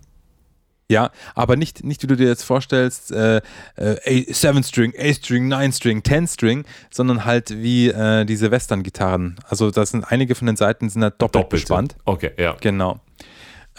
Ja, 0.89 1.09
aber 1.33 1.55
nicht, 1.55 1.83
nicht 1.83 2.03
wie 2.03 2.07
du 2.07 2.15
dir 2.15 2.27
jetzt 2.27 2.43
vorstellst, 2.43 3.11
äh, 3.11 3.37
äh, 3.75 4.31
7-String, 4.31 4.91
8-String, 4.91 5.51
9-String, 5.51 6.01
10-String, 6.01 6.63
sondern 6.91 7.25
halt 7.25 7.49
wie 7.57 7.87
äh, 7.87 8.23
diese 8.25 8.51
Western-Gitarren. 8.51 9.37
Also 9.47 9.71
da 9.71 9.83
sind 9.85 10.03
einige 10.03 10.35
von 10.35 10.45
den 10.45 10.57
Seiten 10.57 10.89
sind 10.89 11.01
halt 11.01 11.15
doppelt 11.19 11.45
Doppelte. 11.45 11.63
bespannt. 11.63 11.95
Okay, 12.05 12.31
ja. 12.37 12.55
Genau. 12.61 12.99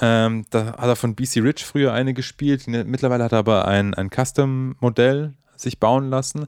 Ähm, 0.01 0.47
da 0.51 0.77
hat 0.77 0.89
er 0.89 0.97
von 0.97 1.15
BC 1.15 1.37
Rich 1.43 1.65
früher 1.65 1.93
eine 1.93 2.13
gespielt. 2.13 2.67
Ne, 2.67 2.85
Mittlerweile 2.85 3.23
hat 3.25 3.33
er 3.33 3.39
aber 3.39 3.69
ein, 3.69 3.95
ein 3.95 4.11
Custom-Modell 4.11 5.33
sich 5.55 5.79
bauen 5.79 6.11
lassen. 6.11 6.47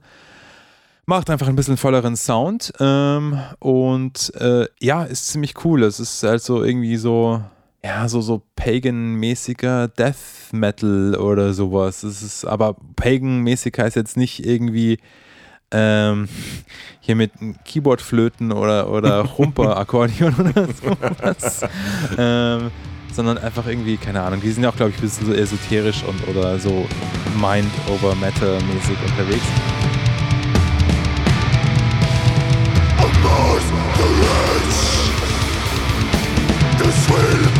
Macht 1.06 1.30
einfach 1.30 1.48
ein 1.48 1.56
bisschen 1.56 1.78
volleren 1.78 2.16
Sound. 2.16 2.72
Ähm, 2.80 3.39
und 3.60 4.35
äh, 4.35 4.66
ja, 4.80 5.05
ist 5.05 5.28
ziemlich 5.28 5.64
cool. 5.64 5.85
Es 5.85 6.01
ist 6.01 6.22
halt 6.24 6.43
so 6.43 6.62
irgendwie 6.62 6.97
so, 6.97 7.43
ja, 7.84 8.09
so, 8.09 8.20
so 8.20 8.42
Pagan-mäßiger 8.56 9.88
Death 9.88 10.52
Metal 10.52 11.14
oder 11.16 11.52
sowas. 11.55 12.02
Es 12.02 12.22
ist, 12.22 12.44
aber 12.44 12.76
Pagan-mäßig 12.96 13.74
heißt 13.78 13.96
jetzt 13.96 14.16
nicht 14.16 14.44
irgendwie 14.44 14.98
ähm, 15.70 16.28
hier 17.00 17.14
mit 17.14 17.32
Keyboardflöten 17.64 18.52
oder, 18.52 18.90
oder 18.90 19.24
Humper-Akkordeon 19.38 20.34
oder 20.34 20.68
sowas. 20.82 21.60
ähm, 22.16 22.70
sondern 23.12 23.38
einfach 23.38 23.66
irgendwie, 23.66 23.96
keine 23.96 24.22
Ahnung, 24.22 24.40
die 24.40 24.50
sind 24.50 24.62
ja 24.62 24.70
auch, 24.70 24.76
glaube 24.76 24.90
ich, 24.90 24.98
ein 24.98 25.02
bisschen 25.02 25.26
so 25.26 25.32
esoterisch 25.32 26.05
und 26.05 26.28
oder 26.28 26.59
so 26.59 26.86
Mind-over-Matter-mäßig 27.40 28.96
unterwegs. 29.05 29.44
Ähm, 37.10 37.57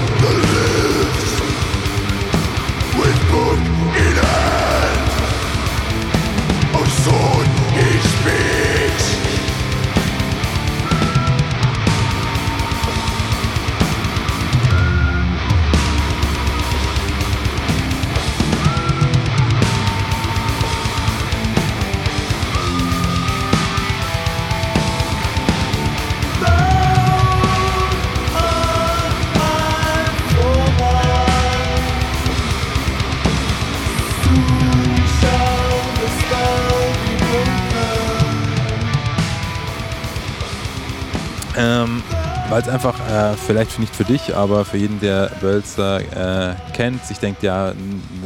Weil 42.51 42.63
es 42.63 42.69
einfach, 42.69 42.99
äh, 43.11 43.37
vielleicht 43.37 43.79
nicht 43.79 43.95
für 43.95 44.05
dich, 44.05 44.35
aber 44.35 44.65
für 44.65 44.79
jeden, 44.79 45.01
der 45.01 45.31
Wölzer 45.43 46.01
äh, 46.01 46.55
kennt, 46.73 47.05
sich 47.05 47.19
denkt, 47.19 47.43
ja, 47.43 47.75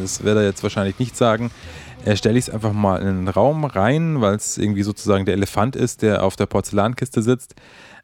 das 0.00 0.22
wird 0.22 0.36
er 0.36 0.44
jetzt 0.44 0.62
wahrscheinlich 0.62 1.00
nicht 1.00 1.16
sagen, 1.16 1.50
äh, 2.04 2.14
stelle 2.16 2.38
ich 2.38 2.46
es 2.46 2.54
einfach 2.54 2.72
mal 2.72 3.00
in 3.00 3.06
den 3.06 3.28
Raum 3.28 3.64
rein, 3.64 4.20
weil 4.20 4.36
es 4.36 4.58
irgendwie 4.58 4.84
sozusagen 4.84 5.24
der 5.24 5.34
Elefant 5.34 5.74
ist, 5.74 6.02
der 6.02 6.22
auf 6.22 6.36
der 6.36 6.46
Porzellankiste 6.46 7.20
sitzt. 7.20 7.56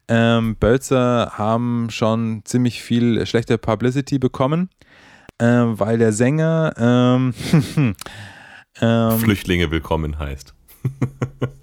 Ähm, 0.09 0.57
Bölzer 0.57 1.31
haben 1.37 1.87
schon 1.89 2.41
ziemlich 2.43 2.83
viel 2.83 3.25
schlechte 3.25 3.57
Publicity 3.57 4.19
bekommen, 4.19 4.69
ähm, 5.39 5.79
weil 5.79 5.99
der 5.99 6.11
Sänger 6.11 6.73
ähm, 6.77 7.33
ähm, 8.81 9.19
Flüchtlinge 9.19 9.71
willkommen 9.71 10.19
heißt. 10.19 10.53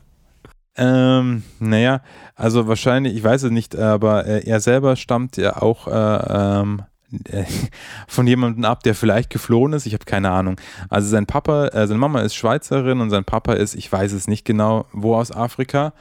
Ähm, 0.77 1.43
naja, 1.59 2.03
also 2.35 2.69
wahrscheinlich, 2.69 3.17
ich 3.17 3.25
weiß 3.25 3.45
es 3.45 3.51
nicht, 3.51 3.77
aber 3.77 4.27
äh, 4.27 4.47
er 4.47 4.61
selber 4.61 4.97
stammt 4.97 5.37
ja 5.39 5.63
auch 5.63 5.89
äh, 5.89 6.61
ähm, 6.61 6.83
äh, 7.31 7.45
von 8.09 8.27
jemandem 8.27 8.65
ab, 8.65 8.83
der 8.83 8.95
vielleicht 8.95 9.31
geflohen 9.31 9.73
ist. 9.73 9.87
Ich 9.87 9.95
habe 9.95 10.05
keine 10.05 10.31
Ahnung. 10.31 10.61
Also 10.89 11.09
sein 11.09 11.27
Papa, 11.27 11.69
äh, 11.69 11.87
seine 11.87 11.99
Mama 11.99 12.21
ist 12.21 12.35
Schweizerin 12.35 13.01
und 13.01 13.11
sein 13.11 13.25
Papa 13.25 13.55
ist, 13.55 13.75
ich 13.75 13.91
weiß 13.91 14.13
es 14.13 14.29
nicht 14.29 14.45
genau, 14.45 14.87
wo 14.93 15.15
aus 15.15 15.33
Afrika. 15.33 15.93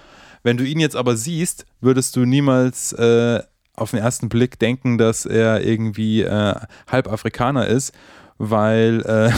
Wenn 0.44 0.58
du 0.58 0.64
ihn 0.64 0.80
jetzt 0.80 0.96
aber 0.96 1.16
siehst, 1.16 1.66
würdest 1.82 2.16
du 2.16 2.26
niemals 2.26 2.94
äh, 2.94 3.42
auf 3.76 3.92
den 3.92 4.00
ersten 4.00 4.30
Blick 4.30 4.60
denken, 4.60 4.98
dass 4.98 5.26
er 5.26 5.62
irgendwie 5.66 6.22
äh, 6.22 6.56
halb 6.88 7.12
Afrikaner 7.12 7.68
ist, 7.68 7.94
weil 8.38 9.02
äh, 9.06 9.32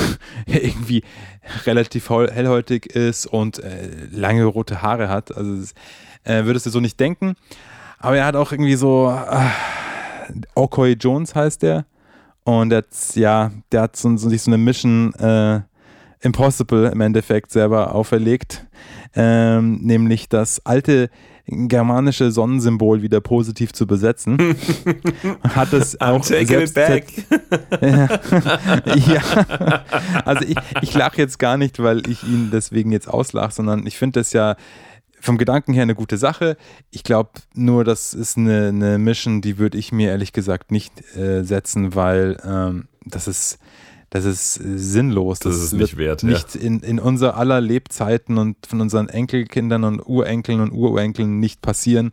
irgendwie 0.45 1.03
relativ 1.65 2.09
hell- 2.09 2.31
hellhäutig 2.31 2.87
ist 2.87 3.25
und 3.25 3.59
äh, 3.59 3.89
lange 4.11 4.45
rote 4.45 4.81
Haare 4.81 5.09
hat. 5.09 5.35
Also 5.35 5.55
das, 5.57 5.73
äh, 6.23 6.45
würdest 6.45 6.65
du 6.65 6.69
so 6.69 6.79
nicht 6.79 6.99
denken. 6.99 7.35
Aber 7.99 8.17
er 8.17 8.25
hat 8.25 8.35
auch 8.35 8.51
irgendwie 8.51 8.75
so 8.75 9.09
äh, 9.09 9.49
Okoye 10.55 10.93
Jones 10.93 11.35
heißt 11.35 11.63
der. 11.63 11.85
Und 12.43 12.69
der 12.69 12.79
hat, 12.79 13.15
ja, 13.15 13.51
der 13.71 13.81
hat 13.81 13.95
so, 13.95 14.15
so, 14.17 14.29
sich 14.29 14.41
so 14.41 14.51
eine 14.51 14.57
Mission 14.57 15.13
äh, 15.15 15.61
Impossible 16.21 16.89
im 16.89 17.01
Endeffekt 17.01 17.51
selber 17.51 17.93
auferlegt. 17.93 18.65
Ähm, 19.15 19.79
nämlich 19.81 20.29
das 20.29 20.65
alte 20.65 21.09
germanische 21.47 22.31
Sonnensymbol 22.31 23.01
wieder 23.01 23.21
positiv 23.21 23.71
zu 23.71 23.87
besetzen. 23.87 24.37
hat 25.43 25.71
es 25.73 25.99
auch 26.01 26.23
selbst 26.23 26.75
ja, 29.07 29.21
also 30.25 30.45
ich, 30.45 30.57
ich 30.81 30.93
lache 30.93 31.17
jetzt 31.17 31.39
gar 31.39 31.57
nicht, 31.57 31.79
weil 31.79 32.07
ich 32.09 32.23
ihn 32.23 32.49
deswegen 32.51 32.91
jetzt 32.91 33.07
auslache, 33.07 33.53
sondern 33.53 33.87
ich 33.87 33.97
finde 33.97 34.19
das 34.19 34.33
ja 34.33 34.57
vom 35.19 35.37
Gedanken 35.37 35.73
her 35.73 35.83
eine 35.83 35.95
gute 35.95 36.17
Sache. 36.17 36.57
Ich 36.91 37.03
glaube 37.03 37.31
nur, 37.53 37.83
das 37.83 38.13
ist 38.13 38.37
eine, 38.37 38.67
eine 38.67 38.97
Mission, 38.97 39.41
die 39.41 39.57
würde 39.57 39.77
ich 39.77 39.91
mir 39.91 40.09
ehrlich 40.09 40.33
gesagt 40.33 40.71
nicht 40.71 41.15
äh, 41.15 41.43
setzen, 41.43 41.95
weil 41.95 42.37
ähm, 42.43 42.87
das 43.05 43.27
ist 43.27 43.57
das 44.09 44.25
ist 44.25 44.53
sinnlos. 44.53 45.39
Das 45.39 45.55
ist 45.55 45.73
nicht 45.73 45.97
wert, 45.97 46.23
ja. 46.23 46.29
Nicht 46.29 46.55
in, 46.55 46.79
in 46.79 46.99
unser 46.99 47.35
aller 47.35 47.59
Lebzeiten 47.59 48.37
und 48.37 48.65
von 48.65 48.79
unseren 48.79 49.09
Enkelkindern 49.09 49.83
und 49.83 49.99
Urenkeln 49.99 50.61
und 50.61 50.71
Ururenkeln 50.71 51.39
nicht 51.39 51.61
passieren. 51.61 52.11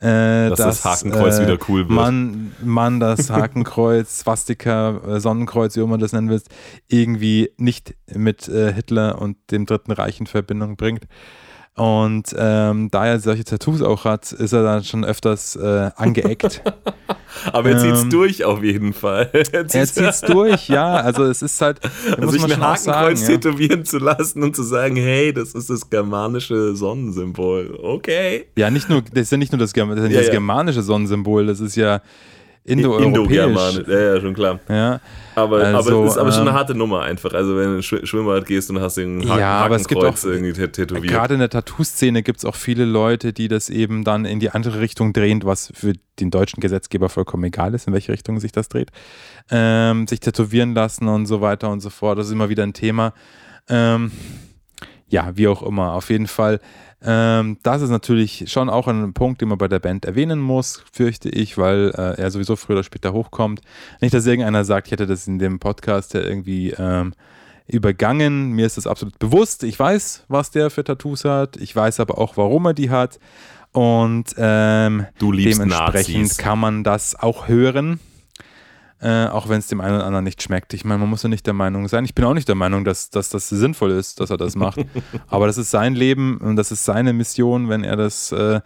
Äh, 0.00 0.50
Dass 0.50 0.58
das 0.58 0.84
Hakenkreuz 0.84 1.40
wieder 1.40 1.58
cool 1.68 1.80
wird. 1.80 1.90
Man, 1.90 2.52
man 2.62 3.00
das 3.00 3.30
Hakenkreuz, 3.30 4.20
Swastika, 4.20 4.96
äh, 4.98 5.20
Sonnenkreuz, 5.20 5.76
wie 5.76 5.80
immer 5.80 5.98
das 5.98 6.12
nennen 6.12 6.28
willst, 6.28 6.50
irgendwie 6.86 7.50
nicht 7.56 7.96
mit 8.14 8.48
äh, 8.48 8.72
Hitler 8.72 9.20
und 9.20 9.36
dem 9.50 9.66
Dritten 9.66 9.90
Reich 9.90 10.20
in 10.20 10.26
Verbindung 10.26 10.76
bringt. 10.76 11.04
Und 11.78 12.34
ähm, 12.36 12.90
da 12.90 13.06
er 13.06 13.20
solche 13.20 13.44
Tattoos 13.44 13.82
auch 13.82 14.04
hat, 14.04 14.32
ist 14.32 14.52
er 14.52 14.62
dann 14.62 14.84
schon 14.84 15.04
öfters 15.04 15.56
äh, 15.56 15.90
angeeckt. 15.96 16.62
Aber 17.52 17.70
er 17.70 17.78
zieht's 17.78 18.02
Ähm, 18.02 18.10
durch 18.10 18.44
auf 18.44 18.62
jeden 18.62 18.92
Fall. 18.92 19.30
Er 19.52 19.66
zieht's- 19.68 19.94
zieht's 19.94 20.20
durch, 20.22 20.68
ja. 20.68 20.94
Also 20.96 21.24
es 21.24 21.42
ist 21.42 21.60
halt, 21.60 21.78
Also 22.16 22.30
sich 22.30 22.42
ein 22.44 22.52
auch 22.62 22.76
sagen, 22.76 22.96
Hakenkreuz 22.98 23.22
ja. 23.22 23.26
tätowieren 23.28 23.84
zu 23.84 23.98
lassen 23.98 24.42
und 24.42 24.56
zu 24.56 24.62
sagen, 24.62 24.96
hey, 24.96 25.32
das 25.32 25.54
ist 25.54 25.70
das 25.70 25.88
germanische 25.88 26.74
Sonnensymbol. 26.74 27.78
Okay. 27.82 28.46
Ja, 28.56 28.70
nicht 28.70 28.88
nur, 28.88 29.02
das 29.02 29.22
ist 29.24 29.32
ja 29.32 29.38
nicht 29.38 29.52
nur 29.52 29.58
das, 29.58 29.72
das, 29.72 29.88
ist 29.88 29.96
ja 29.96 30.06
Ja, 30.08 30.20
das 30.20 30.30
germanische 30.30 30.82
Sonnensymbol, 30.82 31.46
das 31.46 31.60
ist 31.60 31.76
ja 31.76 32.00
indoeuropäisch. 32.68 33.06
Indo-Germanisch. 33.06 33.88
Ja, 33.88 34.00
ja, 34.14 34.20
schon 34.20 34.34
klar. 34.34 34.60
Ja, 34.68 35.00
Aber, 35.34 35.58
Also, 35.62 35.90
aber 35.98 36.06
ist 36.06 36.18
aber 36.18 36.32
schon 36.32 36.42
ähm, 36.42 36.48
eine 36.48 36.56
harte 36.58 36.74
Nummer 36.74 37.02
einfach. 37.02 37.32
Also 37.32 37.56
wenn 37.56 37.64
du 37.70 37.74
in 37.76 37.82
Schw- 37.82 38.04
Schwimmbad 38.04 38.44
gehst 38.46 38.70
und 38.70 38.80
hast 38.80 38.96
den 38.96 39.20
Haken, 39.28 39.38
Ja, 39.38 39.60
aber 39.60 39.76
es 39.76 39.86
gibt 39.88 40.02
auch- 40.04 40.24
irgendwie 40.24 40.52
tät- 40.52 40.72
tätowiert. 40.72 41.06
Gerade 41.12 41.34
in 41.34 41.40
der 41.40 41.48
Tattoo-Szene 41.50 42.22
gibt 42.22 42.38
es 42.38 42.44
auch 42.44 42.56
viele 42.56 42.84
Leute, 42.84 43.32
die 43.32 43.48
das 43.48 43.70
eben 43.70 44.02
dann 44.04 44.24
in 44.24 44.40
die 44.40 44.50
andere 44.50 44.80
Richtung 44.80 45.12
drehen, 45.12 45.42
was 45.44 45.72
für 45.74 45.92
den 46.18 46.30
deutschen 46.30 46.60
Gesetzgeber 46.60 47.08
vollkommen 47.08 47.44
egal 47.44 47.74
ist, 47.74 47.86
in 47.86 47.92
welche 47.92 48.12
Richtung 48.12 48.40
sich 48.40 48.50
das 48.52 48.68
dreht. 48.68 48.90
Ähm, 49.50 50.06
sich 50.08 50.20
tätowieren 50.20 50.74
lassen 50.74 51.06
und 51.08 51.26
so 51.26 51.40
weiter 51.40 51.70
und 51.70 51.80
so 51.80 51.90
fort. 51.90 52.18
Das 52.18 52.26
ist 52.26 52.32
immer 52.32 52.48
wieder 52.48 52.64
ein 52.64 52.72
Thema. 52.72 53.12
Ähm, 53.68 54.10
ja, 55.08 55.30
wie 55.36 55.48
auch 55.48 55.62
immer, 55.62 55.92
auf 55.92 56.10
jeden 56.10 56.26
Fall. 56.26 56.60
Ähm, 57.02 57.58
das 57.62 57.82
ist 57.82 57.90
natürlich 57.90 58.50
schon 58.50 58.68
auch 58.68 58.88
ein 58.88 59.12
Punkt, 59.12 59.40
den 59.40 59.48
man 59.48 59.58
bei 59.58 59.68
der 59.68 59.78
Band 59.78 60.04
erwähnen 60.04 60.40
muss, 60.40 60.82
fürchte 60.92 61.28
ich, 61.28 61.56
weil 61.56 61.92
äh, 61.96 62.20
er 62.20 62.30
sowieso 62.30 62.56
früher 62.56 62.76
oder 62.76 62.84
später 62.84 63.12
hochkommt. 63.12 63.60
Nicht, 64.00 64.14
dass 64.14 64.26
irgendeiner 64.26 64.64
sagt, 64.64 64.88
ich 64.88 64.92
hätte 64.92 65.06
das 65.06 65.28
in 65.28 65.38
dem 65.38 65.60
Podcast 65.60 66.14
ja 66.14 66.20
irgendwie 66.20 66.70
ähm, 66.70 67.14
übergangen. 67.68 68.52
Mir 68.52 68.66
ist 68.66 68.78
das 68.78 68.86
absolut 68.86 69.18
bewusst. 69.18 69.62
Ich 69.62 69.78
weiß, 69.78 70.24
was 70.28 70.50
der 70.50 70.70
für 70.70 70.82
Tattoos 70.82 71.24
hat. 71.24 71.56
Ich 71.56 71.74
weiß 71.74 72.00
aber 72.00 72.18
auch, 72.18 72.36
warum 72.36 72.66
er 72.66 72.74
die 72.74 72.90
hat. 72.90 73.20
Und 73.72 74.34
ähm, 74.38 75.06
dementsprechend 75.20 75.68
Nazis. 75.68 76.38
kann 76.38 76.58
man 76.58 76.82
das 76.82 77.14
auch 77.14 77.46
hören. 77.48 78.00
Äh, 79.00 79.26
auch 79.26 79.48
wenn 79.48 79.60
es 79.60 79.68
dem 79.68 79.80
einen 79.80 79.94
oder 79.94 80.06
anderen 80.06 80.24
nicht 80.24 80.42
schmeckt. 80.42 80.74
Ich 80.74 80.84
meine, 80.84 80.98
man 80.98 81.08
muss 81.08 81.22
ja 81.22 81.28
nicht 81.28 81.46
der 81.46 81.54
Meinung 81.54 81.86
sein. 81.86 82.04
Ich 82.04 82.16
bin 82.16 82.24
auch 82.24 82.34
nicht 82.34 82.48
der 82.48 82.56
Meinung, 82.56 82.84
dass, 82.84 83.10
dass 83.10 83.28
das 83.28 83.48
sinnvoll 83.48 83.92
ist, 83.92 84.18
dass 84.18 84.30
er 84.30 84.36
das 84.36 84.56
macht. 84.56 84.80
Aber 85.28 85.46
das 85.46 85.56
ist 85.56 85.70
sein 85.70 85.94
Leben 85.94 86.38
und 86.38 86.56
das 86.56 86.72
ist 86.72 86.84
seine 86.84 87.12
Mission, 87.12 87.68
wenn 87.68 87.84
er 87.84 87.96
das 87.96 88.32
äh, 88.32 88.60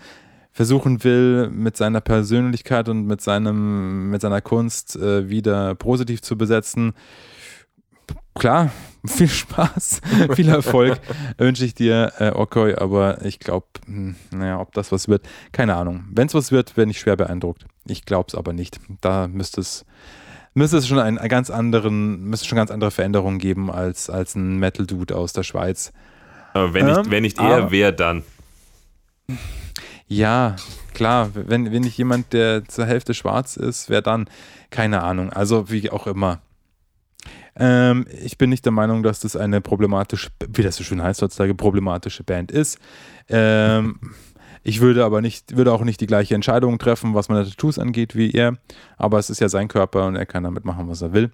versuchen 0.52 1.02
will, 1.04 1.50
mit 1.50 1.76
seiner 1.76 2.00
Persönlichkeit 2.00 2.88
und 2.88 3.06
mit, 3.06 3.20
seinem, 3.20 4.10
mit 4.10 4.20
seiner 4.20 4.40
Kunst 4.40 4.96
äh, 4.96 5.28
wieder 5.28 5.74
positiv 5.74 6.22
zu 6.22 6.38
besetzen. 6.38 6.92
Klar, 8.34 8.70
viel 9.06 9.28
Spaß, 9.28 10.00
viel 10.34 10.48
Erfolg 10.48 11.00
wünsche 11.38 11.64
ich 11.64 11.74
dir, 11.74 12.12
äh, 12.18 12.30
Okoi, 12.30 12.74
aber 12.76 13.24
ich 13.24 13.38
glaube, 13.38 13.66
naja, 14.30 14.60
ob 14.60 14.72
das 14.72 14.92
was 14.92 15.09
wird, 15.09 15.26
keine 15.52 15.76
Ahnung. 15.76 16.04
Wenn 16.10 16.26
es 16.26 16.34
was 16.34 16.52
wird, 16.52 16.74
bin 16.74 16.90
ich 16.90 17.00
schwer 17.00 17.16
beeindruckt. 17.16 17.66
Ich 17.86 18.04
glaube 18.04 18.26
es 18.28 18.34
aber 18.34 18.52
nicht. 18.52 18.80
Da 19.00 19.28
müsste 19.28 19.60
es, 19.60 19.84
müsste 20.54 20.78
es 20.78 20.86
schon 20.86 20.98
einen, 20.98 21.18
einen 21.18 21.28
ganz 21.28 21.50
anderen, 21.50 22.24
müsste 22.24 22.46
schon 22.46 22.56
ganz 22.56 22.70
andere 22.70 22.90
Veränderungen 22.90 23.38
geben 23.38 23.70
als, 23.70 24.10
als 24.10 24.34
ein 24.34 24.58
Metal-Dude 24.58 25.16
aus 25.16 25.32
der 25.32 25.42
Schweiz. 25.42 25.92
Aber 26.54 26.74
wenn, 26.74 26.86
nicht, 26.86 26.98
Ähm, 26.98 27.10
wenn 27.10 27.22
nicht 27.22 27.38
er, 27.38 27.70
wer 27.70 27.92
dann? 27.92 28.22
Ja, 30.06 30.56
klar, 30.92 31.30
wenn, 31.34 31.72
wenn 31.72 31.82
nicht 31.82 31.96
jemand, 31.96 32.32
der 32.32 32.64
zur 32.66 32.84
Hälfte 32.84 33.14
schwarz 33.14 33.56
ist, 33.56 33.88
wer 33.88 34.02
dann? 34.02 34.28
Keine 34.70 35.02
Ahnung. 35.02 35.30
Also 35.30 35.70
wie 35.70 35.90
auch 35.90 36.06
immer. 36.06 36.42
Ähm, 37.54 38.06
ich 38.22 38.38
bin 38.38 38.50
nicht 38.50 38.64
der 38.64 38.72
Meinung, 38.72 39.02
dass 39.02 39.20
das 39.20 39.36
eine 39.36 39.60
problematische, 39.60 40.30
wie 40.48 40.62
das 40.62 40.76
so 40.76 40.84
schön 40.84 41.02
heißt 41.02 41.22
heutzutage, 41.22 41.54
problematische 41.54 42.24
Band 42.24 42.50
ist. 42.50 42.78
Ähm, 43.28 43.98
ich 44.62 44.80
würde 44.80 45.05
aber 45.05 45.20
nicht, 45.20 45.56
würde 45.56 45.72
auch 45.72 45.82
nicht 45.82 46.01
die 46.01 46.06
gleiche 46.06 46.34
Entscheidung 46.34 46.78
treffen, 46.78 47.14
was 47.14 47.28
meine 47.28 47.44
Tattoos 47.44 47.78
angeht, 47.78 48.14
wie 48.14 48.30
er. 48.30 48.56
Aber 48.97 49.18
es 49.18 49.30
ist 49.30 49.40
ja 49.40 49.48
sein 49.48 49.68
Körper 49.68 50.06
und 50.06 50.16
er 50.16 50.26
kann 50.26 50.44
damit 50.44 50.64
machen, 50.64 50.89
was 50.89 51.02
er 51.02 51.12
will. 51.12 51.32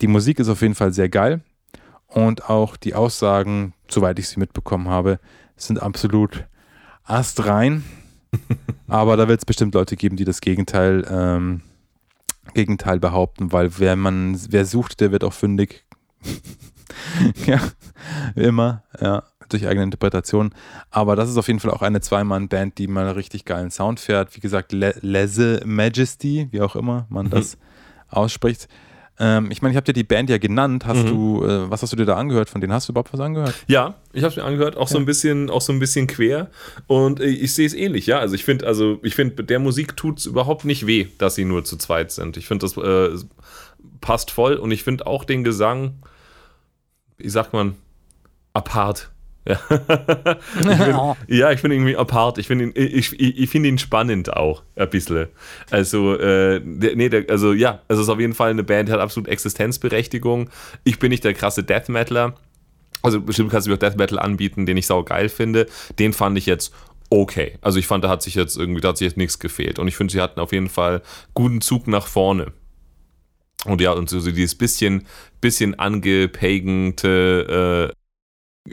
Die 0.00 0.06
Musik 0.06 0.38
ist 0.38 0.48
auf 0.48 0.62
jeden 0.62 0.74
Fall 0.74 0.92
sehr 0.92 1.08
geil. 1.08 1.42
Und 2.08 2.50
auch 2.50 2.76
die 2.76 2.94
Aussagen, 2.94 3.72
soweit 3.88 4.18
ich 4.18 4.28
sie 4.28 4.38
mitbekommen 4.38 4.88
habe, 4.88 5.18
sind 5.56 5.80
absolut 5.80 6.44
astrein. 7.04 7.84
Aber 8.86 9.16
da 9.16 9.28
wird 9.28 9.40
es 9.40 9.46
bestimmt 9.46 9.74
Leute 9.74 9.96
geben, 9.96 10.16
die 10.16 10.24
das 10.24 10.40
Gegenteil, 10.40 11.06
ähm, 11.10 11.62
Gegenteil 12.52 13.00
behaupten, 13.00 13.52
weil 13.52 13.78
wer 13.78 13.96
man, 13.96 14.38
wer 14.50 14.66
sucht, 14.66 15.00
der 15.00 15.12
wird 15.12 15.24
auch 15.24 15.32
fündig. 15.32 15.86
ja, 17.46 17.60
wie 18.34 18.42
immer, 18.42 18.82
ja, 19.00 19.22
durch 19.52 19.66
eigene 19.66 19.84
Interpretation. 19.84 20.54
Aber 20.90 21.16
das 21.16 21.28
ist 21.28 21.36
auf 21.36 21.46
jeden 21.48 21.60
Fall 21.60 21.70
auch 21.70 21.82
eine 21.82 22.00
Zweimann-Band, 22.00 22.78
die 22.78 22.88
mal 22.88 23.08
richtig 23.10 23.44
geilen 23.44 23.70
Sound 23.70 24.00
fährt. 24.00 24.34
Wie 24.36 24.40
gesagt, 24.40 24.72
Le 24.72 24.94
Lese 25.00 25.60
Majesty, 25.64 26.48
wie 26.50 26.60
auch 26.60 26.76
immer 26.76 27.06
man 27.08 27.30
das 27.30 27.58
ausspricht. 28.08 28.68
Ähm, 29.18 29.50
ich 29.50 29.60
meine, 29.60 29.72
ich 29.72 29.76
habe 29.76 29.84
dir 29.84 29.92
die 29.92 30.04
Band 30.04 30.30
ja 30.30 30.38
genannt. 30.38 30.86
Hast 30.86 31.06
du, 31.08 31.44
äh, 31.44 31.70
was 31.70 31.82
hast 31.82 31.92
du 31.92 31.96
dir 31.96 32.06
da 32.06 32.16
angehört? 32.16 32.48
Von 32.48 32.60
denen 32.60 32.72
hast 32.72 32.88
du 32.88 32.92
überhaupt 32.92 33.12
was 33.12 33.20
angehört? 33.20 33.54
Ja, 33.66 33.94
ich 34.12 34.22
habe 34.22 34.30
es 34.30 34.36
mir 34.36 34.44
angehört, 34.44 34.76
auch 34.76 34.88
so 34.88 34.98
ein 34.98 35.04
bisschen, 35.04 35.50
auch 35.50 35.60
so 35.60 35.72
ein 35.72 35.78
bisschen 35.78 36.06
quer. 36.06 36.50
Und 36.86 37.20
äh, 37.20 37.26
ich 37.26 37.54
sehe 37.54 37.66
es 37.66 37.74
ähnlich, 37.74 38.06
ja. 38.06 38.18
Also 38.18 38.34
ich 38.34 38.44
finde, 38.44 38.66
also 38.66 38.98
ich 39.02 39.14
finde, 39.14 39.44
der 39.44 39.58
Musik 39.58 39.96
tut 39.96 40.18
es 40.18 40.26
überhaupt 40.26 40.64
nicht 40.64 40.86
weh, 40.86 41.08
dass 41.18 41.34
sie 41.34 41.44
nur 41.44 41.64
zu 41.64 41.76
zweit 41.76 42.10
sind. 42.10 42.36
Ich 42.36 42.48
finde, 42.48 42.66
das 42.66 42.76
äh, 42.76 43.24
passt 44.00 44.30
voll 44.30 44.54
und 44.54 44.70
ich 44.70 44.82
finde 44.82 45.06
auch 45.06 45.24
den 45.24 45.44
Gesang, 45.44 45.98
wie 47.18 47.28
sagt 47.28 47.52
man, 47.52 47.76
apart. 48.54 49.10
Ja, 49.44 49.58
ich 49.70 50.76
find, 50.76 51.16
ja, 51.28 51.50
ich 51.50 51.60
finde 51.60 51.76
ihn 51.76 51.82
irgendwie 51.82 51.96
apart. 51.96 52.38
Ich 52.38 52.46
finde 52.46 52.66
ihn, 52.66 52.72
ich, 52.74 53.18
ich, 53.18 53.38
ich 53.38 53.50
finde 53.50 53.70
ihn 53.70 53.78
spannend 53.78 54.32
auch 54.32 54.62
ein 54.76 54.88
bisschen. 54.88 55.28
Also, 55.70 56.16
äh, 56.16 56.60
nee, 56.60 57.08
der, 57.08 57.28
also 57.28 57.52
ja, 57.52 57.82
es 57.88 57.98
ist 57.98 58.08
auf 58.08 58.20
jeden 58.20 58.34
Fall 58.34 58.50
eine 58.50 58.62
Band, 58.62 58.88
die 58.88 58.92
hat 58.92 59.00
absolut 59.00 59.28
Existenzberechtigung. 59.28 60.48
Ich 60.84 60.98
bin 60.98 61.10
nicht 61.10 61.24
der 61.24 61.34
krasse 61.34 61.64
Death 61.64 61.88
Metaler. 61.88 62.34
Also 63.02 63.20
bestimmt 63.20 63.50
kannst 63.50 63.66
du 63.66 63.70
mir 63.70 63.76
auch 63.76 63.80
Death 63.80 63.96
Metal 63.96 64.18
anbieten, 64.18 64.64
den 64.64 64.76
ich 64.76 64.86
sau 64.86 65.02
geil 65.02 65.28
finde. 65.28 65.66
Den 65.98 66.12
fand 66.12 66.38
ich 66.38 66.46
jetzt 66.46 66.72
okay. 67.10 67.58
Also 67.60 67.80
ich 67.80 67.88
fand, 67.88 68.04
da 68.04 68.08
hat 68.08 68.22
sich 68.22 68.36
jetzt 68.36 68.56
irgendwie, 68.56 68.80
da 68.80 68.90
hat 68.90 68.98
sich 68.98 69.06
jetzt 69.06 69.16
nichts 69.16 69.40
gefehlt. 69.40 69.80
Und 69.80 69.88
ich 69.88 69.96
finde, 69.96 70.12
sie 70.12 70.20
hatten 70.20 70.38
auf 70.38 70.52
jeden 70.52 70.68
Fall 70.68 71.02
guten 71.34 71.60
Zug 71.60 71.88
nach 71.88 72.06
vorne. 72.06 72.52
Und 73.64 73.80
ja, 73.80 73.92
und 73.92 74.08
so, 74.08 74.20
so 74.20 74.30
dieses 74.30 74.54
bisschen, 74.54 75.06
bisschen 75.40 75.78
angepagente 75.78 77.90
äh, 77.90 77.94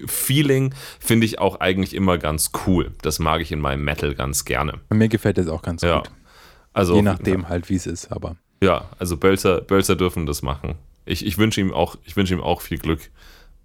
Feeling 0.05 0.73
finde 0.99 1.25
ich 1.25 1.39
auch 1.39 1.59
eigentlich 1.59 1.95
immer 1.95 2.17
ganz 2.17 2.51
cool. 2.67 2.91
Das 3.01 3.19
mag 3.19 3.41
ich 3.41 3.51
in 3.51 3.59
meinem 3.59 3.83
Metal 3.83 4.13
ganz 4.15 4.45
gerne. 4.45 4.79
Mir 4.89 5.09
gefällt 5.09 5.37
das 5.37 5.47
auch 5.47 5.61
ganz 5.61 5.81
Ja. 5.81 5.97
gut. 5.99 6.11
Also 6.73 6.95
Je 6.95 7.01
nachdem 7.01 7.49
halt, 7.49 7.69
wie 7.69 7.75
es 7.75 7.87
ist, 7.87 8.11
aber. 8.11 8.35
Ja, 8.61 8.89
also 8.99 9.17
Bölzer, 9.17 9.61
Bölzer 9.61 9.95
dürfen 9.95 10.25
das 10.25 10.41
machen. 10.41 10.75
Ich, 11.05 11.25
ich 11.25 11.37
wünsche 11.37 11.59
ihm 11.61 11.73
auch, 11.73 11.95
ich 12.05 12.15
wünsche 12.15 12.33
ihm 12.33 12.41
auch 12.41 12.61
viel 12.61 12.77
Glück 12.77 13.09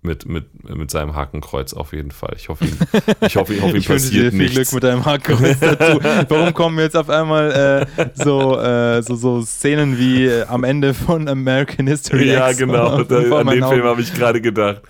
mit, 0.04 0.26
mit, 0.26 0.68
mit 0.68 0.90
seinem 0.90 1.16
Hakenkreuz 1.16 1.72
auf 1.72 1.92
jeden 1.92 2.10
Fall. 2.10 2.34
Ich 2.36 2.48
hoffe, 2.48 2.66
ihm, 2.66 2.76
ich 3.22 3.36
hoffe, 3.36 3.54
ich 3.54 3.62
hoffe 3.62 3.72
ihm 3.72 3.76
Ich 3.76 3.88
passiert 3.88 4.30
viel 4.32 4.42
nichts. 4.42 4.54
Glück 4.54 4.72
mit 4.74 4.84
deinem 4.84 5.04
Hakenkreuz 5.04 5.58
dazu. 5.60 5.98
Warum 6.28 6.52
kommen 6.52 6.78
jetzt 6.78 6.96
auf 6.96 7.08
einmal 7.08 7.86
äh, 7.96 8.06
so, 8.14 8.58
äh, 8.60 9.02
so, 9.02 9.16
so 9.16 9.42
Szenen 9.42 9.98
wie 9.98 10.26
äh, 10.26 10.44
am 10.44 10.62
Ende 10.62 10.92
von 10.92 11.26
American 11.26 11.86
History 11.86 12.32
ja, 12.32 12.50
X 12.50 12.58
genau. 12.58 13.02
Da, 13.04 13.16
an 13.16 13.46
den 13.46 13.54
Film 13.54 13.64
Augen? 13.64 13.82
habe 13.82 14.00
ich 14.02 14.12
gerade 14.12 14.40
gedacht. 14.40 14.82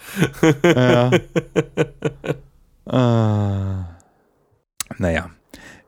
Ja. 0.64 1.10
ah. 2.86 3.96
Naja, 4.98 5.30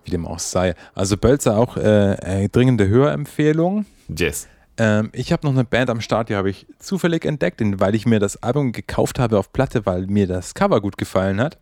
wie 0.04 0.10
dem 0.10 0.26
auch 0.26 0.38
sei. 0.38 0.74
Also 0.94 1.16
Bölzer 1.16 1.56
auch 1.56 1.76
äh, 1.76 2.44
äh, 2.44 2.48
dringende 2.48 2.88
Hörempfehlung. 2.88 3.86
Yes. 4.08 4.46
Ähm, 4.78 5.10
ich 5.12 5.32
habe 5.32 5.46
noch 5.46 5.54
eine 5.54 5.64
Band 5.64 5.88
am 5.90 6.00
Start, 6.00 6.28
die 6.28 6.36
habe 6.36 6.50
ich 6.50 6.66
zufällig 6.78 7.24
entdeckt, 7.24 7.60
weil 7.80 7.94
ich 7.94 8.04
mir 8.06 8.20
das 8.20 8.42
Album 8.42 8.72
gekauft 8.72 9.18
habe 9.18 9.38
auf 9.38 9.52
Platte, 9.52 9.86
weil 9.86 10.06
mir 10.06 10.26
das 10.26 10.54
Cover 10.54 10.80
gut 10.80 10.98
gefallen 10.98 11.40
hat. 11.40 11.58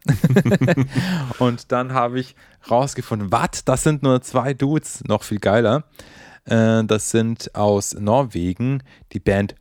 und 1.38 1.70
dann 1.72 1.92
habe 1.92 2.18
ich 2.20 2.34
rausgefunden, 2.70 3.30
was, 3.30 3.64
das 3.64 3.84
sind 3.84 4.02
nur 4.02 4.20
zwei 4.22 4.52
Dudes, 4.54 5.04
noch 5.06 5.22
viel 5.22 5.38
geiler. 5.38 5.84
Äh, 6.44 6.84
das 6.84 7.10
sind 7.10 7.54
aus 7.54 7.94
Norwegen 7.94 8.82
die 9.12 9.20
Band 9.20 9.54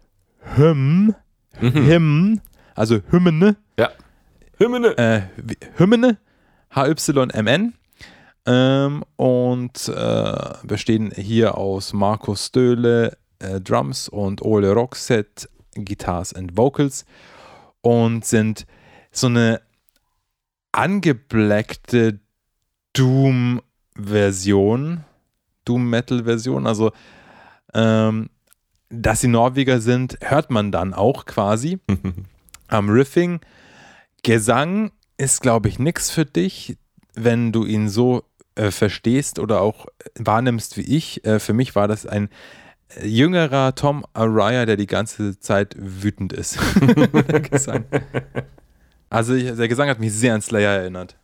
Hymn, 0.55 1.15
Hymn, 1.59 2.41
also 2.75 2.99
Hymne, 3.09 3.55
Ja. 3.77 3.89
Hymne. 4.57 4.97
äh, 4.97 5.21
Hymne, 5.77 6.17
H-Y-M-N. 6.71 7.73
Ähm, 8.45 9.03
und 9.15 9.88
äh, 9.88 10.34
bestehen 10.63 11.11
hier 11.15 11.57
aus 11.57 11.93
Markus 11.93 12.47
Stöhle, 12.47 13.17
äh, 13.44 13.61
Drums 13.61 14.10
und 14.10 14.41
Ole 14.41 14.72
Rockset, 14.72 15.48
Guitars 15.76 16.34
and 16.34 16.57
Vocals 16.57 17.06
und 17.82 18.26
sind 18.26 18.65
so 19.11 19.28
eine 19.28 19.61
angeblackte 20.72 22.20
Doom-Version, 22.94 25.03
Doom-Metal-Version, 25.65 26.65
also 26.68 26.91
ähm, 27.74 28.30
dass 28.90 29.22
sie 29.22 29.28
Norweger 29.28 29.82
sind, 29.82 30.18
hört 30.22 30.52
man 30.52 30.72
dann 30.72 30.94
auch 30.94 31.26
quasi 31.26 31.80
am 32.68 32.90
Riffing. 32.90 33.40
Gesang 34.22 34.91
ist, 35.18 35.41
glaube 35.41 35.68
ich, 35.68 35.80
nichts 35.80 36.11
für 36.11 36.26
dich, 36.26 36.78
wenn 37.15 37.52
du 37.52 37.65
ihn 37.65 37.90
so 37.90 38.24
äh, 38.56 38.72
verstehst 38.72 39.40
oder 39.40 39.61
auch 39.61 39.88
wahrnimmst 40.15 40.78
wie 40.78 40.82
ich. 40.82 41.26
Äh, 41.26 41.40
für 41.40 41.53
mich 41.53 41.76
war 41.76 41.88
das 41.88 42.06
ein 42.06 42.26
äh, 42.26 42.30
jüngerer 43.02 43.76
Tom 43.76 44.06
Araya, 44.14 44.65
der 44.65 44.78
die 44.78 44.88
ganze 44.88 45.40
Zeit 45.40 45.76
wütend 45.78 46.34
ist. 46.34 46.60
der 47.28 47.40
Gesang. 47.41 47.86
Also 49.10 49.34
ich, 49.34 49.56
der 49.56 49.68
Gesang 49.68 49.90
hat 49.90 49.99
mich 49.99 50.14
sehr 50.14 50.34
an 50.34 50.41
Slayer 50.41 50.82
erinnert. 50.82 51.18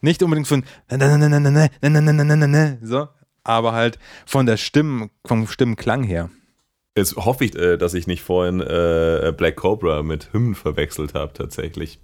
Nicht 0.00 0.22
unbedingt 0.22 0.48
von 0.48 0.64
so, 2.82 3.08
aber 3.44 3.72
halt 3.72 3.98
von 4.24 4.46
der 4.46 4.56
Stimmen, 4.56 5.10
vom 5.26 5.46
Stimmenklang 5.46 6.04
her. 6.04 6.30
Jetzt 6.96 7.16
hoffe 7.16 7.44
ich, 7.44 7.54
äh, 7.54 7.76
dass 7.76 7.94
ich 7.94 8.06
nicht 8.06 8.22
vorhin 8.22 8.60
äh, 8.60 9.32
Black 9.36 9.56
Cobra 9.56 10.02
mit 10.02 10.32
Hymn 10.32 10.54
verwechselt 10.54 11.14
habe, 11.14 11.32
tatsächlich. 11.32 12.00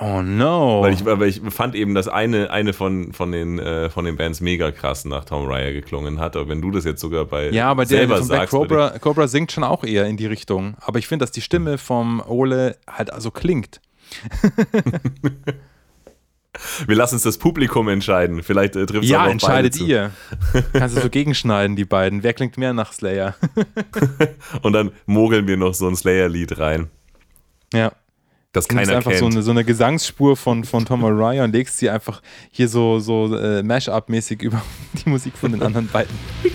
Oh 0.00 0.22
no. 0.22 0.82
Weil, 0.82 0.92
ich, 0.94 1.04
weil 1.04 1.22
ich 1.24 1.40
fand 1.50 1.74
eben, 1.74 1.94
dass 1.94 2.06
eine, 2.06 2.50
eine 2.50 2.72
von, 2.72 3.12
von, 3.12 3.32
den, 3.32 3.58
äh, 3.58 3.90
von 3.90 4.04
den 4.04 4.16
Bands 4.16 4.40
mega 4.40 4.70
krass 4.70 5.04
nach 5.04 5.24
Tom 5.24 5.46
Ryer 5.46 5.72
geklungen 5.72 6.20
hat. 6.20 6.36
Aber 6.36 6.48
wenn 6.48 6.62
du 6.62 6.70
das 6.70 6.84
jetzt 6.84 7.00
sogar 7.00 7.24
bei 7.24 7.50
Ja, 7.50 7.68
aber 7.70 7.84
der 7.84 7.98
selber 7.98 8.18
von 8.18 8.28
Black 8.28 8.50
Cobra, 8.50 8.98
Cobra 9.00 9.26
singt 9.26 9.50
schon 9.50 9.64
auch 9.64 9.82
eher 9.82 10.06
in 10.06 10.16
die 10.16 10.26
Richtung. 10.26 10.76
Aber 10.80 11.00
ich 11.00 11.08
finde, 11.08 11.24
dass 11.24 11.32
die 11.32 11.40
Stimme 11.40 11.78
vom 11.78 12.22
Ole 12.26 12.76
halt 12.88 13.12
also 13.12 13.30
klingt. 13.30 13.80
Wir 16.86 16.96
lassen 16.96 17.16
uns 17.16 17.22
das 17.22 17.38
Publikum 17.38 17.88
entscheiden. 17.88 18.42
Vielleicht 18.42 18.74
äh, 18.76 18.86
trifft 18.86 19.04
es 19.04 19.10
Ja, 19.10 19.24
auch 19.24 19.30
entscheidet 19.30 19.80
ihr. 19.80 20.10
Kannst 20.72 20.96
du 20.96 21.00
so 21.00 21.10
gegenschneiden, 21.10 21.76
die 21.76 21.84
beiden. 21.84 22.22
Wer 22.22 22.34
klingt 22.34 22.56
mehr 22.58 22.72
nach 22.72 22.92
Slayer? 22.92 23.36
Und 24.62 24.72
dann 24.72 24.92
mogeln 25.06 25.46
wir 25.46 25.56
noch 25.56 25.74
so 25.74 25.86
ein 25.88 25.94
Slayer-Lied 25.94 26.58
rein, 26.58 26.88
ja. 27.72 27.92
Das 28.58 28.68
Du 28.68 28.74
nimmst 28.74 28.88
keiner 28.88 28.96
einfach 28.98 29.10
kennt. 29.12 29.20
so 29.20 29.26
eine, 29.26 29.42
so 29.42 29.50
eine 29.50 29.64
Gesangsspur 29.64 30.36
von, 30.36 30.64
von 30.64 30.84
Tom 30.84 31.04
Araya 31.04 31.44
und 31.44 31.52
legst 31.52 31.78
sie 31.78 31.88
einfach 31.90 32.20
hier 32.50 32.68
so, 32.68 32.98
so 32.98 33.34
äh, 33.36 33.62
Mash-up-mäßig 33.62 34.42
über 34.42 34.62
die 35.04 35.08
Musik 35.08 35.36
von 35.36 35.52
den 35.52 35.62
anderen 35.62 35.88
beiden. 35.88 36.14
Ja, 36.42 36.50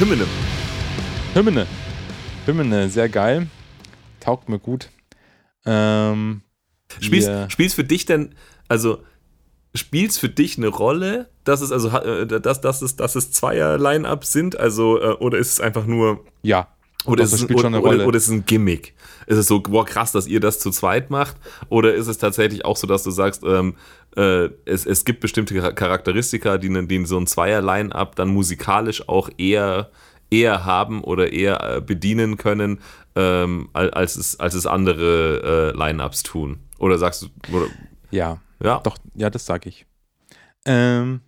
Hymne. 0.00 0.26
Hymne. 1.34 1.66
Hymne, 2.46 2.88
sehr 2.88 3.08
geil. 3.08 3.46
Taugt 4.18 4.48
mir 4.48 4.58
gut. 4.58 4.88
Ähm, 5.66 6.42
Spielst, 7.00 7.28
wir- 7.28 7.50
spielst 7.50 7.74
für 7.76 7.84
dich 7.84 8.06
denn, 8.06 8.34
also 8.68 9.02
spielt's 9.74 10.18
für 10.18 10.28
dich 10.28 10.56
eine 10.58 10.68
Rolle, 10.68 11.28
dass 11.44 11.60
es 11.60 11.70
also 11.70 11.88
äh, 11.90 12.26
dass, 12.26 12.60
dass 12.60 12.82
es, 12.82 12.96
dass 12.96 13.14
es 13.14 13.30
zweier 13.30 13.78
Line-Ups 13.78 14.32
sind, 14.32 14.58
also 14.58 15.00
äh, 15.00 15.12
oder 15.20 15.38
ist 15.38 15.52
es 15.52 15.60
einfach 15.60 15.86
nur 15.86 16.24
ja. 16.42 16.66
Oder 17.06 17.24
ist, 17.24 17.32
es, 17.32 17.40
spielt 17.40 17.60
schon 17.60 17.74
oder, 17.74 17.78
eine 17.78 17.86
Rolle. 17.98 18.06
oder, 18.06 18.16
ist 18.16 18.24
es 18.24 18.30
ein 18.30 18.44
Gimmick? 18.46 18.94
Ist 19.26 19.38
es 19.38 19.46
so, 19.46 19.60
boah, 19.60 19.84
krass, 19.84 20.12
dass 20.12 20.26
ihr 20.26 20.40
das 20.40 20.58
zu 20.58 20.70
zweit 20.70 21.10
macht? 21.10 21.36
Oder 21.68 21.94
ist 21.94 22.06
es 22.08 22.18
tatsächlich 22.18 22.64
auch 22.64 22.76
so, 22.76 22.86
dass 22.86 23.02
du 23.02 23.10
sagst, 23.10 23.42
ähm, 23.44 23.74
äh, 24.16 24.48
es, 24.64 24.86
es 24.86 25.04
gibt 25.04 25.20
bestimmte 25.20 25.54
Char- 25.54 25.72
Charakteristika, 25.72 26.58
die, 26.58 26.68
ne- 26.68 26.86
die 26.86 27.04
so 27.06 27.16
ein 27.18 27.26
Zweier-Line-Up 27.26 28.16
dann 28.16 28.28
musikalisch 28.28 29.08
auch 29.08 29.30
eher, 29.38 29.90
eher 30.30 30.64
haben 30.64 31.02
oder 31.04 31.32
eher 31.32 31.76
äh, 31.76 31.80
bedienen 31.80 32.36
können, 32.36 32.80
ähm, 33.16 33.68
al- 33.72 33.90
als, 33.90 34.16
es, 34.16 34.38
als 34.40 34.54
es 34.54 34.66
andere 34.66 35.72
äh, 35.74 35.78
Line-Ups 35.78 36.22
tun? 36.22 36.58
Oder 36.78 36.98
sagst 36.98 37.22
du, 37.22 37.28
oder, 37.56 37.66
Ja. 38.10 38.40
ja, 38.62 38.80
Doch, 38.80 38.96
ja, 39.14 39.30
das 39.30 39.46
sage 39.46 39.68
ich. 39.68 39.86
Ähm, 40.64 41.20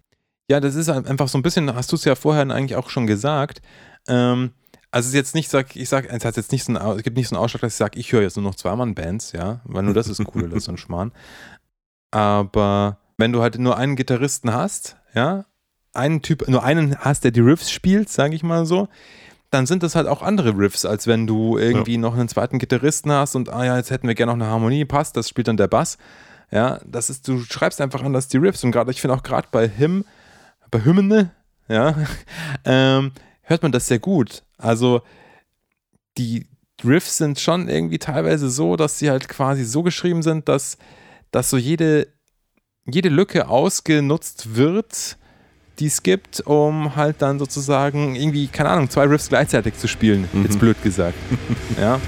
ja, 0.51 0.61
das 0.61 0.75
ist 0.75 0.89
ein- 0.89 1.07
einfach 1.07 1.29
so 1.29 1.39
ein 1.39 1.43
bisschen, 1.43 1.73
hast 1.75 1.91
du 1.93 1.97
es 1.97 2.05
ja 2.05 2.15
vorher 2.15 2.43
eigentlich 2.51 2.77
auch 2.77 2.91
schon 2.91 3.07
gesagt. 3.07 3.63
Ähm, 4.09 4.51
also 4.93 5.07
es 5.07 5.09
ist 5.09 5.15
jetzt 5.15 5.35
nicht, 5.35 5.49
sag, 5.49 5.75
ich 5.75 5.89
sag, 5.89 6.07
es 6.09 6.25
hat 6.25 6.37
jetzt 6.37 6.53
nicht 6.53 6.65
so 6.65 6.75
einen, 6.75 6.99
es 6.99 7.03
gibt 7.03 7.17
nicht 7.17 7.29
so 7.29 7.35
einen 7.35 7.43
Ausschlag, 7.43 7.63
dass 7.63 7.73
ich 7.73 7.79
sage, 7.79 7.99
ich 7.99 8.13
höre 8.13 8.21
jetzt 8.21 8.37
nur 8.37 8.45
noch 8.45 8.55
Zwei-Mann-Bands, 8.55 9.33
ja, 9.33 9.63
weil 9.65 9.83
nur 9.83 9.95
das 9.95 10.07
ist 10.07 10.23
cool, 10.35 10.49
das 10.51 10.65
ist 10.65 10.69
ein 10.69 10.77
Schmarrn. 10.77 11.13
Aber 12.11 12.99
wenn 13.17 13.33
du 13.33 13.41
halt 13.41 13.59
nur 13.59 13.79
einen 13.79 13.97
Gitarristen 13.97 14.53
hast, 14.53 14.99
ja, 15.15 15.47
einen 15.95 16.21
Typ, 16.21 16.47
nur 16.47 16.63
einen 16.63 16.99
hast, 16.99 17.25
der 17.25 17.31
die 17.31 17.41
Riffs 17.41 17.71
spielt, 17.71 18.11
sage 18.11 18.35
ich 18.35 18.43
mal 18.43 18.67
so, 18.67 18.89
dann 19.51 19.65
sind 19.67 19.83
das 19.83 19.95
halt 19.95 20.09
auch 20.09 20.23
andere 20.23 20.57
Riffs, 20.57 20.85
als 20.85 21.07
wenn 21.07 21.27
du 21.27 21.57
irgendwie 21.57 21.97
noch 21.97 22.15
einen 22.15 22.29
zweiten 22.29 22.59
Gitarristen 22.59 23.13
hast 23.13 23.35
und, 23.35 23.49
ah 23.49 23.65
ja, 23.65 23.79
jetzt 23.79 23.91
hätten 23.91 24.09
wir 24.09 24.15
gerne 24.15 24.33
noch 24.33 24.45
eine 24.45 24.53
Harmonie, 24.53 24.85
passt, 24.85 25.17
das 25.17 25.29
spielt 25.29 25.49
dann 25.49 25.57
der 25.57 25.69
Bass. 25.69 25.97
Ja, 26.51 26.81
das 26.85 27.09
ist, 27.09 27.27
du 27.29 27.41
schreibst 27.41 27.81
einfach 27.81 28.03
anders 28.03 28.29
die 28.29 28.37
Riffs 28.37 28.63
und 28.63 28.73
gerade, 28.73 28.91
ich 28.91 29.01
finde 29.01 29.17
auch 29.17 29.23
gerade 29.23 29.49
bei 29.51 29.67
Him, 29.67 30.05
bei 30.71 30.85
Hymne, 30.85 31.31
ja, 31.69 31.95
ähm, 32.67 33.13
hört 33.43 33.63
man 33.63 33.73
das 33.73 33.87
sehr 33.87 33.99
gut. 33.99 34.43
Also 34.59 35.03
die 36.19 36.47
Riffs 36.85 37.19
sind 37.19 37.39
schon 37.39 37.69
irgendwie 37.69 37.99
teilweise 37.99 38.51
so, 38.51 38.77
dass 38.77 38.99
sie 38.99 39.11
halt 39.11 39.29
quasi 39.29 39.65
so 39.65 39.83
geschrieben 39.83 40.23
sind, 40.23 40.49
dass, 40.49 40.79
dass 41.31 41.51
so 41.51 41.57
jede, 41.57 42.09
jede 42.87 43.09
Lücke 43.09 43.49
ausgenutzt 43.49 44.57
wird, 44.57 45.17
die 45.79 45.87
es 45.87 46.03
gibt, 46.03 46.41
um 46.41 46.97
halt 46.97 47.23
dann 47.23 47.39
sozusagen 47.39 48.15
irgendwie, 48.15 48.49
keine 48.49 48.71
Ahnung, 48.71 48.91
zwei 48.91 49.05
Riffs 49.05 49.29
gleichzeitig 49.29 49.77
zu 49.77 49.89
spielen, 49.89 50.29
jetzt 50.43 50.59
blöd 50.59 50.81
gesagt. 50.83 51.17
ja. 51.81 52.01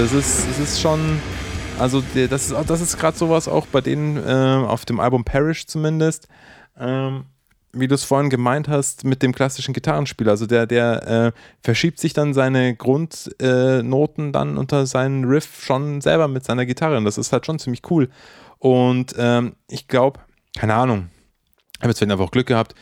Das 0.00 0.14
ist, 0.14 0.48
das 0.48 0.58
ist 0.58 0.80
schon, 0.80 1.20
also 1.78 2.02
das 2.14 2.50
ist, 2.50 2.70
das 2.70 2.80
ist 2.80 2.96
gerade 2.96 3.18
sowas 3.18 3.48
auch 3.48 3.66
bei 3.66 3.82
denen 3.82 4.16
ähm, 4.16 4.64
auf 4.64 4.86
dem 4.86 4.98
Album 4.98 5.24
Parish 5.26 5.66
zumindest, 5.66 6.26
ähm, 6.78 7.26
wie 7.74 7.86
du 7.86 7.96
es 7.96 8.04
vorhin 8.04 8.30
gemeint 8.30 8.66
hast, 8.66 9.04
mit 9.04 9.22
dem 9.22 9.34
klassischen 9.34 9.74
Gitarrenspieler. 9.74 10.30
Also 10.30 10.46
der, 10.46 10.66
der 10.66 11.06
äh, 11.06 11.32
verschiebt 11.62 12.00
sich 12.00 12.14
dann 12.14 12.32
seine 12.32 12.74
Grundnoten 12.74 14.28
äh, 14.28 14.32
dann 14.32 14.56
unter 14.56 14.86
seinen 14.86 15.26
Riff 15.26 15.62
schon 15.62 16.00
selber 16.00 16.28
mit 16.28 16.46
seiner 16.46 16.64
Gitarre. 16.64 16.96
Und 16.96 17.04
das 17.04 17.18
ist 17.18 17.30
halt 17.34 17.44
schon 17.44 17.58
ziemlich 17.58 17.82
cool. 17.90 18.08
Und 18.58 19.14
ähm, 19.18 19.54
ich 19.68 19.86
glaube, 19.86 20.20
keine 20.56 20.76
Ahnung, 20.76 21.10
ich 21.74 21.80
habe 21.82 21.88
jetzt 21.90 21.98
vielleicht 21.98 22.12
einfach 22.12 22.24
auch 22.24 22.30
Glück 22.30 22.46
gehabt, 22.46 22.74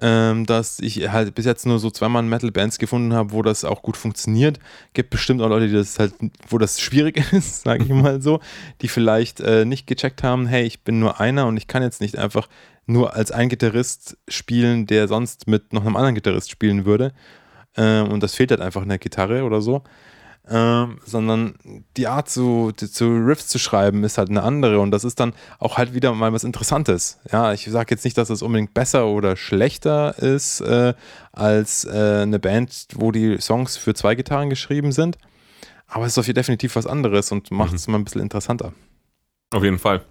ähm, 0.00 0.44
dass 0.46 0.80
ich 0.80 1.08
halt 1.10 1.34
bis 1.34 1.44
jetzt 1.44 1.66
nur 1.66 1.78
so 1.78 1.90
zweimal 1.90 2.22
Metal-Bands 2.22 2.78
gefunden 2.78 3.12
habe, 3.12 3.32
wo 3.32 3.42
das 3.42 3.64
auch 3.64 3.82
gut 3.82 3.96
funktioniert. 3.96 4.58
Gibt 4.92 5.10
bestimmt 5.10 5.40
auch 5.40 5.48
Leute, 5.48 5.68
die 5.68 5.74
das 5.74 5.98
halt, 5.98 6.14
wo 6.48 6.58
das 6.58 6.80
schwierig 6.80 7.22
ist, 7.32 7.62
sage 7.62 7.84
ich 7.84 7.90
mal 7.90 8.20
so, 8.20 8.40
die 8.82 8.88
vielleicht 8.88 9.40
äh, 9.40 9.64
nicht 9.64 9.86
gecheckt 9.86 10.22
haben, 10.22 10.46
hey, 10.46 10.64
ich 10.64 10.82
bin 10.82 10.98
nur 10.98 11.20
einer 11.20 11.46
und 11.46 11.56
ich 11.56 11.68
kann 11.68 11.82
jetzt 11.82 12.00
nicht 12.00 12.18
einfach 12.18 12.48
nur 12.86 13.14
als 13.14 13.30
ein 13.30 13.48
Gitarrist 13.48 14.16
spielen, 14.28 14.86
der 14.86 15.08
sonst 15.08 15.46
mit 15.46 15.72
noch 15.72 15.86
einem 15.86 15.96
anderen 15.96 16.14
Gitarrist 16.14 16.50
spielen 16.50 16.84
würde. 16.84 17.12
Ähm, 17.76 18.08
und 18.08 18.22
das 18.22 18.34
fehlt 18.34 18.50
halt 18.50 18.60
einfach 18.60 18.82
in 18.82 18.88
der 18.88 18.98
Gitarre 18.98 19.44
oder 19.44 19.60
so. 19.60 19.82
Ähm, 20.46 20.98
sondern 21.06 21.54
die 21.96 22.06
Art 22.06 22.28
zu, 22.28 22.70
zu 22.72 23.06
Riffs 23.06 23.48
zu 23.48 23.58
schreiben 23.58 24.04
ist 24.04 24.18
halt 24.18 24.28
eine 24.28 24.42
andere 24.42 24.78
und 24.78 24.90
das 24.90 25.02
ist 25.02 25.18
dann 25.18 25.32
auch 25.58 25.78
halt 25.78 25.94
wieder 25.94 26.12
mal 26.12 26.34
was 26.34 26.44
Interessantes. 26.44 27.18
Ja, 27.32 27.54
ich 27.54 27.64
sage 27.64 27.94
jetzt 27.94 28.04
nicht, 28.04 28.18
dass 28.18 28.28
es 28.28 28.42
unbedingt 28.42 28.74
besser 28.74 29.06
oder 29.06 29.36
schlechter 29.36 30.18
ist 30.18 30.60
äh, 30.60 30.92
als 31.32 31.86
äh, 31.86 32.20
eine 32.22 32.38
Band, 32.38 32.88
wo 32.94 33.10
die 33.10 33.40
Songs 33.40 33.78
für 33.78 33.94
zwei 33.94 34.14
Gitarren 34.14 34.50
geschrieben 34.50 34.92
sind, 34.92 35.16
aber 35.86 36.04
es 36.04 36.12
ist 36.12 36.18
auf 36.18 36.26
jeden 36.26 36.36
Fall 36.36 36.42
definitiv 36.42 36.76
was 36.76 36.86
anderes 36.86 37.32
und 37.32 37.50
macht 37.50 37.72
es 37.72 37.88
mal 37.88 37.96
ein 37.96 38.04
bisschen 38.04 38.20
interessanter. 38.20 38.74
auf 39.50 39.64
jeden 39.64 39.78
Fall. 39.78 40.02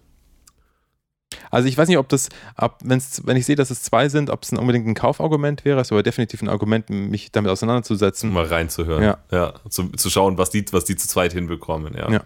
Also 1.51 1.68
ich 1.68 1.77
weiß 1.77 1.88
nicht, 1.88 1.97
ob 1.97 2.10
das, 2.10 2.30
ab, 2.55 2.80
wenn's, 2.84 3.22
wenn 3.26 3.38
ich 3.38 3.45
sehe, 3.45 3.55
dass 3.55 3.69
es 3.69 3.81
zwei 3.81 4.10
sind, 4.10 4.30
ob 4.30 4.43
es 4.43 4.51
unbedingt 4.51 4.88
ein 4.88 4.93
Kaufargument 4.93 5.65
wäre, 5.65 5.80
es 5.80 5.88
ist 5.88 5.91
aber 5.91 6.03
definitiv 6.03 6.41
ein 6.41 6.49
Argument, 6.49 6.89
mich 6.89 7.31
damit 7.31 7.51
auseinanderzusetzen. 7.51 8.31
Mal 8.31 8.45
reinzuhören. 8.45 9.03
Ja. 9.03 9.18
ja 9.31 9.53
zu, 9.69 9.89
zu 9.89 10.10
schauen, 10.10 10.38
was 10.38 10.49
die, 10.49 10.65
was 10.72 10.85
die 10.85 10.95
zu 10.95 11.07
zweit 11.07 11.34
hinbekommen. 11.34 11.95
Ja. 11.95 12.11
Ja. 12.11 12.23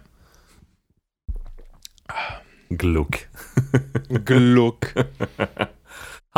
Gluck. 2.70 3.18
Gluck. 4.24 4.94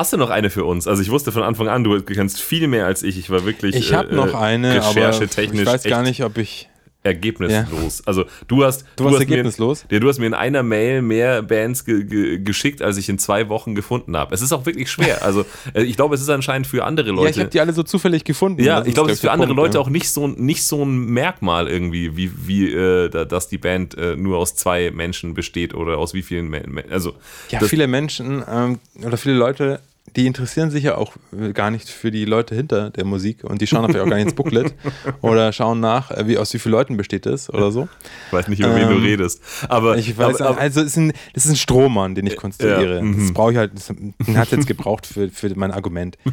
Hast 0.00 0.14
du 0.14 0.16
noch 0.16 0.30
eine 0.30 0.48
für 0.48 0.64
uns? 0.64 0.88
Also 0.88 1.02
ich 1.02 1.10
wusste 1.10 1.30
von 1.30 1.42
Anfang 1.42 1.68
an, 1.68 1.84
du 1.84 2.00
kennst 2.02 2.40
viel 2.40 2.68
mehr 2.68 2.86
als 2.86 3.02
ich. 3.02 3.18
Ich 3.18 3.28
war 3.28 3.44
wirklich 3.44 3.74
Ich 3.74 3.92
habe 3.92 4.08
äh, 4.08 4.14
noch 4.14 4.32
eine, 4.32 4.82
aber 4.82 5.10
ich 5.10 5.66
weiß 5.66 5.82
gar 5.82 6.02
nicht, 6.02 6.24
ob 6.24 6.38
ich 6.38 6.69
ergebnislos. 7.02 8.02
Also 8.06 8.24
du 8.48 8.64
hast, 8.64 8.84
Du 8.96 9.04
warst 9.04 9.16
hast 9.16 9.20
ergebnislos? 9.20 9.84
Mir, 9.90 9.94
ja, 9.96 10.00
du 10.00 10.08
hast 10.08 10.18
mir 10.18 10.26
in 10.26 10.34
einer 10.34 10.62
Mail 10.62 11.02
mehr 11.02 11.42
Bands 11.42 11.84
ge 11.84 12.04
ge 12.04 12.38
geschickt, 12.38 12.82
als 12.82 12.96
ich 12.96 13.08
in 13.08 13.18
zwei 13.18 13.48
Wochen 13.48 13.74
gefunden 13.74 14.16
habe. 14.16 14.34
Es 14.34 14.42
ist 14.42 14.52
auch 14.52 14.66
wirklich 14.66 14.90
schwer. 14.90 15.22
Also 15.30 15.44
äh, 15.74 15.82
ich 15.82 15.96
glaube, 15.96 16.14
es 16.14 16.20
ist 16.22 16.28
anscheinend 16.30 16.66
für 16.66 16.84
andere 16.84 17.08
Ja, 17.08 17.14
Leute. 17.14 17.30
ich 17.30 17.38
habe 17.38 17.50
die 17.50 17.60
alle 17.60 17.72
so 17.72 17.82
zufällig 17.82 18.24
gefunden. 18.24 18.62
Ja, 18.62 18.78
Das 18.80 18.88
ich 18.88 18.94
glaube, 18.94 19.10
es 19.10 19.14
ist 19.16 19.20
für 19.20 19.26
der 19.26 19.32
andere 19.34 19.48
Punkt, 19.54 19.62
Leute 19.62 19.78
ja. 19.78 19.80
auch 19.84 19.88
nicht 19.90 20.08
so, 20.10 20.26
nicht 20.26 20.64
so 20.64 20.82
ein 20.84 21.06
Merkmal 21.06 21.68
irgendwie, 21.68 22.16
wie, 22.16 22.30
wie 22.46 22.72
äh, 22.72 23.08
da- 23.08 23.24
dass 23.24 23.48
die 23.48 23.58
Band 23.58 23.96
äh, 23.96 24.16
nur 24.16 24.38
aus 24.38 24.54
zwei 24.54 24.90
Menschen 24.90 25.34
besteht 25.34 25.74
oder 25.74 25.98
aus 25.98 26.14
wie 26.14 26.22
vielen 26.22 26.48
Men 26.48 26.82
Also, 26.90 27.14
Ja, 27.50 27.60
viele 27.60 27.86
Menschen 27.86 28.42
ähm, 28.50 28.78
oder 29.04 29.16
viele 29.16 29.34
Leute, 29.36 29.80
die 30.16 30.26
interessieren 30.26 30.70
sich 30.70 30.84
ja 30.84 30.96
auch 30.96 31.14
äh, 31.38 31.52
gar 31.52 31.70
nicht 31.70 31.88
für 31.88 32.10
die 32.10 32.24
Leute 32.24 32.54
hinter 32.54 32.90
der 32.90 33.04
Musik 33.04 33.44
und 33.44 33.60
die 33.60 33.66
schauen 33.66 33.82
natürlich 33.82 34.02
auch 34.02 34.08
gar 34.08 34.16
nicht 34.16 34.26
ins 34.26 34.34
Booklet 34.34 34.74
oder 35.20 35.52
schauen 35.52 35.80
nach, 35.80 36.10
äh, 36.10 36.26
wie 36.26 36.38
aus 36.38 36.52
wie 36.54 36.58
vielen 36.58 36.72
Leuten 36.72 36.96
besteht 36.96 37.26
es 37.26 37.48
oder 37.52 37.70
so. 37.72 37.88
ich 38.26 38.32
weiß 38.32 38.48
nicht, 38.48 38.60
über 38.60 38.74
wen 38.74 38.88
du 38.88 38.94
Ähm, 38.96 39.02
redest. 39.02 39.42
Aber, 39.68 39.96
Ich 39.96 40.16
weiß, 40.16 40.40
aber, 40.40 40.58
also 40.58 40.80
es 40.80 40.88
ist 40.88 40.96
ein, 40.96 41.12
das 41.34 41.44
ist 41.44 41.52
ein 41.52 41.56
Strohmann, 41.56 42.14
den 42.14 42.26
ich 42.26 42.36
konstruiere. 42.36 42.96
ja, 42.96 43.02
mhm. 43.02 43.20
das 43.20 43.32
brauche 43.32 43.52
ich 43.52 43.58
halt, 43.58 43.72
das, 43.74 43.86
den 43.86 44.38
hat 44.38 44.50
jetzt 44.50 44.66
gebraucht 44.66 45.06
für, 45.06 45.28
für 45.28 45.54
mein 45.56 45.72
Argument. 45.72 46.18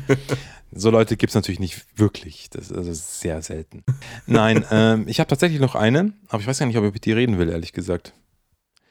So 0.72 0.90
Leute 0.90 1.16
gibt 1.16 1.32
es 1.32 1.36
natürlich 1.36 1.62
nicht 1.62 1.86
wirklich. 1.98 2.50
Das 2.50 2.70
ist 2.70 2.78
also 2.78 2.92
sehr 2.94 3.42
selten. 3.42 3.84
Nein, 4.26 4.66
ähm, 4.70 5.06
ich 5.08 5.20
habe 5.22 5.30
tatsächlich 5.30 5.62
noch 5.62 5.76
eine, 5.76 6.12
aber 6.28 6.42
ich 6.42 6.48
weiß 6.48 6.60
gar 6.60 6.66
nicht, 6.66 6.78
ob 6.78 6.84
ich 6.84 6.94
mit 6.94 7.06
die 7.06 7.14
reden 7.14 7.38
will, 7.38 7.50
ehrlich 7.50 7.72
gesagt. 7.72 8.14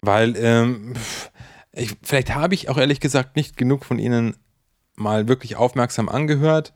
Weil, 0.00 0.34
ähm, 0.38 0.94
ich, 1.72 1.94
vielleicht 2.02 2.34
habe 2.34 2.54
ich 2.54 2.68
auch 2.70 2.78
ehrlich 2.78 3.00
gesagt 3.00 3.36
nicht 3.36 3.56
genug 3.56 3.84
von 3.84 3.98
ihnen 3.98 4.36
mal 4.96 5.28
wirklich 5.28 5.56
aufmerksam 5.56 6.08
angehört. 6.08 6.72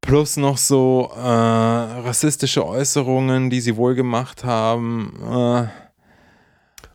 Plus 0.00 0.36
noch 0.36 0.56
so 0.56 1.10
äh, 1.14 1.20
rassistische 1.20 2.66
Äußerungen, 2.66 3.50
die 3.50 3.60
sie 3.60 3.76
wohl 3.76 3.94
gemacht 3.94 4.44
haben. 4.44 5.14
Äh, 5.22 5.66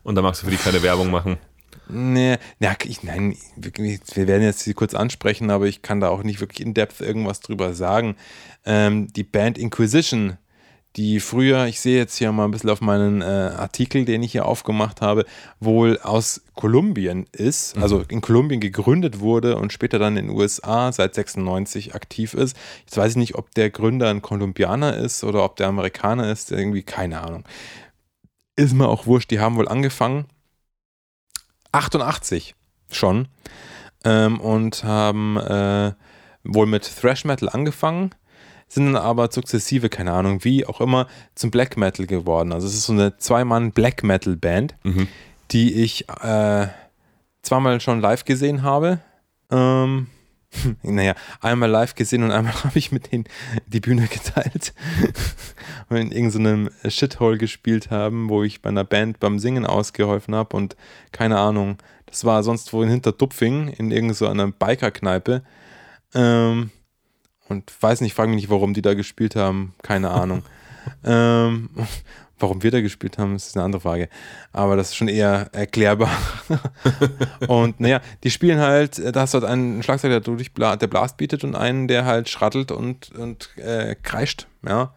und 0.02 0.14
da 0.14 0.22
magst 0.22 0.42
du 0.42 0.46
für 0.46 0.50
die 0.50 0.56
keine 0.56 0.82
Werbung 0.82 1.10
machen. 1.10 1.38
Nee, 1.88 2.38
ja, 2.58 2.74
ich, 2.84 3.04
nein, 3.04 3.36
wir 3.56 4.26
werden 4.26 4.42
jetzt 4.42 4.60
sie 4.60 4.74
kurz 4.74 4.94
ansprechen, 4.94 5.50
aber 5.50 5.66
ich 5.66 5.82
kann 5.82 6.00
da 6.00 6.08
auch 6.08 6.24
nicht 6.24 6.40
wirklich 6.40 6.60
in 6.60 6.74
depth 6.74 7.00
irgendwas 7.00 7.40
drüber 7.40 7.74
sagen. 7.74 8.16
Ähm, 8.64 9.12
die 9.12 9.22
Band 9.22 9.56
Inquisition, 9.56 10.36
die 10.96 11.20
früher, 11.20 11.66
ich 11.66 11.80
sehe 11.80 11.98
jetzt 11.98 12.16
hier 12.16 12.32
mal 12.32 12.44
ein 12.44 12.50
bisschen 12.50 12.70
auf 12.70 12.80
meinen 12.80 13.20
äh, 13.20 13.24
Artikel, 13.24 14.06
den 14.06 14.22
ich 14.22 14.32
hier 14.32 14.46
aufgemacht 14.46 15.02
habe, 15.02 15.26
wohl 15.60 15.98
aus 15.98 16.42
Kolumbien 16.54 17.26
ist, 17.32 17.76
also 17.76 18.02
in 18.08 18.22
Kolumbien 18.22 18.60
gegründet 18.60 19.20
wurde 19.20 19.56
und 19.56 19.74
später 19.74 19.98
dann 19.98 20.16
in 20.16 20.28
den 20.28 20.36
USA 20.36 20.90
seit 20.92 21.14
96 21.14 21.94
aktiv 21.94 22.32
ist. 22.32 22.56
Jetzt 22.80 22.96
weiß 22.96 23.12
ich 23.12 23.16
nicht, 23.16 23.34
ob 23.34 23.54
der 23.54 23.68
Gründer 23.68 24.08
ein 24.08 24.22
Kolumbianer 24.22 24.96
ist 24.96 25.22
oder 25.22 25.44
ob 25.44 25.56
der 25.56 25.68
Amerikaner 25.68 26.30
ist, 26.30 26.50
irgendwie 26.50 26.82
keine 26.82 27.20
Ahnung. 27.20 27.44
Ist 28.56 28.74
mir 28.74 28.88
auch 28.88 29.06
wurscht, 29.06 29.30
die 29.30 29.40
haben 29.40 29.56
wohl 29.56 29.68
angefangen 29.68 30.24
88 31.72 32.54
schon 32.90 33.28
ähm, 34.04 34.40
und 34.40 34.82
haben 34.82 35.36
äh, 35.36 35.92
wohl 36.42 36.66
mit 36.66 36.90
Thrash 37.00 37.26
Metal 37.26 37.50
angefangen, 37.50 38.14
sind 38.68 38.86
dann 38.86 38.96
aber 38.96 39.30
sukzessive, 39.30 39.88
keine 39.88 40.12
Ahnung 40.12 40.42
wie, 40.44 40.66
auch 40.66 40.80
immer 40.80 41.06
zum 41.34 41.50
Black 41.50 41.76
Metal 41.76 42.06
geworden. 42.06 42.52
Also 42.52 42.66
es 42.66 42.74
ist 42.74 42.84
so 42.86 42.92
eine 42.92 43.16
Zwei-Mann 43.16 43.72
Black 43.72 44.02
Metal 44.02 44.36
Band, 44.36 44.74
Mhm. 44.82 45.08
die 45.52 45.74
ich 45.82 46.08
äh, 46.08 46.66
zweimal 47.42 47.80
schon 47.80 48.00
live 48.00 48.24
gesehen 48.24 48.62
habe. 48.62 48.98
Ähm, 49.50 50.08
naja, 50.82 51.14
einmal 51.40 51.70
live 51.70 51.94
gesehen 51.94 52.22
und 52.24 52.32
einmal 52.32 52.54
habe 52.64 52.78
ich 52.78 52.90
mit 52.90 53.12
denen 53.12 53.24
die 53.66 53.80
Bühne 53.80 54.06
geteilt 54.08 54.74
und 55.88 55.96
in 55.96 56.12
irgendeinem 56.12 56.70
Shithole 56.88 57.38
gespielt 57.38 57.90
haben, 57.90 58.28
wo 58.28 58.42
ich 58.42 58.62
bei 58.62 58.70
einer 58.70 58.84
Band 58.84 59.20
beim 59.20 59.38
Singen 59.38 59.66
ausgeholfen 59.66 60.34
habe 60.34 60.56
und 60.56 60.76
keine 61.12 61.38
Ahnung, 61.38 61.78
das 62.06 62.24
war 62.24 62.42
sonst 62.42 62.72
wo 62.72 62.82
in 62.82 62.88
Hinterdupfing 62.88 63.68
in 63.68 63.90
irgendeiner 63.90 64.48
Biker-Kneipe 64.50 65.42
ähm, 66.14 66.70
und 67.48 67.72
weiß 67.80 68.00
nicht, 68.00 68.14
frage 68.14 68.30
mich 68.30 68.36
nicht, 68.36 68.50
warum 68.50 68.74
die 68.74 68.82
da 68.82 68.94
gespielt 68.94 69.36
haben, 69.36 69.74
keine 69.82 70.10
Ahnung. 70.10 70.42
ähm, 71.04 71.70
warum 72.38 72.62
wir 72.62 72.70
da 72.70 72.80
gespielt 72.80 73.18
haben, 73.18 73.34
ist 73.34 73.56
eine 73.56 73.64
andere 73.64 73.80
Frage. 73.80 74.08
Aber 74.52 74.76
das 74.76 74.88
ist 74.88 74.96
schon 74.96 75.08
eher 75.08 75.48
erklärbar. 75.52 76.10
und 77.48 77.80
naja, 77.80 78.00
die 78.24 78.30
spielen 78.30 78.58
halt, 78.58 78.98
da 79.14 79.20
hast 79.20 79.34
du 79.34 79.40
halt 79.40 79.50
einen 79.50 79.82
Schlagzeuger, 79.82 80.20
der, 80.20 80.34
durch 80.34 80.52
der 80.52 80.86
Blast 80.86 81.16
bietet 81.16 81.44
und 81.44 81.54
einen, 81.54 81.88
der 81.88 82.04
halt 82.04 82.28
schrattelt 82.28 82.70
und, 82.70 83.10
und 83.16 83.56
äh, 83.56 83.94
kreischt. 84.02 84.46
Ja. 84.66 84.92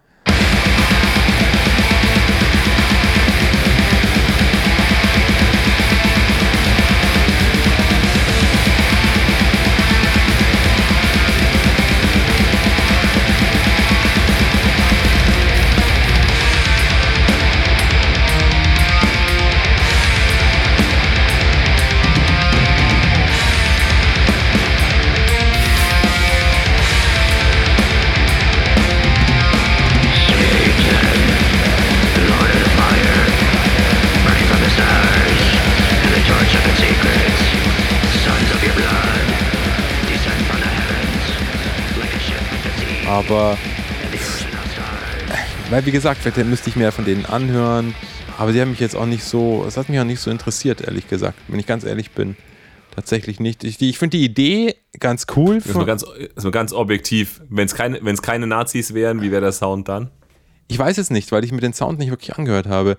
Aber 43.10 43.58
weil 45.72 45.86
wie 45.86 45.92
gesagt, 45.92 46.22
vielleicht 46.22 46.48
müsste 46.48 46.70
ich 46.70 46.76
mir 46.76 46.92
von 46.92 47.06
denen 47.06 47.26
anhören. 47.26 47.96
Aber 48.38 48.54
sie 48.54 48.62
haben 48.62 48.70
mich 48.70 48.80
jetzt 48.80 48.96
auch 48.96 49.08
nicht 49.08 49.24
so, 49.24 49.66
es 49.68 49.78
hat 49.78 49.90
mich 49.90 50.00
auch 50.00 50.06
nicht 50.06 50.20
so 50.20 50.30
interessiert, 50.32 50.82
ehrlich 50.82 51.10
gesagt, 51.10 51.38
wenn 51.48 51.60
ich 51.60 51.66
ganz 51.66 51.84
ehrlich 51.84 52.12
bin. 52.12 52.38
Tatsächlich 52.96 53.40
nicht. 53.40 53.64
Ich, 53.64 53.82
ich 53.82 53.98
finde 53.98 54.18
die 54.18 54.24
Idee 54.24 54.76
ganz 55.00 55.26
cool. 55.36 55.56
Das 55.58 55.66
ist 55.66 55.76
mal 55.76 55.86
ganz, 55.86 56.04
ist 56.04 56.44
mal 56.44 56.52
ganz 56.52 56.72
objektiv. 56.72 57.42
Wenn 57.50 57.66
es 57.66 57.74
keine, 57.74 58.00
wenn's 58.04 58.22
keine 58.22 58.46
Nazis 58.46 58.94
wären, 58.94 59.22
wie 59.22 59.32
wäre 59.32 59.42
der 59.42 59.52
Sound 59.52 59.88
dann? 59.88 60.12
Ich 60.70 60.78
weiß 60.78 61.00
es 61.00 61.10
nicht, 61.10 61.32
weil 61.32 61.44
ich 61.44 61.52
mir 61.52 61.62
den 61.62 61.74
Sound 61.74 61.98
nicht 61.98 62.12
wirklich 62.12 62.38
angehört 62.38 62.68
habe. 62.68 62.98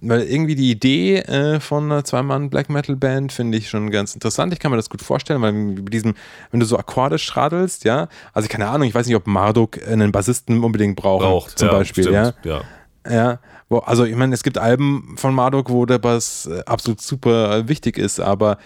Weil 0.00 0.22
irgendwie 0.22 0.54
die 0.54 0.70
Idee 0.70 1.16
äh, 1.16 1.58
von 1.58 1.84
einer 1.84 2.04
Zwei-Mann-Black 2.04 2.70
Metal-Band 2.70 3.32
finde 3.32 3.58
ich 3.58 3.68
schon 3.68 3.90
ganz 3.90 4.14
interessant. 4.14 4.52
Ich 4.52 4.60
kann 4.60 4.70
mir 4.70 4.76
das 4.76 4.88
gut 4.88 5.02
vorstellen, 5.02 5.42
weil 5.42 5.52
mit 5.52 5.92
diesem, 5.92 6.14
wenn 6.52 6.60
du 6.60 6.66
so 6.66 6.78
Akkorde 6.78 7.18
schradelst, 7.18 7.84
ja, 7.84 8.06
also 8.32 8.48
keine 8.48 8.68
Ahnung, 8.68 8.86
ich 8.86 8.94
weiß 8.94 9.08
nicht, 9.08 9.16
ob 9.16 9.26
Marduk 9.26 9.84
einen 9.84 10.12
Bassisten 10.12 10.62
unbedingt 10.62 10.94
braucht, 10.94 11.24
Braucht. 11.24 11.58
zum 11.58 11.68
ja, 11.68 11.74
Beispiel, 11.74 12.04
stimmt, 12.04 12.34
ja. 12.44 12.52
ja. 12.52 12.62
Ja, 13.10 13.40
also 13.84 14.04
ich 14.04 14.14
meine, 14.14 14.34
es 14.34 14.42
gibt 14.42 14.58
Alben 14.58 15.14
von 15.16 15.34
Marduk, 15.34 15.70
wo 15.70 15.86
der 15.86 15.98
Bass 15.98 16.46
äh, 16.46 16.62
absolut 16.66 17.00
super 17.00 17.66
wichtig 17.68 17.98
ist, 17.98 18.20
aber 18.20 18.58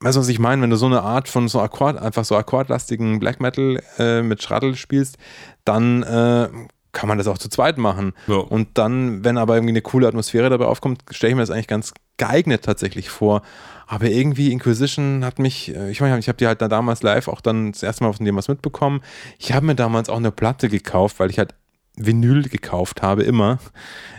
weißt 0.00 0.16
du, 0.16 0.20
was 0.20 0.28
ich 0.28 0.38
meine? 0.38 0.62
Wenn 0.62 0.70
du 0.70 0.76
so 0.76 0.86
eine 0.86 1.02
Art 1.02 1.28
von 1.28 1.46
so 1.46 1.60
Akkord, 1.60 1.98
einfach 1.98 2.24
so 2.24 2.36
akkordlastigen 2.36 3.20
Black 3.20 3.40
Metal 3.40 3.80
äh, 3.98 4.22
mit 4.22 4.42
Schrattel 4.42 4.74
spielst, 4.76 5.18
dann 5.64 6.02
äh, 6.02 6.48
kann 6.92 7.08
man 7.08 7.18
das 7.18 7.28
auch 7.28 7.38
zu 7.38 7.48
zweit 7.48 7.78
machen. 7.78 8.12
Ja. 8.26 8.36
Und 8.36 8.68
dann, 8.74 9.24
wenn 9.24 9.38
aber 9.38 9.54
irgendwie 9.54 9.72
eine 9.72 9.82
coole 9.82 10.08
Atmosphäre 10.08 10.50
dabei 10.50 10.66
aufkommt, 10.66 11.02
stelle 11.10 11.30
ich 11.30 11.36
mir 11.36 11.42
das 11.42 11.50
eigentlich 11.50 11.68
ganz 11.68 11.92
geeignet 12.16 12.64
tatsächlich 12.64 13.10
vor. 13.10 13.42
Aber 13.86 14.06
irgendwie 14.06 14.52
Inquisition 14.52 15.24
hat 15.24 15.38
mich, 15.38 15.74
äh, 15.74 15.90
ich 15.90 16.00
meine, 16.00 16.18
ich 16.18 16.28
habe 16.28 16.36
die 16.36 16.46
halt 16.46 16.62
da 16.62 16.68
damals 16.68 17.02
live 17.02 17.28
auch 17.28 17.40
dann 17.40 17.72
das 17.72 17.82
erste 17.82 18.04
Mal 18.04 18.12
von 18.12 18.24
dem 18.24 18.36
was 18.36 18.48
mitbekommen. 18.48 19.00
Ich 19.38 19.52
habe 19.52 19.66
mir 19.66 19.74
damals 19.74 20.08
auch 20.08 20.16
eine 20.16 20.30
Platte 20.30 20.68
gekauft, 20.68 21.18
weil 21.18 21.30
ich 21.30 21.38
halt 21.38 21.54
Vinyl 21.96 22.48
gekauft 22.48 23.02
habe, 23.02 23.22
immer. 23.24 23.58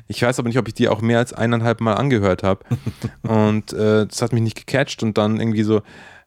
Ich 0.07 0.21
weiß 0.21 0.39
aber 0.39 0.49
nicht, 0.49 0.57
ob 0.57 0.67
ich 0.67 0.73
die 0.73 0.87
auch 0.87 1.01
mehr 1.01 1.19
als 1.19 1.33
eineinhalb 1.33 1.81
Mal 1.81 1.93
angehört 1.93 2.43
habe. 2.43 2.65
und 3.23 3.73
äh, 3.73 4.05
das 4.07 4.21
hat 4.21 4.33
mich 4.33 4.41
nicht 4.41 4.57
gecatcht 4.57 5.03
und 5.03 5.17
dann 5.17 5.39
irgendwie 5.39 5.63
so 5.63 5.81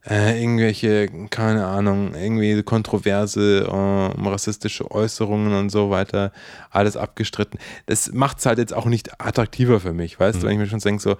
äh, 0.09 0.41
irgendwelche, 0.41 1.09
keine 1.31 1.67
Ahnung, 1.67 2.15
irgendwie 2.15 2.63
kontroverse, 2.63 3.67
äh, 3.67 4.29
rassistische 4.29 4.91
Äußerungen 4.91 5.55
und 5.55 5.71
so 5.71 5.91
weiter, 5.91 6.33
alles 6.71 6.97
abgestritten. 6.97 7.59
Das 7.87 8.13
macht 8.13 8.39
es 8.39 8.47
halt 8.47 8.59
jetzt 8.59 8.75
auch 8.75 8.87
nicht 8.87 9.21
attraktiver 9.21 9.81
für 9.81 9.93
mich, 9.93 10.21
weißt 10.21 10.43
du, 10.43 10.47
wenn 10.47 10.53
ich 10.53 10.59
mir 10.59 10.67
schon 10.67 10.81
denke, 10.81 11.03
so, 11.03 11.17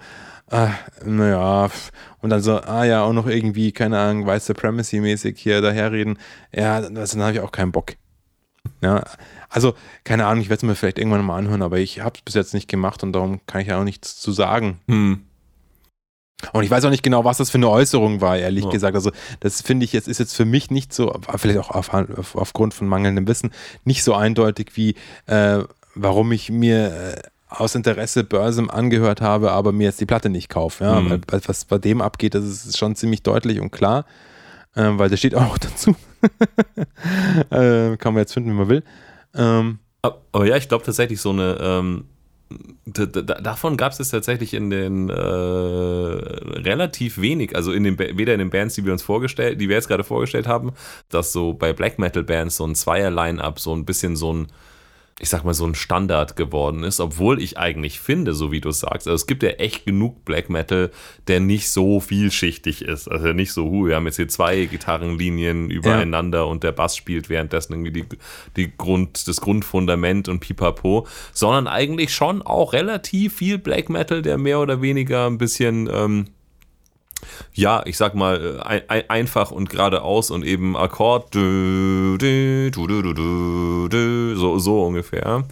ah, 0.51 0.69
naja, 1.03 1.69
pf. 1.69 1.91
und 2.21 2.29
dann 2.29 2.41
so, 2.41 2.61
ah 2.61 2.83
ja, 2.83 3.03
auch 3.03 3.13
noch 3.13 3.27
irgendwie, 3.27 3.71
keine 3.71 3.99
Ahnung, 3.99 4.27
White 4.27 4.45
Supremacy-mäßig 4.45 5.37
hier 5.37 5.61
daherreden, 5.61 6.19
ja, 6.53 6.81
dann, 6.81 6.95
dann 6.95 7.21
habe 7.21 7.33
ich 7.33 7.39
auch 7.39 7.51
keinen 7.51 7.71
Bock. 7.71 7.93
Ja, 8.81 9.03
also, 9.49 9.73
keine 10.03 10.25
Ahnung, 10.25 10.41
ich 10.41 10.49
werde 10.49 10.57
es 10.57 10.63
mir 10.63 10.75
vielleicht 10.75 10.99
irgendwann 10.99 11.23
mal 11.25 11.37
anhören, 11.37 11.61
aber 11.61 11.77
ich 11.77 12.01
habe 12.01 12.17
es 12.17 12.21
bis 12.21 12.33
jetzt 12.33 12.53
nicht 12.53 12.67
gemacht 12.67 13.03
und 13.03 13.13
darum 13.13 13.39
kann 13.47 13.61
ich 13.61 13.67
ja 13.67 13.79
auch 13.79 13.83
nichts 13.83 14.19
zu 14.19 14.31
sagen. 14.31 14.79
Hm. 14.87 15.24
Und 16.53 16.63
ich 16.63 16.69
weiß 16.69 16.83
auch 16.85 16.89
nicht 16.89 17.03
genau, 17.03 17.23
was 17.23 17.37
das 17.37 17.49
für 17.49 17.57
eine 17.57 17.69
Äußerung 17.69 18.21
war, 18.21 18.37
ehrlich 18.37 18.65
Ja. 18.65 18.69
gesagt. 18.69 18.95
Also, 18.95 19.11
das 19.39 19.61
finde 19.61 19.85
ich 19.85 19.93
jetzt, 19.93 20.07
ist 20.07 20.19
jetzt 20.19 20.35
für 20.35 20.45
mich 20.45 20.69
nicht 20.69 20.93
so, 20.93 21.17
vielleicht 21.37 21.59
auch 21.59 21.71
auf, 21.71 21.93
auf, 21.93 22.35
aufgrund 22.35 22.73
von 22.73 22.87
mangelndem 22.87 23.27
Wissen, 23.27 23.51
nicht 23.85 24.03
so 24.03 24.13
eindeutig 24.13 24.71
wie, 24.75 24.95
äh, 25.27 25.59
warum 25.95 26.31
ich 26.33 26.49
mir 26.51 26.93
äh, 27.15 27.21
aus 27.47 27.73
Interesse 27.73 28.23
Börsem 28.25 28.69
angehört 28.69 29.21
habe, 29.21 29.51
aber 29.53 29.71
mir 29.71 29.85
jetzt 29.85 30.01
die 30.01 30.05
Platte 30.05 30.29
nicht 30.29 30.49
kaufe. 30.49 30.83
Ja? 30.83 30.99
Mhm. 30.99 31.21
Weil, 31.27 31.41
was 31.45 31.65
bei 31.65 31.77
dem 31.77 32.01
abgeht, 32.01 32.35
das 32.35 32.43
ist 32.43 32.77
schon 32.77 32.95
ziemlich 32.95 33.23
deutlich 33.23 33.61
und 33.61 33.71
klar, 33.71 34.05
äh, 34.75 34.83
weil 34.93 35.09
der 35.09 35.17
steht 35.17 35.35
auch 35.35 35.57
dazu. 35.57 35.95
äh, 37.49 37.97
kann 37.97 38.13
man 38.13 38.17
jetzt 38.17 38.33
finden, 38.33 38.49
wie 38.51 38.55
man 38.55 38.69
will. 38.69 38.83
Ähm, 39.35 39.79
Aber 40.01 40.21
aber 40.31 40.45
ja, 40.47 40.57
ich 40.57 40.67
glaube 40.67 40.83
tatsächlich 40.85 41.21
so 41.21 41.29
eine. 41.31 41.57
Ähm, 41.61 42.05
davon 42.85 43.77
gab 43.77 43.99
es 43.99 44.09
tatsächlich 44.09 44.53
in 44.53 44.69
den 44.69 45.09
äh, 45.09 45.15
relativ 45.15 47.19
wenig, 47.19 47.55
also 47.55 47.71
in 47.71 47.83
den 47.83 47.97
weder 47.97 48.33
in 48.33 48.39
den 48.39 48.51
Bands, 48.51 48.75
die 48.75 48.85
wir 48.85 48.91
uns 48.91 49.01
vorgestellt, 49.01 49.59
die 49.59 49.69
wir 49.69 49.75
jetzt 49.75 49.87
gerade 49.87 50.03
vorgestellt 50.03 50.47
haben, 50.47 50.71
dass 51.09 51.31
so 51.31 51.53
bei 51.53 51.73
Black 51.73 51.97
Metal 51.97 52.23
Bands 52.23 52.57
so 52.57 52.65
ein 52.65 52.75
Zweier-Line-Up 52.75 53.59
so 53.59 53.75
ein 53.75 53.85
bisschen 53.85 54.15
so 54.15 54.33
ein, 54.33 54.47
ich 55.21 55.29
sag 55.29 55.45
mal, 55.45 55.53
so 55.53 55.65
ein 55.65 55.75
Standard 55.75 56.35
geworden 56.35 56.83
ist, 56.83 56.99
obwohl 56.99 57.41
ich 57.41 57.57
eigentlich 57.57 58.01
finde, 58.01 58.33
so 58.33 58.51
wie 58.51 58.59
du 58.59 58.71
sagst, 58.71 59.07
also 59.07 59.15
es 59.15 59.27
gibt 59.27 59.43
ja 59.43 59.49
echt 59.51 59.85
genug 59.85 60.25
Black 60.25 60.49
Metal, 60.49 60.91
der 61.27 61.39
nicht 61.39 61.69
so 61.69 62.01
vielschichtig 62.01 62.81
ist. 62.81 63.07
Also 63.07 63.31
nicht 63.31 63.53
so, 63.53 63.63
hu, 63.63 63.87
wir 63.87 63.95
haben 63.95 64.07
jetzt 64.07 64.17
hier 64.17 64.27
zwei 64.27 64.65
Gitarrenlinien 64.65 65.69
übereinander 65.69 66.47
und 66.47 66.65
der 66.65 66.73
Bass 66.73 66.97
spielt 66.97 67.29
währenddessen 67.29 67.73
irgendwie 67.73 67.93
die, 67.93 68.05
die 68.57 68.77
Grund, 68.77 69.25
das 69.29 69.39
Grundfundament 69.39 70.27
und 70.27 70.41
pipapo, 70.41 71.07
sondern 71.31 71.67
eigentlich 71.67 72.13
schon 72.13 72.41
auch 72.41 72.73
relativ 72.73 73.37
viel 73.37 73.57
Black 73.57 73.89
Metal, 73.89 74.21
der 74.21 74.37
mehr 74.37 74.59
oder 74.59 74.81
weniger 74.81 75.27
ein 75.27 75.37
bisschen, 75.37 75.89
ähm, 75.93 76.25
ja, 77.53 77.83
ich 77.85 77.97
sag 77.97 78.15
mal, 78.15 78.59
äh, 78.59 78.63
ein, 78.63 78.81
ein, 78.89 79.09
einfach 79.09 79.51
und 79.51 79.69
geradeaus 79.69 80.31
und 80.31 80.43
eben 80.43 80.75
Akkord, 80.75 81.33
dü, 81.33 82.17
dü, 82.19 82.71
dü, 82.71 84.35
so, 84.35 84.59
so 84.59 84.85
ungefähr. 84.85 85.45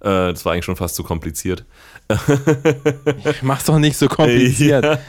Äh, 0.00 0.32
das 0.32 0.44
war 0.44 0.52
eigentlich 0.52 0.64
schon 0.64 0.76
fast 0.76 0.94
zu 0.94 1.02
kompliziert. 1.02 1.64
mach's 3.42 3.64
doch 3.64 3.78
nicht 3.78 3.96
so 3.96 4.08
kompliziert. 4.08 4.98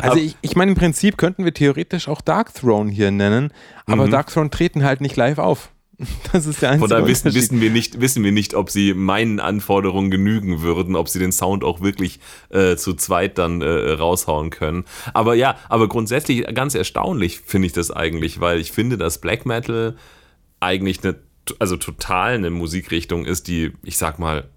Also 0.00 0.18
ich, 0.18 0.36
ich 0.40 0.56
meine, 0.56 0.72
im 0.72 0.76
Prinzip 0.76 1.16
könnten 1.16 1.44
wir 1.44 1.54
theoretisch 1.54 2.08
auch 2.08 2.20
Dark 2.20 2.54
Throne 2.54 2.90
hier 2.90 3.10
nennen, 3.10 3.52
aber 3.86 4.08
Dark 4.08 4.32
Throne 4.32 4.50
treten 4.50 4.84
halt 4.84 5.00
nicht 5.00 5.16
live 5.16 5.38
auf. 5.38 5.71
Das 6.32 6.46
ist 6.46 6.62
der 6.62 6.70
einzige 6.70 6.88
Von 6.88 6.90
daher 6.90 7.06
wissen, 7.06 7.34
wissen, 7.34 7.60
wir 7.60 7.70
nicht, 7.70 8.00
wissen 8.00 8.24
wir 8.24 8.32
nicht, 8.32 8.54
ob 8.54 8.70
sie 8.70 8.94
meinen 8.94 9.40
Anforderungen 9.40 10.10
genügen 10.10 10.62
würden, 10.62 10.96
ob 10.96 11.08
sie 11.08 11.18
den 11.18 11.32
Sound 11.32 11.64
auch 11.64 11.80
wirklich 11.80 12.20
äh, 12.50 12.76
zu 12.76 12.94
zweit 12.94 13.38
dann 13.38 13.62
äh, 13.62 13.92
raushauen 13.92 14.50
können. 14.50 14.84
Aber 15.14 15.34
ja, 15.34 15.56
aber 15.68 15.88
grundsätzlich 15.88 16.46
ganz 16.54 16.74
erstaunlich 16.74 17.40
finde 17.40 17.66
ich 17.66 17.72
das 17.72 17.90
eigentlich, 17.90 18.40
weil 18.40 18.60
ich 18.60 18.72
finde, 18.72 18.96
dass 18.98 19.20
Black 19.20 19.46
Metal 19.46 19.96
eigentlich 20.60 21.02
eine, 21.04 21.16
also 21.58 21.76
total 21.76 22.34
eine 22.34 22.50
Musikrichtung 22.50 23.24
ist, 23.24 23.48
die, 23.48 23.72
ich 23.82 23.98
sag 23.98 24.18
mal, 24.18 24.48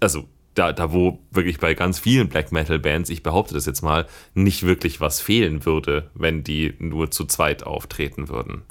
also 0.00 0.28
da, 0.54 0.72
da 0.72 0.92
wo 0.92 1.20
wirklich 1.30 1.58
bei 1.58 1.74
ganz 1.74 1.98
vielen 1.98 2.28
Black 2.28 2.52
Metal 2.52 2.78
Bands, 2.78 3.10
ich 3.10 3.22
behaupte 3.22 3.54
das 3.54 3.66
jetzt 3.66 3.82
mal, 3.82 4.06
nicht 4.34 4.64
wirklich 4.64 5.00
was 5.00 5.20
fehlen 5.20 5.64
würde, 5.64 6.10
wenn 6.14 6.44
die 6.44 6.74
nur 6.78 7.10
zu 7.10 7.24
zweit 7.24 7.64
auftreten 7.64 8.28
würden. 8.28 8.62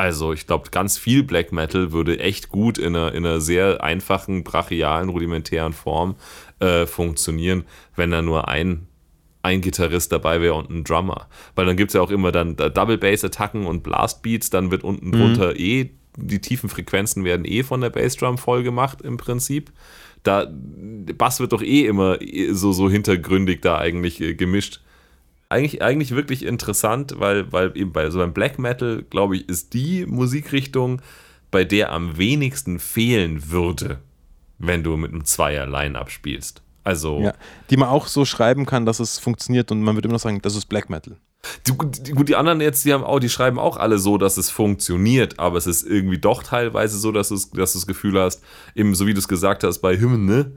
Also 0.00 0.32
ich 0.32 0.46
glaube, 0.46 0.70
ganz 0.70 0.96
viel 0.96 1.22
Black 1.22 1.52
Metal 1.52 1.92
würde 1.92 2.18
echt 2.20 2.48
gut 2.48 2.78
in 2.78 2.96
einer, 2.96 3.12
in 3.12 3.26
einer 3.26 3.38
sehr 3.38 3.84
einfachen, 3.84 4.44
brachialen, 4.44 5.10
rudimentären 5.10 5.74
Form 5.74 6.16
äh, 6.58 6.86
funktionieren, 6.86 7.64
wenn 7.96 8.10
da 8.10 8.22
nur 8.22 8.48
ein, 8.48 8.86
ein 9.42 9.60
Gitarrist 9.60 10.10
dabei 10.10 10.40
wäre 10.40 10.54
und 10.54 10.70
ein 10.70 10.84
Drummer. 10.84 11.28
Weil 11.54 11.66
dann 11.66 11.76
gibt 11.76 11.90
es 11.90 11.96
ja 11.96 12.00
auch 12.00 12.10
immer 12.10 12.32
dann 12.32 12.56
Double 12.56 12.96
Bass 12.96 13.26
Attacken 13.26 13.66
und 13.66 13.82
Blast 13.82 14.22
Beats, 14.22 14.48
dann 14.48 14.70
wird 14.70 14.84
unten 14.84 15.12
drunter 15.12 15.54
eh, 15.60 15.90
die 16.16 16.40
tiefen 16.40 16.70
Frequenzen 16.70 17.24
werden 17.24 17.44
eh 17.44 17.62
von 17.62 17.82
der 17.82 17.90
Bassdrum 17.90 18.38
voll 18.38 18.62
gemacht 18.62 19.02
im 19.02 19.18
Prinzip. 19.18 19.70
Da, 20.22 20.50
Bass 20.50 21.40
wird 21.40 21.52
doch 21.52 21.62
eh 21.62 21.84
immer 21.84 22.16
so, 22.52 22.72
so 22.72 22.88
hintergründig 22.88 23.60
da 23.60 23.76
eigentlich 23.76 24.18
äh, 24.22 24.32
gemischt 24.32 24.80
eigentlich, 25.50 25.82
eigentlich 25.82 26.12
wirklich 26.12 26.44
interessant, 26.44 27.14
weil, 27.18 27.52
weil 27.52 27.76
eben 27.76 27.92
bei 27.92 28.08
so 28.08 28.18
beim 28.18 28.32
Black 28.32 28.58
Metal, 28.58 29.04
glaube 29.10 29.36
ich, 29.36 29.48
ist 29.48 29.74
die 29.74 30.06
Musikrichtung, 30.06 31.02
bei 31.50 31.64
der 31.64 31.92
am 31.92 32.16
wenigsten 32.16 32.78
fehlen 32.78 33.50
würde, 33.50 33.98
wenn 34.58 34.84
du 34.84 34.96
mit 34.96 35.12
einem 35.12 35.24
Zweier-Line-Up 35.24 36.10
spielst. 36.10 36.62
Also, 36.84 37.20
Ja, 37.20 37.34
die 37.68 37.76
man 37.76 37.88
auch 37.88 38.06
so 38.06 38.24
schreiben 38.24 38.64
kann, 38.64 38.86
dass 38.86 39.00
es 39.00 39.18
funktioniert 39.18 39.72
und 39.72 39.82
man 39.82 39.96
würde 39.96 40.06
immer 40.06 40.14
noch 40.14 40.20
sagen, 40.20 40.40
das 40.40 40.54
ist 40.54 40.66
Black 40.66 40.88
Metal. 40.88 41.16
die, 41.66 41.72
die, 42.02 42.12
gut, 42.12 42.28
die 42.28 42.36
anderen 42.36 42.60
jetzt, 42.60 42.84
die 42.84 42.92
haben 42.92 43.04
auch, 43.04 43.18
die 43.18 43.28
schreiben 43.28 43.58
auch 43.58 43.76
alle 43.76 43.98
so, 43.98 44.18
dass 44.18 44.36
es 44.36 44.50
funktioniert, 44.50 45.38
aber 45.40 45.58
es 45.58 45.66
ist 45.66 45.82
irgendwie 45.82 46.18
doch 46.18 46.44
teilweise 46.44 46.96
so, 46.98 47.10
dass, 47.10 47.32
es, 47.32 47.50
dass 47.50 47.72
du 47.72 47.78
das 47.80 47.86
Gefühl 47.86 48.20
hast, 48.20 48.42
eben 48.76 48.94
so 48.94 49.06
wie 49.06 49.14
du 49.14 49.18
es 49.18 49.28
gesagt 49.28 49.64
hast 49.64 49.80
bei 49.80 49.98
Hymn, 49.98 50.26
ne? 50.26 50.52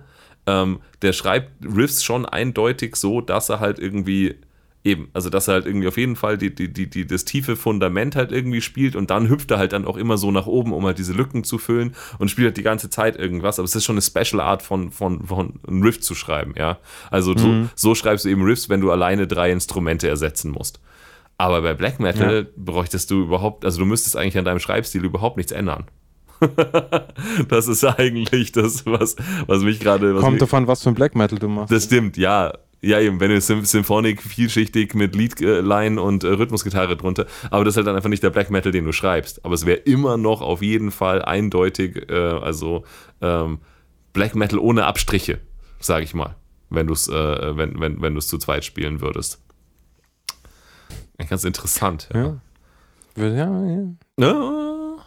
Ähm, 0.45 0.81
der 1.01 1.13
schreibt 1.13 1.51
Riffs 1.65 2.03
schon 2.03 2.25
eindeutig 2.25 2.97
so, 2.97 3.21
dass 3.21 3.49
er 3.49 3.59
halt 3.59 3.79
irgendwie 3.79 4.35
eben, 4.83 5.09
also 5.13 5.29
dass 5.29 5.47
er 5.47 5.55
halt 5.55 5.65
irgendwie 5.65 5.87
auf 5.87 5.97
jeden 5.97 6.15
Fall 6.15 6.37
die, 6.37 6.53
die, 6.53 6.71
die, 6.71 6.89
die, 6.89 7.07
das 7.07 7.23
tiefe 7.25 7.55
Fundament 7.55 8.15
halt 8.15 8.31
irgendwie 8.31 8.61
spielt 8.61 8.95
und 8.95 9.09
dann 9.09 9.29
hüpft 9.29 9.49
er 9.51 9.57
halt 9.57 9.71
dann 9.73 9.85
auch 9.85 9.95
immer 9.97 10.17
so 10.17 10.31
nach 10.31 10.45
oben, 10.45 10.73
um 10.73 10.85
halt 10.85 10.97
diese 10.97 11.13
Lücken 11.13 11.43
zu 11.43 11.57
füllen 11.57 11.95
und 12.19 12.29
spielt 12.29 12.47
halt 12.47 12.57
die 12.57 12.63
ganze 12.63 12.89
Zeit 12.89 13.15
irgendwas, 13.15 13.59
aber 13.59 13.65
es 13.65 13.75
ist 13.75 13.85
schon 13.85 13.95
eine 13.95 14.01
Special 14.01 14.41
Art 14.41 14.61
von, 14.61 14.91
von, 14.91 15.25
von 15.25 15.53
einem 15.67 15.81
Riff 15.83 16.01
zu 16.01 16.15
schreiben, 16.15 16.53
ja. 16.57 16.79
Also 17.09 17.37
so, 17.37 17.65
so 17.75 17.95
schreibst 17.95 18.25
du 18.25 18.29
eben 18.29 18.43
Riffs, 18.43 18.67
wenn 18.69 18.81
du 18.81 18.91
alleine 18.91 19.25
drei 19.27 19.51
Instrumente 19.51 20.07
ersetzen 20.09 20.51
musst. 20.51 20.81
Aber 21.37 21.61
bei 21.61 21.73
Black 21.73 21.99
Metal 21.99 22.47
bräuchtest 22.55 23.09
du 23.09 23.23
überhaupt, 23.23 23.65
also 23.65 23.79
du 23.79 23.85
müsstest 23.85 24.17
eigentlich 24.17 24.37
an 24.37 24.45
deinem 24.45 24.59
Schreibstil 24.59 25.03
überhaupt 25.03 25.37
nichts 25.37 25.51
ändern. 25.51 25.85
das 27.47 27.67
ist 27.67 27.83
eigentlich 27.85 28.51
das, 28.51 28.85
was, 28.85 29.15
was 29.47 29.61
mich 29.63 29.79
gerade. 29.79 30.13
Kommt 30.15 30.33
mich- 30.33 30.39
davon, 30.39 30.67
was 30.67 30.83
für 30.83 30.89
ein 30.89 30.95
Black 30.95 31.15
Metal 31.15 31.39
du 31.39 31.47
machst. 31.47 31.71
das 31.71 31.85
stimmt, 31.85 32.17
ja. 32.17 32.53
Ja, 32.85 32.99
eben, 32.99 33.21
wenn 33.21 33.29
du 33.31 33.39
Sym 33.39 33.63
Symphonic 33.63 34.21
vielschichtig 34.21 34.93
mit 34.93 35.15
Leadline 35.15 35.97
und 35.97 36.25
äh, 36.25 36.27
Rhythmusgitarre 36.27 36.97
drunter, 36.97 37.27
aber 37.49 37.63
das 37.63 37.73
ist 37.73 37.77
halt 37.77 37.87
dann 37.87 37.95
einfach 37.95 38.09
nicht 38.09 38.23
der 38.23 38.29
Black 38.29 38.51
Metal, 38.51 38.73
den 38.73 38.83
du 38.83 38.91
schreibst. 38.91 39.45
Aber 39.45 39.53
es 39.53 39.65
wäre 39.65 39.77
immer 39.77 40.17
noch 40.17 40.41
auf 40.41 40.61
jeden 40.61 40.91
Fall 40.91 41.21
eindeutig, 41.23 42.09
äh, 42.09 42.13
also 42.13 42.83
ähm, 43.21 43.59
Black 44.11 44.35
Metal 44.35 44.59
ohne 44.59 44.85
Abstriche, 44.85 45.39
sage 45.79 46.03
ich 46.03 46.13
mal, 46.13 46.35
wenn 46.69 46.87
du 46.87 46.93
es 46.93 47.07
äh, 47.07 47.57
wenn, 47.57 47.79
wenn, 47.79 48.01
wenn 48.01 48.15
du's 48.15 48.27
zu 48.27 48.37
zweit 48.37 48.65
spielen 48.65 48.99
würdest. 48.99 49.41
Ganz 51.29 51.45
interessant. 51.45 52.09
ja. 52.13 52.41
Ja, 53.15 53.27
ja. 53.27 53.93
Ja. 54.19 54.97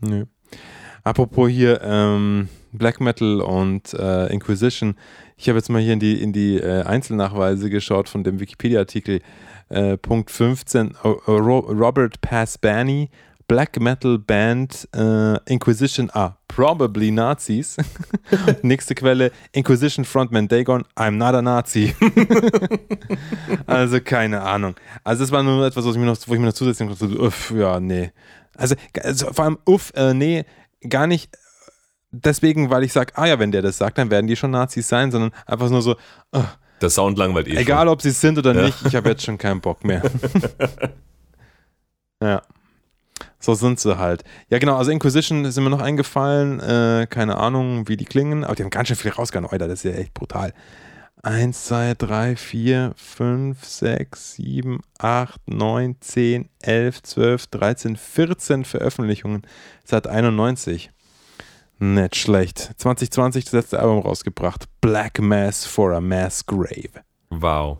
Nö. 0.00 0.26
Apropos 1.02 1.50
hier 1.50 1.80
ähm, 1.82 2.48
Black 2.72 3.00
Metal 3.00 3.40
und 3.40 3.94
äh, 3.94 4.26
Inquisition. 4.32 4.96
Ich 5.38 5.48
habe 5.48 5.58
jetzt 5.58 5.68
mal 5.68 5.82
hier 5.82 5.92
in 5.92 6.00
die, 6.00 6.20
in 6.22 6.32
die 6.32 6.56
äh, 6.58 6.82
Einzelnachweise 6.82 7.68
geschaut 7.68 8.08
von 8.08 8.24
dem 8.24 8.40
Wikipedia-Artikel. 8.40 9.20
Äh, 9.68 9.96
Punkt 9.98 10.30
15, 10.30 10.94
O- 11.04 11.20
O- 11.26 11.36
Ro 11.36 11.58
Robert 11.58 12.20
Passbani, 12.22 13.10
Black 13.48 13.78
Metal 13.78 14.18
Band 14.18 14.88
äh, 14.94 15.36
Inquisition, 15.52 16.08
ah, 16.14 16.36
probably 16.48 17.10
Nazis. 17.10 17.76
Nächste 18.62 18.94
Quelle, 18.94 19.30
Inquisition 19.52 20.04
Frontman 20.04 20.48
Dagon, 20.48 20.84
I'm 20.96 21.12
not 21.12 21.34
a 21.34 21.42
Nazi. 21.42 21.94
also 23.66 24.00
keine 24.00 24.40
Ahnung. 24.42 24.74
Also 25.04 25.22
das 25.24 25.32
war 25.32 25.42
nur 25.42 25.66
etwas, 25.66 25.84
was 25.84 25.94
ich 25.94 26.00
mir 26.00 26.06
noch, 26.06 26.16
wo 26.26 26.34
ich 26.34 26.40
mir 26.40 26.46
noch 26.46 26.52
zusätzlich 26.54 26.88
dachte, 26.88 27.18
uff, 27.20 27.52
ja, 27.54 27.78
nee. 27.78 28.10
Also, 28.56 28.74
also 29.02 29.32
vor 29.32 29.44
allem, 29.44 29.58
uff, 29.66 29.92
äh, 29.96 30.14
nee, 30.14 30.44
gar 30.88 31.06
nicht 31.06 31.30
deswegen, 32.24 32.70
weil 32.70 32.84
ich 32.84 32.92
sage, 32.92 33.12
ah 33.16 33.26
ja, 33.26 33.38
wenn 33.38 33.52
der 33.52 33.62
das 33.62 33.78
sagt, 33.78 33.98
dann 33.98 34.10
werden 34.10 34.26
die 34.26 34.36
schon 34.36 34.50
Nazis 34.50 34.88
sein, 34.88 35.10
sondern 35.10 35.32
einfach 35.46 35.70
nur 35.70 35.82
so, 35.82 35.92
uh, 36.34 36.42
Der 36.80 36.90
Sound 36.90 37.18
langweilt 37.18 37.48
eh 37.48 37.56
egal 37.56 37.88
ob 37.88 38.02
sie 38.02 38.10
es 38.10 38.20
sind 38.20 38.38
oder 38.38 38.54
Ja. 38.54 38.62
nicht, 38.62 38.76
ich 38.86 38.94
habe 38.94 39.08
jetzt 39.08 39.24
schon 39.24 39.38
keinen 39.38 39.60
Bock 39.60 39.84
mehr. 39.84 40.02
ja. 42.22 42.42
So 43.38 43.54
sind 43.54 43.78
sie 43.78 43.98
halt. 43.98 44.24
Ja, 44.48 44.58
genau, 44.58 44.76
also 44.76 44.90
Inquisition 44.90 45.44
ist 45.44 45.58
mir 45.58 45.70
noch 45.70 45.80
eingefallen, 45.80 46.60
äh, 46.60 47.06
keine 47.08 47.36
Ahnung, 47.36 47.88
wie 47.88 47.96
die 47.96 48.04
klingen, 48.04 48.44
aber 48.44 48.54
die 48.54 48.62
haben 48.62 48.70
ganz 48.70 48.88
schön 48.88 48.96
viel 48.96 49.12
rausgehauen. 49.12 49.48
Alter, 49.48 49.68
das 49.68 49.84
ist 49.84 49.92
ja 49.92 49.98
echt 49.98 50.14
brutal. 50.14 50.52
1, 51.22 51.64
2, 51.66 51.94
3, 51.94 52.36
4, 52.36 52.92
5, 52.96 53.64
6, 53.64 54.34
7, 54.34 54.80
8, 54.98 55.40
9, 55.48 55.96
10, 56.00 56.48
11, 56.62 57.02
12, 57.02 57.46
13, 57.48 57.96
14 57.96 58.64
Veröffentlichungen 58.64 59.42
seit 59.84 60.06
91. 60.06 60.90
Nicht 61.78 62.16
schlecht. 62.16 62.70
2020 62.78 63.44
das 63.44 63.52
letzte 63.52 63.80
Album 63.80 64.00
rausgebracht. 64.00 64.64
Black 64.80 65.20
Mass 65.20 65.66
for 65.66 65.92
a 65.92 66.00
Mass 66.00 66.44
Grave. 66.46 67.04
Wow. 67.30 67.78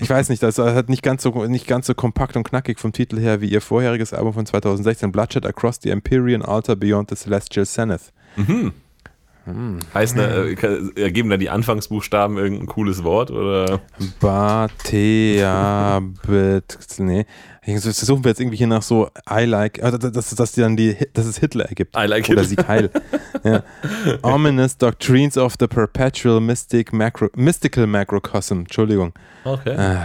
Ich 0.00 0.10
weiß 0.10 0.28
nicht, 0.28 0.42
das 0.42 0.58
hat 0.58 0.88
nicht 0.88 1.02
ganz, 1.02 1.22
so, 1.22 1.30
nicht 1.46 1.66
ganz 1.66 1.86
so 1.86 1.94
kompakt 1.94 2.36
und 2.36 2.44
knackig 2.44 2.78
vom 2.78 2.92
Titel 2.92 3.18
her 3.18 3.40
wie 3.40 3.48
ihr 3.48 3.60
vorheriges 3.60 4.12
Album 4.12 4.34
von 4.34 4.46
2016, 4.46 5.10
Bloodshed 5.10 5.46
Across 5.46 5.80
the 5.82 5.90
Empyrean 5.90 6.42
Altar 6.42 6.76
Beyond 6.76 7.10
the 7.10 7.16
Celestial 7.16 7.66
Zenith. 7.66 8.12
Mhm. 8.36 8.72
Heißt, 9.94 10.16
ne, 10.16 10.54
äh, 10.56 11.00
ergeben 11.00 11.30
da 11.30 11.36
die 11.36 11.50
Anfangsbuchstaben 11.50 12.36
irgendein 12.36 12.66
cooles 12.66 13.04
Wort 13.04 13.30
oder? 13.30 13.80
Batea, 14.20 16.00
nee. 16.98 17.26
Das 17.66 18.00
suchen 18.00 18.24
wir 18.24 18.30
jetzt 18.30 18.40
irgendwie 18.40 18.56
hier 18.56 18.66
nach 18.66 18.82
so 18.82 19.08
I 19.30 19.44
like, 19.44 19.78
äh, 19.78 19.98
dass, 19.98 20.34
dass 20.34 20.52
die 20.52 20.60
dann 20.60 20.76
die, 20.76 20.96
dass 21.12 21.26
es 21.26 21.38
Hitler 21.38 21.66
ergibt. 21.66 21.94
I 21.96 22.06
like 22.06 22.28
Oder 22.28 22.42
it. 22.42 22.48
Sieg 22.48 22.66
Heil. 22.66 22.90
ja. 23.44 23.62
Ominous 24.22 24.76
Doctrines 24.76 25.36
of 25.36 25.54
the 25.60 25.66
Perpetual 25.66 26.40
Mystic 26.40 26.92
Macro, 26.92 27.28
Mystical 27.36 27.86
Macrocosm. 27.86 28.60
Entschuldigung. 28.60 29.12
Okay. 29.44 29.76
Äh, 29.76 29.98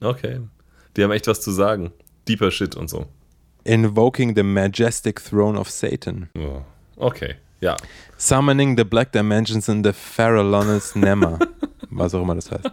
Okay. 0.00 0.40
Die 0.96 1.02
haben 1.02 1.10
echt 1.12 1.26
was 1.26 1.40
zu 1.40 1.50
sagen. 1.50 1.92
Deeper 2.28 2.50
Shit 2.50 2.76
und 2.76 2.88
so. 2.88 3.06
invoking 3.64 4.34
the 4.36 4.42
Majestic 4.42 5.24
Throne 5.24 5.58
of 5.58 5.70
Satan. 5.70 6.28
Ja. 6.36 6.64
Okay. 6.96 7.36
Ja. 7.60 7.76
Summoning 8.16 8.76
the 8.76 8.84
Black 8.84 9.12
Dimensions 9.12 9.68
in 9.68 9.82
the 9.84 9.92
Farallonis 9.92 10.94
Nemma. 10.94 11.38
Was 11.90 12.14
auch 12.14 12.22
immer 12.22 12.34
das 12.34 12.50
heißt. 12.50 12.70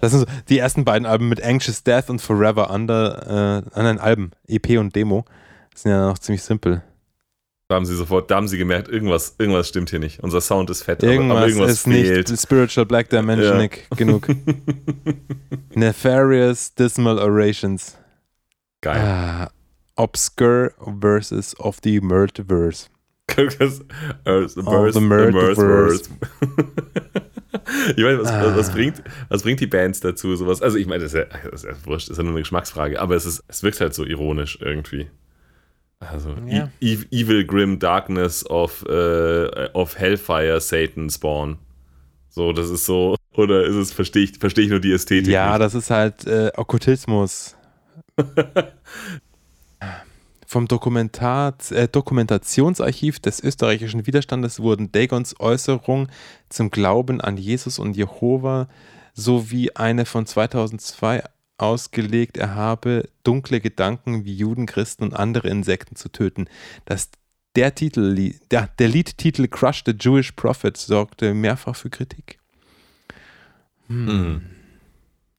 Das 0.00 0.10
sind 0.12 0.20
so 0.20 0.26
die 0.48 0.58
ersten 0.58 0.84
beiden 0.84 1.06
Alben 1.06 1.28
mit 1.28 1.42
Anxious 1.42 1.82
Death 1.82 2.10
und 2.10 2.20
Forever 2.20 2.70
Under, 2.70 3.64
äh, 3.72 3.78
anderen 3.78 3.98
Alben, 3.98 4.30
EP 4.46 4.78
und 4.78 4.94
Demo. 4.94 5.24
Sind 5.74 5.92
ja 5.92 6.06
noch 6.08 6.18
ziemlich 6.18 6.42
simpel. 6.42 6.82
Da 7.68 7.76
haben 7.76 7.86
sie 7.86 7.94
sofort, 7.96 8.30
da 8.30 8.36
haben 8.36 8.48
sie 8.48 8.58
gemerkt, 8.58 8.88
irgendwas, 8.88 9.36
irgendwas 9.38 9.68
stimmt 9.68 9.90
hier 9.90 10.00
nicht. 10.00 10.20
Unser 10.22 10.40
Sound 10.40 10.70
ist 10.70 10.82
fett, 10.82 11.02
aber- 11.02 11.12
Irgendwas, 11.12 11.36
aber 11.38 11.46
irgendwas 11.46 11.70
ist 11.72 11.82
fehlt. 11.84 12.28
nicht 12.28 12.40
Spiritual 12.40 12.84
Black 12.86 13.08
Dimensionic 13.10 13.86
genug. 13.96 14.26
Nefarious 15.74 16.74
Dismal 16.74 17.18
Orations. 17.18 17.96
Geil. 18.80 18.98
Ah, 19.00 19.50
obscure 19.96 20.72
Verses 21.00 21.58
of 21.60 21.78
the 21.84 22.00
Multiverse. 22.00 22.88
The 23.36 23.46
Of 23.46 23.58
Birth- 23.58 24.94
the. 24.94 25.00
Birth- 25.00 26.08
ich 27.96 28.02
meine, 28.04 28.18
was, 28.20 28.28
Ah. 28.28 28.56
was, 28.56 28.70
bringt, 28.72 29.02
was 29.28 29.42
bringt 29.42 29.60
die 29.60 29.66
Bands 29.66 30.00
dazu, 30.00 30.34
sowas? 30.36 30.62
Also, 30.62 30.76
ich 30.78 30.86
meine, 30.86 31.02
das 31.04 31.14
ist, 31.14 31.18
ja, 31.18 31.24
das 31.50 31.64
ist 31.64 31.70
ja 31.70 31.76
wurscht, 31.86 32.08
das 32.08 32.12
ist 32.12 32.18
ja 32.18 32.24
nur 32.24 32.32
eine 32.32 32.40
Geschmacksfrage, 32.42 33.00
aber 33.00 33.14
es, 33.16 33.26
ist, 33.26 33.42
es 33.48 33.62
wirkt 33.62 33.80
halt 33.80 33.94
so 33.94 34.04
ironisch 34.04 34.58
irgendwie. 34.60 35.08
Also, 36.00 36.34
Ja. 36.46 36.70
e 36.80 36.96
Evil 37.10 37.44
Grim 37.44 37.78
Darkness 37.78 38.44
of, 38.48 38.84
äh, 38.88 39.68
of 39.74 39.98
Hellfire 39.98 40.60
Satan 40.60 41.10
Spawn. 41.10 41.58
So, 42.28 42.52
das 42.52 42.70
ist 42.70 42.86
so. 42.86 43.16
Oder 43.34 43.64
ist 43.64 43.74
es, 43.76 43.92
verstehe 43.92 44.24
ich, 44.24 44.38
verstehe 44.38 44.64
ich 44.64 44.70
nur 44.70 44.80
die 44.80 44.92
Ästhetik? 44.92 45.32
Ja, 45.32 45.50
nicht? 45.50 45.60
das 45.60 45.74
ist 45.74 45.90
halt 45.90 46.26
äh, 46.26 46.50
Okkultismus. 46.56 47.56
Vom 50.50 50.64
äh, 50.64 51.88
Dokumentationsarchiv 51.88 53.20
des 53.20 53.40
österreichischen 53.40 54.04
Widerstandes 54.08 54.58
wurden 54.58 54.90
Dagons 54.90 55.38
Äußerung 55.38 56.08
zum 56.48 56.72
Glauben 56.72 57.20
an 57.20 57.36
Jesus 57.36 57.78
und 57.78 57.96
Jehova 57.96 58.68
sowie 59.14 59.70
eine 59.76 60.06
von 60.06 60.26
2002 60.26 61.22
ausgelegt, 61.56 62.36
er 62.36 62.56
habe 62.56 63.08
dunkle 63.22 63.60
Gedanken 63.60 64.24
wie 64.24 64.34
Juden, 64.34 64.66
Christen 64.66 65.04
und 65.04 65.14
andere 65.14 65.46
Insekten 65.46 65.94
zu 65.94 66.08
töten. 66.08 66.48
Das, 66.84 67.10
der, 67.54 67.76
Titel, 67.76 68.34
der, 68.50 68.70
der 68.76 68.88
Liedtitel 68.88 69.46
Crush 69.46 69.84
the 69.86 69.94
Jewish 69.96 70.32
Prophet 70.32 70.76
sorgte 70.76 71.32
mehrfach 71.32 71.76
für 71.76 71.90
Kritik. 71.90 72.40
Mhm. 73.86 74.46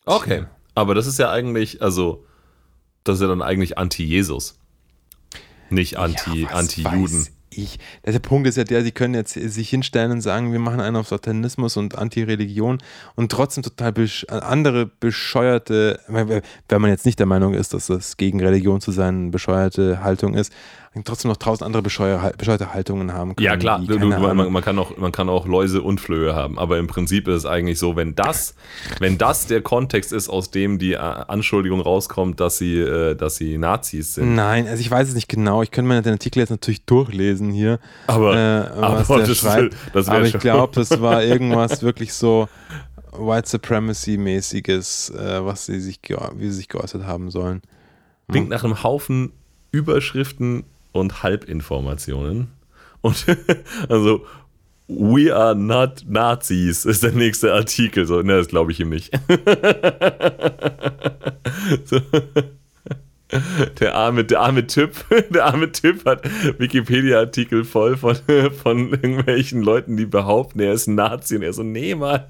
Okay. 0.06 0.46
Aber 0.74 0.96
das 0.96 1.06
ist 1.06 1.20
ja 1.20 1.30
eigentlich, 1.30 1.82
also, 1.82 2.26
das 3.04 3.16
ist 3.16 3.24
ja 3.24 3.28
dann 3.28 3.42
eigentlich 3.42 3.78
Anti-Jesus. 3.78 4.61
Nicht 5.72 5.98
Anti- 5.98 6.42
Ja, 6.42 6.48
was 6.52 6.54
Anti-Juden. 6.54 7.02
weiß 7.20 7.32
Ich. 7.54 7.80
Der 8.06 8.20
Punkt 8.20 8.48
ist 8.48 8.56
ja 8.56 8.64
der, 8.64 8.82
sie 8.84 8.92
können 8.94 9.14
jetzt 9.14 9.34
sich 9.34 9.70
hinstellen 9.70 10.12
und 10.12 10.22
sagen, 10.22 10.54
wir 10.54 10.60
machen 10.60 10.80
einen 10.80 10.96
auf 10.96 11.10
Satanismus 11.10 11.76
und 11.76 11.98
Anti-Religion 11.98 12.78
und 13.16 13.30
trotzdem 13.32 13.62
total 13.64 13.92
besch 13.92 14.26
andere 14.30 14.86
bescheuerte, 14.86 16.00
wenn 16.08 16.82
man 16.82 16.90
jetzt 16.92 17.06
nicht 17.06 17.20
der 17.20 17.26
Meinung 17.26 17.54
ist, 17.54 17.74
dass 17.74 17.88
das 17.88 18.16
gegen 18.16 18.40
Religion 18.40 18.80
zu 18.80 18.92
sein 18.92 19.32
bescheuerte 19.32 20.02
Haltung 20.04 20.34
ist, 20.34 20.54
trotzdem 21.06 21.30
noch 21.30 21.38
tausend 21.38 21.64
andere 21.64 21.82
bescheuer, 21.82 22.34
bescheuerte 22.38 22.74
Haltungen 22.74 23.14
haben 23.14 23.36
können. 23.36 23.46
Ja, 23.46 23.56
klar, 23.56 23.80
du, 23.80 23.98
du, 23.98 24.08
man, 24.08 24.52
man, 24.52 24.62
kann 24.64 24.78
auch, 24.78 24.98
man 24.98 25.14
kann 25.14 25.30
auch 25.30 25.48
Läuse 25.48 25.82
und 25.82 26.02
Flöhe 26.02 26.36
haben, 26.36 26.60
aber 26.60 26.80
im 26.80 26.88
Prinzip 26.88 27.30
ist 27.30 27.38
es 27.38 27.46
eigentlich 27.46 27.80
so, 27.80 27.96
wenn 27.96 28.14
das, 28.14 28.56
wenn 29.00 29.18
das 29.18 29.48
der 29.48 29.62
Kontext 29.62 30.12
ist, 30.12 30.28
aus 30.28 30.52
dem 30.52 30.80
die 30.80 30.94
äh, 30.94 30.98
Anschuldigung 30.98 31.80
rauskommt, 31.80 32.42
dass 32.42 32.58
sie, 32.58 32.80
äh, 32.80 33.16
dass 33.16 33.38
sie 33.38 33.58
Nazis 33.58 34.16
sind. 34.16 34.36
Nein, 34.36 34.68
also 34.68 34.82
ich 34.82 34.92
weiß 34.92 35.08
es 35.08 35.16
nicht 35.16 35.30
genau. 35.30 35.64
Ich 35.64 35.72
könnte 35.72 35.88
mir 35.88 36.02
den 36.02 36.14
Artikel 36.14 36.40
jetzt 36.40 36.50
natürlich 36.50 36.86
durchlesen 36.86 37.52
hier, 37.52 37.80
Aber, 38.08 38.36
äh, 38.36 38.82
aber 38.82 39.20
das, 39.20 39.38
schreibt. 39.38 39.76
das 39.94 40.10
Aber 40.10 40.26
ich 40.26 40.38
glaube, 40.40 40.76
das 40.76 41.00
war 41.00 41.24
irgendwas 41.24 41.84
wirklich 41.84 42.14
so 42.14 42.50
White 43.14 43.48
Supremacy-mäßiges, 43.48 45.10
äh, 45.12 45.46
was 45.46 45.68
sie 45.68 45.80
sich, 45.80 46.02
wie 46.36 46.46
sie 46.48 46.52
sich 46.52 46.68
geäußert 46.68 47.06
haben 47.06 47.32
sollen. 47.32 47.62
klingt 48.30 48.50
nach 48.50 48.66
einem 48.66 48.84
Haufen 48.84 49.32
Überschriften 49.72 50.66
und 50.92 51.24
Halbinformationen. 51.24 52.50
Und 53.02 53.26
also, 53.90 54.26
we 54.88 55.34
are 55.36 55.56
not 55.56 56.06
Nazis 56.08 56.86
ist 56.86 57.04
der 57.04 57.14
nächste 57.14 57.54
Artikel. 57.54 58.06
So, 58.06 58.22
ne, 58.22 58.38
das 58.38 58.48
glaube 58.48 58.72
ich 58.72 58.80
ihm 58.80 58.90
nicht. 58.90 59.12
so. 61.86 62.02
Der 63.80 63.96
arme, 63.96 64.26
der 64.26 64.42
arme 64.42 64.68
Typ, 64.68 65.06
der 65.30 65.46
arme 65.46 65.72
Typ 65.72 66.06
hat 66.06 66.28
Wikipedia-Artikel 66.60 67.64
voll 67.64 67.96
von, 67.96 68.18
von 68.62 68.90
irgendwelchen 68.90 69.62
Leuten, 69.62 69.96
die 69.96 70.06
behaupten, 70.06 70.60
er 70.60 70.74
ist 70.74 70.88
ein 70.88 70.96
Nazi 70.96 71.38
und 71.38 71.44
er 71.44 71.54
so, 71.54 71.64
nee, 71.64 71.96
Mann, 71.96 72.26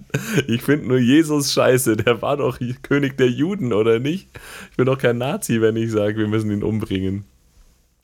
ich 0.48 0.62
finde 0.62 0.88
nur 0.88 1.00
Jesus 1.00 1.54
scheiße, 1.54 1.98
der 1.98 2.22
war 2.22 2.38
doch 2.38 2.60
König 2.84 3.18
der 3.18 3.30
Juden, 3.30 3.74
oder 3.74 3.98
nicht? 3.98 4.30
Ich 4.70 4.78
bin 4.78 4.86
doch 4.86 5.00
kein 5.00 5.18
Nazi, 5.18 5.60
wenn 5.60 5.76
ich 5.76 5.92
sage, 5.92 6.18
wir 6.18 6.28
müssen 6.28 6.52
ihn 6.52 6.64
umbringen. 6.64 7.26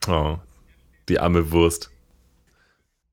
Oh, 0.08 0.38
die 1.10 1.20
arme 1.20 1.52
Wurst. 1.52 1.90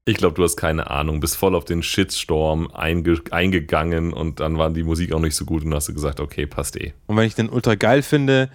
Ich 0.07 0.17
glaube, 0.17 0.35
du 0.35 0.43
hast 0.43 0.57
keine 0.57 0.91
Ahnung, 0.91 1.21
bist 1.21 1.37
voll 1.37 1.55
auf 1.55 1.65
den 1.65 1.83
Shitstorm 1.83 2.71
einge 2.73 3.21
eingegangen 3.31 4.13
und 4.13 4.41
dann 4.41 4.59
war 4.59 4.71
die 4.71 4.83
Musik 4.83 5.13
auch 5.13 5.21
nicht 5.21 5.35
so 5.35 5.47
gut 5.47 5.63
und 5.65 5.71
dann 5.71 5.77
hast 5.77 5.89
du 5.89 5.95
gesagt, 5.95 6.21
okay, 6.21 6.47
passt 6.47 6.77
eh. 6.77 6.93
Und 7.07 7.17
wenn 7.17 7.27
ich 7.27 7.35
den 7.35 7.49
ultra 7.49 7.75
geil 7.75 8.03
finde, 8.03 8.51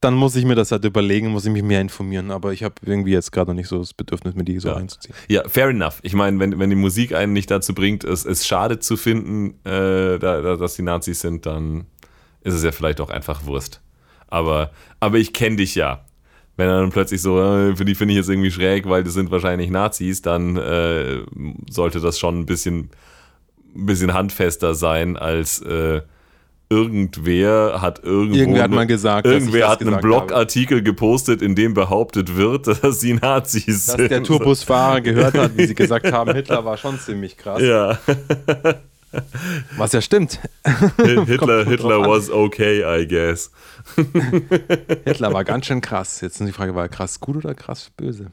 dann 0.00 0.14
muss 0.14 0.34
ich 0.36 0.44
mir 0.44 0.54
das 0.54 0.72
halt 0.72 0.84
überlegen, 0.84 1.28
muss 1.28 1.44
ich 1.44 1.52
mich 1.52 1.62
mehr 1.62 1.80
informieren. 1.80 2.30
Aber 2.30 2.52
ich 2.52 2.62
habe 2.64 2.74
irgendwie 2.84 3.12
jetzt 3.12 3.30
gerade 3.32 3.50
noch 3.50 3.56
nicht 3.56 3.68
so 3.68 3.78
das 3.78 3.94
Bedürfnis, 3.94 4.34
mir 4.34 4.44
die 4.44 4.58
so 4.58 4.68
Ja. 4.68 4.74
reinzuziehen. 4.74 5.14
Ja, 5.28 5.48
fair 5.48 5.68
enough. 5.68 5.98
Ich 6.02 6.14
meine, 6.14 6.38
wenn, 6.40 6.58
wenn 6.58 6.70
die 6.70 6.76
Musik 6.76 7.14
einen 7.14 7.32
nicht 7.32 7.50
dazu 7.50 7.74
bringt, 7.74 8.04
es, 8.04 8.24
es 8.24 8.46
schade 8.46 8.78
zu 8.80 8.96
finden, 8.96 9.54
äh, 9.64 10.18
da, 10.18 10.40
da, 10.40 10.56
dass 10.56 10.74
die 10.74 10.82
Nazis 10.82 11.20
sind, 11.20 11.46
dann 11.46 11.86
ist 12.42 12.54
es 12.54 12.62
ja 12.64 12.72
vielleicht 12.72 13.00
auch 13.00 13.10
einfach 13.10 13.44
Wurst. 13.46 13.80
Aber, 14.28 14.70
aber 15.00 15.18
ich 15.18 15.32
kenne 15.32 15.56
dich 15.56 15.74
ja. 15.74 16.04
Wenn 16.58 16.68
er 16.68 16.80
dann 16.80 16.90
plötzlich 16.90 17.22
so, 17.22 17.40
äh, 17.40 17.76
finde 17.76 17.92
ich, 17.92 17.98
finde 17.98 18.12
ich 18.12 18.18
jetzt 18.18 18.28
irgendwie 18.28 18.50
schräg, 18.50 18.88
weil 18.88 19.04
das 19.04 19.14
sind 19.14 19.30
wahrscheinlich 19.30 19.70
Nazis, 19.70 20.22
dann 20.22 20.56
äh, 20.56 21.20
sollte 21.70 22.00
das 22.00 22.18
schon 22.18 22.40
ein 22.40 22.46
bisschen, 22.46 22.90
ein 23.76 23.86
bisschen 23.86 24.12
handfester 24.12 24.74
sein 24.74 25.16
als 25.16 25.62
äh, 25.62 26.00
irgendwer 26.68 27.80
hat 27.80 28.02
irgendwo 28.02 28.36
Irgendwer 28.36 28.64
hat 28.64 28.70
mal 28.72 28.88
gesagt, 28.88 29.26
dass 29.26 29.34
irgendwer 29.34 29.68
hat 29.68 29.80
einen. 29.82 30.00
Blogartikel 30.00 30.82
gepostet, 30.82 31.42
in 31.42 31.54
dem 31.54 31.74
behauptet 31.74 32.36
wird, 32.36 32.66
dass 32.82 32.98
sie 32.98 33.14
Nazis 33.14 33.86
Dass 33.86 33.94
sind. 33.94 34.10
der 34.10 34.24
Tourbusfahrer 34.24 35.00
gehört 35.00 35.38
hat, 35.38 35.56
wie 35.56 35.64
sie 35.64 35.74
gesagt 35.76 36.10
haben, 36.10 36.34
Hitler 36.34 36.64
war 36.64 36.76
schon 36.76 36.98
ziemlich 36.98 37.36
krass. 37.36 37.62
Ja, 37.62 38.00
Was 39.76 39.92
ja 39.92 40.00
stimmt. 40.00 40.40
Hitler, 40.96 41.64
Hitler 41.64 42.00
was 42.08 42.30
okay, 42.30 42.82
I 42.84 43.06
guess. 43.06 43.50
Hitler 45.04 45.32
war 45.32 45.44
ganz 45.44 45.66
schön 45.66 45.80
krass. 45.80 46.20
Jetzt 46.20 46.40
ist 46.40 46.46
die 46.46 46.52
Frage, 46.52 46.74
war 46.74 46.84
er 46.84 46.88
krass 46.88 47.20
gut 47.20 47.36
oder 47.36 47.54
krass 47.54 47.90
böse? 47.96 48.30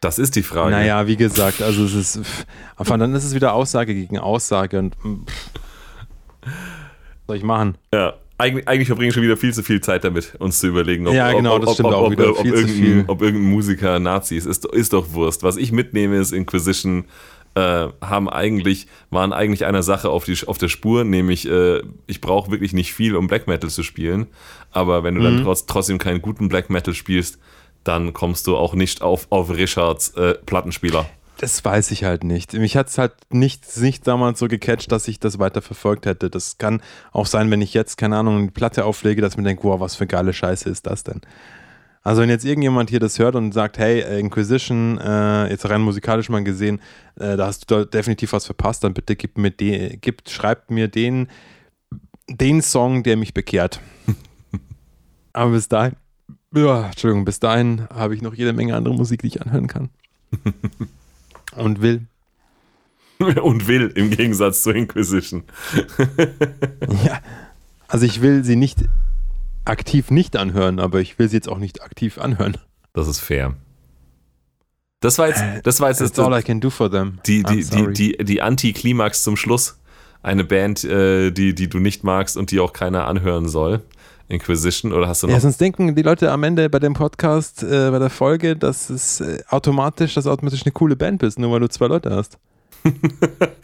Das 0.00 0.18
ist 0.18 0.34
die 0.34 0.42
Frage. 0.42 0.70
Naja, 0.72 1.06
wie 1.06 1.16
gesagt, 1.16 1.62
also 1.62 1.84
es 1.84 1.94
ist, 1.94 2.24
pff, 2.24 2.44
aber 2.76 2.98
dann 2.98 3.14
ist 3.14 3.24
es 3.24 3.34
wieder 3.34 3.52
Aussage 3.52 3.94
gegen 3.94 4.18
Aussage 4.18 4.78
und 4.78 4.96
pff, 4.96 5.50
was 6.42 6.52
soll 7.28 7.36
ich 7.36 7.44
machen? 7.44 7.76
Ja. 7.94 8.14
Eigentlich, 8.38 8.66
eigentlich 8.66 8.88
verbringen 8.88 9.10
wir 9.10 9.14
schon 9.14 9.22
wieder 9.22 9.36
viel 9.36 9.54
zu 9.54 9.62
viel 9.62 9.80
Zeit 9.80 10.02
damit, 10.02 10.34
uns 10.40 10.58
zu 10.58 10.66
überlegen, 10.66 11.06
ob, 11.06 11.14
Ja, 11.14 11.30
genau, 11.32 11.60
das 11.60 11.68
ob, 11.68 11.74
stimmt 11.74 11.88
ob, 11.90 11.94
auch 11.94 12.06
ob, 12.06 12.10
wieder. 12.10 12.30
ob, 12.30 12.44
irgendein, 12.44 13.06
irgendein 13.06 13.42
Musiker 13.42 14.00
Nazi 14.00 14.36
ist. 14.36 14.46
Ist, 14.46 14.64
ist 14.64 14.92
doch 14.92 15.12
Wurst. 15.12 15.44
Was 15.44 15.56
ich 15.56 15.70
mitnehme, 15.70 16.16
ist 16.16 16.32
Inquisition 16.32 17.04
äh, 17.54 17.88
haben 18.00 18.28
eigentlich, 18.28 18.86
waren 19.10 19.32
eigentlich 19.32 19.64
einer 19.66 19.82
Sache 19.82 20.08
auf, 20.08 20.24
die, 20.24 20.36
auf 20.46 20.58
der 20.58 20.68
Spur, 20.68 21.04
nämlich 21.04 21.48
äh, 21.48 21.82
ich 22.06 22.20
brauche 22.20 22.50
wirklich 22.50 22.72
nicht 22.72 22.92
viel, 22.94 23.14
um 23.16 23.26
Black 23.26 23.46
Metal 23.46 23.68
zu 23.70 23.82
spielen, 23.82 24.26
aber 24.70 25.02
wenn 25.04 25.14
du 25.14 25.20
Mhm. 25.20 25.24
dann 25.24 25.42
trotz, 25.44 25.66
trotzdem 25.66 25.98
keinen 25.98 26.22
guten 26.22 26.48
Black 26.48 26.70
Metal 26.70 26.94
spielst, 26.94 27.38
dann 27.84 28.12
kommst 28.12 28.46
du 28.46 28.56
auch 28.56 28.74
nicht 28.74 29.02
auf, 29.02 29.26
auf 29.30 29.50
Richards 29.50 30.10
äh, 30.14 30.34
Plattenspieler. 30.46 31.06
Das 31.38 31.64
weiß 31.64 31.90
ich 31.90 32.04
halt 32.04 32.22
nicht. 32.22 32.52
Mich 32.52 32.76
hat 32.76 32.88
es 32.88 32.98
halt 32.98 33.14
nicht, 33.30 33.64
nicht 33.78 34.06
damals 34.06 34.38
so 34.38 34.46
gecatcht, 34.46 34.92
dass 34.92 35.08
ich 35.08 35.18
das 35.18 35.40
weiter 35.40 35.60
verfolgt 35.60 36.06
hätte. 36.06 36.30
Das 36.30 36.56
kann 36.56 36.80
auch 37.10 37.26
sein, 37.26 37.50
wenn 37.50 37.60
ich 37.60 37.74
jetzt, 37.74 37.96
keine 37.98 38.16
Ahnung, 38.16 38.38
eine 38.38 38.50
Platte 38.52 38.84
auflege, 38.84 39.20
dass 39.20 39.32
ich 39.32 39.38
mir 39.38 39.42
denke, 39.42 39.64
wow, 39.64 39.80
was 39.80 39.96
für 39.96 40.06
geile 40.06 40.32
Scheiße 40.32 40.70
ist 40.70 40.86
das 40.86 41.02
denn? 41.02 41.20
Also 42.04 42.22
wenn 42.22 42.30
jetzt 42.30 42.44
irgendjemand 42.44 42.90
hier 42.90 42.98
das 42.98 43.18
hört 43.18 43.36
und 43.36 43.52
sagt, 43.52 43.78
hey, 43.78 44.00
äh, 44.00 44.18
Inquisition, 44.18 44.98
äh, 44.98 45.48
jetzt 45.50 45.68
rein 45.68 45.80
musikalisch 45.80 46.28
mal 46.28 46.42
gesehen, 46.42 46.80
äh, 47.16 47.36
da 47.36 47.46
hast 47.46 47.70
du 47.70 47.76
da 47.76 47.84
definitiv 47.84 48.32
was 48.32 48.44
verpasst, 48.44 48.82
dann 48.82 48.92
bitte 48.92 49.14
gib 49.14 49.38
mir 49.38 49.52
den, 49.52 50.00
gibt, 50.00 50.28
schreibt 50.28 50.70
mir 50.70 50.88
den, 50.88 51.28
den 52.28 52.60
Song, 52.60 53.04
der 53.04 53.16
mich 53.16 53.34
bekehrt. 53.34 53.80
Aber 55.32 55.52
bis 55.52 55.68
dahin, 55.68 55.94
ja, 56.54 56.86
Entschuldigung, 56.86 57.24
bis 57.24 57.38
dahin 57.38 57.88
habe 57.88 58.16
ich 58.16 58.22
noch 58.22 58.34
jede 58.34 58.52
Menge 58.52 58.74
andere 58.74 58.94
Musik, 58.94 59.22
die 59.22 59.28
ich 59.28 59.42
anhören 59.42 59.68
kann. 59.68 59.90
und 61.56 61.82
will. 61.82 62.06
Und 63.18 63.68
will, 63.68 63.92
im 63.94 64.10
Gegensatz 64.10 64.62
zur 64.62 64.74
Inquisition. 64.74 65.44
Ja, 67.04 67.20
also 67.86 68.04
ich 68.04 68.20
will 68.20 68.44
sie 68.44 68.56
nicht 68.56 68.84
aktiv 69.64 70.10
nicht 70.10 70.36
anhören, 70.36 70.78
aber 70.78 71.00
ich 71.00 71.18
will 71.18 71.28
sie 71.28 71.36
jetzt 71.36 71.48
auch 71.48 71.58
nicht 71.58 71.82
aktiv 71.82 72.18
anhören. 72.18 72.56
Das 72.92 73.08
ist 73.08 73.20
fair. 73.20 73.54
Das 75.00 75.18
war 75.18 75.28
jetzt, 75.28 75.42
das 75.64 75.80
war 75.80 75.88
jetzt 75.88 75.98
That's 75.98 76.18
all 76.18 76.38
I 76.38 76.42
can 76.42 76.60
do 76.60 76.70
for 76.70 76.90
them. 76.90 77.18
die, 77.26 77.42
die, 77.42 77.64
die, 77.64 77.92
die, 77.92 78.24
die 78.24 78.42
Anti-Klimax 78.42 79.22
zum 79.22 79.36
Schluss. 79.36 79.78
Eine 80.22 80.44
Band, 80.44 80.84
äh, 80.84 81.32
die, 81.32 81.52
die 81.54 81.68
du 81.68 81.80
nicht 81.80 82.04
magst 82.04 82.36
und 82.36 82.52
die 82.52 82.60
auch 82.60 82.72
keiner 82.72 83.08
anhören 83.08 83.48
soll. 83.48 83.82
Inquisition, 84.28 84.92
oder 84.92 85.08
hast 85.08 85.22
du 85.22 85.26
noch? 85.26 85.34
Ja, 85.34 85.40
sonst 85.40 85.60
denken 85.60 85.96
die 85.96 86.02
Leute 86.02 86.30
am 86.30 86.44
Ende 86.44 86.70
bei 86.70 86.78
dem 86.78 86.94
Podcast, 86.94 87.64
äh, 87.64 87.90
bei 87.90 87.98
der 87.98 88.08
Folge, 88.10 88.56
dass 88.56 88.88
es 88.88 89.20
äh, 89.20 89.42
automatisch, 89.48 90.14
dass 90.14 90.24
du 90.24 90.30
automatisch 90.30 90.62
eine 90.64 90.72
coole 90.72 90.94
Band 90.94 91.18
bist, 91.18 91.38
nur 91.40 91.50
weil 91.50 91.60
du 91.60 91.68
zwei 91.68 91.86
Leute 91.86 92.10
hast. 92.14 92.38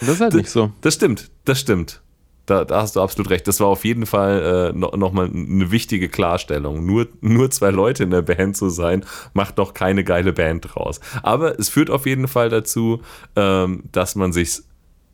Das 0.01 0.09
ist 0.09 0.21
halt 0.21 0.35
nicht 0.35 0.51
so. 0.51 0.71
Das 0.81 0.95
stimmt, 0.95 1.31
das 1.45 1.59
stimmt. 1.59 2.01
Da, 2.49 2.65
da 2.65 2.81
hast 2.81 2.97
du 2.97 3.03
absolut 3.03 3.31
recht. 3.31 3.47
Das 3.47 3.61
war 3.61 3.67
auf 3.67 3.85
jeden 3.85 4.07
Fall 4.07 4.71
äh, 4.73 4.77
no, 4.77 4.91
nochmal 4.97 5.27
eine 5.27 5.71
wichtige 5.71 6.09
Klarstellung. 6.09 6.87
Nur, 6.87 7.07
nur 7.21 7.51
zwei 7.51 7.71
Leute 7.71 8.05
in 8.05 8.11
der 8.11 8.23
Band 8.23 8.57
zu 8.57 8.71
sein, 8.71 9.05
macht 9.35 9.59
doch 9.59 9.75
keine 9.75 10.03
geile 10.03 10.33
Band 10.33 10.67
draus. 10.75 10.99
Aber 11.23 11.59
es 11.61 11.69
führt 11.69 11.91
auf 11.91 12.07
jeden 12.07 12.27
Fall 12.27 12.49
dazu, 12.49 13.03
ähm, 13.37 13.83
dass 13.93 14.15
man 14.15 14.33
sich 14.33 14.61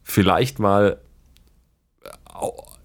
vielleicht 0.04 0.60
mal 0.60 0.98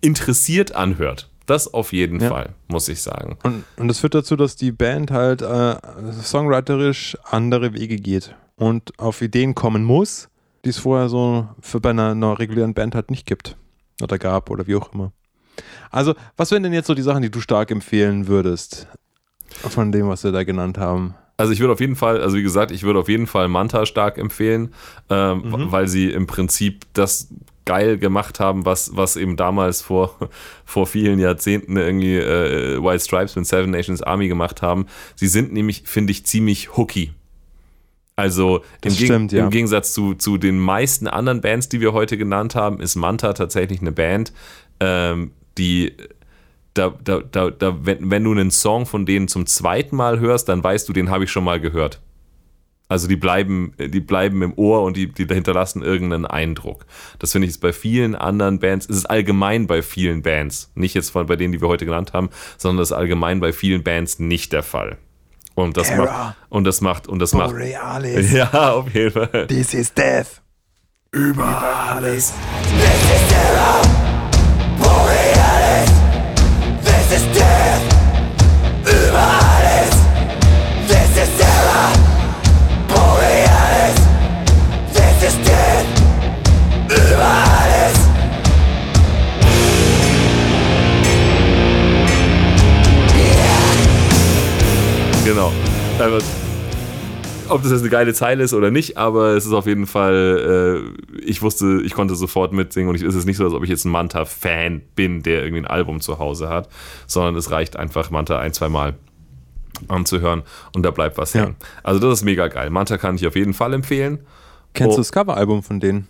interessiert 0.01 0.73
anhört. 0.75 1.29
Das 1.45 1.71
auf 1.73 1.93
jeden 1.93 2.19
Ja. 2.19 2.29
Fall, 2.29 2.49
muss 2.67 2.89
ich 2.89 3.01
sagen. 3.01 3.37
Und, 3.43 3.63
und 3.77 3.87
das 3.87 3.99
führt 3.99 4.15
dazu, 4.15 4.35
dass 4.35 4.55
die 4.55 4.71
Band 4.71 5.11
halt 5.11 5.41
äh, 5.41 5.75
songwriterisch 6.21 7.17
andere 7.23 7.73
Wege 7.73 7.97
geht 7.97 8.35
und 8.55 8.97
auf 8.99 9.21
Ideen 9.21 9.55
kommen 9.55 9.83
muss, 9.83 10.29
die 10.65 10.69
es 10.69 10.77
vorher 10.77 11.09
so 11.09 11.47
für 11.59 11.79
bei 11.79 11.89
einer, 11.91 12.11
einer 12.11 12.37
regulären 12.39 12.73
Band 12.73 12.95
halt 12.95 13.09
nicht 13.11 13.25
gibt 13.25 13.57
oder 14.01 14.17
gab 14.17 14.49
oder 14.49 14.67
wie 14.67 14.75
auch 14.75 14.93
immer. 14.93 15.11
Also, 15.91 16.13
was 16.37 16.51
wären 16.51 16.63
denn 16.63 16.73
jetzt 16.73 16.87
so 16.87 16.93
die 16.93 17.01
Sachen, 17.01 17.21
die 17.21 17.31
du 17.31 17.41
stark 17.41 17.71
empfehlen 17.71 18.27
würdest 18.27 18.87
von 19.49 19.91
dem, 19.91 20.07
was 20.07 20.23
wir 20.23 20.31
da 20.31 20.43
genannt 20.43 20.77
haben? 20.77 21.15
Also 21.37 21.53
ich 21.53 21.61
würde 21.61 21.71
auf 21.73 21.79
jeden 21.79 21.95
Fall, 21.95 22.21
also 22.21 22.35
wie 22.35 22.43
gesagt, 22.43 22.69
ich 22.71 22.83
würde 22.83 22.99
auf 22.99 23.07
jeden 23.07 23.25
Fall 23.25 23.47
Manta 23.47 23.85
stark 23.85 24.17
empfehlen, 24.17 24.73
ähm, 25.09 25.37
Mhm. 25.49 25.71
weil 25.71 25.87
sie 25.87 26.11
im 26.11 26.27
Prinzip 26.27 26.85
das 26.93 27.29
geil 27.63 27.97
gemacht 27.97 28.39
haben, 28.41 28.65
was, 28.65 28.95
was 28.97 29.15
eben 29.15 29.37
damals 29.37 29.81
vor, 29.81 30.17
vor 30.65 30.85
vielen 30.85 31.17
Jahrzehnten 31.17 31.77
irgendwie 31.77 32.17
äh, 32.17 32.83
White 32.83 33.03
Stripes 33.05 33.35
mit 33.37 33.47
Seven 33.47 33.69
Nations 33.71 34.01
Army 34.01 34.27
gemacht 34.27 34.61
haben. 34.61 34.87
Sie 35.15 35.27
sind 35.27 35.53
nämlich, 35.53 35.83
finde 35.85 36.11
ich, 36.11 36.25
ziemlich 36.25 36.75
hooky. 36.75 37.13
Also 38.19 38.61
im, 38.83 38.91
Geg- 38.93 39.05
stimmt, 39.05 39.31
ja. 39.31 39.45
im 39.45 39.49
Gegensatz 39.49 39.93
zu, 39.93 40.13
zu 40.13 40.37
den 40.37 40.59
meisten 40.59 41.07
anderen 41.07 41.41
Bands, 41.41 41.69
die 41.69 41.81
wir 41.81 41.93
heute 41.93 42.17
genannt 42.17 42.55
haben, 42.55 42.79
ist 42.79 42.95
Manta 42.95 43.33
tatsächlich 43.33 43.81
eine 43.81 43.91
Band, 43.91 44.33
ähm, 44.79 45.31
die 45.57 45.93
da, 46.73 46.93
da, 47.03 47.19
da, 47.19 47.49
da 47.49 47.85
wenn, 47.85 48.11
wenn 48.11 48.23
du 48.23 48.31
einen 48.31 48.51
Song 48.51 48.85
von 48.85 49.05
denen 49.05 49.27
zum 49.27 49.45
zweiten 49.45 49.95
Mal 49.95 50.19
hörst, 50.19 50.49
dann 50.49 50.63
weißt 50.63 50.87
du, 50.87 50.93
den 50.93 51.09
habe 51.09 51.23
ich 51.23 51.31
schon 51.31 51.43
mal 51.43 51.59
gehört. 51.59 52.01
Also 52.87 53.07
die 53.07 53.17
bleiben, 53.17 53.73
die 53.77 53.99
bleiben 53.99 54.41
im 54.41 54.53
Ohr 54.55 54.81
und 54.81 54.97
die, 54.97 55.13
die 55.13 55.27
hinterlassen 55.27 55.83
irgendeinen 55.83 56.25
Eindruck. 56.25 56.87
Das 57.19 57.33
finde 57.33 57.45
ich 57.45 57.51
ist 57.51 57.59
bei 57.59 57.71
vielen 57.71 58.15
anderen 58.15 58.57
Bands, 58.57 58.89
es 58.89 58.97
ist 58.97 59.05
allgemein 59.05 59.67
bei 59.67 59.83
vielen 59.83 60.23
Bands, 60.23 60.71
nicht 60.73 60.95
jetzt 60.95 61.11
von, 61.11 61.27
bei 61.27 61.35
denen, 61.35 61.53
die 61.53 61.61
wir 61.61 61.67
heute 61.67 61.85
genannt 61.85 62.13
haben, 62.13 62.29
sondern 62.57 62.79
das 62.79 62.89
ist 62.89 62.97
allgemein 62.97 63.39
bei 63.39 63.53
vielen 63.53 63.83
Bands 63.83 64.17
nicht 64.17 64.53
der 64.53 64.63
Fall. 64.63 64.97
Und 65.59 65.75
das 65.75 65.87
Terror. 65.87 66.05
macht, 66.05 66.35
und 66.49 66.63
das 66.63 66.79
macht, 66.79 67.07
und 67.07 67.19
das 67.19 67.33
macht, 67.33 67.49
Borealis, 67.51 68.31
ja, 68.39 68.71
auf 68.71 68.93
jeden 68.93 69.11
Fall. 69.11 69.47
this 69.47 69.73
is 69.73 69.93
death. 69.93 70.41
This 76.81 77.11
is 77.11 77.37
death 77.37 77.98
Genau. 95.29 95.51
Also, 95.99 96.17
ob 97.49 97.61
das 97.61 97.71
jetzt 97.71 97.81
eine 97.81 97.89
geile 97.91 98.15
Zeile 98.15 98.43
ist 98.43 98.51
oder 98.53 98.71
nicht, 98.71 98.97
aber 98.97 99.35
es 99.35 99.45
ist 99.45 99.51
auf 99.53 99.67
jeden 99.67 99.85
Fall, 99.85 100.83
äh, 101.13 101.19
ich 101.21 101.43
wusste, 101.43 101.81
ich 101.85 101.93
konnte 101.93 102.15
sofort 102.15 102.51
mitsingen 102.51 102.89
und 102.89 102.95
ich, 102.95 103.03
es 103.03 103.13
ist 103.13 103.25
nicht 103.25 103.37
so, 103.37 103.43
als 103.45 103.53
ob 103.53 103.63
ich 103.63 103.69
jetzt 103.69 103.85
ein 103.85 103.91
Manta-Fan 103.91 104.81
bin, 104.95 105.21
der 105.21 105.43
irgendwie 105.43 105.61
ein 105.61 105.67
Album 105.67 106.01
zu 106.01 106.17
Hause 106.17 106.49
hat, 106.49 106.67
sondern 107.05 107.35
es 107.35 107.51
reicht 107.51 107.75
einfach, 107.75 108.09
Manta 108.09 108.39
ein, 108.39 108.53
zwei 108.53 108.69
Mal 108.69 108.95
anzuhören 109.87 110.41
und 110.75 110.81
da 110.83 110.89
bleibt 110.89 111.19
was 111.19 111.33
Ja. 111.33 111.43
hängen. 111.43 111.57
Also 111.83 111.99
das 111.99 112.19
ist 112.19 112.25
mega 112.25 112.47
geil. 112.47 112.71
Manta 112.71 112.97
kann 112.97 113.13
ich 113.15 113.27
auf 113.27 113.35
jeden 113.35 113.53
Fall 113.53 113.73
empfehlen. 113.75 114.21
Kennst 114.73 114.93
Oh. 114.93 114.95
du 114.95 115.01
das 115.01 115.11
Coveralbum 115.11 115.61
von 115.61 115.79
denen? 115.79 116.07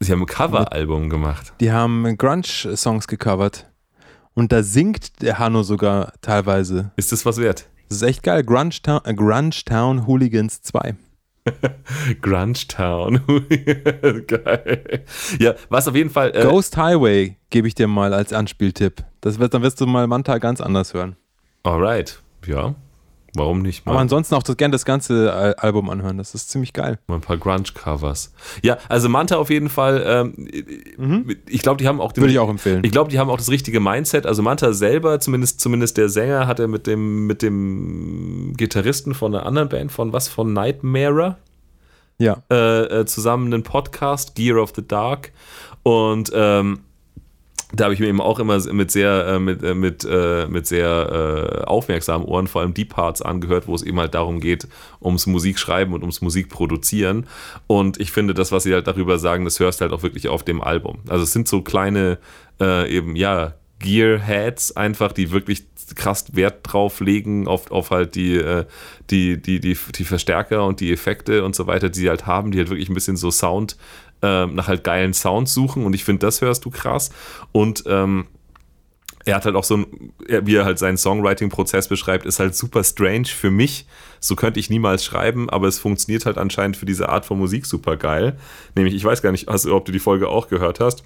Sie 0.00 0.10
haben 0.10 0.22
ein 0.22 0.26
Coveralbum 0.26 1.08
gemacht. 1.08 1.52
Die 1.60 1.70
haben 1.70 2.16
Grunge-Songs 2.18 3.06
gecovert. 3.06 3.66
Und 4.34 4.50
da 4.50 4.62
singt 4.64 5.22
der 5.22 5.38
Hanno 5.38 5.62
sogar 5.62 6.12
teilweise. 6.20 6.90
Ist 6.96 7.12
das 7.12 7.24
was 7.24 7.38
wert? 7.38 7.66
Das 7.88 7.98
ist 7.98 8.02
echt 8.02 8.22
geil. 8.22 8.42
Grunge 8.42 8.70
Town, 8.82 9.00
äh, 9.04 9.14
Grunge 9.14 9.50
Town 9.64 10.06
Hooligans 10.06 10.62
2. 10.62 10.94
Grunge 12.22 12.66
Town. 12.68 13.20
geil. 14.26 15.04
Ja, 15.38 15.54
was 15.68 15.86
auf 15.86 15.94
jeden 15.94 16.10
Fall. 16.10 16.32
Äh, 16.34 16.42
Ghost 16.42 16.76
Highway 16.76 17.36
gebe 17.50 17.68
ich 17.68 17.74
dir 17.74 17.86
mal 17.86 18.12
als 18.12 18.32
Anspieltipp. 18.32 19.04
Das 19.20 19.38
wird, 19.38 19.54
dann 19.54 19.62
wirst 19.62 19.80
du 19.80 19.86
mal 19.86 20.06
Manta 20.06 20.38
ganz 20.38 20.60
anders 20.60 20.94
hören. 20.94 21.16
alright. 21.62 22.20
Ja. 22.46 22.74
Warum 23.38 23.60
nicht 23.62 23.84
mal? 23.86 23.92
Aber 23.92 24.00
ansonsten 24.00 24.34
auch 24.34 24.42
das, 24.42 24.56
gerne 24.56 24.72
das 24.72 24.84
ganze 24.84 25.32
Al- 25.32 25.54
Album 25.54 25.90
anhören. 25.90 26.18
Das 26.18 26.34
ist 26.34 26.50
ziemlich 26.50 26.72
geil. 26.72 26.98
Mal 27.06 27.16
ein 27.16 27.20
paar 27.20 27.36
Grunge-Covers. 27.36 28.32
Ja, 28.62 28.78
also 28.88 29.08
Manta 29.08 29.36
auf 29.36 29.50
jeden 29.50 29.68
Fall. 29.68 30.02
Ähm, 30.06 31.28
Ich 31.48 31.62
glaube, 31.62 31.76
die 31.78 31.86
haben 31.88 32.00
auch 32.00 32.12
den, 32.12 32.20
Mhm. 32.22 32.24
Würde 32.24 32.32
ich 32.32 32.38
auch 32.38 32.48
empfehlen. 32.48 32.82
Ich 32.84 32.90
glaube, 32.92 33.10
die 33.10 33.18
haben 33.18 33.30
auch 33.30 33.36
das 33.36 33.50
richtige 33.50 33.80
Mindset. 33.80 34.26
Also 34.26 34.42
Manta 34.42 34.72
selber, 34.72 35.20
zumindest, 35.20 35.60
zumindest 35.60 35.96
der 35.96 36.08
Sänger, 36.08 36.46
hat 36.46 36.58
er 36.60 36.68
mit 36.68 36.86
dem, 36.86 37.26
mit 37.26 37.42
dem 37.42 38.54
Gitarristen 38.56 39.14
von 39.14 39.34
einer 39.34 39.44
anderen 39.46 39.68
Band, 39.68 39.92
von 39.92 40.12
was? 40.12 40.28
Von 40.28 40.52
Nightmare, 40.52 41.36
Ja. 42.18 42.42
äh, 42.50 43.00
äh, 43.00 43.04
zusammen 43.06 43.52
einen 43.52 43.62
Podcast, 43.62 44.34
Gear 44.34 44.58
of 44.62 44.72
the 44.74 44.86
Dark. 44.86 45.32
Und 45.82 46.30
ähm, 46.34 46.80
da 47.76 47.84
habe 47.84 47.94
ich 47.94 48.00
mir 48.00 48.08
eben 48.08 48.20
auch 48.20 48.38
immer 48.38 48.58
mit 48.72 48.90
sehr, 48.90 49.26
äh, 49.26 49.38
mit, 49.38 49.62
äh, 49.62 49.74
mit, 49.74 50.04
äh, 50.04 50.46
mit 50.46 50.66
sehr 50.66 51.64
aufmerksamen 51.66 52.26
Ohren 52.26 52.46
vor 52.46 52.62
allem 52.62 52.74
die 52.74 52.84
Parts 52.84 53.22
angehört, 53.22 53.66
wo 53.66 53.74
es 53.74 53.82
eben 53.82 53.98
halt 53.98 54.14
darum 54.14 54.40
geht, 54.40 54.66
ums 55.00 55.26
Musikschreiben 55.26 55.94
und 55.94 56.00
ums 56.00 56.20
Musikproduzieren. 56.20 57.26
Und 57.66 58.00
ich 58.00 58.12
finde, 58.12 58.34
das, 58.34 58.52
was 58.52 58.62
sie 58.62 58.72
halt 58.72 58.86
darüber 58.86 59.18
sagen, 59.18 59.44
das 59.44 59.60
hörst 59.60 59.80
du 59.80 59.84
halt 59.84 59.92
auch 59.92 60.02
wirklich 60.02 60.28
auf 60.28 60.42
dem 60.42 60.62
Album. 60.62 60.98
Also 61.08 61.24
es 61.24 61.32
sind 61.32 61.48
so 61.48 61.62
kleine, 61.62 62.18
äh, 62.60 62.90
eben, 62.90 63.16
ja, 63.16 63.54
Gearheads 63.78 64.74
einfach, 64.74 65.12
die 65.12 65.32
wirklich 65.32 65.64
krass 65.94 66.34
Wert 66.34 66.60
drauf 66.62 67.00
legen, 67.00 67.46
auf, 67.46 67.70
auf 67.70 67.90
halt 67.90 68.14
die, 68.14 68.42
die, 69.10 69.40
die, 69.40 69.60
die, 69.60 69.76
die 69.76 70.04
Verstärker 70.04 70.64
und 70.64 70.80
die 70.80 70.92
Effekte 70.92 71.44
und 71.44 71.54
so 71.54 71.66
weiter, 71.66 71.90
die 71.90 72.00
sie 72.00 72.08
halt 72.08 72.26
haben, 72.26 72.52
die 72.52 72.58
halt 72.58 72.70
wirklich 72.70 72.88
ein 72.88 72.94
bisschen 72.94 73.18
so 73.18 73.30
Sound, 73.30 73.76
ähm, 74.22 74.54
nach 74.54 74.68
halt 74.68 74.84
geilen 74.84 75.14
Sounds 75.14 75.52
suchen 75.52 75.84
und 75.84 75.94
ich 75.94 76.04
finde, 76.04 76.26
das 76.26 76.40
hörst 76.40 76.64
du 76.64 76.70
krass. 76.70 77.10
Und 77.52 77.84
ähm, 77.86 78.26
er 79.26 79.34
hat 79.34 79.44
halt 79.44 79.56
auch 79.56 79.64
so 79.64 79.78
ein, 79.78 80.12
wie 80.28 80.54
er 80.54 80.64
halt 80.64 80.78
seinen 80.78 80.96
Songwriting-Prozess 80.96 81.88
beschreibt, 81.88 82.26
ist 82.26 82.38
halt 82.38 82.54
super 82.54 82.84
strange 82.84 83.26
für 83.26 83.50
mich. 83.50 83.86
So 84.20 84.36
könnte 84.36 84.60
ich 84.60 84.70
niemals 84.70 85.04
schreiben, 85.04 85.50
aber 85.50 85.66
es 85.66 85.80
funktioniert 85.80 86.26
halt 86.26 86.38
anscheinend 86.38 86.76
für 86.76 86.86
diese 86.86 87.08
Art 87.08 87.26
von 87.26 87.36
Musik 87.36 87.66
super 87.66 87.96
geil. 87.96 88.38
Nämlich, 88.76 88.94
ich 88.94 89.04
weiß 89.04 89.22
gar 89.22 89.32
nicht, 89.32 89.48
hast, 89.48 89.66
ob 89.66 89.84
du 89.84 89.90
die 89.90 89.98
Folge 89.98 90.28
auch 90.28 90.48
gehört 90.48 90.78
hast. 90.78 91.02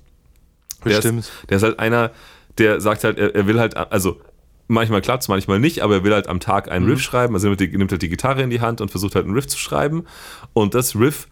Der 0.85 0.91
Bestimmt. 0.91 1.21
ist, 1.21 1.33
der 1.49 1.57
ist 1.57 1.63
halt 1.63 1.79
einer, 1.79 2.11
der 2.59 2.83
sagt 2.83 3.05
halt, 3.05 3.19
er, 3.19 3.35
er 3.35 3.47
will 3.47 3.59
halt, 3.59 3.77
also 3.77 4.21
manchmal 4.69 5.01
klappt 5.01 5.27
manchmal 5.31 5.59
nicht, 5.59 5.81
aber 5.81 5.97
er 5.97 6.05
will 6.05 6.13
halt 6.13 6.29
am 6.29 6.41
Tag 6.41 6.71
einen 6.71 6.85
Riff 6.85 7.01
schreiben. 7.01 7.35
Also 7.35 7.49
nimmt, 7.49 7.61
nimmt 7.61 7.91
halt 7.91 8.03
die 8.03 8.09
Gitarre 8.11 8.43
in 8.43 8.51
die 8.51 8.61
Hand 8.61 8.83
und 8.83 8.91
versucht 8.91 9.15
halt 9.15 9.25
einen 9.25 9.35
Riff 9.35 9.47
zu 9.47 9.59
schreiben. 9.59 10.05
Und 10.53 10.75
das 10.75 10.95
Riff 10.95 11.27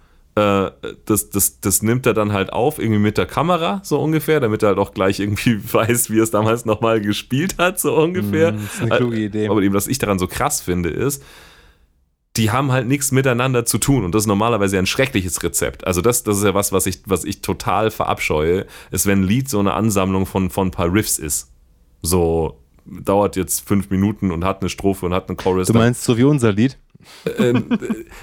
das, 1.04 1.30
das, 1.30 1.60
das 1.60 1.82
nimmt 1.82 2.06
er 2.06 2.14
dann 2.14 2.32
halt 2.32 2.52
auf, 2.52 2.78
irgendwie 2.78 3.00
mit 3.00 3.18
der 3.18 3.26
Kamera, 3.26 3.80
so 3.84 3.98
ungefähr, 3.98 4.40
damit 4.40 4.62
er 4.62 4.70
halt 4.70 4.78
auch 4.78 4.92
gleich 4.92 5.20
irgendwie 5.20 5.60
weiß, 5.72 6.10
wie 6.10 6.18
er 6.18 6.24
es 6.24 6.30
damals 6.30 6.64
nochmal 6.64 7.00
gespielt 7.00 7.56
hat, 7.58 7.80
so 7.80 7.96
ungefähr. 7.96 8.52
Mm, 8.52 8.56
das 8.56 8.74
ist 8.74 8.80
eine 8.82 8.96
kluge 8.96 9.18
Idee. 9.18 9.48
Aber 9.48 9.62
eben, 9.62 9.74
was 9.74 9.86
ich 9.86 9.98
daran 9.98 10.18
so 10.18 10.26
krass 10.26 10.60
finde, 10.60 10.90
ist, 10.90 11.22
die 12.36 12.50
haben 12.50 12.70
halt 12.70 12.86
nichts 12.86 13.10
miteinander 13.10 13.66
zu 13.66 13.78
tun 13.78 14.04
und 14.04 14.14
das 14.14 14.22
ist 14.22 14.28
normalerweise 14.28 14.78
ein 14.78 14.86
schreckliches 14.86 15.42
Rezept. 15.42 15.86
Also 15.86 16.02
das, 16.02 16.22
das 16.22 16.38
ist 16.38 16.44
ja 16.44 16.54
was, 16.54 16.72
was 16.72 16.86
ich, 16.86 17.00
was 17.06 17.24
ich 17.24 17.40
total 17.40 17.90
verabscheue, 17.90 18.66
ist, 18.90 19.06
wenn 19.06 19.20
ein 19.20 19.24
Lied 19.24 19.48
so 19.48 19.58
eine 19.58 19.74
Ansammlung 19.74 20.24
von, 20.24 20.50
von 20.50 20.68
ein 20.68 20.70
paar 20.70 20.92
Riffs 20.92 21.18
ist. 21.18 21.50
So 22.00 22.60
dauert 22.86 23.36
jetzt 23.36 23.66
fünf 23.66 23.90
Minuten 23.90 24.30
und 24.30 24.44
hat 24.44 24.60
eine 24.60 24.68
Strophe 24.68 25.06
und 25.06 25.14
hat 25.14 25.28
einen 25.28 25.36
Chorus. 25.36 25.66
Du 25.68 25.74
meinst 25.74 26.04
so 26.04 26.16
wie 26.16 26.24
unser 26.24 26.52
Lied? 26.52 26.78
Äh, 27.38 27.54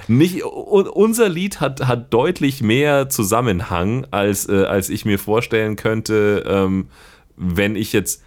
nicht, 0.08 0.44
un- 0.46 0.88
unser 0.88 1.30
Lied 1.30 1.62
hat, 1.62 1.88
hat 1.88 2.14
deutlich 2.14 2.62
mehr 2.62 3.10
Zusammenhang, 3.10 4.06
als, 4.12 4.48
äh, 4.50 4.66
als 4.66 4.90
ich 4.90 5.06
mir 5.06 5.20
vorstellen 5.20 5.76
könnte, 5.76 6.44
ähm, 6.48 6.88
wenn 7.38 7.76
ich 7.76 7.94
jetzt 7.94 8.24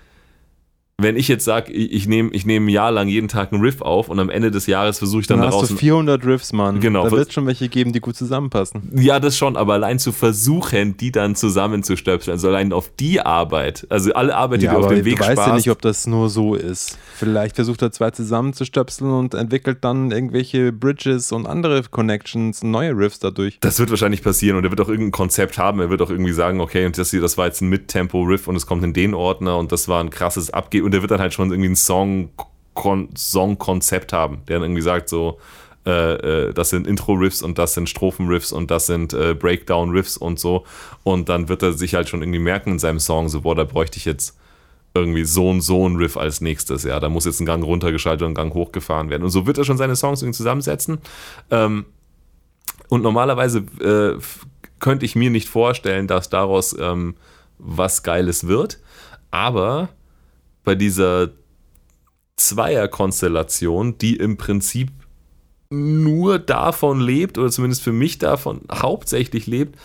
wenn 1.00 1.16
ich 1.16 1.28
jetzt 1.28 1.44
sage, 1.44 1.72
ich, 1.72 1.92
ich 1.92 2.08
nehme 2.08 2.30
ich 2.32 2.44
nehm 2.44 2.66
ein 2.66 2.70
Jahr 2.70 2.90
lang 2.90 3.06
jeden 3.06 3.28
Tag 3.28 3.52
einen 3.52 3.62
Riff 3.62 3.82
auf 3.82 4.08
und 4.08 4.18
am 4.18 4.30
Ende 4.30 4.50
des 4.50 4.66
Jahres 4.66 4.98
versuche 4.98 5.20
ich 5.20 5.26
dann 5.28 5.38
Dann 5.38 5.46
hast 5.46 5.54
daraus 5.54 5.68
du 5.68 5.74
ein 5.74 5.78
400 5.78 6.26
Riffs, 6.26 6.52
Mann. 6.52 6.80
Genau. 6.80 7.04
Da 7.04 7.12
wird 7.12 7.32
schon 7.32 7.46
welche 7.46 7.68
geben, 7.68 7.92
die 7.92 8.00
gut 8.00 8.16
zusammenpassen. 8.16 8.90
Ja, 8.96 9.20
das 9.20 9.38
schon, 9.38 9.56
aber 9.56 9.74
allein 9.74 10.00
zu 10.00 10.10
versuchen, 10.10 10.96
die 10.96 11.12
dann 11.12 11.36
zusammenzustöpseln, 11.36 12.32
also 12.32 12.48
allein 12.48 12.72
auf 12.72 12.90
die 12.98 13.20
Arbeit, 13.20 13.86
also 13.90 14.12
alle 14.12 14.34
Arbeit, 14.34 14.62
die 14.62 14.66
Ja, 14.66 14.72
du 14.72 14.78
auf 14.80 14.88
den 14.88 15.04
Weg 15.04 15.18
du 15.18 15.20
weißt 15.20 15.36
ja 15.36 15.42
sparst, 15.44 15.54
nicht, 15.54 15.70
ob 15.70 15.80
das 15.82 16.08
nur 16.08 16.28
so 16.30 16.56
ist. 16.56 16.98
Vielleicht 17.14 17.54
versucht 17.54 17.80
er 17.82 17.92
zwei 17.92 18.10
zusammenzustöpseln 18.10 19.12
und 19.12 19.34
entwickelt 19.34 19.78
dann 19.82 20.10
irgendwelche 20.10 20.72
Bridges 20.72 21.30
und 21.30 21.46
andere 21.46 21.80
Connections, 21.88 22.64
neue 22.64 22.90
Riffs 22.90 23.20
dadurch. 23.20 23.58
das 23.60 23.78
wird 23.78 23.90
wahrscheinlich 23.90 24.24
passieren 24.24 24.56
und 24.56 24.64
er 24.64 24.70
wird 24.70 24.80
auch 24.80 24.88
irgendein 24.88 25.12
Konzept 25.12 25.58
haben, 25.58 25.78
er 25.78 25.90
wird 25.90 26.02
auch 26.02 26.10
irgendwie 26.10 26.32
sagen, 26.32 26.60
okay, 26.60 26.86
und 26.86 26.98
das 26.98 27.12
hier, 27.12 27.20
das 27.20 27.38
war 27.38 27.46
jetzt 27.46 27.60
ein 27.60 27.68
Mid-Tempo-Riff 27.68 28.48
und 28.48 28.56
es 28.56 28.66
kommt 28.66 28.82
in 28.82 28.92
den 28.92 29.14
Ordner 29.14 29.58
und 29.58 29.70
das 29.70 29.86
war 29.86 30.02
ein 30.02 30.10
krasses 30.10 30.50
Abgeben 30.50 30.87
und 30.88 30.94
er 30.94 31.02
wird 31.02 31.10
dann 31.10 31.20
halt 31.20 31.34
schon 31.34 31.50
irgendwie 31.50 31.68
ein 31.68 31.76
Song, 31.76 32.30
Kon 32.72 33.10
Song-Konzept 33.14 34.14
haben, 34.14 34.38
der 34.48 34.56
dann 34.56 34.70
irgendwie 34.70 34.80
sagt 34.80 35.10
so, 35.10 35.38
äh, 35.84 36.46
äh, 36.46 36.54
das 36.54 36.70
sind 36.70 36.86
Intro-Riffs 36.86 37.42
und 37.42 37.58
das 37.58 37.74
sind 37.74 37.90
Strophen-Riffs 37.90 38.52
und 38.52 38.70
das 38.70 38.86
sind 38.86 39.12
äh, 39.12 39.34
Breakdown-Riffs 39.34 40.16
und 40.16 40.38
so 40.38 40.64
und 41.02 41.28
dann 41.28 41.50
wird 41.50 41.62
er 41.62 41.74
sich 41.74 41.94
halt 41.94 42.08
schon 42.08 42.22
irgendwie 42.22 42.38
merken 42.38 42.72
in 42.72 42.78
seinem 42.78 43.00
Song, 43.00 43.28
so, 43.28 43.42
boah, 43.42 43.54
da 43.54 43.64
bräuchte 43.64 43.98
ich 43.98 44.06
jetzt 44.06 44.38
irgendwie 44.94 45.26
so 45.26 45.50
und 45.50 45.60
so 45.60 45.86
ein 45.86 45.96
Riff 45.96 46.16
als 46.16 46.40
nächstes, 46.40 46.84
ja, 46.84 46.98
da 47.00 47.10
muss 47.10 47.26
jetzt 47.26 47.40
ein 47.40 47.44
Gang 47.44 47.62
runtergeschaltet 47.62 48.22
und 48.22 48.30
ein 48.30 48.34
Gang 48.34 48.54
hochgefahren 48.54 49.10
werden. 49.10 49.24
Und 49.24 49.30
so 49.30 49.46
wird 49.46 49.58
er 49.58 49.64
schon 49.64 49.76
seine 49.76 49.94
Songs 49.94 50.22
irgendwie 50.22 50.38
zusammensetzen. 50.38 51.00
Ähm, 51.50 51.84
und 52.88 53.02
normalerweise 53.02 53.58
äh, 53.82 54.18
könnte 54.80 55.04
ich 55.04 55.16
mir 55.16 55.28
nicht 55.28 55.50
vorstellen, 55.50 56.06
dass 56.06 56.30
daraus 56.30 56.74
ähm, 56.80 57.14
was 57.58 58.02
Geiles 58.02 58.48
wird. 58.48 58.78
Aber 59.30 59.90
bei 60.68 60.74
dieser 60.74 61.30
Zweierkonstellation, 62.36 63.96
die 63.96 64.16
im 64.16 64.36
Prinzip 64.36 64.90
nur 65.70 66.38
davon 66.38 67.00
lebt, 67.00 67.38
oder 67.38 67.50
zumindest 67.50 67.82
für 67.82 67.92
mich 67.92 68.18
davon 68.18 68.60
hauptsächlich 68.70 69.46
lebt, 69.46 69.78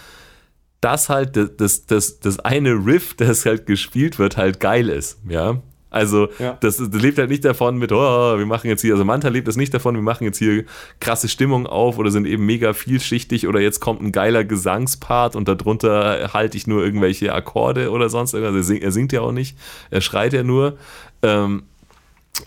dass 0.82 1.08
halt 1.08 1.38
das, 1.38 1.56
das, 1.56 1.86
das, 1.86 2.20
das 2.20 2.40
eine 2.42 2.72
Riff, 2.86 3.14
das 3.18 3.46
halt 3.46 3.66
gespielt 3.66 4.20
wird, 4.20 4.36
halt 4.36 4.60
geil 4.60 4.90
ist. 4.90 5.20
Ja. 5.30 5.62
Also, 5.94 6.28
Ja. 6.40 6.58
das, 6.60 6.78
das 6.78 7.02
lebt 7.02 7.18
halt 7.18 7.30
nicht 7.30 7.46
davon 7.46 7.78
mit, 7.78 7.92
oh, 7.92 8.38
wir 8.38 8.46
machen 8.46 8.68
jetzt 8.68 8.82
hier, 8.82 8.94
also 8.94 9.06
Manta 9.06 9.30
lebt 9.30 9.48
das 9.48 9.56
nicht 9.56 9.74
davon, 9.74 9.96
wir 9.96 10.02
machen 10.02 10.24
jetzt 10.26 10.40
hier 10.40 10.66
krasse 11.00 11.30
Stimmung 11.30 11.68
auf 11.68 11.98
oder 11.98 12.12
sind 12.12 12.26
eben 12.26 12.46
mega 12.46 12.74
vielschichtig 12.74 13.48
oder 13.48 13.60
jetzt 13.62 13.80
kommt 13.80 14.02
ein 14.02 14.12
geiler 14.12 14.44
Gesangspart 14.44 15.36
und 15.36 15.48
darunter 15.48 16.32
halte 16.34 16.58
ich 16.58 16.68
nur 16.68 16.84
irgendwelche 16.84 17.34
Akkorde 17.34 17.92
oder 17.92 18.10
sonst 18.10 18.34
irgendwas. 18.34 18.56
Er 18.56 18.64
singt, 18.64 18.84
er 18.84 18.92
singt 18.92 19.12
ja 19.14 19.22
auch 19.22 19.32
nicht, 19.32 19.58
er 19.92 20.02
schreit 20.02 20.34
ja 20.34 20.44
nur. 20.44 20.78
Ähm, 21.22 21.64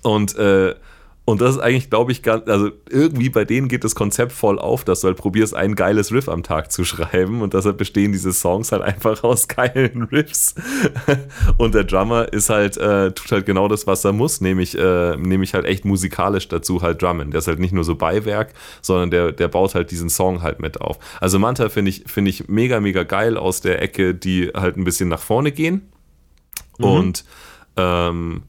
und, 0.02 0.36
äh, 0.36 0.74
und 1.27 1.40
das 1.40 1.57
ist 1.57 1.61
eigentlich, 1.61 1.90
glaube 1.90 2.12
ich, 2.12 2.23
ganz, 2.23 2.48
also 2.48 2.70
irgendwie 2.89 3.31
bei 3.31 3.44
denen 3.44 3.66
geht 3.66 3.82
das 3.82 3.97
Konzept 3.97 4.31
voll 4.31 4.61
auf, 4.61 4.85
dass 4.85 5.01
du 5.01 5.09
halt 5.09 5.16
probierst, 5.16 5.57
ein 5.57 5.74
geiles 5.74 6.12
Riff 6.12 6.28
am 6.28 6.44
Tag 6.44 6.70
zu 6.70 6.85
schreiben 6.85 7.43
und 7.43 7.53
deshalb 7.53 7.78
bestehen 7.78 8.12
diese 8.12 8.32
Songs 8.32 8.70
halt 8.70 8.82
einfach 8.82 9.24
aus 9.24 9.48
geilen 9.48 10.05
Riffs. 10.05 10.55
und 11.59 11.74
der 11.74 11.82
Drummer 11.82 12.32
ist 12.32 12.48
halt, 12.48 12.77
äh, 12.77 13.11
tut 13.11 13.32
halt 13.32 13.44
genau 13.44 13.66
das, 13.66 13.89
was 13.89 14.05
er 14.05 14.12
muss, 14.12 14.40
nämlich, 14.40 14.78
äh, 14.78 15.16
nämlich 15.16 15.53
halt 15.53 15.65
echt 15.65 15.85
musikalisch 15.85 16.47
dazu 16.47 16.81
halt 16.81 17.03
drummen. 17.03 17.32
Der 17.32 17.39
ist 17.39 17.48
halt 17.48 17.59
nicht 17.59 17.73
nur 17.73 17.82
so 17.82 17.97
Beiwerk, 17.97 18.55
sondern 18.81 19.11
der, 19.11 19.32
der 19.32 19.48
baut 19.48 19.74
halt 19.74 19.90
diesen 19.90 20.09
Song 20.09 20.43
halt 20.43 20.61
mit 20.61 20.81
auf. 20.81 21.01
Also 21.20 21.40
Manta 21.40 21.69
finde 21.70 21.89
ich, 21.90 22.05
finde 22.07 22.31
ich 22.31 22.47
mega, 22.47 22.78
mega 22.78 23.03
geil 23.03 23.36
aus 23.36 23.61
der 23.61 23.82
Ecke, 23.82 24.15
die 24.15 24.53
halt 24.55 24.77
ein 24.77 24.85
bisschen 24.85 25.09
nach 25.09 25.20
vorne 25.20 25.51
gehen. 25.51 25.89
Und 26.78 27.24
ähm, 27.77 28.43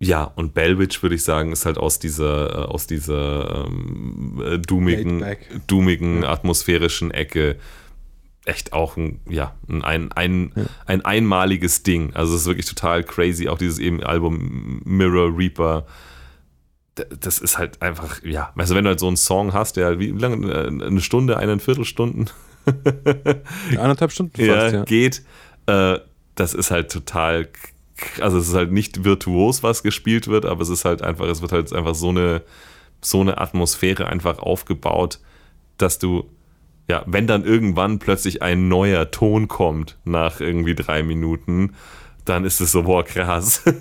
ja, 0.00 0.22
und 0.22 0.54
Bellwitch 0.54 1.02
würde 1.02 1.16
ich 1.16 1.24
sagen, 1.24 1.52
ist 1.52 1.66
halt 1.66 1.78
aus 1.78 1.98
dieser, 1.98 2.50
äh, 2.50 2.64
aus 2.66 2.86
dieser 2.86 3.66
ähm, 3.66 4.42
äh, 4.44 4.58
doomigen, 4.58 5.24
doomigen 5.66 6.24
atmosphärischen 6.24 7.10
Ecke 7.10 7.56
echt 8.44 8.72
auch 8.72 8.96
ein, 8.96 9.20
ja, 9.28 9.54
ein, 9.68 9.82
ein, 9.82 10.12
ein, 10.12 10.52
ein 10.86 11.04
einmaliges 11.04 11.82
Ding. 11.82 12.14
Also 12.14 12.34
es 12.34 12.42
ist 12.42 12.46
wirklich 12.46 12.66
total 12.66 13.04
crazy. 13.04 13.48
Auch 13.48 13.58
dieses 13.58 13.78
eben 13.78 14.02
Album 14.02 14.80
Mirror 14.84 15.36
Reaper. 15.36 15.86
Das 17.20 17.38
ist 17.38 17.58
halt 17.58 17.82
einfach, 17.82 18.22
ja, 18.24 18.52
also 18.56 18.74
wenn 18.74 18.84
du 18.84 18.90
halt 18.90 19.00
so 19.00 19.06
einen 19.06 19.16
Song 19.16 19.52
hast, 19.52 19.76
der 19.76 19.98
wie 19.98 20.10
lange, 20.10 20.50
äh, 20.50 20.66
eine 20.66 21.00
Stunde, 21.00 21.36
eineinviertel 21.36 21.84
Stunden 21.84 22.30
Eineinhalb 23.70 24.12
Stunden 24.12 24.40
ja, 24.44 24.54
fast, 24.54 24.74
ja. 24.74 24.84
geht, 24.84 25.22
äh, 25.66 25.98
das 26.34 26.54
ist 26.54 26.70
halt 26.70 26.90
total, 26.90 27.48
also 28.20 28.38
es 28.38 28.48
ist 28.48 28.54
halt 28.54 28.72
nicht 28.72 29.04
virtuos, 29.04 29.62
was 29.62 29.82
gespielt 29.82 30.28
wird, 30.28 30.44
aber 30.44 30.62
es 30.62 30.68
ist 30.68 30.84
halt 30.84 31.02
einfach, 31.02 31.26
es 31.26 31.42
wird 31.42 31.52
halt 31.52 31.72
einfach 31.72 31.94
so 31.94 32.10
eine, 32.10 32.42
so 33.00 33.20
eine 33.20 33.38
Atmosphäre 33.38 34.06
einfach 34.06 34.38
aufgebaut, 34.38 35.20
dass 35.76 35.98
du, 35.98 36.28
ja, 36.88 37.02
wenn 37.06 37.26
dann 37.26 37.44
irgendwann 37.44 37.98
plötzlich 37.98 38.42
ein 38.42 38.68
neuer 38.68 39.10
Ton 39.10 39.48
kommt 39.48 39.98
nach 40.04 40.40
irgendwie 40.40 40.74
drei 40.74 41.02
Minuten, 41.02 41.74
dann 42.28 42.44
ist 42.44 42.60
es 42.60 42.72
so, 42.72 42.82
boah, 42.82 43.04
krass. 43.04 43.62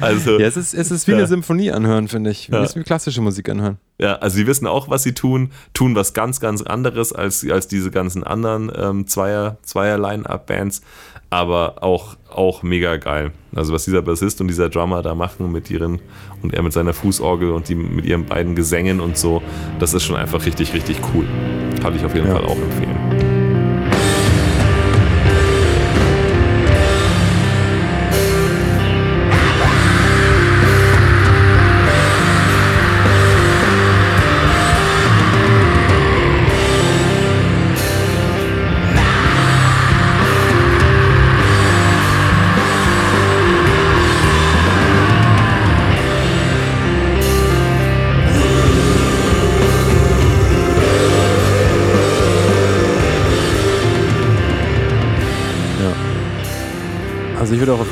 also, 0.00 0.38
Ja, 0.38 0.46
es 0.46 0.56
ist, 0.56 0.74
es 0.74 0.90
ist 0.90 1.06
wie 1.06 1.12
Ja. 1.12 1.18
eine 1.18 1.26
Symphonie 1.26 1.70
anhören, 1.72 2.08
finde 2.08 2.30
ich. 2.30 2.50
Wie 2.50 2.54
Ja. 2.54 2.62
es 2.62 2.76
wie 2.76 2.82
klassische 2.82 3.20
Musik 3.20 3.48
anhören. 3.48 3.78
Ja, 3.98 4.14
also 4.16 4.36
sie 4.36 4.46
wissen 4.46 4.66
auch, 4.66 4.88
was 4.88 5.02
sie 5.02 5.12
tun, 5.12 5.50
tun 5.74 5.94
was 5.94 6.12
ganz, 6.14 6.40
ganz 6.40 6.62
anderes 6.62 7.12
als, 7.12 7.46
als 7.48 7.68
diese 7.68 7.90
ganzen 7.90 8.24
anderen 8.24 8.70
ähm, 8.76 9.06
Zweier, 9.06 9.58
Zweier 9.62 9.98
Line-Up-Bands, 9.98 10.82
aber 11.30 11.82
auch, 11.82 12.16
auch 12.28 12.62
mega 12.62 12.96
geil. 12.96 13.32
Also 13.54 13.72
was 13.72 13.84
dieser 13.84 14.02
Bassist 14.02 14.40
und 14.40 14.48
dieser 14.48 14.68
Drummer 14.68 15.02
da 15.02 15.14
machen 15.14 15.52
mit 15.52 15.70
ihren, 15.70 16.00
und 16.42 16.52
er 16.54 16.62
mit 16.62 16.72
seiner 16.72 16.92
Fußorgel 16.94 17.50
und 17.50 17.68
die 17.68 17.74
mit 17.74 18.04
ihren 18.04 18.26
beiden 18.26 18.54
Gesängen 18.54 19.00
und 19.00 19.16
so, 19.16 19.42
das 19.78 19.94
ist 19.94 20.04
schon 20.04 20.16
einfach 20.16 20.44
richtig, 20.44 20.74
richtig 20.74 20.98
cool. 21.14 21.24
Kann 21.80 21.94
ich 21.94 22.04
auf 22.04 22.14
jeden 22.14 22.26
Ja. 22.28 22.34
Fall 22.34 22.44
auch 22.44 22.56
empfehlen. 22.56 23.01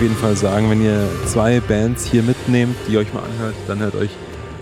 Auf 0.01 0.05
jeden 0.05 0.17
Fall 0.17 0.35
sagen, 0.35 0.71
wenn 0.71 0.83
ihr 0.83 1.07
zwei 1.27 1.61
Bands 1.61 2.07
hier 2.07 2.23
mitnehmt, 2.23 2.75
die 2.89 2.93
ihr 2.95 3.01
euch 3.01 3.13
mal 3.13 3.23
anhört, 3.23 3.55
dann 3.69 3.81
hört 3.81 3.95
euch 3.95 4.09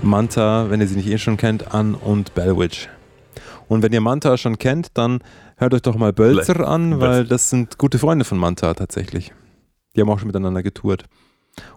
Manta, 0.03 0.69
wenn 0.69 0.81
ihr 0.81 0.89
sie 0.89 0.97
nicht 0.97 1.07
eh 1.07 1.17
schon 1.17 1.37
kennt, 1.37 1.73
an 1.73 1.95
und 1.95 2.35
Bellwitch. 2.35 2.89
Und 3.69 3.85
wenn 3.85 3.93
ihr 3.93 4.01
Manta 4.01 4.37
schon 4.37 4.59
kennt, 4.59 4.89
dann 4.95 5.21
hört 5.57 5.75
euch 5.75 5.83
doch 5.83 5.95
mal 5.95 6.13
Bölzer 6.13 6.67
an, 6.67 6.99
weil 6.99 7.25
das 7.25 7.51
sind 7.51 7.79
gute 7.79 8.01
Freunde 8.01 8.25
von 8.25 8.37
Manta 8.37 8.75
tatsächlich. 8.75 9.33
Die 9.95 10.01
haben 10.01 10.11
auch 10.11 10.19
schon 10.19 10.27
miteinander 10.27 10.65
getourt. 10.65 11.05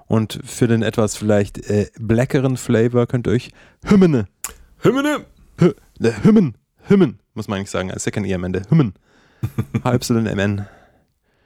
Und 0.08 0.40
für 0.44 0.68
den 0.68 0.82
etwas 0.82 1.16
vielleicht 1.16 1.60
äh, 1.70 1.86
blackeren 2.00 2.58
Flavor 2.58 3.06
könnt 3.06 3.28
ihr 3.28 3.34
euch 3.34 3.52
Hymne, 3.86 4.26
Hymne! 4.80 5.26
Hy, 5.60 5.76
äh, 6.00 6.12
Hymnen, 6.24 6.58
Hymnen, 6.88 7.20
muss 7.36 7.48
man 7.48 7.60
eigentlich 7.60 7.70
sagen, 7.70 7.92
es 7.92 7.98
ist 7.98 8.06
ja 8.06 8.12
kein 8.12 8.26
E 8.26 8.34
am 8.34 8.44
Ende, 8.44 8.64
Hymnen. 8.72 8.96
HYMN. 9.84 10.66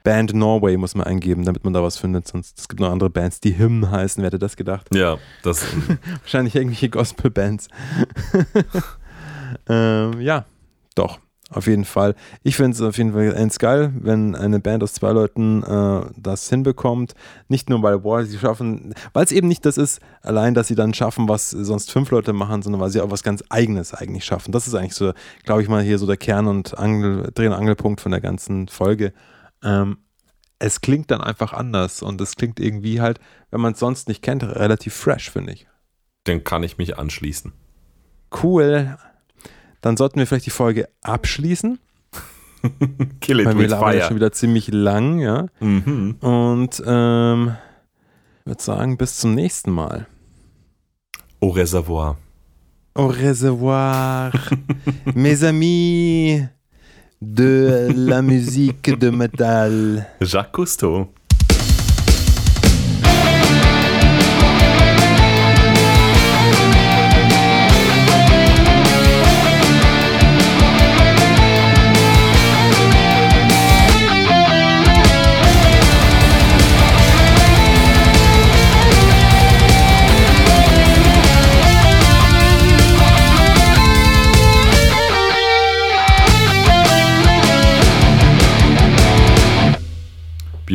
Band 0.06 0.34
Norway 0.34 0.76
muss 0.76 0.94
man 0.94 1.04
eingeben, 1.04 1.44
damit 1.44 1.64
man 1.64 1.72
da 1.72 1.82
was 1.82 1.98
findet, 1.98 2.28
sonst 2.28 2.60
es 2.60 2.68
gibt 2.68 2.78
noch 2.78 2.92
andere 2.92 3.10
Bands, 3.10 3.40
die 3.40 3.58
Hymn 3.58 3.90
heißen, 3.90 4.22
wer 4.22 4.28
hätte 4.28 4.38
das 4.38 4.54
gedacht? 4.54 4.86
Ja, 4.94 5.18
das, 5.42 5.66
Wahrscheinlich 6.22 6.54
irgendwelche 6.54 6.88
Gospel-Bands. 6.90 7.66
ähm, 9.68 10.20
ja, 10.20 10.44
doch. 10.94 11.18
Auf 11.50 11.66
jeden 11.66 11.84
Fall. 11.84 12.14
Ich 12.44 12.56
finde 12.56 12.72
es 12.72 12.80
auf 12.82 12.98
jeden 12.98 13.14
Fall 13.14 13.32
ganz 13.32 13.58
geil, 13.58 13.92
wenn 14.00 14.36
eine 14.36 14.60
Band 14.60 14.84
aus 14.84 14.92
zwei 14.92 15.10
Leuten 15.10 15.64
äh, 15.64 16.02
das 16.16 16.48
hinbekommt. 16.48 17.14
Nicht 17.48 17.68
nur, 17.68 17.82
weil, 17.82 17.98
boah, 17.98 18.24
sie 18.24 18.38
schaffen, 18.38 18.94
weil 19.12 19.24
es 19.24 19.32
eben 19.32 19.48
nicht 19.48 19.64
das 19.64 19.76
ist, 19.76 20.00
allein, 20.22 20.54
dass 20.54 20.68
sie 20.68 20.76
dann 20.76 20.94
schaffen, 20.94 21.28
was 21.28 21.50
sonst 21.50 21.90
fünf 21.90 22.12
Leute 22.12 22.32
machen, 22.32 22.62
sondern 22.62 22.80
weil 22.80 22.90
sie 22.90 23.00
auch 23.00 23.10
was 23.10 23.24
ganz 23.24 23.42
Eigenes 23.48 23.92
eigentlich 23.92 24.24
schaffen. 24.24 24.52
Das 24.52 24.68
ist 24.68 24.74
eigentlich 24.74 24.94
so, 24.94 25.12
glaube 25.44 25.62
ich 25.62 25.68
mal, 25.68 25.82
hier 25.82 25.98
so 25.98 26.06
der 26.06 26.16
Kern 26.16 26.46
und 26.46 26.78
Angel, 26.78 27.30
Dreh- 27.34 27.48
und 27.48 27.54
Angelpunkt 27.54 28.00
von 28.00 28.12
der 28.12 28.20
ganzen 28.20 28.68
Folge. 28.68 29.12
Ähm, 29.62 29.98
es 30.58 30.80
klingt 30.80 31.10
dann 31.10 31.20
einfach 31.20 31.52
anders 31.52 32.02
und 32.02 32.20
es 32.20 32.36
klingt 32.36 32.60
irgendwie 32.60 33.00
halt, 33.00 33.20
wenn 33.50 33.60
man 33.60 33.74
es 33.74 33.78
sonst 33.78 34.08
nicht 34.08 34.22
kennt, 34.22 34.42
relativ 34.42 34.94
fresh, 34.94 35.30
finde 35.30 35.52
ich. 35.52 35.66
Dann 36.24 36.44
kann 36.44 36.62
ich 36.62 36.78
mich 36.78 36.98
anschließen. 36.98 37.52
Cool. 38.42 38.96
Dann 39.80 39.96
sollten 39.96 40.18
wir 40.18 40.26
vielleicht 40.26 40.46
die 40.46 40.50
Folge 40.50 40.88
abschließen, 41.02 41.78
Kill 43.20 43.40
it 43.40 43.46
weil 43.46 43.58
wir 43.58 43.68
labern 43.68 43.96
ja 43.96 44.06
schon 44.06 44.16
wieder 44.16 44.32
ziemlich 44.32 44.68
lang, 44.68 45.18
ja. 45.20 45.46
Mhm. 45.60 46.16
Und 46.20 46.82
ähm, 46.84 47.56
ich 48.40 48.46
würde 48.46 48.62
sagen, 48.62 48.96
bis 48.96 49.18
zum 49.18 49.34
nächsten 49.34 49.70
Mal. 49.70 50.06
Au 51.40 51.48
Reservoir. 51.50 52.16
Au 52.94 53.08
reservoir, 53.08 54.32
mes 55.14 55.42
amis 55.42 56.48
de 57.22 57.88
la 57.94 58.22
musique 58.22 58.98
de 58.98 59.10
métal. 59.10 60.06
Jacques 60.20 60.52
Cousteau. 60.52 61.08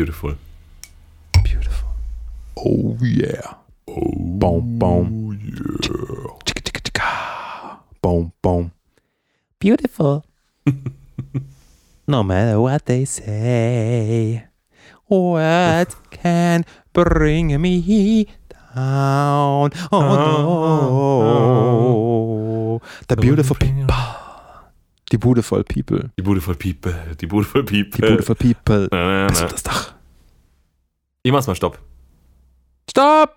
Beautiful. 0.02 0.34
Beautiful. 1.44 1.90
Oh 2.58 2.98
yeah. 3.06 3.54
Oh 3.88 4.10
boom, 4.18 4.80
boom. 4.82 5.38
yeah. 5.38 6.42
Chicka, 6.42 6.62
chicka, 6.66 6.82
chicka. 6.82 7.06
Boom, 8.02 8.34
boom. 8.42 8.72
Beautiful. 9.60 10.26
no 12.08 12.24
matter 12.24 12.60
what 12.60 12.84
they 12.88 13.06
say, 13.06 14.48
what 15.06 15.96
can 16.10 16.66
bring 16.94 17.62
me 17.62 18.26
down? 18.74 19.70
Oh 19.94 20.02
no. 20.02 20.02
Ah, 20.02 20.98
ah, 22.74 22.82
ah. 22.82 23.06
The 23.06 23.18
beautiful 23.18 23.56
people. 23.56 24.21
Die 25.12 25.18
beautiful 25.18 25.64
people. 25.64 26.10
Die 26.18 26.22
Beautiful 26.22 26.56
People. 26.56 26.94
Die 27.20 27.26
Beautiful 27.28 27.64
People. 27.64 27.92
Die 27.92 28.02
beautiful 28.02 28.36
people. 28.36 28.88
Na, 28.92 29.24
na, 29.24 29.28
Das 29.28 29.40
na. 29.40 29.46
ist 29.48 29.54
das 29.54 29.64
Dach. 29.64 29.94
Ich 31.24 31.32
mach's 31.32 31.48
mal 31.48 31.56
Stopp. 31.56 31.80
Stopp! 32.90 33.36